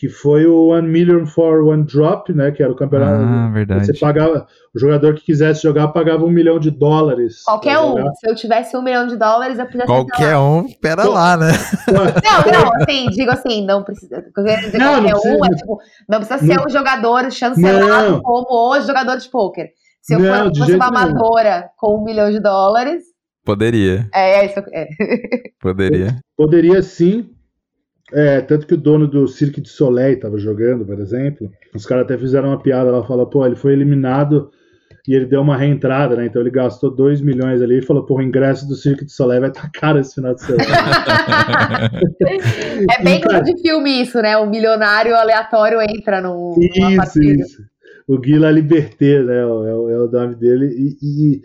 que 0.04 0.10
foi 0.10 0.46
o 0.46 0.68
One 0.68 0.90
Million 0.90 1.26
for 1.26 1.64
One 1.64 1.86
Drop, 1.86 2.30
né? 2.34 2.52
Que 2.52 2.62
era 2.62 2.70
o 2.70 2.76
campeonato. 2.76 3.24
Ah, 3.24 3.50
verdade. 3.54 3.86
Você 3.86 3.98
pagava, 3.98 4.46
o 4.76 4.78
jogador 4.78 5.16
que 5.16 5.24
quisesse 5.24 5.64
jogar 5.64 5.88
pagava 5.94 6.26
um 6.26 6.30
milhão 6.30 6.60
de 6.60 6.70
dólares. 6.70 7.42
Qualquer 7.46 7.80
um. 7.80 7.96
Se 8.16 8.30
eu 8.30 8.36
tivesse 8.36 8.76
um 8.76 8.82
milhão 8.82 9.08
de 9.08 9.16
dólares, 9.16 9.58
eu 9.58 9.66
podia 9.66 9.86
Qualquer 9.86 10.36
um, 10.36 10.68
pera 10.82 11.06
lá, 11.08 11.38
né? 11.38 11.54
Não, 11.88 12.04
não, 12.52 12.74
assim, 12.82 13.06
digo 13.12 13.32
assim, 13.32 13.66
não 13.66 13.82
precisa. 13.82 14.22
Dizer, 14.22 14.78
não, 14.78 14.96
qualquer 14.96 15.12
não 15.14 15.20
precisa, 15.22 15.38
um, 15.38 15.46
é, 15.46 15.50
tipo, 15.56 15.80
não 16.10 16.18
precisa 16.18 16.40
ser 16.40 16.58
não, 16.58 16.66
um 16.66 16.70
jogador 16.70 17.32
chancelado 17.32 18.12
não. 18.12 18.22
como 18.22 18.78
os 18.78 18.86
jogadores 18.86 19.24
de 19.24 19.30
pôquer. 19.30 19.70
Se 20.02 20.16
eu 20.16 20.20
não, 20.20 20.54
fosse 20.54 20.76
uma 20.76 20.88
amadora 20.88 21.70
com 21.78 21.98
um 21.98 22.04
milhão 22.04 22.30
de 22.30 22.42
dólares. 22.42 23.04
Poderia. 23.46 24.10
É, 24.14 24.42
é 24.42 24.46
isso. 24.48 24.60
É. 24.74 24.86
Poderia. 25.62 26.20
Poderia 26.36 26.82
sim. 26.82 27.30
É, 28.14 28.42
tanto 28.42 28.68
que 28.68 28.76
o 28.76 28.78
dono 28.78 29.08
do 29.08 29.28
Cirque 29.28 29.60
de 29.60 29.70
Soleil 29.70 30.14
estava 30.14 30.38
jogando, 30.38 30.86
por 30.86 31.00
exemplo. 31.00 31.52
Os 31.74 31.86
caras 31.86 32.06
até 32.06 32.18
fizeram 32.18 32.50
uma 32.50 32.60
piada 32.60 32.92
lá, 32.92 33.04
fala, 33.04 33.28
pô, 33.28 33.46
ele 33.46 33.56
foi 33.56 33.74
eliminado 33.74 34.52
e 35.08 35.14
ele 35.14 35.26
deu 35.26 35.42
uma 35.42 35.58
reentrada, 35.58 36.16
né? 36.16 36.26
Então 36.26 36.42
ele 36.42 36.52
gastou 36.52 36.90
2 36.90 37.22
milhões 37.22 37.62
ali 37.62 37.80
e 37.80 37.86
falou, 37.86 38.06
pô, 38.06 38.18
o 38.18 38.22
ingresso 38.22 38.68
do 38.68 38.76
Cirque 38.76 39.04
de 39.04 39.12
Soleil 39.12 39.42
vai 39.42 39.50
estar 39.50 39.64
tá 39.64 39.70
caro 39.74 40.00
esse 40.00 40.16
final 40.16 40.34
de 40.34 40.42
semana. 40.42 40.64
é 43.00 43.04
bem 43.04 43.20
como 43.20 43.44
de 43.44 43.62
filme 43.62 44.02
isso, 44.02 44.22
né? 44.22 44.38
O 44.38 44.50
milionário 44.50 45.16
aleatório 45.16 45.82
entra 45.82 46.22
no. 46.22 46.56
Isso, 46.58 47.22
isso. 47.22 47.62
O 48.08 48.18
Guila 48.18 48.52
Liberté, 48.52 49.22
né? 49.24 49.40
É 49.40 49.46
o, 49.46 49.90
é 49.90 50.00
o 50.00 50.10
nome 50.10 50.36
dele. 50.36 50.68
E, 50.68 50.98
e, 51.02 51.42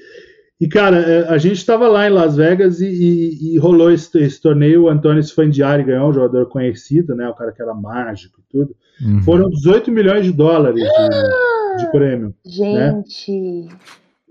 e, 0.61 0.67
cara, 0.67 0.99
é, 0.99 1.29
a 1.29 1.39
gente 1.39 1.59
estava 1.59 1.87
lá 1.87 2.07
em 2.07 2.11
Las 2.11 2.37
Vegas 2.37 2.81
e, 2.81 2.87
e, 2.87 3.55
e 3.55 3.59
rolou 3.59 3.93
esse, 3.93 4.19
esse, 4.19 4.41
torneio. 4.41 4.85
O 4.85 4.89
Antônio 4.89 5.21
Sfandiari 5.21 5.85
ganhou, 5.85 6.11
um 6.11 6.13
jogador 6.13 6.47
conhecido, 6.47 7.15
né? 7.15 7.29
O 7.29 7.35
cara 7.35 7.53
que 7.53 7.63
era 7.63 7.73
mágico 7.73 8.41
e 8.41 8.51
tudo. 8.51 8.75
Uhum. 9.01 9.23
Foram 9.23 9.49
18 9.49 9.93
milhões 9.93 10.25
de 10.25 10.33
dólares 10.33 10.83
de, 10.83 11.85
de 11.85 11.91
prêmio. 11.93 12.35
Né? 12.45 12.51
Gente. 12.51 13.33
Né? 13.33 13.69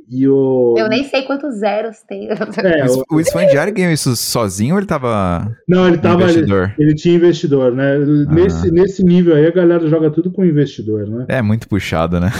E 0.10 0.26
o... 0.28 0.76
Eu 0.78 0.88
nem 0.88 1.04
sei 1.04 1.24
quantos 1.24 1.56
zeros 1.56 2.02
tem. 2.08 2.30
É, 2.30 2.36
o, 3.12 3.18
o 3.18 3.20
Sfandiari 3.20 3.72
ganhou 3.72 3.92
isso 3.92 4.16
sozinho 4.16 4.76
ou 4.76 4.80
ele 4.80 4.88
tava. 4.88 5.54
Não, 5.68 5.86
ele 5.86 5.98
tava. 5.98 6.24
Investidor? 6.24 6.74
Ele, 6.78 6.90
ele 6.90 6.96
tinha 6.96 7.16
investidor, 7.16 7.74
né? 7.74 7.96
Ah. 7.96 8.34
Nesse, 8.34 8.72
nesse 8.72 9.04
nível 9.04 9.36
aí 9.36 9.46
a 9.46 9.52
galera 9.52 9.86
joga 9.88 10.10
tudo 10.10 10.32
com 10.32 10.46
investidor, 10.46 11.08
né? 11.08 11.26
É 11.28 11.42
muito 11.42 11.68
puxado, 11.68 12.22
né? 12.22 12.32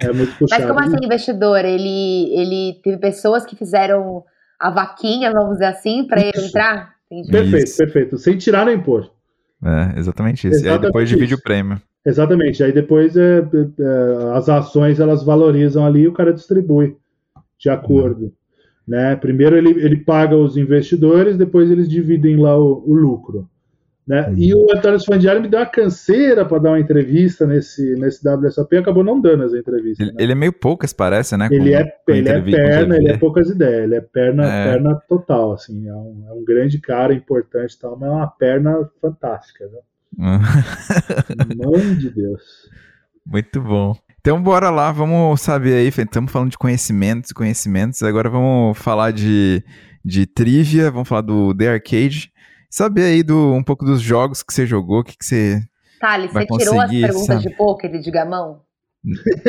É, 0.00 0.08
é 0.08 0.12
muito 0.12 0.36
puxado. 0.36 0.62
Mas 0.62 0.70
como 0.70 0.80
assim 0.80 1.04
investidor? 1.04 1.64
Ele, 1.64 2.30
ele 2.34 2.80
teve 2.84 2.98
pessoas 2.98 3.46
que 3.46 3.56
fizeram 3.56 4.22
a 4.60 4.70
vaquinha, 4.70 5.32
vamos 5.32 5.54
dizer 5.54 5.66
assim, 5.66 6.04
para 6.06 6.20
ele 6.20 6.46
entrar? 6.46 6.94
Entendi. 7.10 7.30
Perfeito, 7.30 7.64
isso. 7.64 7.76
perfeito. 7.78 8.18
Sem 8.18 8.36
tirar 8.36 8.66
nem 8.66 8.78
pôr. 8.78 9.10
É, 9.64 9.98
exatamente 9.98 10.46
isso. 10.46 10.56
Exatamente 10.56 10.66
e 10.66 10.70
aí 10.70 10.78
depois 10.78 11.08
divide 11.08 11.34
o 11.34 11.42
prêmio. 11.42 11.80
Exatamente. 12.04 12.62
Aí 12.62 12.72
depois 12.72 13.16
é, 13.16 13.38
é, 13.38 14.36
as 14.36 14.48
ações 14.48 15.00
elas 15.00 15.22
valorizam 15.22 15.84
ali 15.84 16.02
e 16.02 16.08
o 16.08 16.12
cara 16.12 16.32
distribui 16.32 16.96
de 17.58 17.68
acordo. 17.68 18.24
Uhum. 18.24 18.32
Né? 18.86 19.16
Primeiro 19.16 19.56
ele, 19.56 19.70
ele 19.70 19.96
paga 19.98 20.36
os 20.36 20.56
investidores, 20.56 21.36
depois 21.36 21.70
eles 21.70 21.88
dividem 21.88 22.36
lá 22.36 22.56
o, 22.58 22.82
o 22.86 22.94
lucro. 22.94 23.48
Né? 24.06 24.26
Uhum. 24.26 24.34
E 24.38 24.54
o 24.54 24.74
Antônio 24.74 24.98
Sfandiari 24.98 25.38
me 25.38 25.48
deu 25.48 25.60
uma 25.60 25.66
canseira 25.66 26.42
para 26.42 26.58
dar 26.58 26.70
uma 26.70 26.80
entrevista 26.80 27.46
nesse, 27.46 27.94
nesse 27.96 28.26
WSOP 28.26 28.74
e 28.74 28.78
acabou 28.78 29.04
não 29.04 29.20
dando 29.20 29.44
as 29.44 29.52
entrevistas. 29.52 30.06
Ele, 30.06 30.16
né? 30.16 30.22
ele 30.22 30.32
é 30.32 30.34
meio 30.34 30.52
poucas, 30.52 30.94
parece, 30.94 31.36
né? 31.36 31.46
Ele, 31.52 31.72
com, 31.72 31.76
é, 31.76 31.84
com 31.84 32.12
ele 32.12 32.28
é 32.30 32.40
perna, 32.40 32.96
ele 32.96 33.10
é 33.10 33.18
poucas 33.18 33.50
ideias, 33.50 33.84
ele 33.84 33.96
é 33.96 34.00
perna, 34.00 34.46
é. 34.46 34.72
perna 34.72 34.94
total, 35.06 35.52
assim, 35.52 35.86
é 35.86 35.94
um, 35.94 36.24
é 36.26 36.32
um 36.32 36.42
grande 36.42 36.80
cara, 36.80 37.12
importante 37.12 37.78
tal, 37.78 37.98
mas 37.98 38.08
é 38.08 38.12
uma 38.12 38.26
perna 38.26 38.88
fantástica, 38.98 39.66
né? 39.66 39.78
Mãe 40.16 41.94
de 41.98 42.10
Deus. 42.10 42.42
Muito 43.24 43.60
bom. 43.60 43.94
Então 44.20 44.42
bora 44.42 44.70
lá, 44.70 44.90
vamos 44.90 45.40
saber 45.40 45.74
aí, 45.74 45.88
estamos 45.88 46.32
falando 46.32 46.50
de 46.50 46.58
conhecimentos, 46.58 47.32
conhecimentos, 47.32 48.02
agora 48.02 48.28
vamos 48.28 48.76
falar 48.76 49.12
de, 49.12 49.62
de 50.04 50.26
trivia, 50.26 50.90
vamos 50.90 51.08
falar 51.08 51.20
do 51.20 51.54
The 51.54 51.68
Arcade, 51.68 52.32
saber 52.68 53.04
aí 53.04 53.22
do, 53.22 53.54
um 53.54 53.62
pouco 53.62 53.84
dos 53.84 54.00
jogos 54.02 54.42
que 54.42 54.52
você 54.52 54.66
jogou, 54.66 55.00
o 55.00 55.04
que, 55.04 55.16
que 55.16 55.24
você 55.24 55.62
Thales, 56.00 56.32
você 56.32 56.46
tirou 56.46 56.80
as 56.80 56.90
perguntas 56.90 57.26
sabe? 57.26 57.42
de 57.42 57.50
poker 57.50 57.94
e 57.94 58.00
de 58.00 58.10
gamão? 58.10 58.62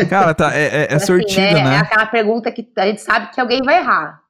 Cara, 0.10 0.34
tá, 0.34 0.56
é, 0.56 0.64
é, 0.64 0.88
é 0.92 0.96
assim, 0.96 1.08
sortido, 1.08 1.42
né? 1.42 1.64
né? 1.64 1.76
É 1.76 1.80
aquela 1.80 2.06
pergunta 2.06 2.52
que 2.52 2.68
a 2.78 2.86
gente 2.86 3.02
sabe 3.02 3.32
que 3.32 3.42
alguém 3.42 3.62
vai 3.64 3.80
errar. 3.80 4.22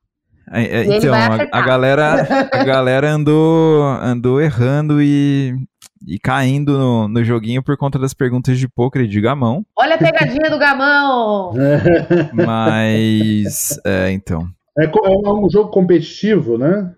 É, 0.51 0.63
é, 0.63 0.83
então, 0.85 1.13
a, 1.13 1.59
a, 1.59 1.61
galera, 1.61 2.49
a 2.51 2.63
galera 2.63 3.11
andou, 3.11 3.83
andou 3.83 4.41
errando 4.41 5.01
e, 5.01 5.55
e 6.05 6.17
caindo 6.19 6.77
no, 6.77 7.07
no 7.07 7.23
joguinho 7.23 7.63
por 7.63 7.77
conta 7.77 7.99
das 7.99 8.13
perguntas 8.13 8.57
de 8.57 8.67
poker 8.67 9.03
e 9.03 9.07
de 9.07 9.19
gamão. 9.21 9.65
Olha 9.75 9.95
a 9.95 9.97
pegadinha 9.97 10.49
do 10.49 10.57
gamão! 10.57 11.53
Mas, 12.33 13.79
é, 13.85 14.11
então. 14.11 14.47
É, 14.77 14.85
é 14.85 15.29
um 15.29 15.49
jogo 15.49 15.69
competitivo, 15.69 16.57
né? 16.57 16.93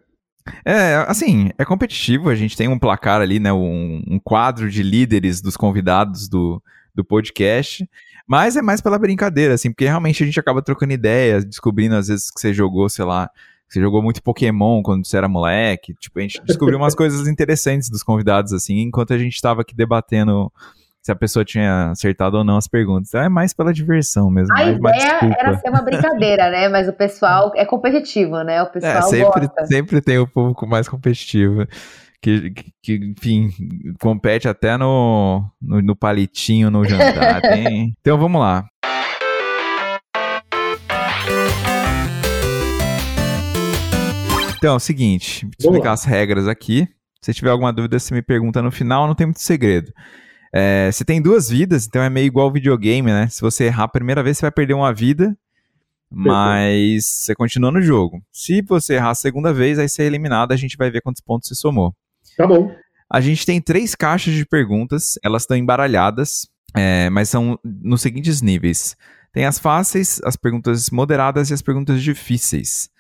É, 0.65 1.05
assim, 1.07 1.49
é 1.57 1.65
competitivo. 1.65 2.29
A 2.29 2.35
gente 2.35 2.57
tem 2.57 2.67
um 2.67 2.79
placar 2.79 3.21
ali, 3.21 3.39
né? 3.39 3.51
Um, 3.51 4.03
um 4.07 4.19
quadro 4.19 4.69
de 4.69 4.83
líderes 4.83 5.41
dos 5.41 5.57
convidados 5.57 6.27
do, 6.27 6.61
do 6.93 7.03
podcast. 7.03 7.87
Mas 8.27 8.55
é 8.55 8.61
mais 8.61 8.81
pela 8.81 8.99
brincadeira, 8.99 9.53
assim, 9.53 9.71
porque 9.71 9.85
realmente 9.85 10.23
a 10.23 10.25
gente 10.25 10.39
acaba 10.39 10.61
trocando 10.61 10.93
ideias, 10.93 11.43
descobrindo 11.43 11.95
às 11.95 12.07
vezes 12.07 12.31
que 12.31 12.39
você 12.39 12.53
jogou, 12.53 12.87
sei 12.87 13.03
lá, 13.03 13.29
você 13.71 13.79
jogou 13.79 14.01
muito 14.01 14.21
Pokémon 14.21 14.83
quando 14.83 15.05
você 15.05 15.15
era 15.15 15.29
moleque. 15.29 15.93
Tipo, 15.93 16.19
a 16.19 16.21
gente 16.21 16.41
descobriu 16.43 16.77
umas 16.77 16.93
coisas 16.95 17.25
interessantes 17.27 17.89
dos 17.89 18.03
convidados, 18.03 18.51
assim, 18.51 18.79
enquanto 18.81 19.13
a 19.13 19.17
gente 19.17 19.33
estava 19.33 19.61
aqui 19.61 19.73
debatendo 19.73 20.51
se 21.01 21.11
a 21.11 21.15
pessoa 21.15 21.43
tinha 21.45 21.91
acertado 21.91 22.37
ou 22.37 22.43
não 22.43 22.57
as 22.57 22.67
perguntas. 22.67 23.07
Então 23.07 23.21
é 23.21 23.29
mais 23.29 23.53
pela 23.53 23.73
diversão 23.73 24.29
mesmo. 24.29 24.53
A 24.55 24.65
ideia 24.65 25.35
era 25.39 25.57
ser 25.57 25.69
uma 25.69 25.81
brincadeira, 25.81 26.51
né? 26.51 26.67
Mas 26.67 26.87
o 26.87 26.93
pessoal 26.93 27.51
é 27.55 27.65
competitivo, 27.65 28.43
né? 28.43 28.61
O 28.61 28.69
pessoal 28.69 28.97
é, 28.97 29.01
sempre, 29.03 29.47
gosta. 29.47 29.65
sempre 29.65 30.01
tem 30.01 30.19
o 30.19 30.27
público 30.27 30.67
mais 30.67 30.87
competitivo. 30.87 31.65
Que, 32.21 32.51
que, 32.51 32.71
que, 32.83 33.13
enfim, 33.17 33.49
compete 33.99 34.47
até 34.47 34.77
no, 34.77 35.43
no, 35.59 35.81
no 35.81 35.95
palitinho 35.95 36.69
no 36.69 36.85
jantar. 36.85 37.41
Tem... 37.41 37.95
Então 37.99 38.15
vamos 38.15 38.39
lá. 38.39 38.67
Então, 44.61 44.73
é 44.73 44.77
o 44.77 44.79
seguinte, 44.79 45.43
vou 45.59 45.71
explicar 45.71 45.93
as 45.93 46.05
regras 46.05 46.47
aqui. 46.47 46.87
Se 47.19 47.33
tiver 47.33 47.49
alguma 47.49 47.73
dúvida, 47.73 47.97
você 47.97 48.13
me 48.13 48.21
pergunta 48.21 48.61
no 48.61 48.69
final, 48.69 49.07
não 49.07 49.15
tem 49.15 49.25
muito 49.25 49.41
segredo. 49.41 49.91
É, 50.53 50.87
você 50.91 51.03
tem 51.03 51.19
duas 51.19 51.49
vidas, 51.49 51.87
então 51.87 52.03
é 52.03 52.11
meio 52.11 52.27
igual 52.27 52.51
videogame, 52.51 53.09
né? 53.11 53.27
Se 53.27 53.41
você 53.41 53.63
errar 53.63 53.85
a 53.85 53.87
primeira 53.87 54.21
vez, 54.21 54.37
você 54.37 54.41
vai 54.43 54.51
perder 54.51 54.75
uma 54.75 54.93
vida, 54.93 55.35
mas 56.11 57.07
você 57.07 57.33
continua 57.33 57.71
no 57.71 57.81
jogo. 57.81 58.21
Se 58.31 58.61
você 58.61 58.97
errar 58.97 59.09
a 59.09 59.15
segunda 59.15 59.51
vez, 59.51 59.79
aí 59.79 59.89
você 59.89 60.03
é 60.03 60.05
eliminado, 60.05 60.51
a 60.51 60.55
gente 60.55 60.77
vai 60.77 60.91
ver 60.91 61.01
quantos 61.01 61.23
pontos 61.23 61.49
você 61.49 61.55
somou. 61.55 61.95
Tá 62.37 62.45
bom. 62.45 62.71
A 63.09 63.19
gente 63.19 63.47
tem 63.47 63.59
três 63.59 63.95
caixas 63.95 64.35
de 64.35 64.45
perguntas, 64.45 65.17
elas 65.23 65.41
estão 65.41 65.57
embaralhadas, 65.57 66.47
é, 66.75 67.09
mas 67.09 67.29
são 67.29 67.57
nos 67.63 68.03
seguintes 68.03 68.43
níveis. 68.43 68.95
Tem 69.33 69.43
as 69.43 69.57
fáceis, 69.57 70.21
as 70.23 70.35
perguntas 70.35 70.91
moderadas 70.91 71.49
e 71.49 71.53
as 71.55 71.63
perguntas 71.63 71.99
difíceis. 72.03 72.90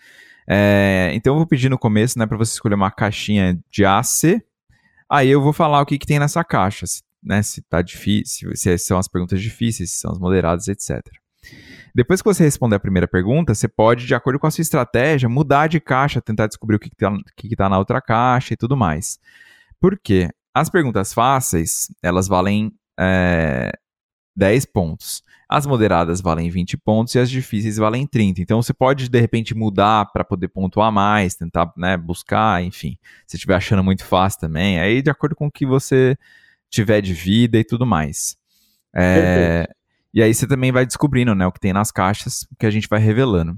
É, 0.53 1.11
então 1.13 1.33
eu 1.33 1.37
vou 1.37 1.47
pedir 1.47 1.69
no 1.69 1.79
começo, 1.79 2.19
né, 2.19 2.25
para 2.25 2.35
você 2.35 2.51
escolher 2.51 2.75
uma 2.75 2.91
caixinha 2.91 3.57
de 3.69 3.85
A 3.85 3.99
a 3.99 4.03
C. 4.03 4.43
Aí 5.09 5.29
eu 5.29 5.41
vou 5.41 5.53
falar 5.53 5.79
o 5.79 5.85
que, 5.85 5.97
que 5.97 6.05
tem 6.05 6.19
nessa 6.19 6.43
caixa, 6.43 6.85
se, 6.85 7.03
né, 7.23 7.41
se 7.41 7.61
tá 7.61 7.81
difícil, 7.81 8.53
se 8.53 8.77
são 8.77 8.97
as 8.97 9.07
perguntas 9.07 9.41
difíceis, 9.41 9.91
se 9.91 9.99
são 9.99 10.11
as 10.11 10.19
moderadas, 10.19 10.67
etc. 10.67 11.01
Depois 11.95 12.21
que 12.21 12.27
você 12.27 12.43
responder 12.43 12.75
a 12.75 12.79
primeira 12.81 13.07
pergunta, 13.07 13.55
você 13.55 13.65
pode, 13.65 14.05
de 14.05 14.13
acordo 14.13 14.39
com 14.39 14.47
a 14.47 14.51
sua 14.51 14.61
estratégia, 14.61 15.29
mudar 15.29 15.67
de 15.67 15.79
caixa, 15.79 16.21
tentar 16.21 16.47
descobrir 16.47 16.75
o 16.75 16.79
que 16.79 16.89
está 16.89 17.11
tá 17.57 17.69
na 17.69 17.77
outra 17.77 18.01
caixa 18.01 18.53
e 18.53 18.57
tudo 18.57 18.75
mais. 18.75 19.19
Por 19.79 19.97
quê? 19.97 20.29
As 20.53 20.69
perguntas 20.69 21.13
fáceis, 21.13 21.87
elas 22.03 22.27
valem 22.27 22.73
é, 22.99 23.71
10 24.35 24.65
pontos. 24.65 25.23
As 25.51 25.65
moderadas 25.65 26.21
valem 26.21 26.49
20 26.49 26.77
pontos 26.77 27.13
e 27.13 27.19
as 27.19 27.29
difíceis 27.29 27.75
valem 27.75 28.07
30. 28.07 28.41
Então 28.41 28.61
você 28.61 28.73
pode, 28.73 29.09
de 29.09 29.19
repente, 29.19 29.53
mudar 29.53 30.05
para 30.13 30.23
poder 30.23 30.47
pontuar 30.47 30.93
mais, 30.93 31.35
tentar 31.35 31.73
né, 31.75 31.97
buscar, 31.97 32.63
enfim. 32.63 32.97
Se 33.27 33.35
estiver 33.35 33.55
achando 33.55 33.83
muito 33.83 34.05
fácil 34.05 34.39
também, 34.39 34.79
aí 34.79 35.01
de 35.01 35.09
acordo 35.09 35.35
com 35.35 35.47
o 35.47 35.51
que 35.51 35.65
você 35.65 36.17
tiver 36.69 37.01
de 37.01 37.13
vida 37.13 37.57
e 37.57 37.65
tudo 37.65 37.85
mais. 37.85 38.37
É, 38.95 39.67
e 40.13 40.23
aí 40.23 40.33
você 40.33 40.47
também 40.47 40.71
vai 40.71 40.85
descobrindo 40.85 41.35
né, 41.35 41.45
o 41.45 41.51
que 41.51 41.59
tem 41.59 41.73
nas 41.73 41.91
caixas, 41.91 42.47
que 42.57 42.65
a 42.65 42.71
gente 42.71 42.87
vai 42.87 43.01
revelando. 43.01 43.57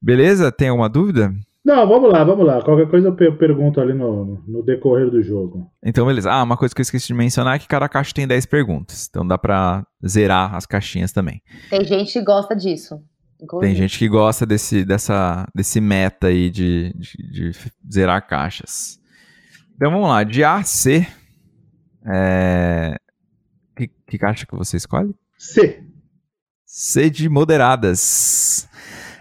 Beleza? 0.00 0.52
Tem 0.52 0.68
alguma 0.68 0.88
dúvida? 0.90 1.34
Não, 1.66 1.84
vamos 1.84 2.12
lá, 2.12 2.22
vamos 2.22 2.46
lá. 2.46 2.62
Qualquer 2.62 2.88
coisa 2.88 3.08
eu 3.08 3.36
pergunto 3.36 3.80
ali 3.80 3.92
no, 3.92 4.40
no 4.46 4.62
decorrer 4.62 5.10
do 5.10 5.20
jogo. 5.20 5.68
Então, 5.84 6.06
beleza. 6.06 6.30
Ah, 6.30 6.44
uma 6.44 6.56
coisa 6.56 6.72
que 6.72 6.80
eu 6.80 6.84
esqueci 6.84 7.08
de 7.08 7.14
mencionar 7.14 7.56
é 7.56 7.58
que 7.58 7.66
cada 7.66 7.88
caixa 7.88 8.14
tem 8.14 8.24
10 8.24 8.46
perguntas. 8.46 9.08
Então 9.10 9.26
dá 9.26 9.36
pra 9.36 9.84
zerar 10.06 10.54
as 10.54 10.64
caixinhas 10.64 11.10
também. 11.10 11.42
Tem 11.68 11.84
gente 11.84 12.12
que 12.12 12.22
gosta 12.22 12.54
disso. 12.54 13.02
Inclusive. 13.42 13.66
Tem 13.68 13.82
gente 13.82 13.98
que 13.98 14.08
gosta 14.08 14.46
desse, 14.46 14.84
dessa, 14.84 15.44
desse 15.52 15.80
meta 15.80 16.28
aí 16.28 16.50
de, 16.50 16.94
de, 16.94 17.32
de 17.32 17.50
zerar 17.92 18.24
caixas. 18.24 19.00
Então 19.74 19.90
vamos 19.90 20.08
lá. 20.08 20.22
De 20.22 20.44
A 20.44 20.58
a 20.58 20.62
C. 20.62 21.04
É... 22.06 22.96
Que, 23.74 23.88
que 23.88 24.18
caixa 24.18 24.46
que 24.46 24.54
você 24.54 24.76
escolhe? 24.76 25.12
C. 25.36 25.82
C 26.64 27.10
de 27.10 27.28
moderadas. 27.28 28.68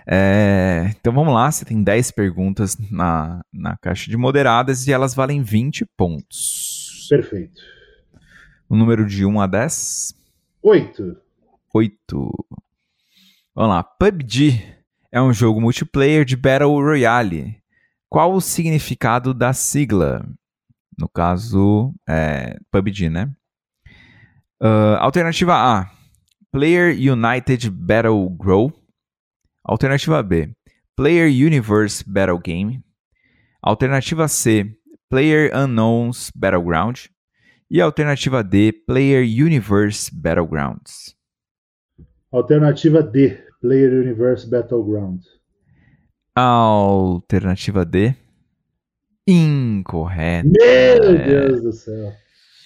É, 0.07 0.94
então 0.99 1.11
vamos 1.11 1.34
lá, 1.34 1.52
você 1.52 1.65
tem 1.65 1.82
10 1.82 2.11
perguntas 2.11 2.77
na, 2.91 3.41
na 3.52 3.76
caixa 3.77 4.10
de 4.10 4.15
moderadas 4.15 4.88
e 4.88 4.94
elas 4.94 5.15
valem 5.15 5.41
20 5.41 5.86
pontos. 5.98 7.07
Perfeito. 7.10 7.61
O 8.69 8.76
número 8.76 9.06
de 9.06 9.26
1 9.26 9.41
a 9.41 9.48
10? 9.48 10.14
8. 10.61 11.18
8. 11.73 12.45
Vamos 13.53 13.69
lá. 13.69 13.84
PUBG 13.84 14.64
é 15.11 15.22
um 15.22 15.34
jogo 15.34 15.61
multiplayer 15.61 16.26
de 16.26 16.36
Battle 16.36 16.80
Royale. 16.82 17.57
Qual 18.10 18.34
o 18.34 18.41
significado 18.41 19.34
da 19.34 19.53
sigla? 19.53 20.26
No 20.98 21.10
caso, 21.10 21.94
é, 22.07 22.57
PUBG, 22.72 23.10
né? 23.10 23.32
Uh, 24.61 24.95
alternativa 24.99 25.53
A: 25.53 25.91
Player 26.52 26.95
United 26.95 27.69
Battle 27.69 28.30
Grow. 28.30 28.73
Alternativa 29.67 30.21
B, 30.21 30.55
Player 30.95 31.27
Universe 31.27 32.03
Battle 32.07 32.37
Game. 32.37 32.83
Alternativa 33.63 34.27
C, 34.27 34.77
Player 35.09 35.51
Unknowns 35.55 36.31
Battleground. 36.35 37.07
E 37.67 37.81
alternativa 37.81 38.43
D, 38.43 38.71
Player 38.71 39.23
Universe 39.23 40.11
Battlegrounds. 40.13 41.15
Alternativa 42.31 43.01
D, 43.01 43.39
Player 43.59 43.91
Universe 43.91 44.47
Battleground. 44.47 45.23
Alternativa 46.35 47.83
D, 47.83 48.13
incorreta. 49.27 50.47
Meu 50.47 51.17
Deus 51.17 51.63
do 51.63 51.71
céu. 51.71 52.13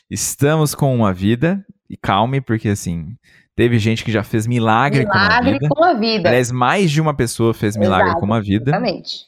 Estamos 0.09 0.75
com 0.75 0.93
uma 0.93 1.13
vida 1.13 1.65
e 1.89 1.95
calme, 1.95 2.41
porque 2.41 2.67
assim, 2.67 3.15
Teve 3.59 3.77
gente 3.77 4.05
que 4.05 4.11
já 4.13 4.23
fez 4.23 4.47
milagre, 4.47 4.99
milagre 4.99 5.09
com, 5.35 5.43
a 5.43 5.51
vida. 5.51 5.67
com 5.67 5.83
a 5.83 5.93
vida. 5.93 6.29
Aliás, 6.29 6.49
mais 6.49 6.89
de 6.89 7.01
uma 7.01 7.13
pessoa 7.13 7.53
fez 7.53 7.75
milagre 7.75 8.11
Exato, 8.11 8.25
com 8.25 8.33
a 8.33 8.39
vida. 8.39 8.71
Exatamente. 8.71 9.25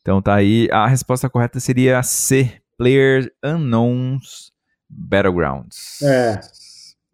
Então 0.00 0.22
tá 0.22 0.36
aí. 0.36 0.68
A 0.70 0.86
resposta 0.86 1.28
correta 1.28 1.58
seria 1.58 2.00
C. 2.04 2.62
Player 2.78 3.28
Unknowns 3.42 4.52
Battlegrounds. 4.88 6.00
É. 6.00 6.40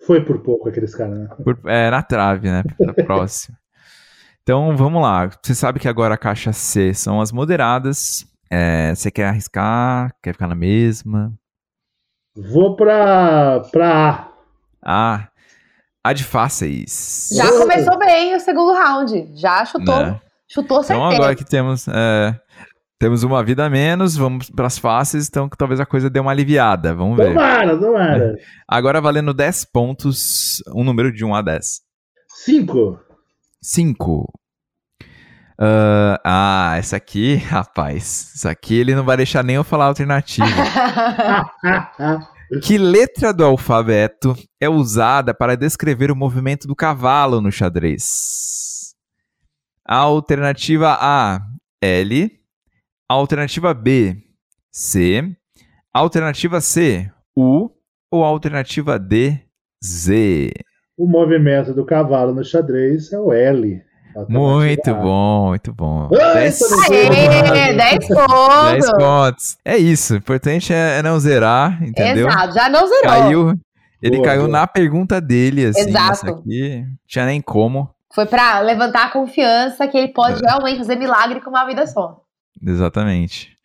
Foi 0.07 0.23
por 0.23 0.41
pouco 0.41 0.69
aqueles 0.69 0.95
caras, 0.95 1.21
né? 1.21 1.29
Por, 1.43 1.59
é, 1.65 1.91
na 1.91 2.03
trave, 2.03 2.51
né? 2.51 2.63
Pra 2.77 2.93
próxima. 3.03 3.57
Então 4.43 4.77
vamos 4.77 5.01
lá. 5.01 5.31
Você 5.43 5.55
sabe 5.55 5.81
que 5.81 5.89
agora 5.89 6.17
a 6.17 6.19
caixa 6.19 6.53
C 6.53 6.93
são 6.93 7.19
as 7.19 7.33
moderadas. 7.33 8.27
É, 8.51 8.95
você 8.95 9.11
quer 9.11 9.29
arriscar? 9.29 10.15
Quer 10.23 10.35
ficar 10.35 10.49
na 10.49 10.55
mesma? 10.55 11.33
Vou 12.37 12.77
pra, 12.77 13.61
pra 13.73 14.29
A. 14.83 15.15
Ah, 15.15 15.32
a 16.05 16.13
de 16.13 16.25
fáceis. 16.25 17.29
Já 17.33 17.51
começou 17.53 17.99
bem 17.99 18.35
o 18.35 18.41
segundo 18.41 18.73
round. 18.73 19.31
Já 19.35 19.65
chutou. 19.65 19.97
Né? 19.97 20.21
Chutou 20.49 20.83
certeza. 20.83 21.07
Então 21.07 21.17
agora 21.17 21.35
que 21.35 21.45
temos. 21.45 21.87
É, 21.89 22.35
temos 22.99 23.25
uma 23.25 23.43
vida 23.43 23.65
a 23.65 23.71
menos, 23.71 24.17
vamos 24.17 24.49
para 24.49 24.67
as 24.69 24.79
fáceis, 24.79 25.27
então 25.27 25.49
talvez 25.49 25.81
a 25.81 25.87
coisa 25.87 26.09
dê 26.09 26.21
uma 26.21 26.31
aliviada. 26.31 26.95
Vamos 26.95 27.17
ver. 27.17 27.35
Tomara, 27.35 27.77
tomara. 27.77 28.37
Agora 28.69 29.01
valendo 29.01 29.35
10 29.35 29.65
pontos, 29.73 30.63
um 30.73 30.85
número 30.85 31.13
de 31.13 31.25
1 31.25 31.35
a 31.35 31.43
10. 31.43 31.81
5. 32.45 33.01
5. 33.61 34.33
Uh, 35.59 36.19
ah, 36.25 36.75
essa 36.77 36.97
aqui, 36.97 37.35
rapaz. 37.43 38.33
Isso 38.37 38.49
aqui 38.49 38.75
ele 38.79 38.95
não 38.95 39.05
vai 39.05 39.17
deixar 39.17 39.43
nem 39.43 39.57
eu 39.57 39.65
falar 39.65 39.87
a 39.87 39.89
alternativa. 39.89 40.47
Que 42.61 42.77
letra 42.77 43.33
do 43.33 43.45
alfabeto 43.45 44.37
é 44.61 44.69
usada 44.69 45.33
para 45.33 45.57
descrever 45.57 46.11
o 46.11 46.17
movimento 46.17 46.67
do 46.67 46.77
cavalo 46.77 47.41
no 47.41 47.51
xadrez? 47.51 48.95
Alternativa 49.87 50.99
A, 51.01 51.41
L. 51.81 52.31
Alternativa 53.09 53.73
B, 53.73 54.17
C. 54.71 55.35
Alternativa 55.95 56.61
C, 56.61 57.11
U. 57.35 57.71
Ou 58.11 58.23
alternativa 58.23 58.99
D, 58.99 59.41
Z? 59.83 60.53
O 60.97 61.09
movimento 61.09 61.73
do 61.73 61.87
cavalo 61.87 62.35
no 62.35 62.45
xadrez 62.45 63.13
é 63.13 63.19
o 63.19 63.33
L. 63.33 63.83
Muito 64.29 64.95
bom, 64.95 65.49
muito 65.49 65.73
bom. 65.73 66.09
10 66.09 66.59
pontos. 66.59 66.89
10 66.89 68.91
pontos. 68.99 69.57
É 69.65 69.77
isso. 69.77 70.15
O 70.15 70.17
importante 70.17 70.73
é, 70.73 70.99
é 70.99 71.03
não 71.03 71.19
zerar, 71.19 71.83
entendeu? 71.83 72.29
Exato, 72.29 72.55
já 72.55 72.69
não 72.69 72.87
zerou. 72.87 73.03
Caiu, 73.03 73.61
ele 74.03 74.17
boa, 74.17 74.29
caiu 74.29 74.43
boa. 74.43 74.53
na 74.53 74.67
pergunta 74.67 75.21
dele, 75.21 75.67
assim. 75.67 75.89
Exato. 75.89 76.31
Aqui, 76.31 76.85
tinha 77.07 77.27
nem 77.27 77.41
como. 77.41 77.91
Foi 78.15 78.27
para 78.27 78.61
levantar 78.61 79.07
a 79.07 79.11
confiança 79.11 79.89
que 79.89 79.97
ele 79.97 80.09
pode 80.09 80.45
é. 80.45 80.49
realmente 80.49 80.79
fazer 80.79 80.97
milagre 80.97 81.41
com 81.41 81.51
uma 81.51 81.65
vida 81.65 81.87
só. 81.87 82.21
Exatamente. 82.61 83.57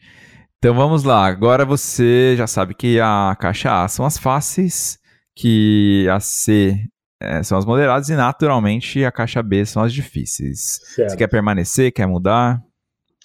Então 0.57 0.74
vamos 0.74 1.03
lá. 1.03 1.26
Agora 1.26 1.65
você 1.65 2.36
já 2.38 2.48
sabe 2.48 2.74
que 2.74 2.99
a 2.99 3.36
caixa 3.40 3.84
A 3.84 3.88
são 3.88 4.06
as 4.06 4.18
fáceis, 4.18 4.98
que 5.36 6.07
a 6.10 6.19
C 6.19 6.80
é, 7.19 7.41
são 7.41 7.57
as 7.57 7.65
moderadas 7.65 8.10
e, 8.10 8.15
naturalmente, 8.15 9.03
a 9.03 9.11
caixa 9.11 9.41
B 9.41 9.65
são 9.65 9.84
as 9.84 9.94
difíceis. 9.94 10.80
Certo. 10.95 11.11
Você 11.11 11.18
quer 11.18 11.27
permanecer? 11.27 11.91
Quer 11.91 12.06
mudar? 12.06 12.61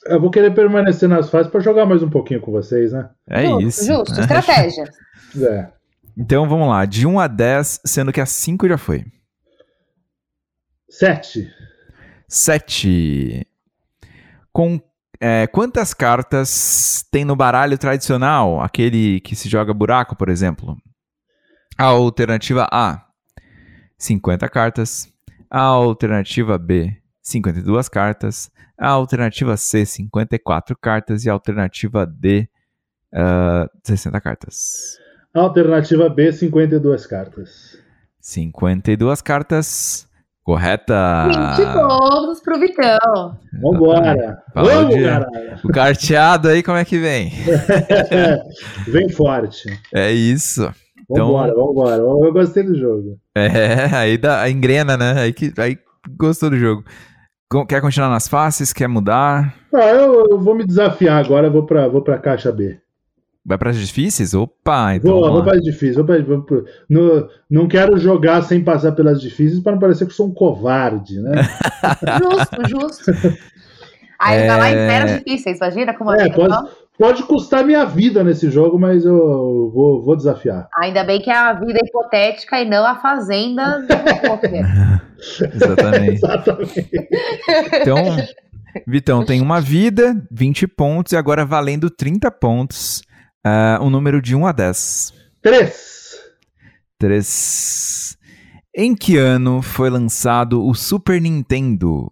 Eu 0.06 0.20
vou 0.20 0.30
querer 0.30 0.52
permanecer 0.54 1.08
nas 1.08 1.30
fases 1.30 1.50
para 1.50 1.60
jogar 1.60 1.86
mais 1.86 2.02
um 2.02 2.10
pouquinho 2.10 2.40
com 2.40 2.50
vocês, 2.50 2.92
né? 2.92 3.10
É 3.28 3.46
justo, 3.46 3.62
isso. 3.62 3.86
Justo, 3.86 4.14
né? 4.14 4.20
estratégia. 4.22 4.84
é. 5.40 5.68
Então 6.16 6.46
vamos 6.48 6.68
lá, 6.68 6.84
de 6.84 7.06
1 7.06 7.20
a 7.20 7.26
10, 7.26 7.80
sendo 7.86 8.12
que 8.12 8.20
a 8.20 8.26
5 8.26 8.68
já 8.68 8.76
foi. 8.76 9.04
7. 10.88 11.50
7. 12.28 13.46
Com 14.52 14.78
é, 15.18 15.46
quantas 15.46 15.94
cartas 15.94 17.04
tem 17.10 17.24
no 17.24 17.36
baralho 17.36 17.78
tradicional? 17.78 18.60
Aquele 18.60 19.20
que 19.20 19.34
se 19.34 19.48
joga 19.48 19.72
buraco, 19.72 20.16
por 20.16 20.28
exemplo? 20.28 20.76
A 21.78 21.84
alternativa 21.84 22.68
A, 22.70 23.06
50 24.02 24.48
cartas. 24.48 25.08
A 25.48 25.60
alternativa 25.60 26.58
B, 26.58 26.96
52 27.22 27.88
cartas. 27.88 28.50
A 28.76 28.88
alternativa 28.88 29.56
C, 29.56 29.86
54 29.86 30.76
cartas. 30.76 31.24
E 31.24 31.30
a 31.30 31.32
alternativa 31.32 32.04
D, 32.04 32.48
uh, 33.12 33.68
60 33.84 34.20
cartas. 34.20 34.98
Alternativa 35.32 36.08
B, 36.08 36.32
52 36.32 37.06
cartas. 37.06 37.78
52 38.20 39.22
cartas. 39.22 40.08
Correta! 40.42 41.28
20 41.56 41.72
pontos 41.72 42.40
pro 42.40 42.58
Vitão. 42.58 43.38
Vambora! 43.62 44.42
Vamos, 44.52 45.00
cara! 45.00 45.28
O 45.62 45.68
carteado 45.68 46.48
aí, 46.48 46.64
como 46.64 46.76
é 46.76 46.84
que 46.84 46.98
vem? 46.98 47.30
vem 48.88 49.08
forte. 49.08 49.68
É 49.94 50.10
isso. 50.10 50.68
Vambora, 51.08 51.52
então, 51.52 51.66
vambora. 51.66 51.96
Eu 51.96 52.32
gostei 52.32 52.62
do 52.62 52.76
jogo. 52.76 53.18
É, 53.34 53.48
aí 53.96 54.18
dá, 54.18 54.48
engrena, 54.48 54.96
né? 54.96 55.20
Aí, 55.20 55.32
que, 55.32 55.52
aí 55.58 55.78
gostou 56.18 56.50
do 56.50 56.58
jogo. 56.58 56.84
Quer 57.68 57.82
continuar 57.82 58.08
nas 58.08 58.28
faces? 58.28 58.72
Quer 58.72 58.88
mudar? 58.88 59.54
Ah, 59.74 59.88
eu, 59.88 60.26
eu 60.30 60.40
vou 60.40 60.54
me 60.54 60.64
desafiar 60.64 61.22
agora, 61.22 61.50
vou 61.50 61.66
pra, 61.66 61.86
vou 61.86 62.02
pra 62.02 62.18
caixa 62.18 62.50
B. 62.50 62.78
Vai 63.44 63.58
para 63.58 63.70
as 63.70 63.76
difíceis? 63.76 64.34
Opa, 64.34 64.94
então. 64.94 65.20
Vou, 65.20 65.32
vou 65.32 65.42
para 65.42 65.56
as 65.56 65.62
difíceis. 65.62 65.96
Vou 65.96 66.04
pra, 66.04 66.22
vou 66.22 66.42
pra, 66.42 66.62
não, 66.88 67.28
não 67.50 67.68
quero 67.68 67.98
jogar 67.98 68.42
sem 68.42 68.62
passar 68.62 68.92
pelas 68.92 69.20
difíceis 69.20 69.60
para 69.60 69.72
não 69.72 69.80
parecer 69.80 70.06
que 70.06 70.14
sou 70.14 70.28
um 70.28 70.34
covarde, 70.34 71.20
né? 71.20 71.32
justo, 72.68 72.68
justo. 72.68 73.38
Aí 74.18 74.38
é... 74.38 74.46
vai 74.48 74.58
lá 74.58 74.70
e 74.70 74.74
pera 74.74 75.04
as 75.04 75.18
difíceis, 75.18 75.56
imagina 75.58 75.92
como 75.92 76.12
é. 76.12 76.30
Pode, 76.30 76.56
pode 77.02 77.24
custar 77.24 77.64
minha 77.64 77.84
vida 77.84 78.22
nesse 78.22 78.48
jogo, 78.48 78.78
mas 78.78 79.04
eu 79.04 79.72
vou, 79.74 80.00
vou 80.04 80.14
desafiar. 80.14 80.68
Ainda 80.80 81.02
bem 81.02 81.20
que 81.20 81.28
é 81.28 81.36
a 81.36 81.52
vida 81.52 81.80
hipotética 81.84 82.60
e 82.60 82.64
não 82.64 82.86
a 82.86 82.94
fazenda 82.94 83.80
do 83.80 83.88
Exatamente. 85.52 86.12
Exatamente. 86.12 86.90
Então, 87.80 87.96
Vitão, 88.86 89.24
tem 89.24 89.40
uma 89.40 89.60
vida, 89.60 90.14
20 90.30 90.68
pontos, 90.68 91.12
e 91.12 91.16
agora 91.16 91.44
valendo 91.44 91.90
30 91.90 92.30
pontos. 92.30 93.02
Uh, 93.44 93.82
um 93.82 93.90
número 93.90 94.22
de 94.22 94.36
1 94.36 94.46
a 94.46 94.52
10. 94.52 95.12
3. 95.42 96.20
3. 97.00 98.16
Em 98.76 98.94
que 98.94 99.16
ano 99.16 99.60
foi 99.60 99.90
lançado 99.90 100.64
o 100.64 100.72
Super 100.72 101.20
Nintendo? 101.20 102.08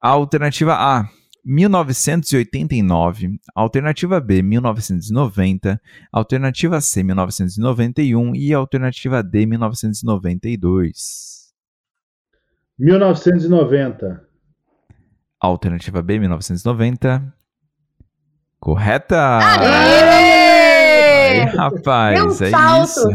Alternativa 0.00 0.72
A, 0.72 1.06
1989, 1.44 3.38
alternativa 3.54 4.20
B, 4.20 4.42
1990, 4.42 5.80
alternativa 6.10 6.80
C, 6.80 7.02
1991 7.02 8.34
e 8.34 8.54
alternativa 8.54 9.22
D, 9.22 9.46
1992. 9.46 11.52
1990. 12.78 14.26
Alternativa 15.40 16.02
B, 16.02 16.18
1990. 16.18 17.34
Correta! 18.58 19.38
Aê! 19.38 20.44
Aí, 21.34 21.40
rapaz, 21.56 22.38
Deu 22.38 22.46
é 22.46 22.50
salto, 22.50 22.86
isso. 22.86 23.08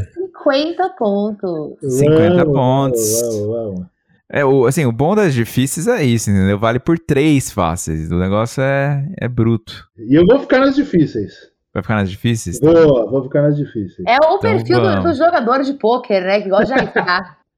50 0.44 0.90
pontos. 0.98 1.78
50 1.82 2.46
uau, 2.46 2.54
pontos. 2.54 3.22
Uau, 3.22 3.50
uau, 3.50 3.86
é, 4.32 4.46
o, 4.46 4.68
assim, 4.68 4.86
o 4.86 4.92
bom 4.92 5.16
das 5.16 5.34
difíceis 5.34 5.88
é 5.88 6.04
isso, 6.04 6.30
entendeu? 6.30 6.60
Vale 6.60 6.80
por 6.80 7.00
três 7.00 7.52
fáceis. 7.52 8.12
O 8.12 8.20
negócio 8.20 8.62
é, 8.62 9.08
é 9.20 9.28
bruto. 9.28 9.88
E 9.98 10.14
eu 10.14 10.24
vou 10.26 10.40
ficar 10.40 10.60
nas 10.60 10.76
difíceis. 10.76 11.34
Vai 11.74 11.82
ficar 11.82 11.96
nas 11.96 12.12
difíceis? 12.12 12.60
Vou, 12.60 13.10
vou 13.10 13.24
ficar 13.24 13.42
nas 13.42 13.58
difíceis. 13.58 14.06
É 14.08 14.18
o 14.24 14.38
então, 14.38 14.40
perfil 14.40 14.82
do, 14.82 15.04
do, 15.04 15.14
jogador 15.14 15.64
de 15.64 15.74
pôquer, 15.74 16.24
né? 16.24 16.42
Que 16.42 16.50
gosta 16.50 16.66
de 16.66 16.74
arriscar. 16.74 17.40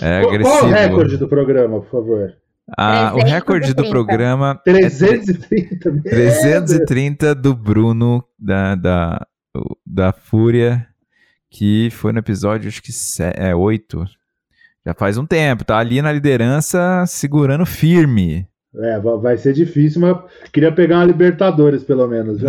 É 0.00 0.20
agressivo. 0.20 0.60
Qual 0.60 0.64
o 0.64 0.72
recorde 0.72 1.16
do 1.18 1.28
programa, 1.28 1.80
por 1.82 1.90
favor? 1.90 2.34
Ah, 2.74 3.12
o 3.14 3.18
recorde 3.18 3.74
do 3.74 3.86
programa 3.90 4.58
330 4.64 5.88
é 6.06 6.10
330 6.10 7.34
do 7.34 7.54
Bruno 7.54 8.24
da, 8.38 8.74
da, 8.74 9.26
da 9.86 10.10
Fúria, 10.10 10.86
que 11.50 11.90
foi 11.90 12.12
no 12.12 12.18
episódio 12.18 12.66
acho 12.66 12.82
que 12.82 12.92
é 13.36 13.54
8, 13.54 14.06
já 14.88 14.94
faz 14.94 15.18
um 15.18 15.26
tempo, 15.26 15.64
tá 15.64 15.76
ali 15.76 16.00
na 16.00 16.10
liderança 16.10 17.04
segurando 17.06 17.66
firme. 17.66 18.48
É, 18.74 18.98
vai 18.98 19.36
ser 19.36 19.52
difícil, 19.52 20.00
mas 20.00 20.16
queria 20.50 20.72
pegar 20.72 20.96
uma 20.98 21.04
Libertadores, 21.04 21.84
pelo 21.84 22.06
menos. 22.06 22.40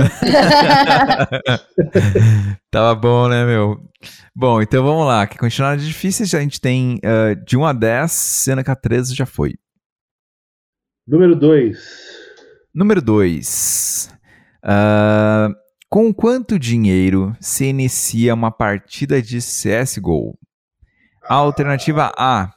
Tava 2.72 2.96
bom, 2.96 3.28
né, 3.28 3.46
meu? 3.46 3.78
Bom, 4.34 4.62
então 4.62 4.82
vamos 4.84 5.06
lá. 5.06 5.28
Que 5.28 5.38
continuar 5.38 5.78
difíceis, 5.78 6.34
a 6.34 6.40
gente 6.40 6.62
tem 6.62 6.98
uh, 6.98 7.36
de 7.46 7.58
1 7.58 7.66
a 7.66 7.74
10, 7.74 8.12
sendo 8.12 8.64
que 8.64 8.72
a 8.72 8.76
13 8.76 9.16
já 9.16 9.26
foi. 9.26 9.56
Número 11.08 11.36
2. 11.36 11.78
Número 12.74 13.02
2. 13.02 14.10
Uh, 14.64 14.64
ah, 14.64 15.50
com 15.90 16.14
quanto 16.14 16.60
dinheiro 16.60 17.36
se 17.42 17.66
inicia 17.66 18.34
uma 18.34 18.52
partida 18.52 19.22
de 19.22 19.40
CSGO? 19.40 20.38
Alternativa 21.30 22.12
A, 22.18 22.52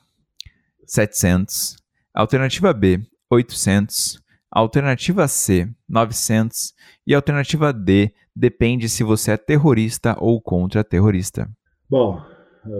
700. 0.87 1.77
Alternativa 2.15 2.73
B, 2.73 3.03
800. 3.31 4.19
Alternativa 4.51 5.29
C, 5.29 5.69
900. 5.87 6.73
E 7.07 7.15
alternativa 7.15 7.71
D, 7.71 8.15
depende 8.35 8.89
se 8.89 9.05
você 9.05 9.33
é 9.33 9.37
terrorista 9.37 10.17
ou 10.19 10.41
contra-terrorista. 10.41 11.51
Bom, 11.91 12.19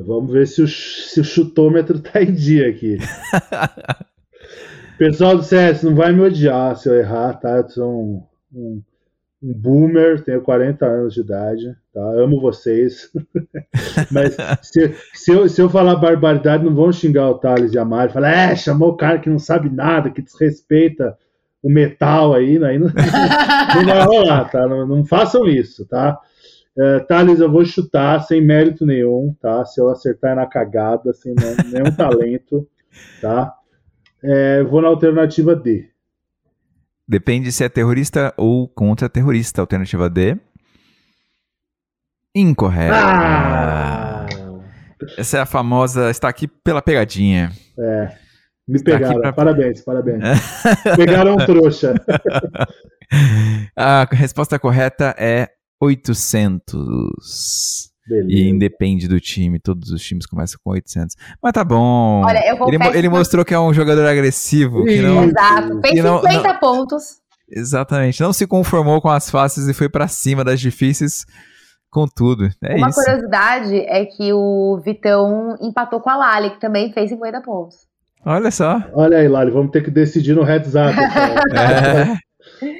vamos 0.07 0.33
ver 0.33 0.47
se 0.47 0.63
o, 0.63 0.69
se 0.69 1.21
o 1.21 1.25
chutômetro 1.25 2.01
tá 2.01 2.23
em 2.23 2.33
dia 2.33 2.71
aqui. 2.71 2.97
Pessoal 4.97 5.37
do 5.37 5.43
CS, 5.43 5.83
não 5.83 5.95
vai 5.95 6.11
me 6.11 6.23
odiar 6.23 6.75
se 6.75 6.89
eu 6.89 6.95
errar, 6.95 7.35
tá? 7.35 7.59
Eu 7.59 7.69
sou 7.69 7.93
um, 7.93 8.27
um 8.51 8.83
um 9.43 9.53
boomer, 9.53 10.23
tenho 10.23 10.41
40 10.41 10.87
anos 10.87 11.15
de 11.15 11.21
idade, 11.21 11.77
tá? 11.93 12.01
Amo 12.01 12.41
vocês. 12.41 13.11
Mas 14.11 14.37
se, 14.63 14.95
se, 15.13 15.33
eu, 15.33 15.49
se 15.49 15.61
eu 15.61 15.69
falar 15.69 15.97
barbaridade, 15.97 16.65
não 16.65 16.75
vão 16.75 16.93
xingar 16.93 17.29
o 17.29 17.39
Thales 17.39 17.73
e 17.73 17.79
a 17.79 17.85
Mari. 17.85 18.13
Falar, 18.13 18.31
é, 18.31 18.55
chamou 18.55 18.91
o 18.91 18.97
cara 18.97 19.19
que 19.19 19.29
não 19.29 19.41
sabe 19.41 19.69
nada, 19.69 20.11
que 20.11 20.23
desrespeita 20.23 21.19
o 21.61 21.69
metal 21.69 22.35
aí, 22.35 22.59
né? 22.59 22.69
aí 22.69 22.79
não, 22.79 22.87
não 23.75 23.85
vai 23.85 24.05
rolar, 24.05 24.49
tá? 24.49 24.67
Não, 24.67 24.87
não 24.87 25.05
façam 25.05 25.47
isso, 25.49 25.85
tá? 25.87 26.19
É, 26.79 27.01
Thales, 27.01 27.41
eu 27.41 27.51
vou 27.51 27.65
chutar 27.65 28.23
sem 28.23 28.41
mérito 28.41 28.87
nenhum, 28.87 29.35
tá? 29.41 29.65
Se 29.65 29.81
eu 29.81 29.89
acertar 29.89 30.33
é 30.33 30.35
na 30.37 30.47
cagada, 30.47 31.13
sem 31.13 31.35
nenhum 31.71 31.95
talento, 31.95 32.67
tá? 33.21 33.53
É, 34.23 34.63
vou 34.63 34.81
na 34.81 34.89
alternativa 34.89 35.57
D. 35.57 35.92
Depende 37.13 37.53
se 37.53 37.63
é 37.63 37.69
terrorista 37.69 38.33
ou 38.39 38.67
contra-terrorista. 38.67 39.61
Alternativa 39.61 40.09
D. 40.09 40.35
Incorreto. 42.35 42.95
Ah! 42.95 44.27
Essa 45.19 45.37
é 45.37 45.41
a 45.43 45.45
famosa 45.45 46.09
está 46.09 46.31
aqui 46.31 46.49
pela 46.49 46.81
pegadinha. 46.81 47.53
É. 47.79 48.17
Me 48.67 48.77
está 48.77 48.93
pegaram. 48.93 49.21
Pra... 49.21 49.31
Parabéns, 49.31 49.83
parabéns. 49.83 50.23
Pegaram 50.97 51.35
um 51.35 51.37
trouxa. 51.37 51.93
a 53.77 54.09
resposta 54.11 54.59
correta 54.59 55.15
é 55.19 55.51
800. 55.83 57.92
Beleza. 58.13 58.31
E 58.31 58.49
independe 58.49 59.09
do 59.09 59.19
time, 59.19 59.59
todos 59.59 59.91
os 59.91 60.03
times 60.03 60.27
começam 60.27 60.61
com 60.63 60.71
800. 60.71 61.17
Mas 61.43 61.53
tá 61.53 61.65
bom. 61.65 62.23
Olha, 62.25 62.47
eu 62.47 62.69
ele, 62.69 62.99
ele 62.99 63.09
mostrou 63.09 63.45
que 63.45 63.55
é 63.55 63.59
um 63.59 63.73
jogador 63.73 64.05
agressivo. 64.05 64.85
Que 64.85 65.01
não, 65.01 65.25
Exato, 65.25 65.81
fez 65.81 65.95
50 65.97 66.43
não, 66.43 66.59
pontos. 66.59 67.23
Exatamente, 67.51 68.21
não 68.21 68.33
se 68.33 68.47
conformou 68.47 69.01
com 69.01 69.09
as 69.09 69.31
fáceis 69.31 69.69
e 69.69 69.75
foi 69.75 69.89
para 69.89 70.09
cima 70.09 70.45
das 70.45 70.61
difíceis 70.61 71.25
com 71.91 72.07
tudo. 72.07 72.49
É 72.63 72.77
Uma 72.77 72.89
isso. 72.89 73.01
curiosidade 73.03 73.77
é 73.77 74.05
que 74.07 74.33
o 74.33 74.81
Vitão 74.83 75.57
empatou 75.61 76.01
com 76.01 76.09
a 76.11 76.17
Lali, 76.17 76.51
que 76.51 76.61
também 76.61 76.93
fez 76.93 77.11
50 77.11 77.41
pontos. 77.43 77.77
Olha 78.25 78.51
só. 78.51 78.83
Olha 78.95 79.19
aí, 79.19 79.29
Lali, 79.29 79.51
vamos 79.51 79.71
ter 79.71 79.83
que 79.83 79.91
decidir 79.91 80.35
no 80.35 80.43
heads 80.45 80.73
up. 80.77 80.99
é. 81.55 82.17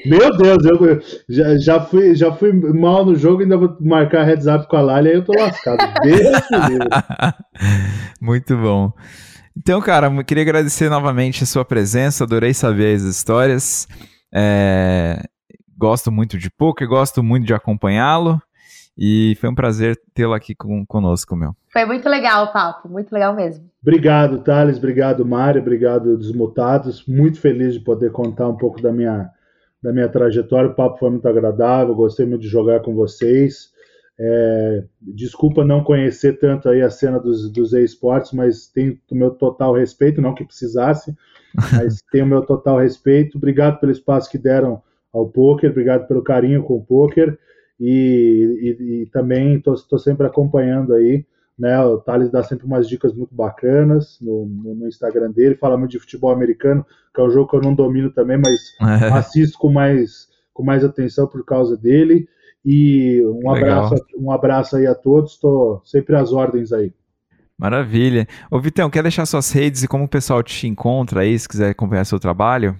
Meu 0.05 0.37
Deus, 0.37 0.65
eu 0.65 1.01
já, 1.29 1.57
já, 1.59 1.81
fui, 1.81 2.15
já 2.15 2.33
fui 2.33 2.53
mal 2.53 3.05
no 3.05 3.15
jogo 3.15 3.41
e 3.41 3.45
ainda 3.45 3.57
vou 3.57 3.77
marcar 3.81 4.25
heads 4.25 4.47
up 4.47 4.67
com 4.69 4.77
a 4.77 4.81
Lali, 4.81 5.11
aí 5.11 5.15
eu 5.15 5.25
tô 5.25 5.33
lascado. 5.33 5.79
Muito 8.21 8.57
bom. 8.57 8.93
Então, 9.57 9.81
cara, 9.81 10.25
queria 10.25 10.43
agradecer 10.43 10.89
novamente 10.89 11.43
a 11.43 11.47
sua 11.47 11.65
presença, 11.65 12.25
adorei 12.25 12.55
saber 12.55 12.97
as 12.97 13.03
histórias. 13.03 13.87
É, 14.35 15.23
gosto 15.77 16.11
muito 16.11 16.39
de 16.39 16.51
poker, 16.51 16.89
gosto 16.89 17.23
muito 17.23 17.47
de 17.47 17.53
acompanhá-lo. 17.53 18.41
E 18.97 19.37
foi 19.41 19.49
um 19.49 19.55
prazer 19.55 19.99
tê-lo 20.15 20.35
aqui 20.35 20.55
com, 20.55 20.85
conosco, 20.87 21.35
meu. 21.35 21.55
Foi 21.73 21.85
muito 21.87 22.09
legal 22.09 22.45
o 22.45 22.53
papo, 22.53 22.89
muito 22.89 23.13
legal 23.13 23.35
mesmo. 23.35 23.71
Obrigado, 23.81 24.43
Thales, 24.43 24.77
obrigado, 24.77 25.25
Mário, 25.25 25.61
obrigado, 25.61 26.17
Desmutados. 26.17 27.07
Muito 27.07 27.41
feliz 27.41 27.75
de 27.75 27.81
poder 27.81 28.13
contar 28.13 28.49
um 28.49 28.57
pouco 28.57 28.83
da 28.83 28.93
minha, 28.93 29.31
da 29.83 29.93
minha 29.93 30.09
trajetória. 30.09 30.71
O 30.71 30.75
papo 30.75 30.99
foi 30.99 31.11
muito 31.11 31.27
agradável, 31.27 31.95
gostei 31.95 32.25
muito 32.25 32.43
de 32.43 32.49
jogar 32.49 32.81
com 32.81 32.95
vocês. 32.95 33.73
É, 34.19 34.85
desculpa 35.01 35.65
não 35.65 35.83
conhecer 35.83 36.39
tanto 36.39 36.69
aí 36.69 36.83
a 36.83 36.91
cena 36.91 37.19
dos, 37.19 37.51
dos 37.51 37.73
esportes, 37.73 38.33
mas 38.33 38.69
tenho 38.69 38.99
o 39.11 39.15
meu 39.15 39.31
total 39.31 39.75
respeito, 39.75 40.21
não 40.21 40.35
que 40.35 40.45
precisasse, 40.45 41.17
mas 41.73 42.03
tenho 42.13 42.25
o 42.25 42.29
meu 42.29 42.43
total 42.43 42.79
respeito. 42.79 43.39
Obrigado 43.39 43.81
pelo 43.81 43.91
espaço 43.91 44.31
que 44.31 44.39
deram 44.39 44.83
ao 45.13 45.29
poker, 45.29 45.71
obrigado 45.71 46.07
pelo 46.07 46.23
carinho 46.23 46.63
com 46.63 46.75
o 46.77 46.85
poker 46.85 47.39
e, 47.79 48.77
e, 48.79 49.03
e 49.03 49.07
também 49.07 49.57
estou 49.57 49.99
sempre 49.99 50.27
acompanhando 50.27 50.95
aí. 50.95 51.27
Né, 51.59 51.79
o 51.81 51.99
Thales 51.99 52.31
dá 52.31 52.43
sempre 52.43 52.67
umas 52.67 52.89
dicas 52.89 53.13
muito 53.13 53.35
bacanas 53.35 54.19
no, 54.21 54.47
no, 54.47 54.89
Instagram 54.89 55.31
dele, 55.31 55.55
fala 55.55 55.77
muito 55.77 55.93
de 55.93 55.99
futebol 55.99 56.31
americano, 56.31 56.85
que 57.15 57.21
é 57.21 57.25
um 57.25 57.31
jogo 57.31 57.51
que 57.51 57.57
eu 57.57 57.61
não 57.61 57.75
domino 57.75 58.11
também, 58.11 58.39
mas 58.39 58.59
assisto 59.13 59.59
com 59.59 59.71
mais, 59.71 60.29
com 60.53 60.65
mais 60.65 60.83
atenção 60.83 61.27
por 61.27 61.45
causa 61.45 61.77
dele. 61.77 62.27
E 62.65 63.23
um 63.27 63.51
abraço, 63.51 63.95
um 64.17 64.31
abraço 64.31 64.77
aí 64.77 64.87
a 64.87 64.95
todos, 64.95 65.33
estou 65.33 65.83
sempre 65.85 66.17
às 66.17 66.33
ordens 66.33 66.73
aí. 66.73 66.93
Maravilha. 67.59 68.27
Ô 68.51 68.59
Vitão, 68.59 68.91
quer 68.91 69.03
deixar 69.03 69.27
suas 69.27 69.53
redes 69.53 69.83
e 69.83 69.89
como 69.89 70.05
o 70.05 70.09
pessoal 70.09 70.43
te 70.43 70.67
encontra 70.67 71.21
aí, 71.21 71.39
se 71.39 71.49
quiser 71.49 71.71
acompanhar 71.71 72.05
seu 72.05 72.19
trabalho? 72.19 72.77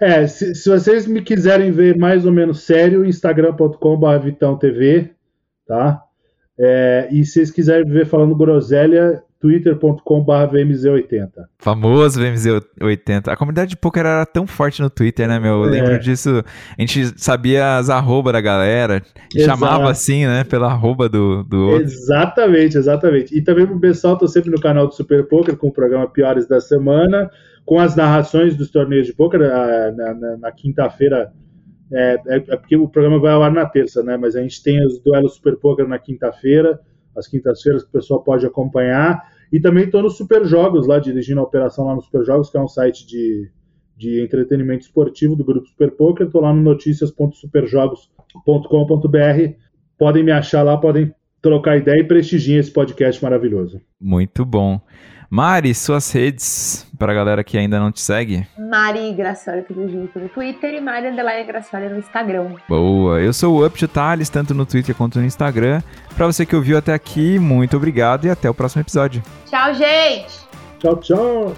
É, 0.00 0.26
se, 0.26 0.54
se 0.54 0.70
vocês 0.70 1.06
me 1.06 1.20
quiserem 1.20 1.70
ver 1.70 1.98
mais 1.98 2.24
ou 2.24 2.32
menos 2.32 2.62
sério, 2.62 3.04
instagram.com.br 3.04 4.18
VitãoTV, 4.22 5.10
tá? 5.66 6.02
É, 6.62 7.08
e 7.10 7.24
se 7.24 7.32
vocês 7.32 7.50
quiserem 7.50 7.90
ver 7.90 8.04
falando 8.04 8.36
groselha, 8.36 9.22
twitter.com.br 9.40 10.32
VMZ80. 10.52 11.30
Famoso 11.58 12.20
VMZ80. 12.20 13.28
A 13.28 13.36
comunidade 13.36 13.70
de 13.70 13.76
poker 13.78 14.04
era 14.04 14.26
tão 14.26 14.46
forte 14.46 14.82
no 14.82 14.90
Twitter, 14.90 15.26
né, 15.26 15.40
meu? 15.40 15.64
Eu 15.64 15.68
é. 15.68 15.70
lembro 15.70 15.98
disso. 15.98 16.44
A 16.76 16.80
gente 16.80 17.18
sabia 17.18 17.78
as 17.78 17.88
arroba 17.88 18.30
da 18.30 18.42
galera 18.42 19.02
chamava 19.34 19.90
assim, 19.90 20.26
né, 20.26 20.44
pela 20.44 20.66
arroba 20.66 21.08
do, 21.08 21.42
do 21.44 21.68
outro. 21.68 21.84
Exatamente, 21.84 22.76
exatamente. 22.76 23.34
E 23.34 23.40
também 23.40 23.66
pro 23.66 23.80
pessoal, 23.80 24.18
tô 24.18 24.28
sempre 24.28 24.50
no 24.50 24.60
canal 24.60 24.86
do 24.86 24.94
Super 24.94 25.26
Poker 25.26 25.56
com 25.56 25.68
o 25.68 25.72
programa 25.72 26.06
Piores 26.06 26.46
da 26.46 26.60
Semana, 26.60 27.30
com 27.64 27.80
as 27.80 27.96
narrações 27.96 28.54
dos 28.54 28.70
torneios 28.70 29.06
de 29.06 29.14
poker. 29.14 29.40
Ah, 29.40 29.92
na, 29.96 30.12
na, 30.12 30.36
na 30.36 30.52
quinta-feira 30.52 31.32
é, 31.92 32.20
é, 32.26 32.36
é, 32.36 32.56
porque 32.56 32.76
o 32.76 32.88
programa 32.88 33.18
vai 33.18 33.32
ao 33.32 33.42
ar 33.42 33.52
na 33.52 33.66
terça, 33.66 34.02
né? 34.02 34.16
Mas 34.16 34.34
a 34.36 34.42
gente 34.42 34.62
tem 34.62 34.86
os 34.86 35.00
duelos 35.00 35.34
Super 35.34 35.56
Poker 35.56 35.88
na 35.88 35.98
quinta-feira, 35.98 36.78
as 37.16 37.26
quintas-feiras 37.26 37.82
que 37.82 37.88
o 37.88 37.92
pessoal 37.92 38.22
pode 38.22 38.46
acompanhar. 38.46 39.20
E 39.52 39.58
também 39.58 39.82
estou 39.84 40.02
no 40.02 40.10
Super 40.10 40.44
Jogos, 40.44 40.86
lá 40.86 41.00
dirigindo 41.00 41.40
a 41.40 41.44
operação 41.44 41.86
lá 41.86 41.94
no 41.94 42.02
Super 42.02 42.24
Jogos, 42.24 42.50
que 42.50 42.56
é 42.56 42.60
um 42.60 42.68
site 42.68 43.04
de, 43.06 43.50
de 43.96 44.22
entretenimento 44.22 44.84
esportivo 44.84 45.34
do 45.34 45.44
grupo 45.44 45.66
Super 45.66 45.90
Poker. 45.90 46.26
Estou 46.26 46.42
lá 46.42 46.52
no 46.52 46.62
noticias.superjogos.com.br. 46.62 49.54
Podem 49.98 50.22
me 50.22 50.30
achar 50.30 50.62
lá, 50.62 50.76
podem 50.76 51.12
trocar 51.42 51.78
ideia 51.78 52.00
e 52.00 52.04
prestigiem 52.04 52.58
esse 52.58 52.70
podcast 52.70 53.20
maravilhoso. 53.22 53.80
Muito 54.00 54.44
bom. 54.44 54.80
Mari, 55.30 55.72
suas 55.76 56.10
redes 56.10 56.84
para 56.98 57.12
a 57.12 57.14
galera 57.14 57.44
que 57.44 57.56
ainda 57.56 57.78
não 57.78 57.92
te 57.92 58.00
segue. 58.00 58.44
Mari 58.58 59.12
Gracioli, 59.14 59.62
tudo 59.62 59.88
junto 59.88 60.18
no 60.18 60.28
Twitter 60.28 60.74
e 60.74 60.80
Mari 60.80 61.06
Underline 61.06 61.46
Gracioli 61.46 61.88
no 61.88 61.98
Instagram. 61.98 62.56
Boa, 62.68 63.20
eu 63.20 63.32
sou 63.32 63.54
o 63.60 63.64
Up 63.64 63.78
to 63.78 63.86
Thales, 63.86 64.28
tanto 64.28 64.52
no 64.52 64.66
Twitter 64.66 64.92
quanto 64.92 65.20
no 65.20 65.24
Instagram. 65.24 65.82
Para 66.16 66.26
você 66.26 66.44
que 66.44 66.56
ouviu 66.56 66.76
até 66.76 66.92
aqui, 66.92 67.38
muito 67.38 67.76
obrigado 67.76 68.26
e 68.26 68.30
até 68.30 68.50
o 68.50 68.54
próximo 68.54 68.82
episódio. 68.82 69.22
Tchau, 69.46 69.72
gente! 69.72 70.40
Tchau, 70.80 70.96
tchau! 70.96 71.54